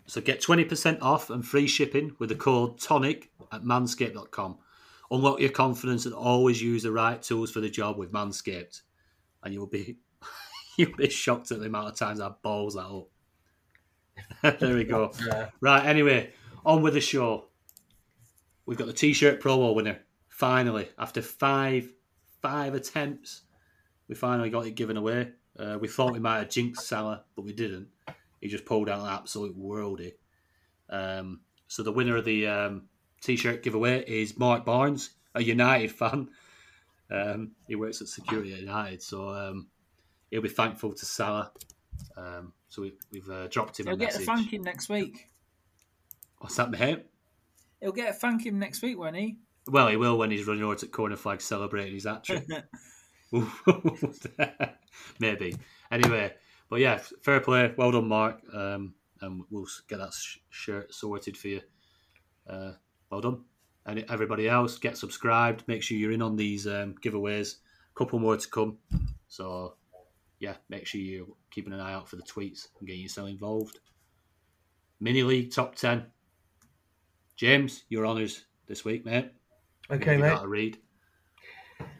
So 0.07 0.21
get 0.21 0.41
20% 0.41 0.99
off 1.01 1.29
and 1.29 1.45
free 1.45 1.67
shipping 1.67 2.15
with 2.17 2.29
the 2.29 2.35
code 2.35 2.79
TONIC 2.79 3.29
at 3.51 3.61
manscaped.com. 3.61 4.57
Unlock 5.11 5.39
your 5.39 5.51
confidence 5.51 6.05
and 6.05 6.15
always 6.15 6.61
use 6.61 6.83
the 6.83 6.91
right 6.91 7.21
tools 7.21 7.51
for 7.51 7.61
the 7.61 7.69
job 7.69 7.97
with 7.97 8.11
Manscaped, 8.11 8.81
and 9.43 9.53
you'll 9.53 9.67
be 9.67 9.97
you'll 10.77 10.95
be 10.95 11.09
shocked 11.09 11.51
at 11.51 11.59
the 11.59 11.65
amount 11.65 11.89
of 11.89 11.95
times 11.95 12.19
I 12.19 12.29
balls 12.41 12.75
that 12.75 12.85
up. 12.85 14.59
there 14.59 14.75
we 14.75 14.83
go. 14.83 15.11
Yeah. 15.25 15.49
Right. 15.61 15.85
Anyway, 15.85 16.31
on 16.65 16.81
with 16.81 16.93
the 16.93 17.01
show. 17.01 17.48
We've 18.69 18.77
got 18.77 18.85
the 18.85 18.93
t-shirt 18.93 19.39
Pro 19.39 19.57
promo 19.57 19.73
winner. 19.73 19.97
Finally, 20.27 20.89
after 20.99 21.23
five 21.23 21.91
five 22.39 22.75
attempts, 22.75 23.41
we 24.07 24.13
finally 24.13 24.51
got 24.51 24.67
it 24.67 24.75
given 24.75 24.95
away. 24.95 25.31
Uh, 25.57 25.79
we 25.81 25.87
thought 25.87 26.13
we 26.13 26.19
might 26.19 26.37
have 26.37 26.49
jinxed 26.49 26.87
Salah, 26.87 27.23
but 27.35 27.45
we 27.45 27.51
didn't. 27.51 27.87
He 28.39 28.47
just 28.47 28.65
pulled 28.65 28.87
out 28.87 28.99
an 28.99 29.07
absolute 29.07 29.59
worldie. 29.59 30.13
Um, 30.87 31.39
so 31.67 31.81
the 31.81 31.91
winner 31.91 32.17
of 32.17 32.25
the 32.25 32.45
um, 32.45 32.83
t-shirt 33.21 33.63
giveaway 33.63 34.03
is 34.05 34.37
Mark 34.37 34.65
Barnes, 34.65 35.15
a 35.33 35.41
United 35.41 35.91
fan. 35.91 36.29
Um, 37.09 37.53
he 37.67 37.75
works 37.75 38.01
at 38.01 38.07
security 38.07 38.53
at 38.53 38.59
United, 38.59 39.01
so 39.01 39.29
um, 39.29 39.67
he'll 40.29 40.43
be 40.43 40.47
thankful 40.47 40.93
to 40.93 41.05
Salah. 41.07 41.51
Um, 42.15 42.53
so 42.67 42.83
we, 42.83 42.93
we've 43.11 43.29
uh, 43.31 43.47
dropped 43.47 43.79
him 43.79 43.87
He'll 43.87 43.95
a 43.95 43.97
get 43.97 44.13
a 44.13 44.19
message. 44.19 44.25
thank 44.27 44.53
him 44.53 44.61
next 44.61 44.89
week. 44.89 45.27
What's 46.37 46.55
that, 46.57 46.69
mate? 46.69 47.07
He'll 47.81 47.91
get 47.91 48.09
a 48.09 48.13
thank 48.13 48.45
him 48.45 48.59
next 48.59 48.81
week, 48.81 48.97
won't 48.97 49.15
he? 49.15 49.37
Well, 49.67 49.87
he 49.87 49.95
will 49.95 50.17
when 50.17 50.31
he's 50.31 50.47
running 50.47 50.63
over 50.63 50.75
to 50.75 50.87
corner 50.87 51.15
flag 51.15 51.41
celebrating 51.41 51.93
his 51.93 52.05
hat 52.05 52.23
trick. 52.23 52.45
Maybe. 55.19 55.55
Anyway, 55.91 56.33
but 56.69 56.79
yeah, 56.79 56.99
fair 57.21 57.39
play. 57.39 57.73
Well 57.77 57.91
done, 57.91 58.07
Mark. 58.07 58.41
Um, 58.53 58.95
and 59.21 59.43
we'll 59.49 59.67
get 59.87 59.99
that 59.99 60.13
sh- 60.13 60.37
shirt 60.49 60.93
sorted 60.93 61.37
for 61.37 61.49
you. 61.49 61.61
Uh, 62.47 62.71
well 63.09 63.21
done. 63.21 63.43
And 63.85 64.05
everybody 64.09 64.47
else, 64.47 64.77
get 64.77 64.97
subscribed. 64.97 65.63
Make 65.67 65.83
sure 65.83 65.97
you're 65.97 66.11
in 66.11 66.21
on 66.21 66.35
these 66.35 66.67
um, 66.67 66.95
giveaways. 67.03 67.55
A 67.55 67.97
couple 67.97 68.19
more 68.19 68.37
to 68.37 68.47
come. 68.47 68.77
So, 69.27 69.75
yeah, 70.39 70.55
make 70.69 70.85
sure 70.85 71.01
you're 71.01 71.27
keeping 71.51 71.73
an 71.73 71.79
eye 71.79 71.93
out 71.93 72.07
for 72.07 72.15
the 72.15 72.23
tweets 72.23 72.67
and 72.79 72.87
getting 72.87 73.01
yourself 73.01 73.29
involved. 73.29 73.79
Mini 74.99 75.23
League 75.23 75.51
Top 75.51 75.75
10. 75.75 76.05
James, 77.39 77.85
your 77.87 78.05
honours 78.05 78.43
this 78.67 78.83
week, 78.83 79.05
mate. 79.05 79.31
Okay, 79.89 80.17
mate. 80.17 80.27
got 80.27 80.41
to 80.41 80.49
read. 80.49 80.77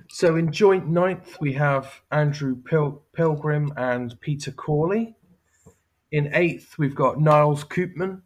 So 0.10 0.36
in 0.36 0.52
joint 0.52 0.86
ninth, 0.90 1.38
we 1.40 1.54
have 1.54 2.02
Andrew 2.12 2.58
Pil- 2.62 3.02
Pilgrim 3.14 3.72
and 3.78 4.20
Peter 4.20 4.52
Corley. 4.52 5.16
In 6.12 6.30
eighth, 6.34 6.78
we've 6.78 6.94
got 6.94 7.22
Niles 7.22 7.64
Koopman. 7.64 8.22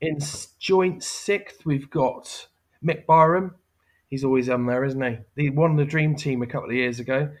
In 0.00 0.20
joint 0.60 1.02
sixth, 1.02 1.66
we've 1.66 1.90
got 1.90 2.46
Mick 2.86 3.04
Byram. 3.04 3.56
He's 4.08 4.22
always 4.22 4.48
on 4.48 4.66
there, 4.66 4.84
isn't 4.84 5.02
he? 5.02 5.42
He 5.42 5.50
won 5.50 5.74
the 5.74 5.84
Dream 5.84 6.14
Team 6.14 6.40
a 6.40 6.46
couple 6.46 6.68
of 6.68 6.76
years 6.76 7.00
ago. 7.00 7.32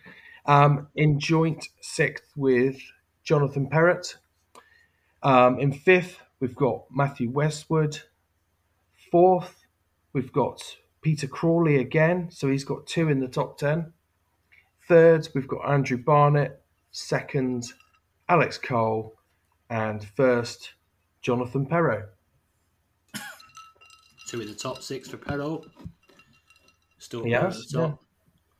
Um, 0.44 0.88
in 0.96 1.20
joint 1.20 1.68
sixth 1.80 2.32
with 2.34 2.80
Jonathan 3.22 3.70
Perrott. 3.70 4.16
Um, 5.22 5.60
in 5.60 5.72
fifth, 5.72 6.18
we've 6.40 6.56
got 6.56 6.86
Matthew 6.90 7.30
Westwood. 7.30 8.02
Fourth, 9.12 9.66
we've 10.14 10.32
got 10.32 10.62
Peter 11.02 11.26
Crawley 11.26 11.76
again, 11.76 12.30
so 12.30 12.50
he's 12.50 12.64
got 12.64 12.86
two 12.86 13.10
in 13.10 13.20
the 13.20 13.28
top 13.28 13.58
10. 13.58 13.92
Third, 14.88 15.28
we've 15.34 15.46
got 15.46 15.68
Andrew 15.70 15.98
Barnett. 15.98 16.62
Second, 16.92 17.64
Alex 18.30 18.56
Cole. 18.56 19.14
And 19.68 20.02
first, 20.02 20.72
Jonathan 21.20 21.66
Perro. 21.66 22.08
Two 24.28 24.40
in 24.40 24.48
the 24.48 24.54
top 24.54 24.82
six 24.82 25.10
for 25.10 25.18
Perro. 25.18 25.62
Still 26.96 27.26
Yes, 27.26 27.64
at 27.64 27.68
the 27.68 27.78
top. 27.78 28.02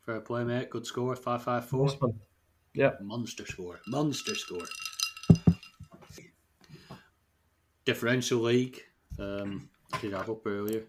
Fair 0.05 0.19
play, 0.19 0.43
mate. 0.43 0.69
Good 0.69 0.85
score. 0.85 1.15
Five 1.15 1.41
five 1.41 1.65
four. 1.65 1.87
Nice 1.87 1.99
one. 1.99 2.19
Yeah. 2.75 2.91
Monster 3.01 3.47
score. 3.47 3.79
Monster 3.87 4.35
score. 4.35 4.65
Differential 7.85 8.39
league. 8.39 8.81
Um, 9.17 9.69
did 10.01 10.13
have 10.13 10.29
up 10.29 10.45
earlier. 10.45 10.83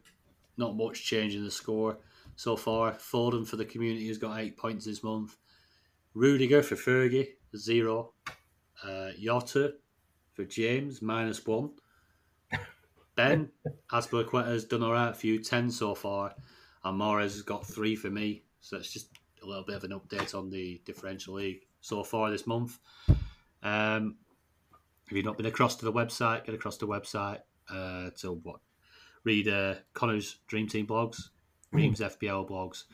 Not 0.57 0.77
much 0.77 1.05
change 1.05 1.35
in 1.35 1.45
the 1.45 1.51
score 1.51 1.99
so 2.37 2.57
far. 2.57 2.93
Foden 2.93 3.47
for 3.47 3.57
the 3.57 3.65
community 3.65 4.09
has 4.09 4.19
got 4.19 4.39
eight 4.39 4.57
points 4.57 4.85
this 4.85 5.03
month. 5.03 5.37
Rudiger 6.15 6.63
for 6.63 6.77
Fergie, 6.77 7.29
zero. 7.57 8.13
Uh, 8.83 9.11
Jota 9.19 9.75
for 10.33 10.45
James, 10.45 11.03
minus 11.03 11.45
one. 11.47 11.71
Ben 13.17 13.51
Azpilicueta 13.93 14.47
has 14.47 14.65
done 14.65 14.83
all 14.83 14.93
right, 14.93 15.17
for 15.17 15.27
you, 15.27 15.43
10 15.43 15.71
so 15.71 15.95
far. 15.95 16.35
And 16.85 16.99
Morris 16.99 17.35
has 17.35 17.43
got 17.43 17.67
three 17.67 17.97
for 17.97 18.11
me. 18.11 18.43
So 18.61 18.77
it's 18.77 18.93
just 18.93 19.09
a 19.43 19.47
little 19.47 19.65
bit 19.65 19.77
of 19.77 19.85
an 19.85 19.93
update 19.93 20.35
on 20.35 20.51
the 20.51 20.81
differential 20.85 21.35
league 21.35 21.67
so 21.81 22.03
far 22.03 22.31
this 22.31 22.47
month. 22.47 22.79
Um, 23.63 24.17
if 25.07 25.13
you've 25.13 25.25
not 25.25 25.37
been 25.37 25.47
across 25.47 25.77
to 25.77 25.85
the 25.85 25.93
website, 25.93 26.45
get 26.45 26.55
across 26.55 26.77
to 26.79 26.87
the 26.87 26.93
website 26.93 27.41
uh, 27.71 28.11
to 28.19 28.33
what? 28.43 28.61
Read 29.25 29.49
uh, 29.49 29.75
Connor's 29.95 30.39
Dream 30.47 30.69
Team 30.69 30.87
blogs, 30.87 31.31
Ream's 31.73 32.01
FPL 32.01 32.49
blogs. 32.49 32.85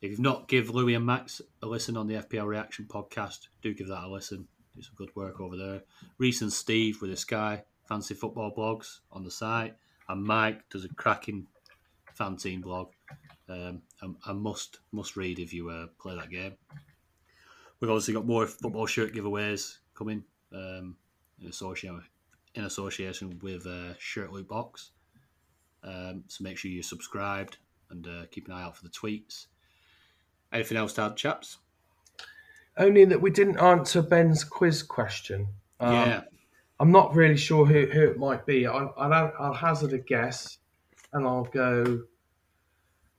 If 0.00 0.10
you've 0.10 0.20
not 0.20 0.48
give 0.48 0.70
Louis 0.70 0.94
and 0.94 1.06
Max 1.06 1.40
a 1.62 1.66
listen 1.66 1.96
on 1.96 2.06
the 2.06 2.14
FPL 2.14 2.46
Reaction 2.46 2.86
podcast, 2.86 3.48
do 3.62 3.72
give 3.72 3.88
that 3.88 4.04
a 4.04 4.08
listen. 4.08 4.46
Do 4.74 4.82
some 4.82 4.94
good 4.96 5.14
work 5.14 5.40
over 5.40 5.56
there. 5.56 5.82
Reese 6.18 6.42
and 6.42 6.52
Steve 6.52 7.00
with 7.00 7.10
the 7.10 7.16
Sky 7.16 7.62
Fancy 7.84 8.14
Football 8.14 8.54
blogs 8.56 9.00
on 9.10 9.22
the 9.22 9.30
site, 9.30 9.76
and 10.08 10.24
Mike 10.24 10.68
does 10.70 10.84
a 10.84 10.88
cracking 10.88 11.46
fan 12.14 12.36
team 12.36 12.60
blog. 12.60 12.88
Um, 13.48 13.82
a, 14.00 14.30
a 14.30 14.34
must 14.34 14.80
must 14.92 15.16
read 15.16 15.38
if 15.38 15.52
you 15.52 15.68
uh, 15.68 15.86
play 16.00 16.16
that 16.16 16.30
game. 16.30 16.54
We've 17.80 17.90
obviously 17.90 18.14
got 18.14 18.26
more 18.26 18.46
football 18.46 18.86
shirt 18.86 19.12
giveaways 19.12 19.78
coming 19.94 20.24
um, 20.54 20.96
in 21.40 21.48
association 21.48 22.02
in 22.54 22.64
association 22.64 23.38
with 23.42 23.66
uh, 23.66 23.96
Shirt 23.98 24.32
Loot 24.32 24.48
Box. 24.48 24.90
Um, 25.84 26.24
so 26.28 26.44
make 26.44 26.58
sure 26.58 26.70
you're 26.70 26.82
subscribed 26.82 27.58
and 27.90 28.06
uh, 28.06 28.26
keep 28.30 28.46
an 28.46 28.54
eye 28.54 28.62
out 28.62 28.76
for 28.76 28.84
the 28.84 28.90
tweets. 28.90 29.46
Anything 30.52 30.76
else 30.76 30.92
to 30.94 31.02
add, 31.02 31.16
chaps? 31.16 31.58
Only 32.76 33.04
that 33.06 33.20
we 33.20 33.30
didn't 33.30 33.58
answer 33.58 34.02
Ben's 34.02 34.44
quiz 34.44 34.82
question. 34.82 35.48
Um, 35.80 35.92
yeah, 35.92 36.20
I'm 36.80 36.90
not 36.90 37.14
really 37.14 37.36
sure 37.36 37.66
who, 37.66 37.86
who 37.86 38.02
it 38.02 38.18
might 38.18 38.46
be. 38.46 38.66
I, 38.66 38.72
I'll, 38.72 39.32
I'll 39.38 39.54
hazard 39.54 39.92
a 39.92 39.98
guess, 39.98 40.58
and 41.12 41.26
I'll 41.26 41.44
go. 41.44 42.02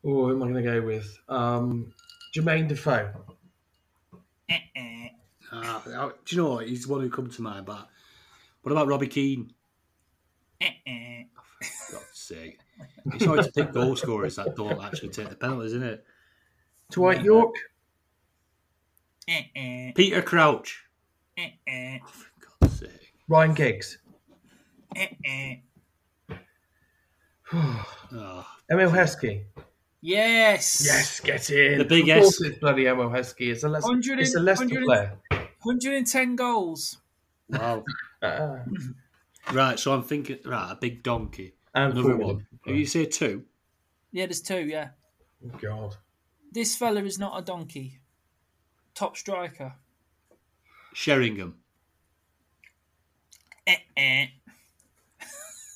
Oh, 0.06 0.28
who 0.28 0.32
am 0.32 0.44
I 0.44 0.48
going 0.48 0.64
to 0.64 0.70
go 0.70 0.82
with? 0.82 1.18
Um, 1.30 1.94
Jermaine 2.36 2.68
Defoe. 2.68 3.12
Ah, 5.52 6.12
do 6.26 6.36
you 6.36 6.42
know 6.42 6.50
what? 6.50 6.68
He's 6.68 6.86
the 6.86 6.92
one 6.92 7.02
who 7.02 7.10
come 7.10 7.30
to 7.30 7.42
mind. 7.42 7.66
But 7.66 7.88
what 8.64 8.72
about 8.72 8.88
Robbie 8.88 9.08
Keane? 9.08 9.54
For 12.28 12.36
sake, 12.36 12.60
it's 13.08 13.26
hard 13.26 13.44
to 13.44 13.52
pick 13.52 13.74
goal 13.74 13.96
scorers 13.98 14.38
that 14.38 14.56
don't 14.56 14.82
actually 14.82 15.10
take 15.10 15.30
the 15.30 15.36
penalties, 15.36 15.74
isn't 15.74 15.84
it? 15.84 16.06
Dwight 16.92 17.22
Yorke. 17.22 17.56
Eh, 19.28 19.42
eh. 19.56 19.92
Peter 19.94 20.22
Crouch. 20.22 20.86
Eh, 21.38 21.50
oh, 22.02 22.08
for 22.08 22.28
God's 22.62 22.80
sake. 22.80 23.14
Ryan 23.28 23.54
Giggs. 23.54 23.98
Oh, 28.16 28.48
Emile 28.72 28.90
Heskey. 28.90 29.44
Yes. 30.02 30.84
Yes, 30.86 31.20
get 31.20 31.50
in. 31.52 31.78
The 31.78 31.86
big 31.86 32.10
of 32.10 32.24
S. 32.24 32.42
it's 32.42 32.58
bloody 32.58 32.88
Emile 32.88 33.10
Heskey. 33.10 33.52
It's 33.52 33.64
a 33.64 33.70
Leicester, 33.70 33.90
100 33.90 34.20
it's 34.20 34.36
a 34.36 34.40
Leicester 34.40 34.66
100 34.66 34.86
player. 34.86 35.18
110 35.62 36.36
goals. 36.36 36.98
wow. 37.50 37.84
Uh, 38.24 38.60
Right, 39.52 39.78
so 39.78 39.94
I'm 39.94 40.04
thinking, 40.04 40.40
right, 40.46 40.72
a 40.72 40.76
big 40.76 41.04
donkey. 41.04 41.56
And 41.76 41.94
Another 41.94 42.18
one. 42.18 42.48
If 42.66 42.76
you 42.76 42.86
say 42.86 43.06
two, 43.06 43.44
Yeah, 44.12 44.26
there's 44.28 44.42
two, 44.42 44.66
yeah. 44.66 44.90
Oh, 45.46 45.58
God. 45.62 45.96
This 46.52 46.76
fella 46.76 47.04
is 47.04 47.18
not 47.20 47.40
a 47.40 47.44
donkey. 47.44 48.00
Top 48.94 49.18
striker. 49.18 49.74
Sheringham. 50.94 51.56
Eh, 53.66 54.28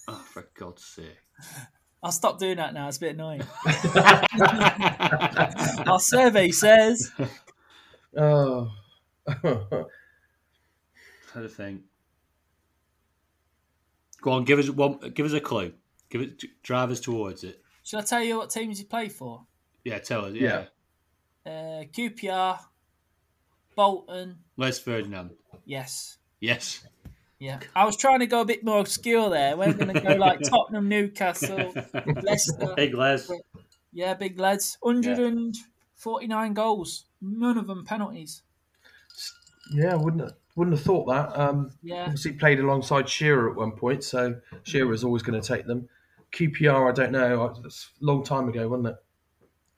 Oh, 0.07 0.23
for 0.31 0.47
God's 0.57 0.85
sake. 0.85 1.17
I'll 2.01 2.11
stop 2.11 2.39
doing 2.39 2.57
that 2.57 2.73
now. 2.73 2.87
It's 2.87 2.97
a 2.97 3.01
bit 3.01 3.15
annoying. 3.15 3.41
Our 5.87 5.99
survey 5.99 6.51
says 6.51 7.11
Oh. 8.15 8.71
Had 9.27 9.43
a 11.35 11.49
think. 11.49 11.81
Go 14.21 14.31
on, 14.31 14.45
give 14.45 14.59
us 14.59 14.69
one. 14.69 14.99
Give 15.13 15.25
us 15.25 15.33
a 15.33 15.41
clue. 15.41 15.73
Give 16.09 16.21
it. 16.21 16.43
Drive 16.63 16.91
us 16.91 16.99
towards 16.99 17.43
it. 17.43 17.61
Should 17.83 17.99
I 17.99 18.03
tell 18.03 18.21
you 18.23 18.37
what 18.37 18.49
teams 18.49 18.77
he 18.79 18.83
played 18.85 19.11
for? 19.11 19.45
Yeah, 19.83 19.99
tell 19.99 20.25
us. 20.25 20.33
Yeah, 20.33 20.65
Yeah. 21.45 21.51
Uh, 21.51 21.83
QPR, 21.85 22.59
Bolton. 23.75 24.39
Les 24.57 24.77
Ferdinand. 24.79 25.31
Yes. 25.65 26.17
Yes. 26.39 26.85
Yeah. 27.39 27.59
I 27.75 27.85
was 27.85 27.95
trying 27.95 28.19
to 28.19 28.27
go 28.27 28.41
a 28.41 28.45
bit 28.45 28.63
more 28.65 28.79
obscure 28.79 29.29
there. 29.29 29.55
We're 29.55 29.71
going 29.73 29.93
to 29.93 30.01
go 30.01 30.15
like 30.15 30.41
Tottenham, 30.49 30.89
Newcastle, 30.89 31.73
Leicester. 32.23 32.73
Big 32.75 32.93
Les. 32.95 33.31
Yeah, 33.93 34.13
big 34.15 34.39
lads. 34.39 34.77
149 34.81 36.53
goals. 36.53 37.05
None 37.21 37.57
of 37.57 37.67
them 37.67 37.85
penalties. 37.85 38.41
Yeah, 39.71 39.95
wouldn't 39.95 40.21
have, 40.23 40.33
wouldn't 40.55 40.75
have 40.77 40.85
thought 40.85 41.05
that. 41.07 41.37
Um, 41.39 41.71
Yeah. 41.81 42.03
obviously 42.03 42.33
played 42.33 42.59
alongside 42.59 43.07
Shearer 43.07 43.49
at 43.51 43.55
one 43.55 43.71
point, 43.71 44.03
so 44.03 44.39
Shearer 44.63 44.87
was 44.87 45.03
always 45.03 45.23
going 45.23 45.39
to 45.39 45.47
take 45.47 45.65
them. 45.65 45.87
QPR, 46.31 46.89
I 46.89 46.93
don't 46.93 47.11
know. 47.11 47.53
It's 47.65 47.91
a 48.01 48.05
long 48.05 48.23
time 48.23 48.49
ago, 48.49 48.67
wasn't 48.67 48.87
it? 48.89 48.95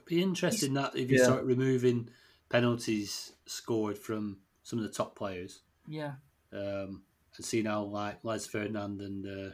Be 0.06 0.22
interesting 0.22 0.74
that 0.74 0.96
if 0.96 1.10
you 1.12 1.18
Yeah. 1.18 1.26
start 1.26 1.44
removing 1.46 2.10
penalties 2.50 3.34
scored 3.46 3.98
from 3.98 4.40
some 4.64 4.80
of 4.80 4.84
the 4.84 4.92
top 4.92 5.16
players, 5.16 5.62
Yeah. 5.88 6.16
um, 6.52 7.04
and 7.36 7.46
see 7.46 7.62
how 7.64 7.84
like 7.84 8.24
Les 8.24 8.48
Ferdinand 8.48 9.02
and 9.02 9.26
uh, 9.26 9.54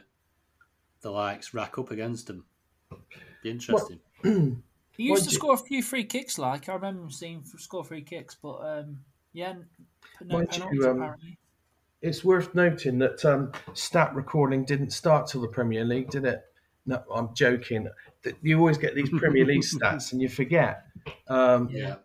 the 1.02 1.10
likes 1.10 1.52
rack 1.54 1.78
up 1.78 1.90
against 1.90 2.26
them. 2.26 2.44
Be 3.42 3.50
interesting. 3.50 4.00
He 4.96 5.02
used 5.08 5.24
to 5.24 5.30
you- 5.30 5.36
score 5.36 5.52
a 5.52 5.58
few 5.58 5.82
free 5.82 6.04
kicks, 6.04 6.38
like 6.38 6.70
I 6.70 6.74
remember 6.74 7.02
him 7.02 7.10
seeing 7.10 7.44
f- 7.44 7.60
score 7.60 7.84
free 7.84 8.00
kicks, 8.00 8.34
but 8.34 8.56
um, 8.62 9.00
yeah, 9.34 9.52
no 10.24 10.36
What'd 10.36 10.48
penalties 10.52 10.78
you, 10.78 10.88
um, 10.88 10.96
apparently. 11.02 11.38
It's 12.00 12.24
worth 12.24 12.54
noting 12.54 12.96
that 13.00 13.22
um, 13.26 13.52
stat 13.74 14.14
recording 14.14 14.64
didn't 14.64 14.92
start 14.92 15.26
till 15.26 15.42
the 15.42 15.48
Premier 15.48 15.84
League, 15.84 16.08
did 16.08 16.24
it? 16.24 16.46
No, 16.86 17.02
I'm 17.12 17.34
joking. 17.34 17.88
You 18.42 18.58
always 18.58 18.78
get 18.78 18.94
these 18.94 19.10
Premier 19.10 19.44
League 19.44 19.62
stats 19.74 20.12
and 20.12 20.22
you 20.22 20.28
forget. 20.28 20.84
Um, 21.28 21.68
Yeah. 21.70 21.96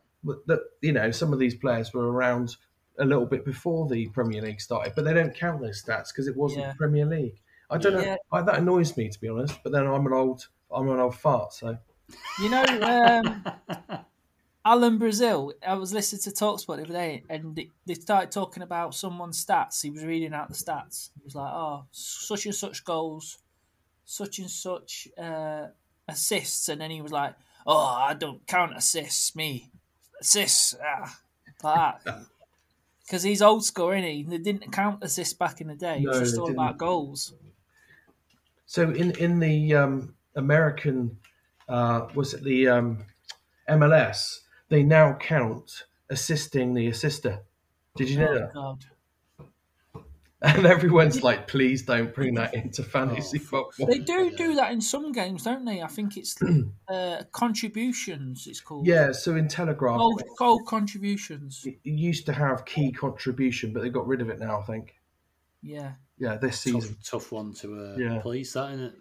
that 0.47 0.59
you 0.81 0.91
know 0.91 1.11
some 1.11 1.33
of 1.33 1.39
these 1.39 1.55
players 1.55 1.93
were 1.93 2.11
around 2.11 2.55
a 2.99 3.05
little 3.05 3.25
bit 3.25 3.45
before 3.45 3.87
the 3.87 4.07
Premier 4.09 4.41
League 4.41 4.61
started, 4.61 4.93
but 4.95 5.05
they 5.05 5.13
don't 5.13 5.33
count 5.33 5.61
those 5.61 5.83
stats 5.83 6.09
because 6.09 6.27
it 6.27 6.35
wasn't 6.35 6.61
Yeah. 6.65 6.73
Premier 6.77 7.05
League. 7.05 7.39
I 7.69 7.77
don't 7.77 7.93
Yeah. 7.93 8.15
know. 8.15 8.17
I, 8.31 8.41
that 8.41 8.57
annoys 8.59 8.95
me 8.97 9.09
to 9.09 9.19
be 9.19 9.29
honest. 9.29 9.57
But 9.63 9.71
then 9.71 9.87
I'm 9.87 10.05
an 10.05 10.13
old 10.13 10.47
I'm 10.71 10.87
an 10.89 10.99
old 10.99 11.15
fart, 11.15 11.53
so 11.53 11.77
You 12.41 12.49
know, 12.49 12.63
um, 12.81 13.43
Alan 14.65 14.97
Brazil. 14.99 15.53
I 15.67 15.73
was 15.73 15.91
listening 15.93 16.21
to 16.23 16.29
Talksport 16.31 16.77
the 16.77 16.83
other 16.83 16.93
day, 16.93 17.23
and 17.29 17.55
they, 17.55 17.71
they 17.87 17.95
started 17.95 18.31
talking 18.31 18.61
about 18.61 18.93
someone's 18.93 19.43
stats. 19.43 19.81
He 19.81 19.89
was 19.89 20.03
reading 20.05 20.33
out 20.33 20.49
the 20.49 20.53
stats. 20.53 21.09
He 21.17 21.21
was 21.23 21.33
like, 21.33 21.51
"Oh, 21.51 21.85
such 21.91 22.45
and 22.45 22.53
such 22.53 22.83
goals, 22.85 23.39
such 24.05 24.39
and 24.39 24.49
such 24.49 25.07
uh, 25.17 25.67
assists," 26.07 26.69
and 26.69 26.81
then 26.81 26.91
he 26.91 27.01
was 27.01 27.11
like, 27.11 27.35
"Oh, 27.65 27.85
I 27.85 28.13
don't 28.13 28.45
count 28.47 28.75
assists. 28.75 29.35
Me 29.35 29.69
assists, 30.19 30.75
ah, 30.83 31.19
like 31.63 32.03
that." 32.05 32.17
Because 33.05 33.23
he's 33.23 33.41
old 33.41 33.65
school, 33.65 33.89
isn't 33.89 34.03
he? 34.05 34.23
They 34.23 34.37
didn't 34.37 34.71
count 34.71 35.03
assists 35.03 35.33
back 35.33 35.59
in 35.59 35.67
the 35.67 35.75
day. 35.75 35.99
No, 35.99 36.13
just 36.13 36.37
all 36.37 36.45
didn't. 36.45 36.59
about 36.59 36.77
goals. 36.77 37.33
So 38.65 38.89
in 38.91 39.11
in 39.17 39.39
the 39.39 39.75
um, 39.75 40.15
American, 40.35 41.17
uh, 41.67 42.07
was 42.15 42.33
it 42.33 42.41
the 42.43 42.69
um, 42.69 43.05
MLS? 43.67 44.39
They 44.69 44.83
now 44.83 45.13
count 45.15 45.83
assisting 46.09 46.73
the 46.73 46.87
assister. 46.87 47.41
Did 47.97 48.09
you 48.09 48.19
know 48.19 48.31
Oh 48.31 48.33
that? 48.33 48.53
God! 48.53 48.85
And 50.43 50.65
everyone's 50.65 51.21
like, 51.21 51.47
please 51.47 51.83
don't 51.83 52.15
bring 52.15 52.33
that 52.33 52.55
into 52.55 52.81
fantasy 52.81 53.37
Oh, 53.39 53.67
football. 53.69 53.85
They 53.87 53.99
do 53.99 54.31
do 54.35 54.55
that 54.55 54.71
in 54.71 54.81
some 54.81 55.11
games, 55.11 55.43
don't 55.43 55.65
they? 55.65 55.83
I 55.83 55.87
think 55.87 56.17
it's 56.17 56.35
uh, 56.89 57.21
contributions. 57.31 58.47
It's 58.47 58.59
called. 58.59 58.87
Yeah, 58.87 59.11
so 59.11 59.35
in 59.35 59.47
Telegraph, 59.47 59.97
Goal, 59.99 60.19
goal 60.39 60.59
contributions. 60.63 61.61
it 61.65 61.77
it 61.83 61.91
used 61.91 62.25
to 62.25 62.33
have 62.33 62.65
key 62.65 62.91
contribution, 62.91 63.71
but 63.71 63.83
they 63.83 63.89
got 63.89 64.07
rid 64.07 64.19
of 64.21 64.29
it 64.29 64.39
now. 64.39 64.59
I 64.59 64.63
think. 64.63 64.95
Yeah, 65.61 65.91
Yeah, 66.17 66.37
this 66.37 66.63
tough, 66.63 66.73
season. 66.81 66.97
tough 67.03 67.31
one 67.31 67.53
to 67.55 67.75
uh, 67.93 67.95
Yeah. 67.97 68.19
police, 68.21 68.53
that 68.53 68.71
isn't 68.73 68.85
it? 68.85 68.93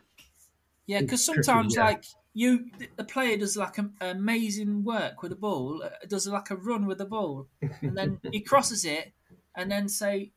yeah. 0.87 1.01
Because 1.01 1.25
tricky, 1.25 1.43
sometimes, 1.43 1.75
yeah. 1.75 1.85
like 1.85 2.05
you, 2.35 2.67
the 2.97 3.05
player 3.05 3.39
does 3.39 3.57
like 3.57 3.79
am- 3.79 3.95
amazing 4.03 4.85
work 4.85 5.23
with 5.23 5.31
the 5.31 5.37
ball, 5.37 5.83
uh, 5.83 5.89
does 6.07 6.27
like 6.29 6.51
a 6.51 6.57
run 6.57 6.85
with 6.85 6.99
the 6.99 7.07
ball, 7.07 7.49
and 7.81 7.97
then 7.97 8.21
he 8.31 8.41
crosses 8.51 8.85
it, 8.85 9.15
and 9.57 9.71
then 9.73 9.89
say, 9.89 10.33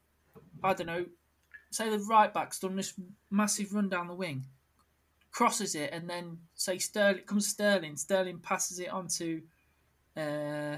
I 0.63 0.73
don't 0.73 0.87
know, 0.87 1.05
say 1.71 1.89
the 1.89 1.99
right 1.99 2.33
back's 2.33 2.59
done 2.59 2.75
this 2.75 2.93
massive 3.29 3.73
run 3.73 3.89
down 3.89 4.07
the 4.07 4.15
wing, 4.15 4.45
crosses 5.31 5.75
it, 5.75 5.91
and 5.93 6.09
then 6.09 6.37
say 6.55 6.77
Sterling 6.77 7.23
comes 7.25 7.47
Sterling, 7.47 7.95
Sterling 7.97 8.39
passes 8.39 8.79
it 8.79 8.89
on 8.89 9.07
to 9.19 9.41
uh, 10.15 10.77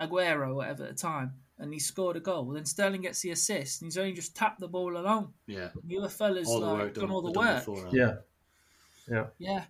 Aguero, 0.00 0.48
or 0.48 0.54
whatever 0.54 0.84
at 0.84 0.90
the 0.90 0.94
time, 0.94 1.32
and 1.58 1.72
he 1.72 1.78
scored 1.78 2.16
a 2.16 2.20
goal. 2.20 2.44
Then 2.52 2.64
Sterling 2.64 3.02
gets 3.02 3.20
the 3.22 3.30
assist, 3.30 3.82
and 3.82 3.86
he's 3.86 3.98
only 3.98 4.12
just 4.12 4.36
tapped 4.36 4.60
the 4.60 4.68
ball 4.68 4.96
along. 4.96 5.32
Yeah. 5.46 5.68
The 5.84 5.98
other 5.98 6.08
fella's 6.08 6.48
All 6.48 6.60
like 6.60 6.78
work 6.78 6.94
done, 6.94 7.04
done, 7.04 7.12
all 7.12 7.22
the 7.22 7.32
done 7.32 7.46
work. 7.46 7.64
before. 7.64 7.88
Yeah, 7.92 8.14
yeah. 9.10 9.26
Yeah, 9.38 9.64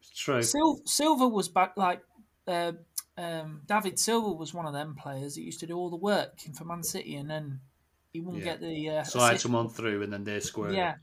It's 0.00 0.10
true. 0.10 0.42
Sil- 0.42 0.82
Silva 0.84 1.28
was 1.28 1.48
back 1.48 1.72
like 1.76 2.02
uh, 2.46 2.72
um, 3.18 3.62
David 3.66 3.98
Silva 3.98 4.32
was 4.32 4.52
one 4.52 4.66
of 4.66 4.72
them 4.72 4.94
players 4.94 5.34
that 5.34 5.42
used 5.42 5.60
to 5.60 5.66
do 5.66 5.76
all 5.76 5.90
the 5.90 5.96
work 5.96 6.40
for 6.56 6.64
Man 6.64 6.82
City, 6.82 7.16
and 7.16 7.30
then 7.30 7.60
he 8.16 8.20
wouldn't 8.20 8.44
Yeah. 8.44 8.52
get 8.52 8.60
the 8.60 8.88
uh, 8.90 9.04
Slide 9.04 9.32
assist. 9.34 9.42
someone 9.42 9.68
through 9.68 10.02
and 10.02 10.12
then 10.12 10.24
they 10.24 10.40
square. 10.40 10.72
Yeah, 10.72 10.94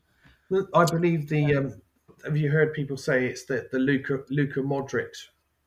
Well, 0.50 0.66
I 0.74 0.84
believe 0.84 1.28
the. 1.28 1.54
Um, 1.56 1.82
have 2.24 2.36
you 2.36 2.50
heard 2.50 2.72
people 2.74 2.96
say 2.96 3.26
it's 3.26 3.44
the 3.44 3.68
the 3.72 3.78
Luka 3.78 4.24
Luka 4.30 4.60
Modric 4.60 5.14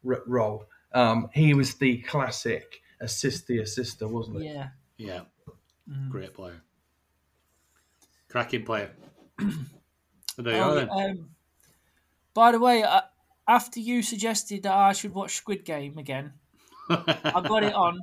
r- 0.08 0.24
role? 0.28 0.66
Um, 0.94 1.30
he 1.34 1.54
was 1.54 1.76
the 1.76 2.02
classic 2.02 2.82
assist 3.00 3.48
the 3.48 3.60
assister, 3.60 4.08
wasn't 4.08 4.42
he? 4.42 4.46
yeah. 4.48 4.70
Yeah. 4.98 5.22
Mm. 5.90 6.10
Great 6.10 6.34
player. 6.34 6.62
Cracking 8.30 8.66
player. 8.66 8.92
there 10.38 10.56
you 10.56 10.62
Oh, 10.62 10.72
are 10.72 10.76
then. 10.76 10.90
um, 10.90 11.30
by 12.34 12.52
the 12.52 12.60
way, 12.60 12.84
uh, 12.84 13.02
after 13.48 13.80
you 13.80 14.02
suggested 14.02 14.64
that 14.64 14.74
I 14.74 14.94
should 14.94 15.14
watch 15.14 15.36
Squid 15.36 15.64
Game 15.66 15.98
again, 15.98 16.34
I 16.90 17.42
got 17.48 17.64
it 17.64 17.74
on, 17.74 18.02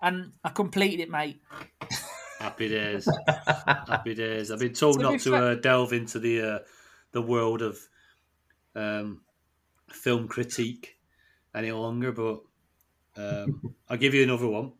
and 0.00 0.32
I 0.44 0.50
completed 0.50 1.00
it, 1.00 1.10
mate. 1.10 1.40
Happy 2.42 2.68
days. 2.68 3.08
Happy 3.26 4.14
days. 4.14 4.50
I've 4.50 4.58
been 4.58 4.72
told 4.72 4.96
To 4.96 5.02
not 5.02 5.12
be 5.12 5.18
to 5.20 5.30
fair- 5.30 5.42
uh, 5.42 5.54
delve 5.56 5.92
into 5.92 6.18
the 6.18 6.40
uh, 6.42 6.58
the 7.12 7.22
world 7.22 7.62
of 7.62 7.78
um, 8.74 9.22
film 9.90 10.28
critique 10.28 10.98
any 11.54 11.70
longer, 11.72 12.12
but 12.12 12.40
um, 13.16 13.60
I'll 13.88 13.96
give 13.96 14.14
you 14.14 14.22
another 14.24 14.48
one. 14.48 14.72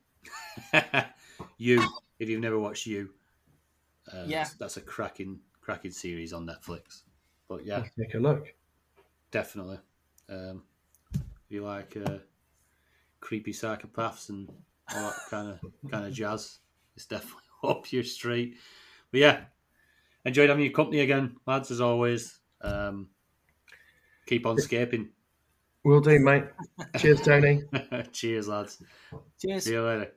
you, 1.58 1.82
if 2.18 2.28
you've 2.28 2.40
never 2.40 2.58
watched 2.58 2.86
You, 2.86 3.10
uh, 4.12 4.24
Yeah. 4.26 4.42
that's, 4.44 4.54
that's 4.54 4.76
a 4.78 4.80
cracking 4.80 5.40
cracking 5.60 5.90
series 5.92 6.32
on 6.32 6.46
Netflix. 6.46 7.02
But 7.48 7.64
yeah, 7.64 7.84
Take 7.98 8.14
a 8.14 8.18
look. 8.18 8.54
definitely. 9.30 9.78
Um, 10.28 10.62
if 11.14 11.20
you 11.50 11.62
like 11.62 11.96
uh, 11.96 12.18
creepy 13.20 13.52
psychopaths 13.52 14.30
and 14.30 14.48
all 14.94 15.02
that 15.02 15.14
kind 15.30 15.48
of 15.50 15.90
kind 15.90 16.06
of 16.06 16.12
jazz, 16.12 16.58
it's 16.96 17.06
definitely 17.06 17.42
up 17.68 17.92
your 17.92 18.04
street. 18.04 18.58
But 19.10 19.20
yeah, 19.20 19.40
enjoyed 20.24 20.48
having 20.48 20.64
your 20.64 20.72
company 20.72 21.00
again, 21.00 21.36
lads, 21.46 21.70
as 21.70 21.80
always. 21.80 22.38
Um, 22.60 23.08
keep 24.26 24.46
on 24.46 24.58
scaping. 24.58 25.10
Will 25.84 26.00
do, 26.00 26.18
mate. 26.20 26.44
Cheers, 26.96 27.22
Tony. 27.22 27.62
Cheers, 28.12 28.48
lads. 28.48 28.82
Cheers. 29.40 29.64
See 29.64 29.72
you 29.72 29.82
later. 29.82 30.12